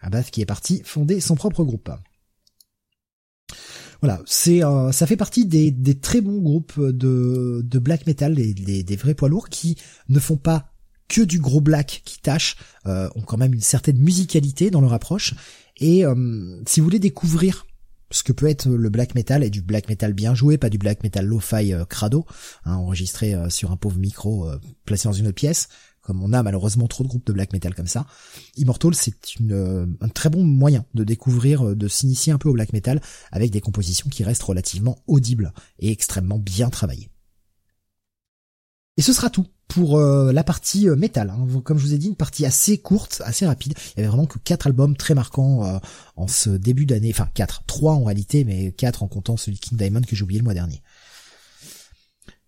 [0.00, 1.90] Abath qui est parti fonder son propre groupe.
[4.02, 8.82] Voilà, c'est euh, ça fait partie des, très bons groupes de, de black metal, des,
[8.82, 9.78] des, vrais poids lourds qui
[10.08, 10.72] ne font pas
[11.06, 14.92] que du gros black qui tâche, euh, ont quand même une certaine musicalité dans leur
[14.92, 15.34] approche.
[15.76, 17.66] Et euh, si vous voulez découvrir
[18.10, 20.78] ce que peut être le black metal et du black metal bien joué, pas du
[20.78, 22.26] black metal lo-fi crado,
[22.64, 24.50] hein, enregistré sur un pauvre micro
[24.84, 25.68] placé dans une autre pièce,
[26.02, 28.06] comme on a malheureusement trop de groupes de black metal comme ça.
[28.56, 29.14] Immortal, c'est
[29.50, 33.00] euh, un très bon moyen de découvrir, euh, de s'initier un peu au black metal
[33.30, 37.08] avec des compositions qui restent relativement audibles et extrêmement bien travaillées.
[38.98, 41.30] Et ce sera tout pour euh, la partie métal.
[41.30, 41.46] Hein.
[41.64, 43.74] Comme je vous ai dit, une partie assez courte, assez rapide.
[43.96, 45.80] Il y avait vraiment que quatre albums très marquants
[46.16, 47.10] en ce début d'année.
[47.10, 47.62] Enfin, quatre.
[47.64, 50.52] Trois en réalité, mais quatre en comptant celui King Diamond que j'ai oublié le mois
[50.52, 50.82] dernier.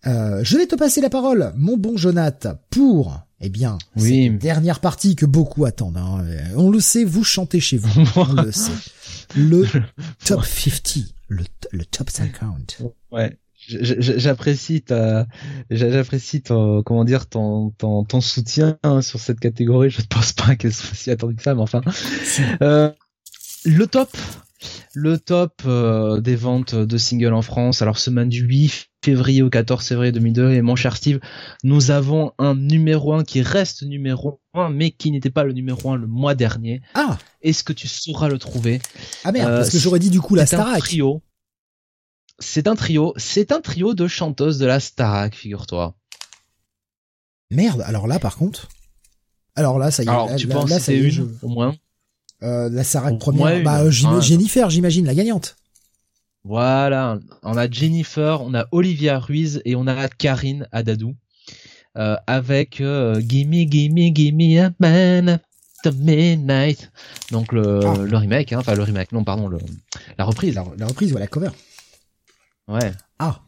[0.05, 4.31] je vais te passer la parole, mon bon Jonath, pour eh bien, oui.
[4.31, 5.97] c'est dernière partie que beaucoup attendent.
[5.97, 6.25] Hein.
[6.57, 8.05] On le sait, vous chantez chez vous.
[8.17, 8.73] On le sait.
[9.37, 9.67] Le
[10.25, 12.83] top 50, le, le top 50.
[13.11, 13.37] Ouais.
[13.67, 15.27] J'apprécie ta,
[15.71, 19.91] j'apprécie ton, comment dire, ton, ton, ton soutien hein, sur cette catégorie.
[19.91, 21.81] Je ne pense pas qu'elle soit si attendue que ça, mais enfin.
[22.61, 22.91] Euh,
[23.65, 24.15] le top,
[24.93, 27.81] le top euh, des ventes de singles en France.
[27.81, 31.21] Alors semaine du 8 février au 14 février 2002 et mon cher Steve,
[31.63, 35.91] nous avons un numéro 1 qui reste numéro 1 mais qui n'était pas le numéro
[35.93, 36.81] 1 le mois dernier.
[36.95, 38.81] Ah Est-ce que tu sauras le trouver?
[39.25, 40.79] Ah merde, Euh, parce que j'aurais dit du coup la C'est un Starac.
[40.81, 41.23] trio.
[42.41, 45.95] C'est un trio, c'est un trio de chanteuses de la Starac, figure-toi.
[47.51, 48.69] Merde, alors là par contre.
[49.57, 50.09] Alors là, ça y est.
[50.09, 51.11] Alors là, tu là, penses là, que ça y est, une?
[51.11, 51.77] je- au moins
[52.43, 53.41] Euh, la Starac première.
[53.41, 53.63] moins une.
[53.65, 54.21] Bah, euh.
[54.21, 55.57] Jennifer, j'imagine, la gagnante.
[56.45, 61.15] Voilà, on a Jennifer, on a Olivia Ruiz et on a Karine Adadou
[61.97, 65.41] euh, avec euh, Gimme Gimme Gimme a Man
[65.85, 66.91] the Midnight.
[67.31, 67.95] Donc le, Ah.
[67.99, 69.59] le remake, hein, enfin le remake, non pardon, le,
[70.19, 70.55] la reprise.
[70.55, 71.51] La, la reprise ou la cover.
[72.69, 72.93] Ouais.
[73.19, 73.41] Ah.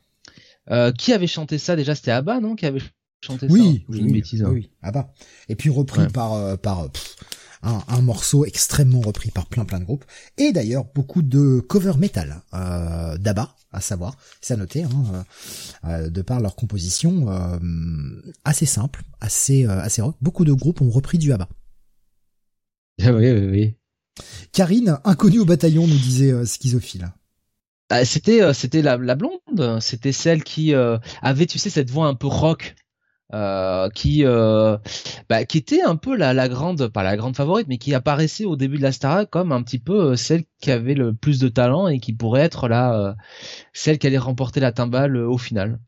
[0.71, 1.95] Euh, qui avait chanté ça déjà?
[1.95, 2.83] C'était Abba, non Qui avait
[3.21, 3.53] chanté ça?
[3.53, 4.43] Oui, oui, une bêtise.
[4.43, 4.49] hein.
[4.51, 4.71] oui, oui.
[4.83, 5.13] Ah bah.
[5.49, 6.09] Et puis repris Ouais.
[6.09, 7.15] par euh, par euh, pff,
[7.63, 10.05] un, un morceau extrêmement repris par plein plein de groupes.
[10.39, 15.23] Et d'ailleurs beaucoup de cover metal euh, d'Abba, à savoir, c'est à noter, hein, euh,
[15.89, 17.59] euh, de par leur composition euh,
[18.45, 20.17] assez simple, assez euh, assez rock.
[20.21, 21.49] Beaucoup de groupes ont repris du Abba.
[23.03, 23.75] Ah oui, oui, oui.
[24.53, 27.13] Karine, inconnue au bataillon, nous disait euh, Schizophile.
[27.91, 31.91] Ah, c'était euh, c'était la, la blonde, c'était celle qui euh, avait tu sais cette
[31.91, 32.75] voix un peu rock
[33.35, 34.77] euh, qui euh,
[35.29, 38.45] bah, qui était un peu la, la grande pas la grande favorite mais qui apparaissait
[38.45, 41.41] au début de la Starac comme un petit peu euh, celle qui avait le plus
[41.41, 43.15] de talent et qui pourrait être là euh,
[43.73, 45.81] celle qui allait remporter la timbale euh, au final.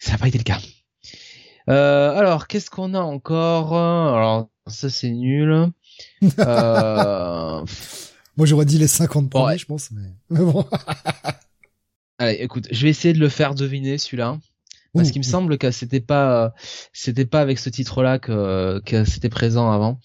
[0.00, 0.58] Ça n'a pas été le cas.
[1.70, 3.74] Euh, alors qu'est-ce qu'on a encore?
[3.76, 5.68] Alors ça c'est nul.
[6.40, 7.64] Euh,
[8.36, 9.58] Moi j'aurais dit les 50 premiers, Ouais.
[9.58, 10.66] je pense, mais, mais bon.
[12.18, 14.38] Allez, écoute, je vais essayer de le faire deviner celui-là.
[14.94, 16.54] Parce qu'il me semble que c'était pas,
[16.92, 19.98] c'était pas avec ce titre-là que, que c'était présent avant.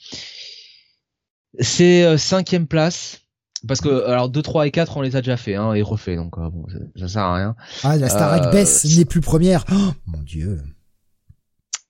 [1.59, 3.21] C'est euh, cinquième place.
[3.67, 6.15] Parce que, alors, 2, 3 et 4, on les a déjà fait, hein, et refait,
[6.15, 7.55] donc, euh, bon, ça, ça sert à rien.
[7.83, 9.65] Ah, la Starac Euh, baisse, n'est plus première.
[9.71, 10.61] Oh, mon dieu.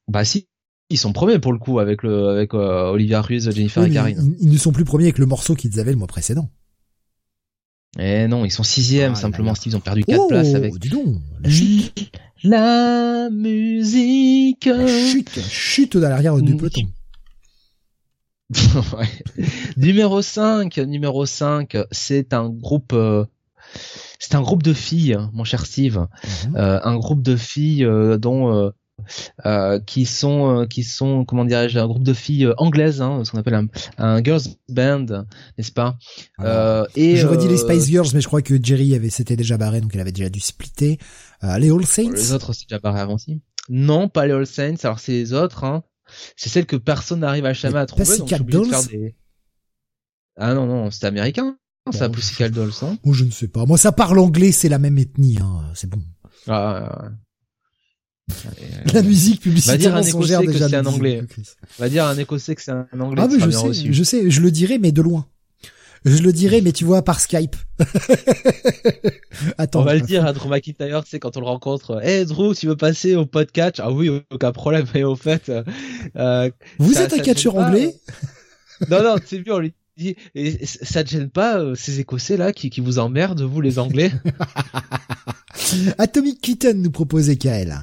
[0.08, 0.48] Bah, si,
[0.90, 3.94] ils sont premiers pour le coup, avec le, avec, euh, Olivia Ruiz, Jennifer Oui, et
[3.94, 4.36] Karine.
[4.40, 6.50] ils, ils ne sont plus premiers avec le morceau qu'ils avaient le mois précédent.
[8.00, 10.78] Eh non, ils sont sixième, Ah, simplement, ils ont perdu 4 oh, places avec.
[10.80, 12.12] dis donc, la chute,
[12.44, 14.70] La musique.
[14.88, 16.82] chute, chute dans l'arrière du peloton.
[19.78, 23.26] Numéro 5, numéro 5, c'est un groupe euh,
[24.18, 26.08] c'est un groupe de filles, mon cher Steve,
[26.48, 26.56] Mhm.
[26.56, 28.70] Euh, un groupe de filles euh, dont euh,
[29.46, 33.32] euh, qui sont euh, qui sont comment dirais-je un groupe de filles anglaises, hein, ce
[33.32, 35.06] qu'on appelle un, un girls band,
[35.58, 35.98] n'est-ce pas?
[36.42, 39.58] Euh, Et J'aurais dit les Spice Girls, mais je crois que Jerry avait s'était déjà
[39.58, 40.98] barré, donc elle avait déjà dû splitter.
[41.44, 42.12] Euh, les All Saints.
[42.14, 43.42] Les autres, c'est déjà barré avant aussi.
[43.70, 44.76] Non, pas les All Saints.
[44.84, 45.64] Alors c'est les autres.
[45.64, 45.84] Hein.
[46.36, 48.04] C'est celles que personne n'arrive à jamais à trouver.
[48.06, 49.16] Pussycat de Dolls des-
[50.38, 51.58] Ah non non, c'est américain.
[51.94, 52.72] Ça, Bon, Pussycat Dolls.
[52.84, 52.98] Hein.
[53.04, 53.66] Oh, je ne sais pas.
[53.66, 55.72] Moi, ça parle anglais, c'est la même ethnie, hein.
[55.76, 56.02] C'est bon.
[56.48, 57.10] Ah,
[58.94, 61.24] La musique Va dire un Écossais que c'est un anglais.
[61.80, 63.24] Va dire un Écossais que c'est un anglais.
[63.24, 65.28] Ah, mais je sais, je sais, je le dirais, mais de loin.
[66.06, 67.56] Je le dirais, mais tu vois, par Skype.
[69.58, 69.82] Attends.
[69.82, 72.02] On va le dire à Drew McIntyre, tu sais, quand on le rencontre.
[72.04, 73.80] Hey Drew, tu veux passer au podcast?
[73.84, 74.86] Ah oui, aucun problème.
[74.94, 75.64] Mais au fait, euh,
[76.16, 77.96] euh, Vous ça- êtes un catcheur anglais
[78.90, 82.38] non, non, c'est mieux, on lui dit, et ça te gêne pas, euh, ces Écossais
[82.38, 84.10] là, qui, qui vous emmerdent, vous les Anglais?
[85.98, 87.76] Atomic Kitten nous proposait Kael.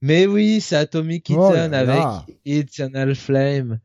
[0.00, 1.78] Mais oui, c'est Atomic Kitten Oh là.
[1.78, 3.78] avec Eternal Flame.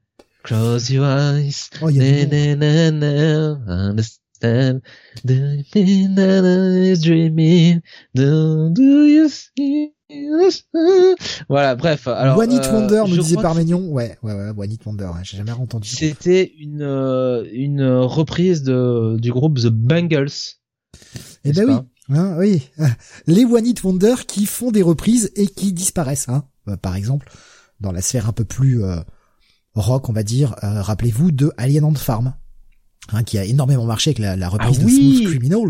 [0.48, 1.70] Close your eyes.
[1.82, 4.82] Oh, il y a Na, na, understand.
[5.26, 7.82] Do you think that I was dreaming?
[8.16, 9.92] Do, do you see?
[11.50, 12.08] Voilà, bref.
[12.08, 13.90] Alors, One Hit euh, Wonder, je nous disait Parménion.
[13.90, 15.10] Ouais, ouais, ouais, One Hit Wonder.
[15.24, 15.90] J'ai jamais entendu.
[15.90, 20.32] C'était une, euh, une reprise de, du groupe The Bangles.
[21.44, 22.16] Eh ben oui.
[22.16, 22.70] Hein, oui.
[23.28, 26.30] Les One Hit Wonder qui font des reprises et qui disparaissent.
[26.30, 26.46] Hein.
[26.70, 27.30] Euh, par exemple,
[27.82, 29.02] dans la sphère un peu plus euh,
[29.80, 32.34] rock, on va dire, euh, rappelez-vous de Alien on Farm.
[33.14, 35.62] Hein, qui a énormément marché avec la, la reprise Ah de Smooth Criminal.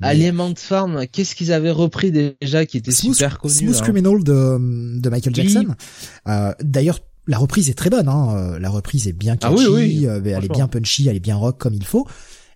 [0.00, 3.82] Mais- Aliment Farm, qu'est-ce qu'ils avaient repris déjà qui était Smooth, super connu Smooth hein
[3.82, 5.42] Criminal de, de Michael Oui.
[5.50, 5.74] Jackson.
[6.26, 8.08] Euh, D'ailleurs, la reprise est très bonne.
[8.08, 8.34] Hein.
[8.36, 11.16] euh, La reprise est bien Ah oui, catchy, oui, euh, elle est bien punchy, elle
[11.16, 12.06] est bien rock comme il faut.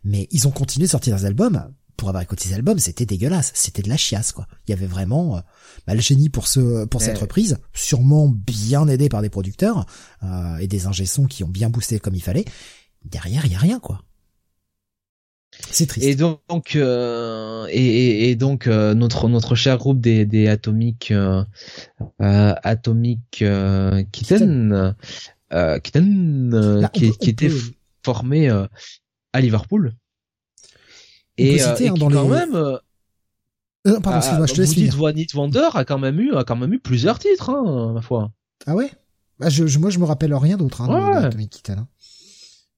[0.05, 1.63] Mais ils ont continué de sortir des albums.
[2.01, 3.53] Pour avoir écouté ces albums, c'était dégueulasse.
[3.55, 4.47] C'était de la chiasse, quoi.
[4.67, 5.41] Il y avait vraiment euh,
[5.87, 9.85] bah, le génie pour ce pour cette reprise, sûrement bien aidé par des producteurs
[10.23, 12.47] euh, et des ingé sons qui ont bien boosté comme il fallait.
[13.05, 14.01] Derrière, il y a rien, quoi.
[15.71, 16.07] C'est triste.
[16.07, 21.45] Et donc, euh, et, donc euh, notre notre cher groupe des des Atomic euh,
[22.23, 24.95] euh, Atomic euh, Kitten,
[25.53, 27.51] euh, Kitten, euh, on qui, était
[28.03, 29.93] formé à Liverpool.
[31.41, 32.77] Et, citer, euh, et hein, qui dans quand les- même euh,
[33.87, 35.03] Euh, pardon, excuse-moi, je te laisse vous dites finir.
[35.03, 38.03] One Hit Wonder a quand même eu a quand même eu plusieurs titres hein, ma
[38.03, 38.31] foi.
[38.67, 38.91] Ah ouais?
[39.39, 41.31] Bah, je, je- Moi, je me rappelle rien d'autre hein, Ouais.
[41.31, 41.89] de hein.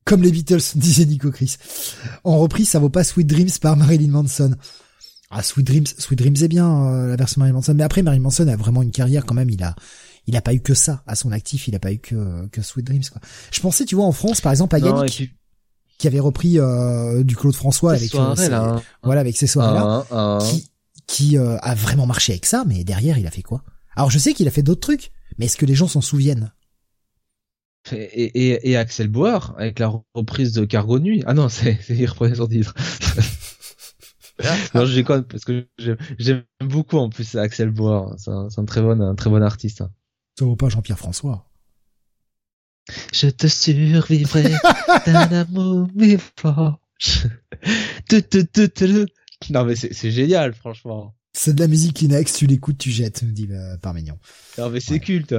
[0.04, 1.56] Comme les Beatles, disait Nico Chris.
[2.24, 4.54] En reprise, ça vaut pas Sweet Dreams par Marilyn Manson.
[5.30, 7.74] Ah, Sweet Dreams, Sweet Dreams est bien, euh, la version Marilyn Manson.
[7.74, 9.48] Mais après, Marilyn Manson a vraiment une carrière quand même.
[9.50, 9.74] Il a,
[10.26, 11.66] il a pas eu que ça à son actif.
[11.68, 13.20] Il a pas eu que, que Sweet Dreams, quoi.
[13.50, 15.32] Je pensais, tu vois, en France, par exemple, à Yannick,
[16.02, 18.74] qui avait repris euh, du Claude François avec, euh, soirée ses- là.
[18.74, 18.82] hein.
[19.04, 20.38] voilà, avec ces soirées-là, Un, un.
[20.38, 20.68] qui,
[21.06, 23.62] qui euh, a vraiment marché avec ça, mais derrière, il a fait quoi?
[23.96, 26.52] Alors, je sais qu'il a fait d'autres trucs, mais est-ce que les gens s'en souviennent?
[27.92, 31.22] Et, et, et Axel Bauer avec la reprise de Cargo Nuit.
[31.26, 32.74] Ah non, c'est il reprenait son titre.
[34.74, 35.66] non, je déconne parce que
[36.18, 38.14] j'aime- beaucoup en plus Axel Bauer.
[38.18, 39.84] C'est un, très bon un très bon artiste.
[40.38, 41.46] Ça vaut pas Jean-Pierre François.
[43.12, 44.52] Je te survivrai
[45.06, 46.78] d'un amour tu.
[49.50, 51.14] Non mais c'est génial franchement.
[51.34, 54.18] C'est de la musique Kleenex, tu l'écoutes, tu jettes, me dit euh, Parménion.
[54.58, 55.00] Non mais c'est Ouais.
[55.00, 55.34] culte.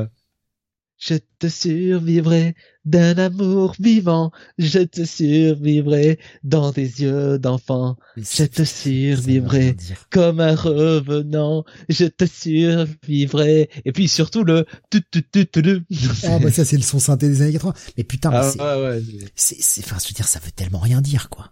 [1.05, 4.31] Je te survivrai d'un amour vivant.
[4.57, 7.97] Je te survivrai dans tes yeux d'enfant.
[8.15, 9.75] Je te survivrai
[10.11, 11.65] comme un revenant.
[11.89, 13.69] Je te survivrai.
[13.83, 15.85] Et puis surtout le tu tu tu tu tu.
[16.25, 17.73] Ah bah ça c'est le son synthé des années 80.
[17.97, 19.01] Mais putain, mais Ah, c'est, ouais, ouais.
[19.35, 21.51] c'est, c'est, enfin, je veux dire, ça veut tellement rien dire, quoi.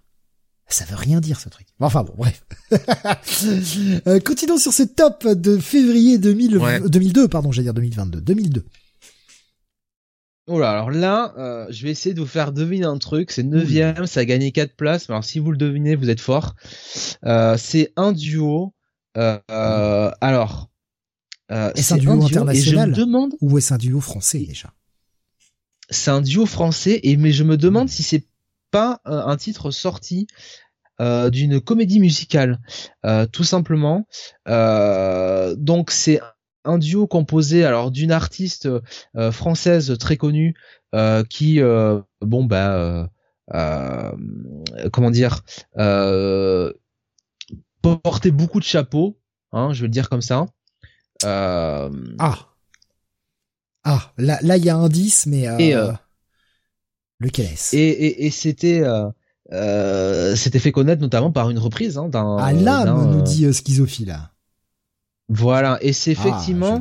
[0.69, 1.67] Ça veut rien dire, ce truc.
[1.81, 2.45] Enfin bon, bref.
[4.07, 6.79] Euh, continuons sur ce top de février 2000, Ouais.
[6.87, 8.65] 2002, pardon, j'allais dire 2022, 2002.
[10.53, 13.31] Oh là, alors là, euh, je vais essayer de vous faire deviner un truc.
[13.31, 15.09] C'est neuvième, ça a gagné 4 places.
[15.09, 16.55] Alors si vous le devinez, vous êtes fort.
[17.23, 18.73] Euh, c'est un duo.
[19.17, 19.39] Euh,
[20.19, 20.69] alors,
[21.49, 24.73] Est-ce un duo international Et je me demande, Ou est-ce un duo français, déjà?
[25.89, 26.99] c'est un duo français.
[27.03, 28.25] Et mais je me demande si c'est
[28.71, 30.27] pas un titre sorti
[30.99, 32.59] d'une comédie musicale,
[33.31, 34.05] tout simplement.
[34.45, 36.19] Donc c'est
[36.63, 38.69] un duo composé alors d'une artiste
[39.15, 40.55] euh, française très connue
[40.93, 43.07] euh, qui euh, bon bah euh,
[43.53, 44.11] euh,
[44.91, 45.43] comment dire
[45.77, 46.71] euh,
[47.81, 49.17] portait beaucoup de chapeaux
[49.51, 50.45] hein, je vais le dire comme ça
[51.25, 52.47] euh, Ah.
[53.83, 55.91] Ah, là, là, il y a un 10, mais, euh, Et, euh,
[57.19, 57.75] lequel est-ce?
[57.75, 59.09] et, et, et c'était euh,
[59.51, 63.45] euh, c'était fait connaître notamment par une reprise hein, d'un ah, là, d'un, nous dit
[63.45, 64.17] euh, Schizophile.
[65.33, 66.79] Voilà et c'est Ah, effectivement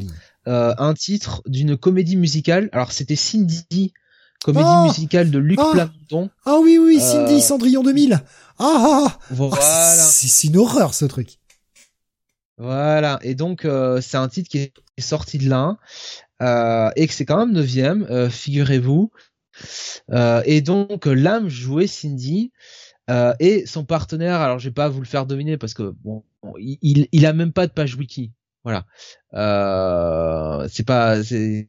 [0.49, 2.69] euh, un titre d'une comédie musicale.
[2.73, 3.93] Alors c'était Cindy,
[4.45, 6.31] comédie Oh musicale de Luc Oh Plamondon.
[6.45, 8.15] Ah oui, oui, Euh, Cindy, Cendrillon 2000.
[8.15, 8.23] Ah,
[8.59, 9.19] ah, ah.
[9.31, 11.39] Voilà, Ah, c'est une horreur, ce truc.
[12.59, 13.19] voilà.
[13.23, 15.77] Et donc euh, c'est un titre qui est sorti de là
[16.43, 19.11] euh, et que c'est quand même neuvième, figurez-vous.
[20.11, 22.53] Euh, et donc l'âme jouait Cindy.
[23.11, 26.23] Euh, et son partenaire, alors je vais pas vous le faire deviner parce que bon,
[26.45, 28.31] bon, il, il, il a même pas de page wiki.
[28.65, 28.85] Voilà,
[29.35, 31.69] euh, c'est pas, c'est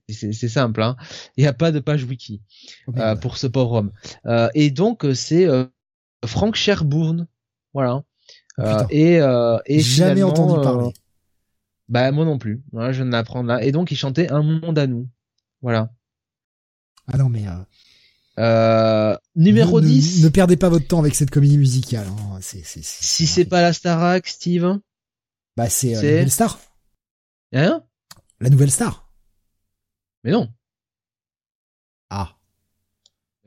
[0.49, 0.81] simple.
[0.83, 0.97] Hein.
[1.37, 2.41] Il y a pas de page wiki.
[2.87, 3.91] Oh, euh, pour ce pauvre homme.
[4.25, 5.65] Euh, et donc c'est euh,
[6.25, 7.27] Frank Sherbourne,
[7.73, 8.03] voilà.
[8.57, 10.93] Oh, Euh, et euh, et Jamais entendu parler.
[11.87, 12.61] bah moi non plus.
[12.73, 13.63] Voilà, je viens de l'apprendre là.
[13.63, 15.07] Et donc il chantait Un monde à nous.
[15.61, 15.89] Voilà.
[17.07, 17.47] Ah non, mais...
[17.47, 17.51] Euh,
[18.39, 20.19] Euh, numéro ne, 10.
[20.19, 22.07] Ne, ne perdez pas votre temps avec cette comédie musicale.
[22.07, 22.37] Hein.
[22.41, 24.79] C'est, c'est- si c'est pas la Starac, Steve.
[25.57, 26.29] Bah, c'est euh, la
[27.53, 27.73] nouvelle star.
[27.73, 27.83] Hein
[28.39, 29.11] La nouvelle star.
[30.23, 30.49] Mais non.
[32.09, 32.35] Ah.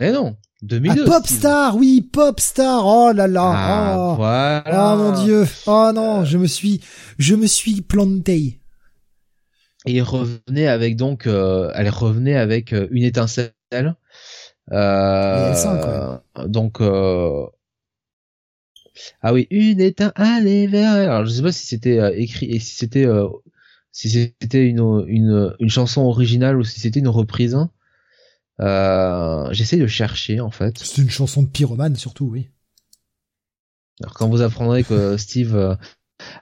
[0.00, 0.36] Mais non.
[0.62, 1.02] 2002.
[1.02, 1.39] ah, Pop Steve.
[1.39, 2.86] star, oui, Pop star.
[2.86, 3.52] Oh là là.
[3.55, 4.15] Ah, oh.
[4.16, 4.94] voilà.
[4.94, 5.44] Oh mon dieu.
[5.66, 6.81] Oh non, je me suis,
[7.18, 8.60] je me suis planté.
[9.86, 13.52] Et revenait avec donc, euh, elle revenait avec euh, une étincelle.
[14.73, 17.47] Euh, Et L5, donc, euh,
[19.20, 20.94] ah oui, une étincelle vers.
[20.94, 21.08] elle.
[21.10, 23.07] Alors je sais pas si c'était écrit et si c'était
[23.97, 27.56] si c'était une, une une chanson originale ou si c'était une reprise.
[28.60, 30.78] Euh, J'essaie de chercher en fait.
[30.78, 32.50] C'est une chanson de pyromane surtout, oui.
[34.02, 35.74] Alors quand vous apprendrez que Steve, euh,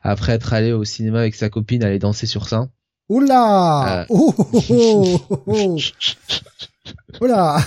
[0.03, 2.69] après être allé au cinéma avec sa copine, allait danser sur ça.
[3.11, 4.07] Oula Euh.
[4.09, 5.77] Oh oh oh oh oh
[7.21, 7.59] Oula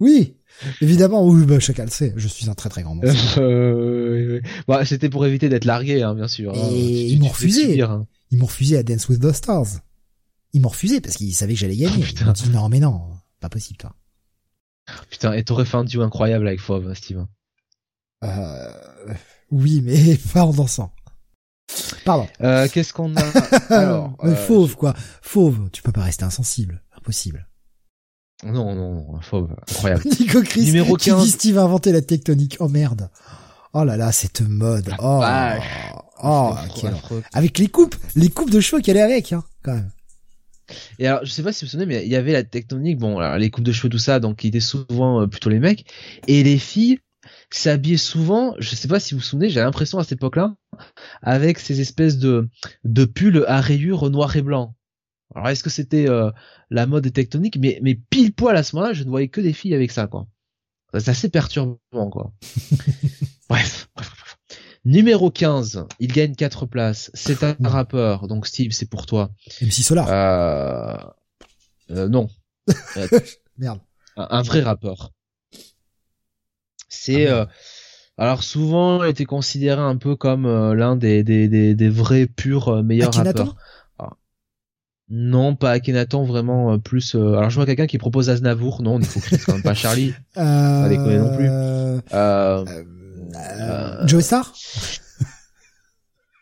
[0.00, 0.34] Oui
[0.80, 3.38] Évidemment, oui, bah, chacun le sait, je suis un très très grand monstre.
[3.40, 4.50] Euh, oui, oui.
[4.68, 6.52] Bon, c'était pour éviter d'être largué, hein, bien sûr.
[6.54, 6.68] hein.
[6.72, 7.62] Et Tu- ils m'ont refusé.
[7.62, 8.06] subir, hein.
[8.32, 9.66] Ils m'ont refusé à Dance with the Stars.
[10.54, 11.94] Ils m'ont refusé parce qu'ils savaient que j'allais gagner.
[11.98, 12.24] Oh, Ils putain.
[12.24, 13.00] m'ont dit non mais non,
[13.40, 13.94] pas possible toi.
[15.08, 17.24] Putain, et t'aurais fait un duo incroyable avec Fauve, Steve.
[18.24, 18.72] Euh,
[19.50, 20.92] oui, mais pas en dansant.
[22.04, 22.26] Pardon.
[22.40, 23.22] Euh, Qu'est-ce qu'on a
[23.70, 24.94] Alors, mais euh, fauve quoi.
[25.22, 26.82] Fauve, tu peux pas rester insensible.
[26.98, 27.48] Impossible.
[28.44, 30.02] Non, non, non, Fauve, incroyable.
[30.20, 31.22] Nico Chris Numéro qui 15.
[31.24, 32.56] dit Steve a inventé la tectonique.
[32.60, 33.08] Oh merde.
[33.74, 34.88] Oh là là, cette mode.
[34.88, 35.64] La Oh, vache.
[36.22, 36.54] oh,
[37.32, 39.90] avec les coupes, les coupes de cheveux qu'elle est avec, hein, quand même.
[40.98, 42.98] Et alors, je sais pas si vous vous souvenez, mais il y avait la tectonique,
[42.98, 45.58] bon, alors, les coupes de cheveux, tout ça, donc qui étaient souvent euh, plutôt les
[45.58, 45.86] mecs,
[46.28, 46.98] et les filles
[47.50, 50.54] s'habillaient souvent, je sais pas si vous vous souvenez, j'ai l'impression à cette époque-là,
[51.22, 52.48] avec ces espèces de
[52.84, 54.74] de pulls à rayures noir et blanc.
[55.34, 56.30] Alors, est-ce que c'était euh,
[56.70, 57.58] la mode des tectoniques?
[57.58, 60.06] Mais mais pile poil à ce moment-là, je ne voyais que des filles avec ça,
[60.06, 60.26] quoi.
[60.94, 61.78] C'est assez perturbant,
[62.10, 62.32] quoi.
[63.52, 64.38] bref, bref, bref.
[64.84, 67.10] Numéro 15, il gagne 4 places.
[67.14, 69.30] C'est un rappeur, donc Steve, c'est pour toi.
[69.60, 70.08] MC Solar.
[70.10, 70.96] Euh...
[71.90, 72.28] euh, non,
[73.58, 73.80] Merde.
[74.16, 75.12] un, un vrai rappeur.
[76.88, 77.46] C'est Ah euh,
[78.18, 82.26] alors souvent il était considéré un peu comme euh, l'un des, des, des, des vrais
[82.26, 83.56] purs euh, meilleurs Akhenaton rappeurs.
[83.98, 84.10] Ah.
[85.08, 87.14] Non, pas Akhenaton, vraiment euh, plus.
[87.14, 88.82] euh, Alors je vois quelqu'un qui propose Aznavour.
[88.82, 90.12] Non, on est hypocrite quand même pas Charlie.
[90.36, 91.48] Euh, déconner non plus.
[91.48, 92.64] euh,
[93.34, 94.52] Euh, euh, Joe Star?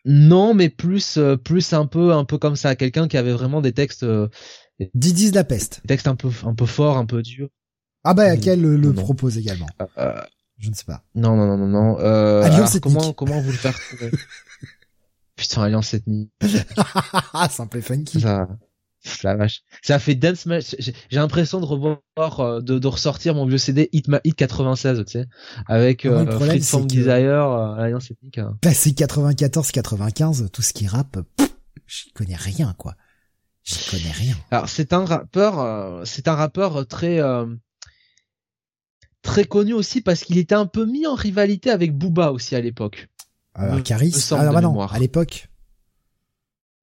[0.07, 2.75] Non, mais plus euh, plus un peu un peu comme ça.
[2.75, 4.29] Quelqu'un qui avait vraiment des textes euh,
[4.95, 5.81] Didi de la peste.
[5.83, 7.49] des textes un peu un peu forts, un peu durs.
[8.03, 9.67] Ah bah, quel le, le propose également.
[9.99, 10.19] Euh,
[10.57, 11.03] Je ne sais pas.
[11.15, 12.01] Non, non, non, non, non.
[12.01, 14.11] Euh, Alliance alors, comment, comment vous le faire trouver?
[15.37, 16.33] Putain, Alliance ethnique.
[17.35, 18.21] Ah, simple et funky.
[18.23, 18.49] Ça,
[19.23, 19.63] la vache.
[19.83, 20.77] Ça a fait dance match.
[20.79, 25.05] J'ai l'impression de revoir, euh, de, de ressortir mon vieux CD Hit, Ma- Hit 96,
[25.07, 25.27] tu sais,
[25.67, 27.13] avec euh, problème, que- Desire,
[27.51, 28.39] euh, Alliance ethnique.
[28.39, 28.57] hein.
[28.61, 31.19] Passé 94-95, tout ce qui rappe,
[31.87, 32.95] j'y connais rien, quoi.
[33.65, 34.37] J'y connais rien.
[34.51, 37.47] Alors, c'est un rappeur, euh, c'est un rappeur très, euh,
[39.23, 42.61] très connu aussi parce qu'il était un peu mis en rivalité avec Booba aussi à
[42.61, 43.09] l'époque.
[43.59, 44.15] Me- Caris.
[44.31, 45.49] Ah, bah non, à l'époque.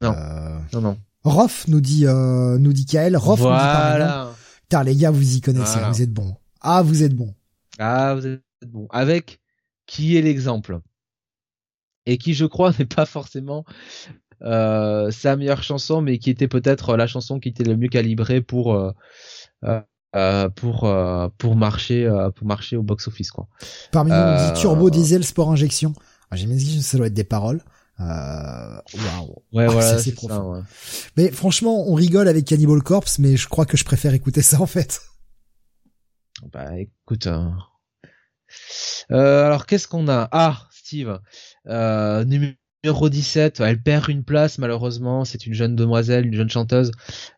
[0.02, 0.14] Non.
[0.74, 0.98] Non, non.
[1.24, 3.18] Rof nous dit, euh, nous dit Kael.
[3.18, 4.36] Rof nous dit.
[4.64, 5.92] Putain, les gars, vous y connaissez, Voilà.
[5.92, 6.36] vous êtes bons.
[6.62, 7.34] Ah, vous êtes bons.
[7.80, 8.88] Ah, vous êtes bon.
[8.92, 9.40] Avec
[9.86, 10.80] qui est l'exemple?
[12.06, 13.66] Et qui, je crois, n'est pas forcément
[14.42, 18.42] euh, sa meilleure chanson, mais qui était peut-être la chanson qui était le mieux calibrée
[18.42, 18.92] pour euh,
[20.16, 20.90] euh, pour
[21.38, 23.48] pour marcher pour marcher au box office quoi.
[23.92, 25.94] Parmi nous, on dit Turbo Diesel Sport Injection.
[26.30, 27.62] Ah, J'imagine que ça doit être des paroles.
[28.00, 28.77] Euh.
[29.53, 30.43] Ouais, Ah, voilà, c'est ça.
[30.43, 30.59] ouais.
[31.16, 34.61] Mais franchement, on rigole avec Cannibal Corpse, mais je crois que je préfère écouter ça
[34.61, 35.01] en fait.
[36.53, 37.26] Bah écoute.
[37.27, 37.50] euh,
[39.11, 40.27] euh, alors qu'est-ce qu'on a?
[40.32, 41.19] Ah, Steve.
[41.67, 45.26] Euh, numéro 17, elle perd une place malheureusement.
[45.26, 46.92] C'est une jeune demoiselle, une jeune chanteuse,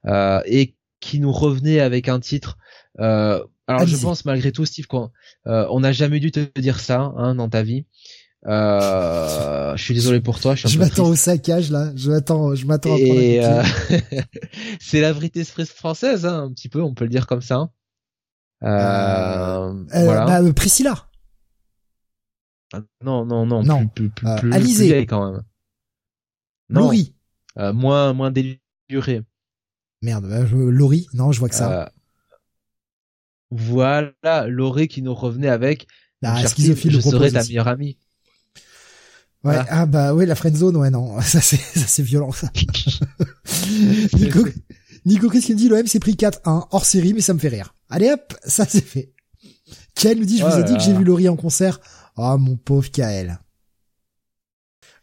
[0.06, 2.58] euh, et qui nous revenait avec un titre.
[3.00, 5.12] Euh, alors je pense malgré tout, Steve, qu'on
[5.48, 7.86] euh, on n'a jamais dû te dire ça hein, dans ta vie.
[8.48, 10.56] Euh, je suis désolé pour toi.
[10.56, 11.92] Je, suis un Je m'attends au saccage là.
[11.96, 13.64] Je m'attends, je m'attends à prendre un Et euh,
[14.80, 17.70] c'est la vérité française, hein, un petit peu, on peut le dire comme ça.
[18.64, 20.26] Euh, Euh, voilà.
[20.26, 21.08] bah, euh, Priscilla.
[22.74, 23.88] Ah, Non, non, non, Non.
[23.88, 24.84] plus, plus, plus, Euh, plus, Alizé.
[24.86, 25.44] plus vieille quand même.
[26.70, 27.16] Non, Laurie.
[27.58, 29.24] euh, moins, moins déluré.
[30.02, 31.08] Merde, bah, je- Laurie.
[31.14, 31.84] Non, je vois que ça.
[31.84, 31.90] Euh,
[33.52, 35.88] voilà, Laurie qui nous revenait avec
[36.24, 37.98] Ah, je serai propose ta meilleure amie.
[39.46, 42.52] Ouais, ah bah ouais, la friendzone, ouais non, ça c'est ça c'est violent ça.
[44.18, 44.46] Nico,
[45.06, 45.70] Nico Chris qui me dit?
[45.70, 47.74] l'OM s'est pris 4-1 hors série mais ça me fait rire.
[47.90, 49.14] Allez hop, ça c'est fait.
[49.96, 51.80] Kael nous dit je vous Oh ai là dit que j'ai vu Laurie en concert.
[52.18, 53.40] Ah mon pauvre Kael.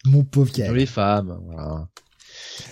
[0.05, 0.75] Mon pauvre Kael.
[0.75, 1.89] Les femmes, voilà.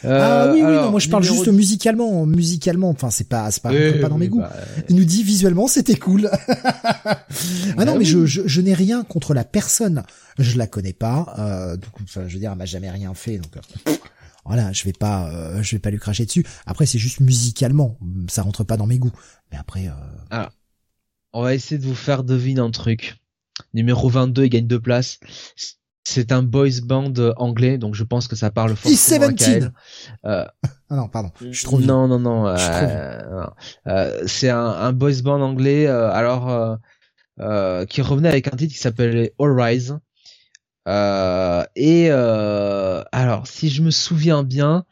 [0.03, 3.51] Ah Euh, oui oui alors, non, moi je parle juste musicalement, musicalement, enfin c'est pas
[3.51, 4.41] c'est pas, Oui, pas dans oui, mes goûts.
[4.41, 4.53] bah,
[4.89, 6.31] Il nous dit visuellement c'était cool.
[6.49, 7.17] ah
[7.79, 8.05] non bah mais oui.
[8.05, 10.03] je, je je n'ai rien contre la personne.
[10.39, 11.35] Je la connais pas.
[11.39, 13.57] Euh, donc enfin, je veux dire elle m'a jamais rien fait donc.
[13.57, 13.93] euh,
[14.45, 16.45] voilà, je vais pas euh, je vais pas lui cracher dessus.
[16.67, 17.99] Après c'est juste musicalement,
[18.29, 19.13] ça rentre pas dans mes goûts.
[19.53, 20.45] Mais après euh,
[21.33, 23.17] On va essayer de vous faire deviner un truc.
[23.73, 25.19] Numéro 22, il gagne deux places.
[26.07, 29.35] C'est un boys band anglais, donc je pense que ça parle forcément à E17.
[29.37, 29.73] Kael.
[30.27, 30.45] Euh,
[30.91, 31.87] ah non pardon, je suis trop vieux.
[31.87, 32.47] non, non, non.
[32.47, 33.47] Euh, non.
[33.89, 36.77] Euh, c'est un, un boys band anglais, euh, alors euh,
[37.41, 39.99] euh, qui revenait avec un titre qui s'appelait All Rise.
[40.87, 44.85] Euh, et euh, alors, si je me souviens bien,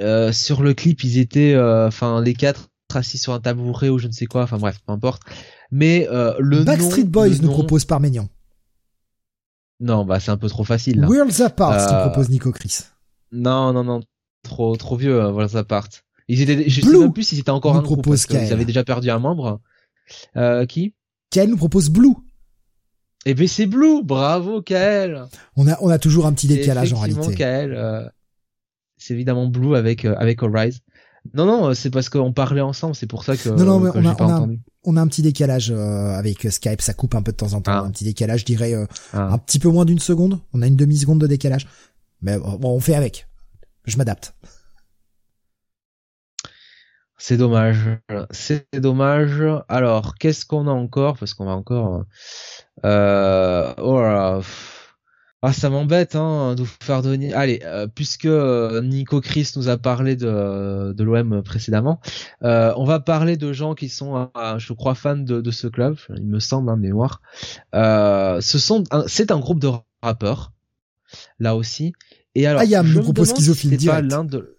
[0.00, 3.98] euh, sur le clip, ils étaient, euh, enfin, les quatre assis sur un tabouret ou
[3.98, 4.42] je ne sais quoi.
[4.42, 5.22] Enfin bref, peu importe.
[5.72, 8.28] Mais euh, le Backstreet nom, Boys le nous nom- propose Parménian.
[9.80, 11.00] Non, bah c'est un peu trop facile.
[11.00, 11.08] Là.
[11.08, 12.78] Worlds Apart nous Euh, propose Nico Chris.
[13.32, 14.00] Non, non, non,
[14.42, 15.20] trop, trop vieux.
[15.20, 15.88] euh, Voilà, ça part.
[16.28, 18.64] Ils étaient, je sais Blue même plus s'ils étaient encore un groupe parce qu'ils avaient
[18.64, 19.60] déjà perdu un membre.
[20.36, 20.94] Euh, qui?
[21.30, 22.14] Kael nous propose Blue.
[23.26, 25.24] Eh ben c'est Blue, bravo Kael.
[25.56, 27.34] On a on a toujours un petit décalage en réalité.
[27.34, 27.72] Kael.
[27.74, 28.06] euh,
[28.96, 30.80] c'est évidemment Blue avec euh, avec All Rise.
[31.32, 34.04] Non, non, c'est parce qu'on parlait ensemble, c'est pour ça que, non, non, mais on,
[34.04, 34.60] a, pas on, a, entendu.
[34.84, 37.60] on a un petit décalage euh, avec Skype, ça coupe un peu de temps en
[37.62, 37.80] temps, Ah.
[37.80, 39.32] un petit décalage, je dirais euh, Ah.
[39.32, 40.38] un petit peu moins d'une seconde.
[40.52, 41.66] On a une demi seconde de décalage,
[42.20, 43.26] mais bon, on fait avec.
[43.86, 44.34] Je m'adapte.
[47.16, 47.88] C'est dommage.
[48.30, 49.42] C'est dommage.
[49.68, 51.16] Alors, qu'est-ce qu'on a encore?
[51.16, 52.04] Parce qu'on va encore.
[52.84, 53.72] Euh...
[53.78, 54.36] Oh là là.
[54.38, 54.73] pff.
[55.46, 57.34] Ah, ça m'embête hein, de vous faire donner.
[57.34, 62.00] Allez, euh, puisque euh, Nico Chris nous a parlé de, de l'OM précédemment,
[62.42, 65.66] euh, on va parler de gens qui sont, euh, je crois, fans de, de ce
[65.66, 65.98] club.
[66.16, 67.20] Il me semble, hein, mémoire.
[67.74, 69.68] Euh, ce sont, c'est un groupe de
[70.02, 70.52] rappeurs,
[71.38, 71.92] là aussi.
[72.34, 74.12] Et alors, Ah, il y a je me demande schizophile si pas direct.
[74.12, 74.56] l'un de.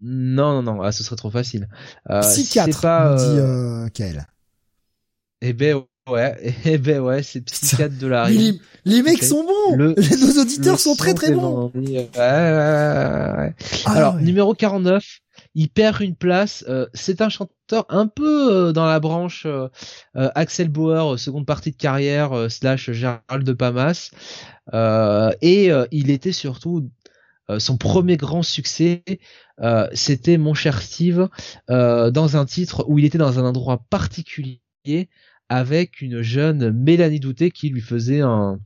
[0.00, 1.68] Non, non, non, ah, ce serait trop facile.
[2.10, 4.24] Euh, Psychiatre, c'est pas, dit Kael.
[5.42, 9.76] Eh ben ouais, eh ben ouais, c'est psychiatre de la les, les mecs sont bons.
[9.76, 11.70] Le- Nos auditeurs sont très très bons.
[11.74, 13.54] Ouais, ouais, ouais, ouais.
[13.84, 15.04] Ah, Alors, numéro 49,
[15.54, 16.64] il perd une place.
[16.68, 19.68] euh, c'est un chanteur un peu euh, dans la branche euh,
[20.16, 24.10] euh, Axel Bauer, euh, seconde partie de carrière, slash Gérald de Pamas.
[24.74, 26.88] Euh, et euh, il était surtout
[27.50, 29.02] euh, son premier grand succès,
[29.60, 31.28] euh, c'était Mon cher Steve,
[31.68, 34.60] euh, dans un titre où il était dans un endroit particulier
[35.50, 38.60] avec une jeune Mélanie Douté qui lui faisait un,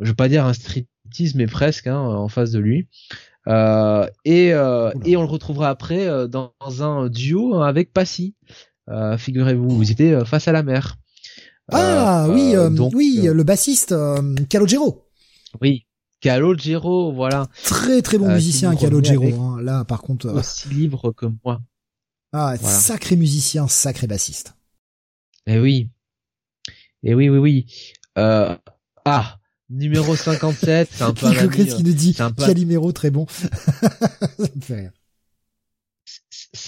[0.00, 2.86] je veux pas dire un striptease, mais presque hein, en face de lui.
[3.48, 8.36] Euh, et, euh, et on le retrouvera après euh, dans, dans un duo avec Passy.
[9.16, 10.96] Figurez-vous, vous étiez face à la mer.
[11.72, 13.94] Ah oui, donc, oui, le bassiste
[14.48, 15.08] Calogero.
[15.60, 15.86] oui.
[16.20, 19.24] Calogero, voilà, Très très bon musicien Calogero.
[19.42, 19.62] Hein.
[19.62, 21.60] Là par contre, aussi libre que moi.
[22.32, 22.76] ah, voilà.
[22.78, 24.54] sacré musicien, sacré bassiste.
[25.46, 25.90] Eh oui.
[27.04, 27.66] Eh oui, oui, oui.
[28.18, 28.54] Euh,
[29.04, 29.38] ah,
[29.70, 33.26] numéro 57, c'est un peu un ami, qui nous dit un peu- Calimero très bon.
[33.30, 33.48] Ça
[34.54, 34.90] me fait rire.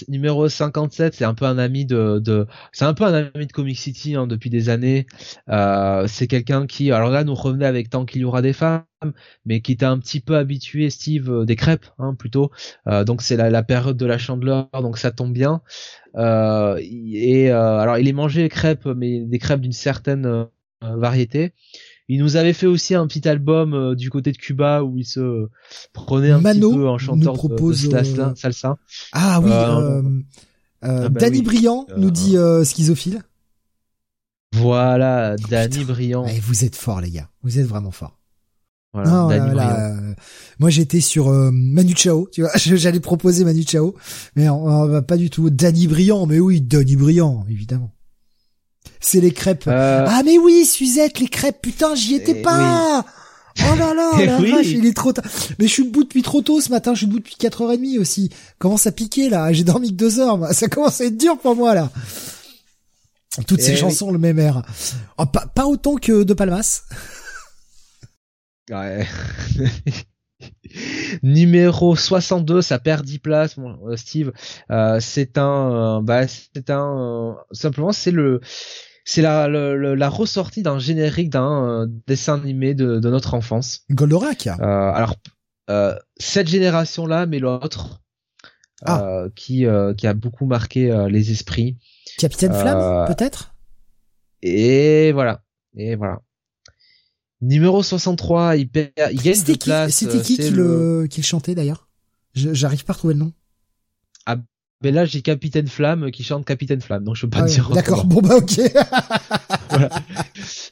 [0.07, 3.77] Numéro 57, c'est un peu un ami de, c'est un peu un ami de Comic
[3.77, 5.05] City hein, depuis des années.
[5.49, 8.83] Euh, c'est quelqu'un qui, alors là, nous revenait avec tant qu'il y aura des femmes,
[9.45, 12.51] mais qui était un petit peu habitué, Steve, euh, des crêpes, hein, plutôt.
[12.87, 15.61] Euh, donc c'est la, la période de la chandeleur, donc ça tombe bien.
[16.17, 20.47] Et alors il est mangé les crêpes, mais des crêpes d'une certaine
[20.81, 21.53] variété.
[22.07, 25.05] Il nous avait fait aussi un petit album euh, du côté de Cuba où il
[25.05, 25.47] se
[25.91, 28.27] prenait un Mano petit peu en chanteur nous de- de, propose, salsa.
[28.29, 28.77] euh, salsa.
[29.11, 30.01] Ah oui, Euh,
[30.83, 31.43] ah bah Danny oui.
[31.43, 33.23] Briand nous dit euh, schizophile.
[34.53, 36.25] Voilà, Danny Briand.
[36.29, 38.19] Eh, vous êtes forts les gars, vous êtes vraiment forts.
[38.93, 40.09] Voilà, Non, Danny là, là, Briand.
[40.09, 40.13] euh,
[40.59, 43.95] moi j'étais sur euh, Manu Chao, tu vois, j'allais proposer Manu Chao,
[44.35, 45.49] mais on, on va pas du tout.
[45.49, 47.91] Danny Briand, mais oui, Danny Briand, évidemment.
[49.07, 49.65] C'est les crêpes.
[49.67, 53.05] Euh, Ah mais oui, Suzette, les crêpes, putain, j'y étais Eh pas.
[53.71, 54.51] Oh là là, Eh la oui.
[54.51, 55.23] vache, il est trop tard.
[55.59, 58.31] Mais je suis debout depuis trop tôt ce matin, je suis debout depuis 4h30 aussi.
[58.57, 60.53] Commence à piquer là, j'ai dormi que deux heures, moi.
[60.53, 61.91] ça commence à être dur pour moi là.
[63.47, 63.79] Toutes ces Eh oui.
[63.79, 64.63] chansons le même air.
[65.19, 66.81] Oh, pas, pas autant que De Palmas.
[68.71, 69.05] ouais.
[71.23, 74.31] Numéro 62, ça perd 10 places, mon euh, Steve.
[74.71, 78.41] Euh, c'est un, bah, c'est un, simplement, c'est le,
[79.05, 83.83] c'est la, le- la ressortie d'un générique d'un euh, dessin animé de, de notre enfance.
[83.91, 84.47] Goldorak.
[84.47, 85.15] Euh, alors,
[85.69, 88.01] euh, cette génération-là, mais l'autre,
[88.83, 89.03] Ah.
[89.05, 91.77] euh, qui, euh, qui a beaucoup marqué euh, les esprits.
[92.17, 93.55] Capitaine Flamme, peut-être?
[94.41, 95.43] Et voilà.
[95.77, 96.21] Et voilà.
[97.41, 99.93] Numéro 63, il, perd, il gagne C'était qui, place.
[99.93, 101.89] c'était qui qui le, qui le chantait d'ailleurs?
[102.33, 103.33] J'arrive pas à retrouver le nom.
[104.83, 107.69] Mais là, j'ai Capitaine Flamme qui chante Capitaine Flamme, donc je peux pas Ah dire.
[107.73, 108.59] D'accord, bon bah ok.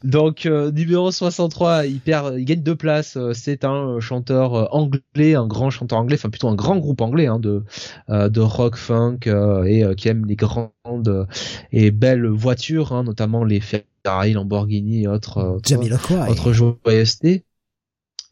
[0.03, 3.17] Donc euh, numéro 63, il perd, il gagne deux places.
[3.17, 7.01] euh, C'est un euh, chanteur anglais, un grand chanteur anglais, enfin plutôt un grand groupe
[7.01, 7.63] anglais hein, de
[8.09, 11.27] euh, de rock funk euh, et qui aime les grandes
[11.71, 16.29] et belles voitures, hein, notamment les Ferrari, Lamborghini et autres Jamiroquai.
[16.29, 17.45] autres joyeusetés.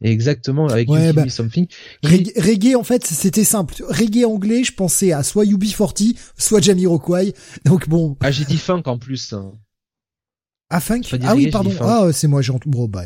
[0.02, 1.68] Exactement, avec Ouais, You Give bah, Me Something.
[2.02, 3.76] qui- Reggae, en fait, c'était simple.
[3.88, 7.34] Reggae anglais, je pensais à soit UB40, soit Jamiroquai.
[7.66, 9.34] Donc bon, Ah, j'ai dit funk en plus.
[9.34, 9.54] hein.
[10.70, 11.02] à funk?
[11.24, 11.72] Ah oui, reggae, pardon.
[11.82, 12.70] Ah, c'est moi, j'ai entendu.
[12.76, 13.06] Bon, bah.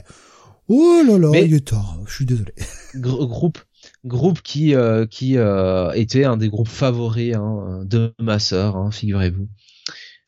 [0.67, 1.99] Oh là là, Mais- il est tard.
[2.07, 2.53] Je suis désolé.
[2.95, 3.59] Gr- groupe
[4.03, 8.90] groupe qui euh, qui euh, était un des groupes favoris hein, de ma sœur, hein,
[8.91, 9.48] figurez-vous.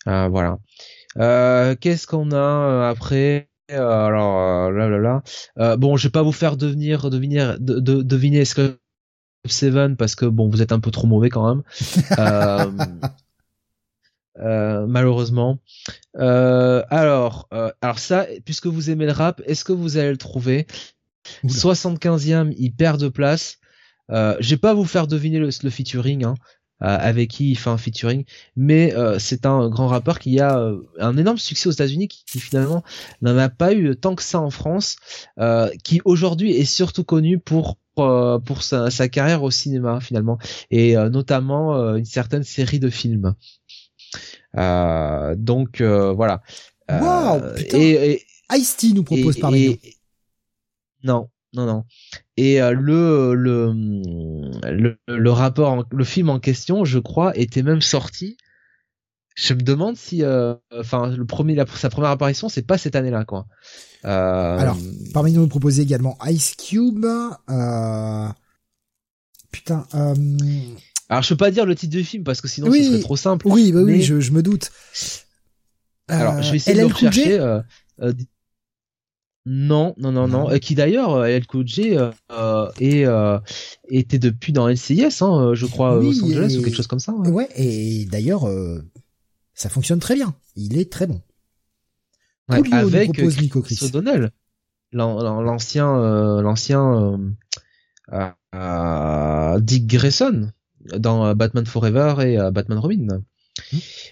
[0.07, 0.57] Euh, voilà.
[1.17, 3.49] Euh, Qu'est-ce qu'on a euh, après?
[3.71, 5.23] Euh, Alors euh, là là là.
[5.59, 8.79] Euh, bon, je vais pas vous faire devenir deviner de, de- deviner ce que
[9.45, 11.63] Seven parce que bon, vous êtes un peu trop mauvais quand même.
[12.19, 12.69] Euh,
[14.39, 15.59] euh, malheureusement.
[16.19, 20.17] Euh, alors, euh, alors ça, puisque vous aimez le rap, est-ce que vous allez le
[20.17, 20.67] trouver?
[21.43, 21.53] Oula.
[21.53, 23.57] 75e, il perd de place.
[24.11, 26.35] Euh, je vais pas vous faire deviner le, le featuring, hein,
[26.79, 28.23] avec qui il fait un featuring.
[28.55, 32.83] Mais c'est un grand rappeur qui a un énorme succès aux États-Unis, qui, finalement
[33.21, 34.97] n'en a pas eu tant que ça en France,
[35.83, 40.37] qui aujourd'hui est surtout connu pour pour sa, sa, carrière au cinéma finalement
[40.69, 43.33] et notamment une certaine série de films.
[44.53, 46.41] donc voilà.
[46.89, 47.77] Wow, putain.
[47.77, 48.21] Et,
[48.53, 49.87] Ice-T nous propose par exemple.
[51.03, 51.85] Non, non, non.
[52.35, 53.73] Et euh, le, le,
[54.69, 58.37] le, le, rapport, le film en question, je crois, était même sorti.
[59.35, 62.95] Je me demande si, euh, enfin, le premier, la, sa première apparition, c'est pas cette
[62.95, 63.45] année-là, quoi.
[64.05, 64.57] Euh...
[64.57, 64.77] Alors,
[65.13, 67.05] parmi nous, nous proposait également Ice Cube.
[67.05, 68.27] Euh...
[69.51, 69.87] Putain.
[69.93, 70.15] Euh...
[71.09, 73.15] Alors, je peux pas dire le titre du film parce que sinon, ce serait trop
[73.15, 73.47] simple.
[73.47, 74.71] Oui, bah oui, je, je me doute.
[76.07, 77.59] Alors, je vais essayer de le rechercher.
[79.47, 80.59] Euh, non, non, non, non.
[80.59, 83.39] qui d'ailleurs, El Cool euh, et euh,
[83.87, 87.13] était depuis dans NCIS, hein, je crois, Los Angeles ou quelque chose comme ça.
[87.13, 88.47] Ouais, et d'ailleurs,
[89.53, 90.35] ça fonctionne très bien.
[90.55, 91.21] Il est très bon.
[92.49, 94.31] Ouais, avec Chris O'Donnell,
[94.91, 97.19] l'ancien, l'ancien
[99.59, 100.51] Dick Grayson
[100.97, 103.21] dans Batman Forever et Batman Robin.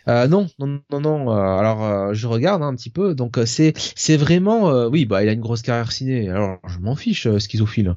[0.07, 1.31] Euh, non, non, non, non.
[1.31, 3.15] Euh, alors, euh, je regarde hein, un petit peu.
[3.15, 6.29] Donc, c'est, c'est vraiment, oui, bah, il a une grosse carrière ciné.
[6.29, 7.95] Alors, je m'en fiche, schizophile.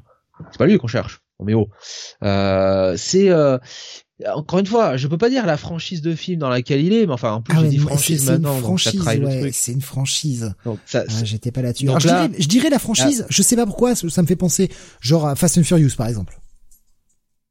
[0.51, 1.21] C'est pas lui qu'on cherche.
[1.39, 1.69] Oh, mais oh.
[2.97, 3.31] c'est
[4.27, 7.05] encore une fois, je peux pas dire la franchise de film dans laquelle il est,
[7.05, 10.53] mais enfin, en plus, ah j'ai dit franchise maintenant, franchise, donc C'est une franchise.
[10.93, 11.87] ah, J'étais pas là-dessus.
[11.87, 13.27] Je, dirais, je, dirais, la franchise, ah.
[13.29, 16.37] je sais pas pourquoi, ça me fait penser, genre à Fast and Furious, par exemple.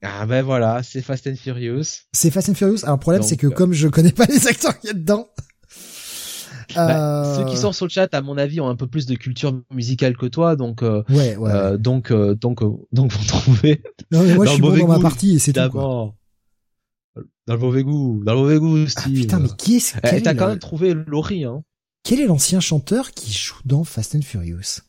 [0.02, 1.85] Ah ben voilà, c'est Fast and Furious.
[2.12, 2.85] C'est Fast and Furious.
[2.85, 5.28] Alors le problème c'est que comme je connais pas les acteurs qui y a dedans.
[6.75, 9.07] Bah, ceux qui euh, sont sur le chat, à mon avis, ont un peu plus
[9.07, 11.51] de culture musicale que toi, donc euh, ouais, ouais.
[11.51, 12.60] Euh, donc donc
[12.93, 13.83] donc vont trouver.
[14.12, 15.68] Non mais moi je suis bon dans ma partie et c'est tout.
[15.70, 16.15] Quoi.
[17.47, 20.35] Dans le mauvais goût, dans le mauvais goût, ah, putain, mais qui est-ce eh, T'as
[20.35, 21.65] quand même trouvé Laurie, hein.
[22.05, 24.83] Quel est l'ancien chanteur qui joue dans Fast and Furious?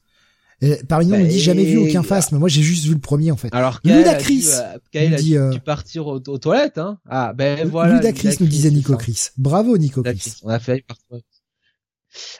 [0.63, 2.99] Euh, parmi nous, on dit jamais vu aucun face, mais moi j'ai juste vu le
[2.99, 3.49] premier en fait.
[3.53, 4.45] Alors Ludacris
[4.93, 7.95] nous dit euh, tu partir aux, toilettes, hein Ah ben voilà.
[7.95, 9.29] Ludacris, nous disait Nico Chris.
[9.37, 10.35] Bravo Nico Chris.
[10.43, 10.83] On a fait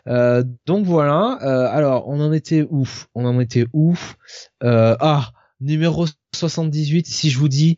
[0.08, 1.40] euh, donc voilà.
[1.44, 3.08] Euh, alors on en était ouf.
[3.16, 4.18] On en était ouf.
[4.64, 7.08] Euh, ah numéro 78.
[7.08, 7.78] Si je vous dis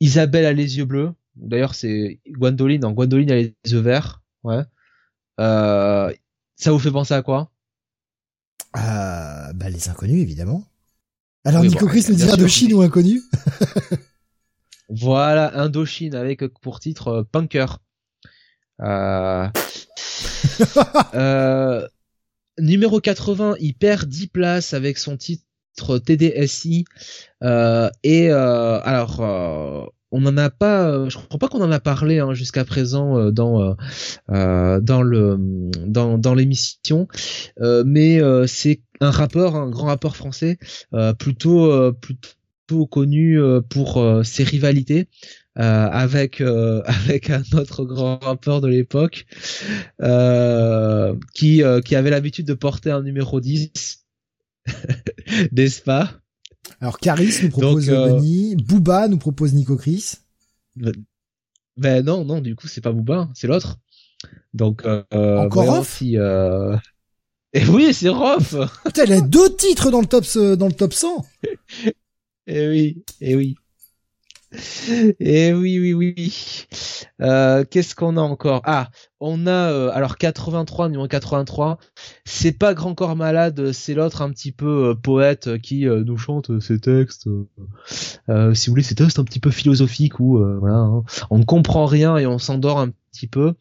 [0.00, 1.12] Isabelle a les yeux bleus.
[1.36, 2.84] D'ailleurs c'est Gwendoline.
[2.84, 4.22] En Gwendoline a les yeux verts.
[4.42, 4.62] Ouais.
[5.38, 6.12] Euh,
[6.56, 7.50] ça vous fait penser à quoi?
[8.76, 10.64] Euh, bah, les inconnus, évidemment.
[11.44, 13.22] Alors, Nico Chris nous dit Indochine ou inconnu
[14.88, 17.78] Voilà, Indochine avec pour titre euh, Punker.
[18.82, 19.48] Euh...
[21.14, 21.86] euh...
[22.58, 26.84] numéro 80, il perd 10 places avec son titre TDSI.
[27.42, 32.18] Euh, et alors on n'en a pas, euh, je crois pas qu'on en a parlé
[32.18, 33.76] hein, jusqu'à présent euh, dans
[34.30, 35.36] euh, dans le
[35.86, 37.08] dans dans l'émission,
[37.58, 40.58] mais c'est un rappeur, un grand rappeur français,
[41.18, 45.08] plutôt plutôt connu pour ses rivalités.
[45.56, 46.40] avec
[46.86, 49.26] avec un autre grand rappeur de l'époque
[51.34, 54.04] qui qui avait l'habitude de porter un numéro 10
[55.52, 56.19] n'est-ce pas?
[56.80, 58.56] Alors Caris nous propose Donc, euh...
[58.64, 60.14] Booba nous propose Nico Chris.
[61.76, 63.78] Ben, non, non, du coup c'est pas Booba, c'est l'autre.
[64.54, 66.76] Donc euh, encore Rof si, euh...
[67.52, 68.54] Et oui, c'est Rof.
[68.84, 70.24] Putain, il a deux titres dans le top
[70.56, 71.26] dans le top 100.
[72.46, 73.56] et oui, et oui.
[75.20, 76.66] Et oui, oui, oui.
[77.20, 78.62] Euh, Qu'est-ce qu'on a encore?
[78.64, 81.78] Ah, on a euh, alors 83 numéro 83.
[82.24, 86.16] C'est pas Grand Corps Malade, c'est l'autre un petit peu euh, poète qui euh, nous
[86.16, 87.28] chante ses textes.
[87.28, 92.16] si vous voulez, ces textes un petit peu philosophiques où hein, on ne comprend rien
[92.16, 93.54] et on s'endort un petit peu.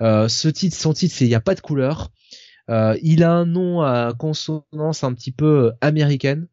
[0.00, 2.10] ce titre, son titre, c'est il y a pas de couleur.
[2.68, 6.46] il a un nom à consonance un petit peu américaine.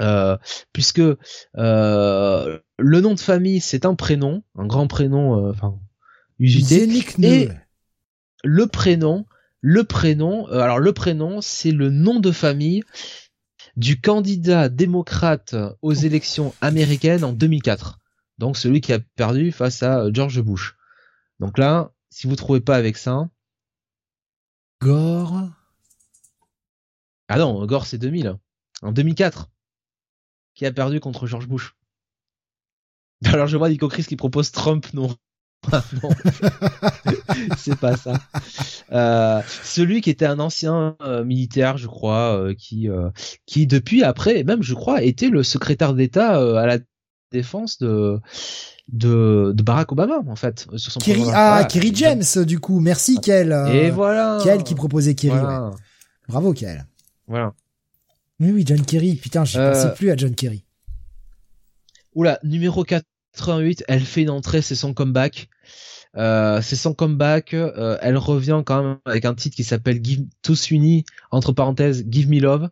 [0.00, 0.38] Euh,
[0.72, 1.02] puisque
[1.56, 5.78] euh, le nom de famille c'est un prénom, un grand prénom, euh, enfin
[6.38, 6.88] usité,
[7.22, 7.50] et
[8.42, 9.26] le prénom,
[9.60, 12.82] le prénom, alors le prénom c'est le nom de famille
[13.76, 17.98] du candidat démocrate aux élections américaines en 2004.
[18.38, 20.76] Donc celui qui a perdu face à George Bush.
[21.40, 23.28] Donc là, si vous trouvez pas avec ça,
[24.80, 25.50] Gore.
[27.28, 28.38] Ah non, Gore c'est 2000.
[28.82, 29.50] En 2004
[30.60, 31.74] qui a perdu contre George Bush.
[33.24, 35.08] Alors je vois Nico Chris qui propose Trump, non.
[36.02, 36.10] non,
[37.56, 38.20] c'est pas ça.
[38.92, 42.88] Euh, celui qui était un ancien euh, militaire, je crois, euh, qui
[43.46, 46.76] qui depuis après, même je crois, était le secrétaire d'État à la
[47.32, 48.20] défense de
[48.88, 51.00] de, de Barack Obama en fait sur son
[51.32, 55.70] ah Kerry James du coup merci Kel et voilà Kel qui proposait Kerry ouais.
[56.26, 56.84] bravo Kel
[57.28, 57.54] voilà
[58.40, 60.64] oui oui John Kerry putain je ne pensais plus à John Kerry
[62.14, 65.48] oula numéro 88 elle fait une entrée c'est son comeback
[66.16, 67.54] euh, c'est son comeback.
[67.54, 72.04] Euh, elle revient quand même avec un titre qui s'appelle Give Tous Unis entre parenthèses
[72.10, 72.68] Give Me Love.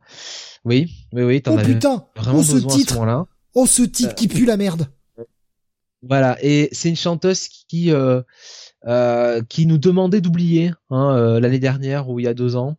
[0.64, 1.42] Oui, oui, oui.
[1.46, 3.04] oh putain, vraiment oh ce titre.
[3.04, 4.88] là oh ce titre qui pue la merde.
[6.02, 8.22] Voilà, et c'est une chanteuse qui euh,
[8.86, 12.76] euh, qui nous demandait d'oublier hein, euh, l'année dernière ou il y a deux ans.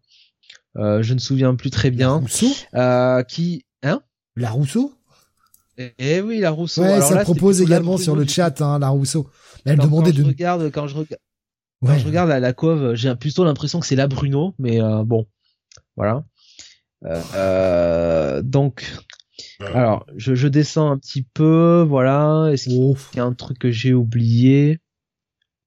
[0.77, 2.09] Euh, je ne me souviens plus très bien.
[2.09, 4.01] La Rousseau euh, Qui hein?
[4.35, 4.93] La Rousseau?
[5.97, 6.81] Eh, oui, la Rousseau.
[6.81, 9.29] Ouais, ça propose également sur le chat, hein, la Rousseau.
[9.65, 10.23] elle demandait quand de.
[10.23, 11.21] Je regarde, quand je regarde,
[11.85, 15.03] quand je regarde la, la cove, j'ai plutôt l'impression que c'est la Bruno, mais euh,
[15.05, 15.25] bon,
[15.95, 16.25] voilà.
[17.05, 18.93] Euh, donc,
[19.73, 22.49] alors, je, je, descends un petit peu, voilà.
[22.51, 24.79] Est-ce qu'il y a un truc que j'ai oublié?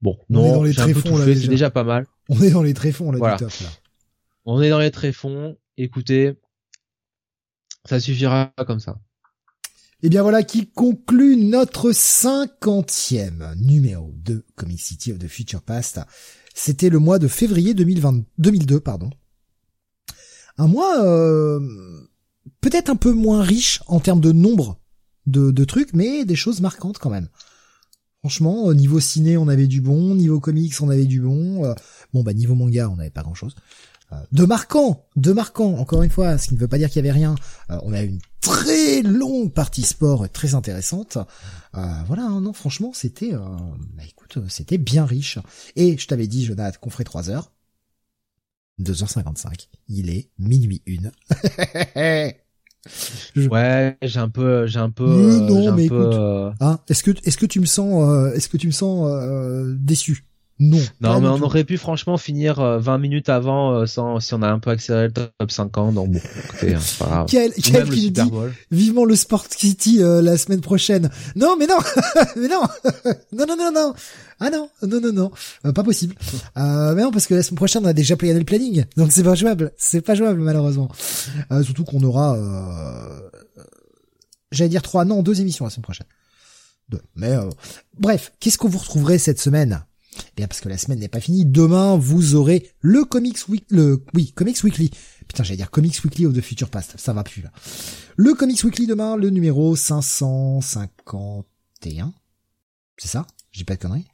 [0.03, 2.07] Bon, non, j'ai un peu tout fait, c'est déjà pas mal.
[2.29, 3.37] On est dans les tréfonds là, voilà.
[3.37, 3.69] du top, là.
[4.45, 5.57] On est dans les tréfonds.
[5.77, 6.35] Écoutez,
[7.85, 9.01] ça suffira comme ça.
[10.03, 15.63] Et eh bien voilà qui conclut notre cinquantième numéro de Comic City of the Future
[15.63, 16.01] Past.
[16.55, 19.11] C'était le mois de février 2020, 2002, pardon.
[20.59, 21.61] Un mois euh,
[22.61, 24.81] peut-être un peu moins riche en termes de nombre
[25.27, 27.29] de, trucs, mais des choses marquantes quand même.
[28.19, 31.65] Franchement, au niveau ciné, on avait du bon, niveau comics, on avait du bon.
[31.65, 31.75] Euh,
[32.13, 33.55] bon, bah niveau manga, on n'avait pas grand-chose.
[34.13, 36.97] Euh, de marquant, de marquant, encore une fois, ce qui ne veut pas dire qu'il
[36.97, 37.35] y avait rien.
[37.71, 41.19] Euh, on a une très longue partie sport très intéressante.
[41.77, 45.39] Euh, voilà, hein, non, franchement, c'était, bah, écoute, c'était bien riche.
[45.77, 47.53] Et je t'avais dit, Jonathan, qu'on ferait 3 heures.
[48.81, 49.69] 2h55.
[49.89, 51.13] Il est minuit une.
[53.37, 55.07] Ouais, j'ai un peu, j'ai un peu.
[55.07, 56.17] non, mais écoute.
[56.59, 59.09] Hein, est-ce que, est-ce que tu me sens, est-ce que tu me sens
[59.79, 60.25] déçu?
[60.63, 60.79] Non.
[61.01, 64.43] Non, mais on aurait pu franchement finir 20 euh, minutes avant euh, sans si on
[64.43, 65.95] a un peu accéléré le top 50.
[65.95, 67.27] Donc bon, écoutez, hein, pas grave.
[67.29, 68.31] Quel, quel qui dit
[68.71, 71.11] vivement le Sport City euh, la semaine prochaine.
[71.35, 71.79] Non, mais non,
[72.37, 72.63] mais non,
[73.33, 73.95] non, non, non, non.
[74.39, 76.15] Ah non, non, non, non, pas possible.
[76.57, 79.11] Euh, mais non, parce que la semaine prochaine on a déjà playé le planning, donc
[79.11, 79.73] c'est pas jouable.
[79.77, 80.91] C'est pas jouable malheureusement.
[81.65, 82.39] surtout qu'on aura,
[84.53, 86.07] j'allais dire trois, non, deux émissions la semaine prochaine.
[86.89, 87.03] Deux.
[87.17, 87.35] Mais
[87.99, 89.85] bref, qu'est-ce que vous retrouverez cette semaine?
[90.37, 91.45] Bien parce que la semaine n'est pas finie.
[91.45, 94.91] Demain, vous aurez le Comics Week, le oui Comics Weekly.
[95.29, 96.95] Putain, j'allais dire Comics Weekly of the Future Past.
[96.99, 97.51] Ça va plus là.
[98.17, 102.13] Le Comics Weekly demain, le numéro 551.
[102.97, 103.27] C'est ça?
[103.55, 104.07] Dis pas de conneries.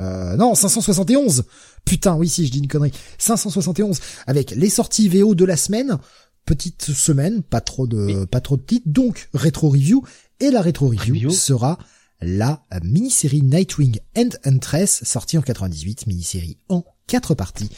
[0.00, 1.44] Euh, non, 571.
[1.84, 2.92] Putain, oui, si, je dis une connerie.
[3.18, 5.98] 571 avec les sorties VO de la semaine.
[6.46, 8.88] Petite semaine, pas trop de, pas trop de titres.
[8.88, 10.02] Donc, rétro review.
[10.40, 11.30] Et la rétro review.
[11.30, 11.78] sera
[12.22, 17.70] la mini-série Nightwing and Huntress, sortie en 98, mini-série en quatre parties.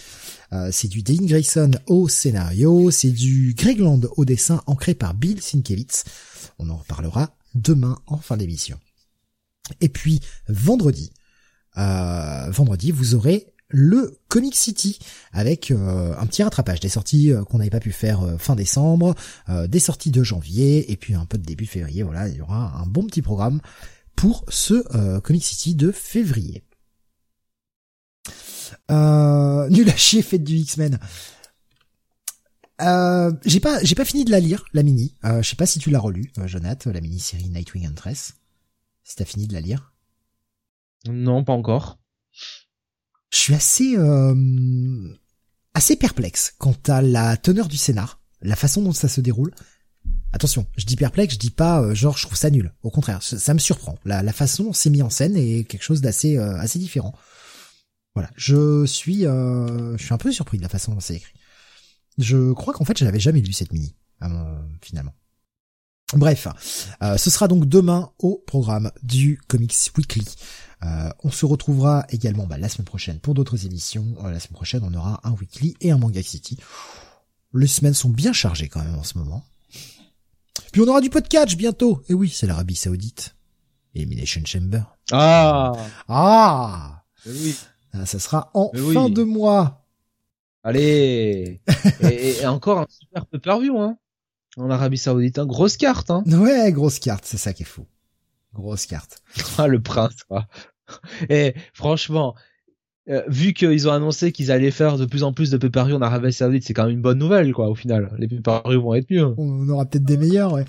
[0.53, 5.15] Euh, c'est du Dean Grayson au scénario, c'est du Greg Land au dessin ancré par
[5.15, 6.05] Bill Sienkiewicz.
[6.59, 8.79] On en reparlera demain en fin d'émission.
[9.81, 11.12] Et puis vendredi,
[11.79, 14.99] euh, vendredi vous aurez le Comic City
[15.33, 19.15] avec euh, un petit rattrapage des sorties qu'on n'avait pas pu faire fin décembre,
[19.67, 22.03] des sorties de janvier et puis un peu de début février.
[22.03, 23.62] Voilà, il y aura un bon petit programme
[24.17, 26.65] pour ce euh, Comic City de février.
[28.91, 30.99] Euh, nul à chier, fête du X-Men.
[32.81, 35.15] Euh, j'ai pas, j'ai pas fini de la lire, la mini.
[35.25, 38.35] Euh, je sais pas si tu l'as relu, euh, Jonathan, la mini-série Nightwing Huntress.
[39.05, 39.93] Si t'as fini de la lire.
[41.07, 41.99] Non, pas encore.
[43.31, 45.17] Je suis assez, euh,
[45.75, 49.53] assez perplexe quant à la teneur du scénar, la façon dont ça se déroule.
[50.33, 52.73] Attention, je dis perplexe, je dis pas euh, genre je trouve ça nul.
[52.83, 53.99] Au contraire, ça, me surprend.
[54.05, 57.15] La, façon dont c'est mis en scène est quelque chose d'assez euh, assez différent.
[58.15, 61.35] Voilà, je suis euh, je suis un peu surpris de la façon dont c'est écrit.
[62.19, 63.94] Je crois qu'en fait je n'avais jamais lu cette mini
[64.81, 65.15] finalement.
[66.15, 66.47] Bref,
[67.17, 70.25] ce sera donc demain au programme du Comics Weekly.
[71.25, 74.15] on se retrouvera également bah, la semaine prochaine pour d'autres émissions.
[74.23, 76.59] la semaine prochaine, on aura un weekly et un manga city.
[77.55, 79.43] Les semaines sont bien chargées quand même en ce moment.
[80.73, 82.03] Puis on aura du podcast bientôt.
[82.09, 83.35] Et oui, c'est l'Arabie Saoudite.
[83.95, 84.83] Elimination Chamber.
[85.11, 85.73] Ah
[86.09, 87.57] Ah Oui.
[87.93, 89.85] Ah, ça sera en fin de mois.
[90.65, 91.61] Allez
[92.03, 93.99] et, encore un super peu view hein
[94.57, 95.47] en Arabie Saoudite, hein.
[95.47, 96.23] grosse carte, hein.
[96.27, 97.87] Ouais, grosse carte, c'est ça qui est fou.
[98.53, 99.23] Grosse carte.
[99.59, 100.47] Ah, le prince, quoi.
[101.29, 102.35] Et franchement,
[103.09, 106.03] euh, vu qu'ils ont annoncé qu'ils allaient faire de plus en plus de pay en
[106.03, 108.15] Arabie Saoudite, c'est quand même une bonne nouvelle, quoi, au final.
[108.19, 109.35] Les pay vont être mieux.
[109.37, 110.65] On aura peut-être des meilleurs, ouais.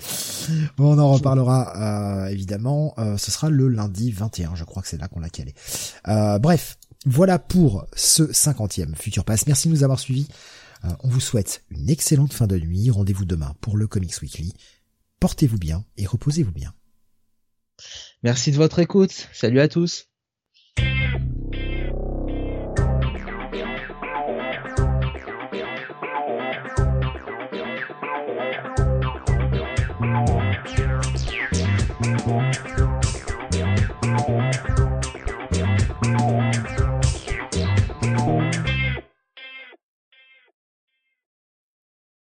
[0.76, 2.94] Bon, on en reparlera, euh, évidemment.
[2.98, 5.54] Euh, ce sera le lundi 21, je crois que c'est là qu'on l'a calé.
[6.04, 9.46] bref, voilà pour ce cinquantième Future Pass.
[9.46, 10.26] Merci de nous avoir suivis.
[11.02, 12.90] on vous souhaite une excellente fin de nuit.
[12.90, 14.54] Rendez-vous demain pour le Comics Weekly.
[15.20, 16.74] Portez-vous bien et reposez-vous bien.
[18.22, 19.28] Merci de votre écoute.
[19.32, 20.13] Salut à tous.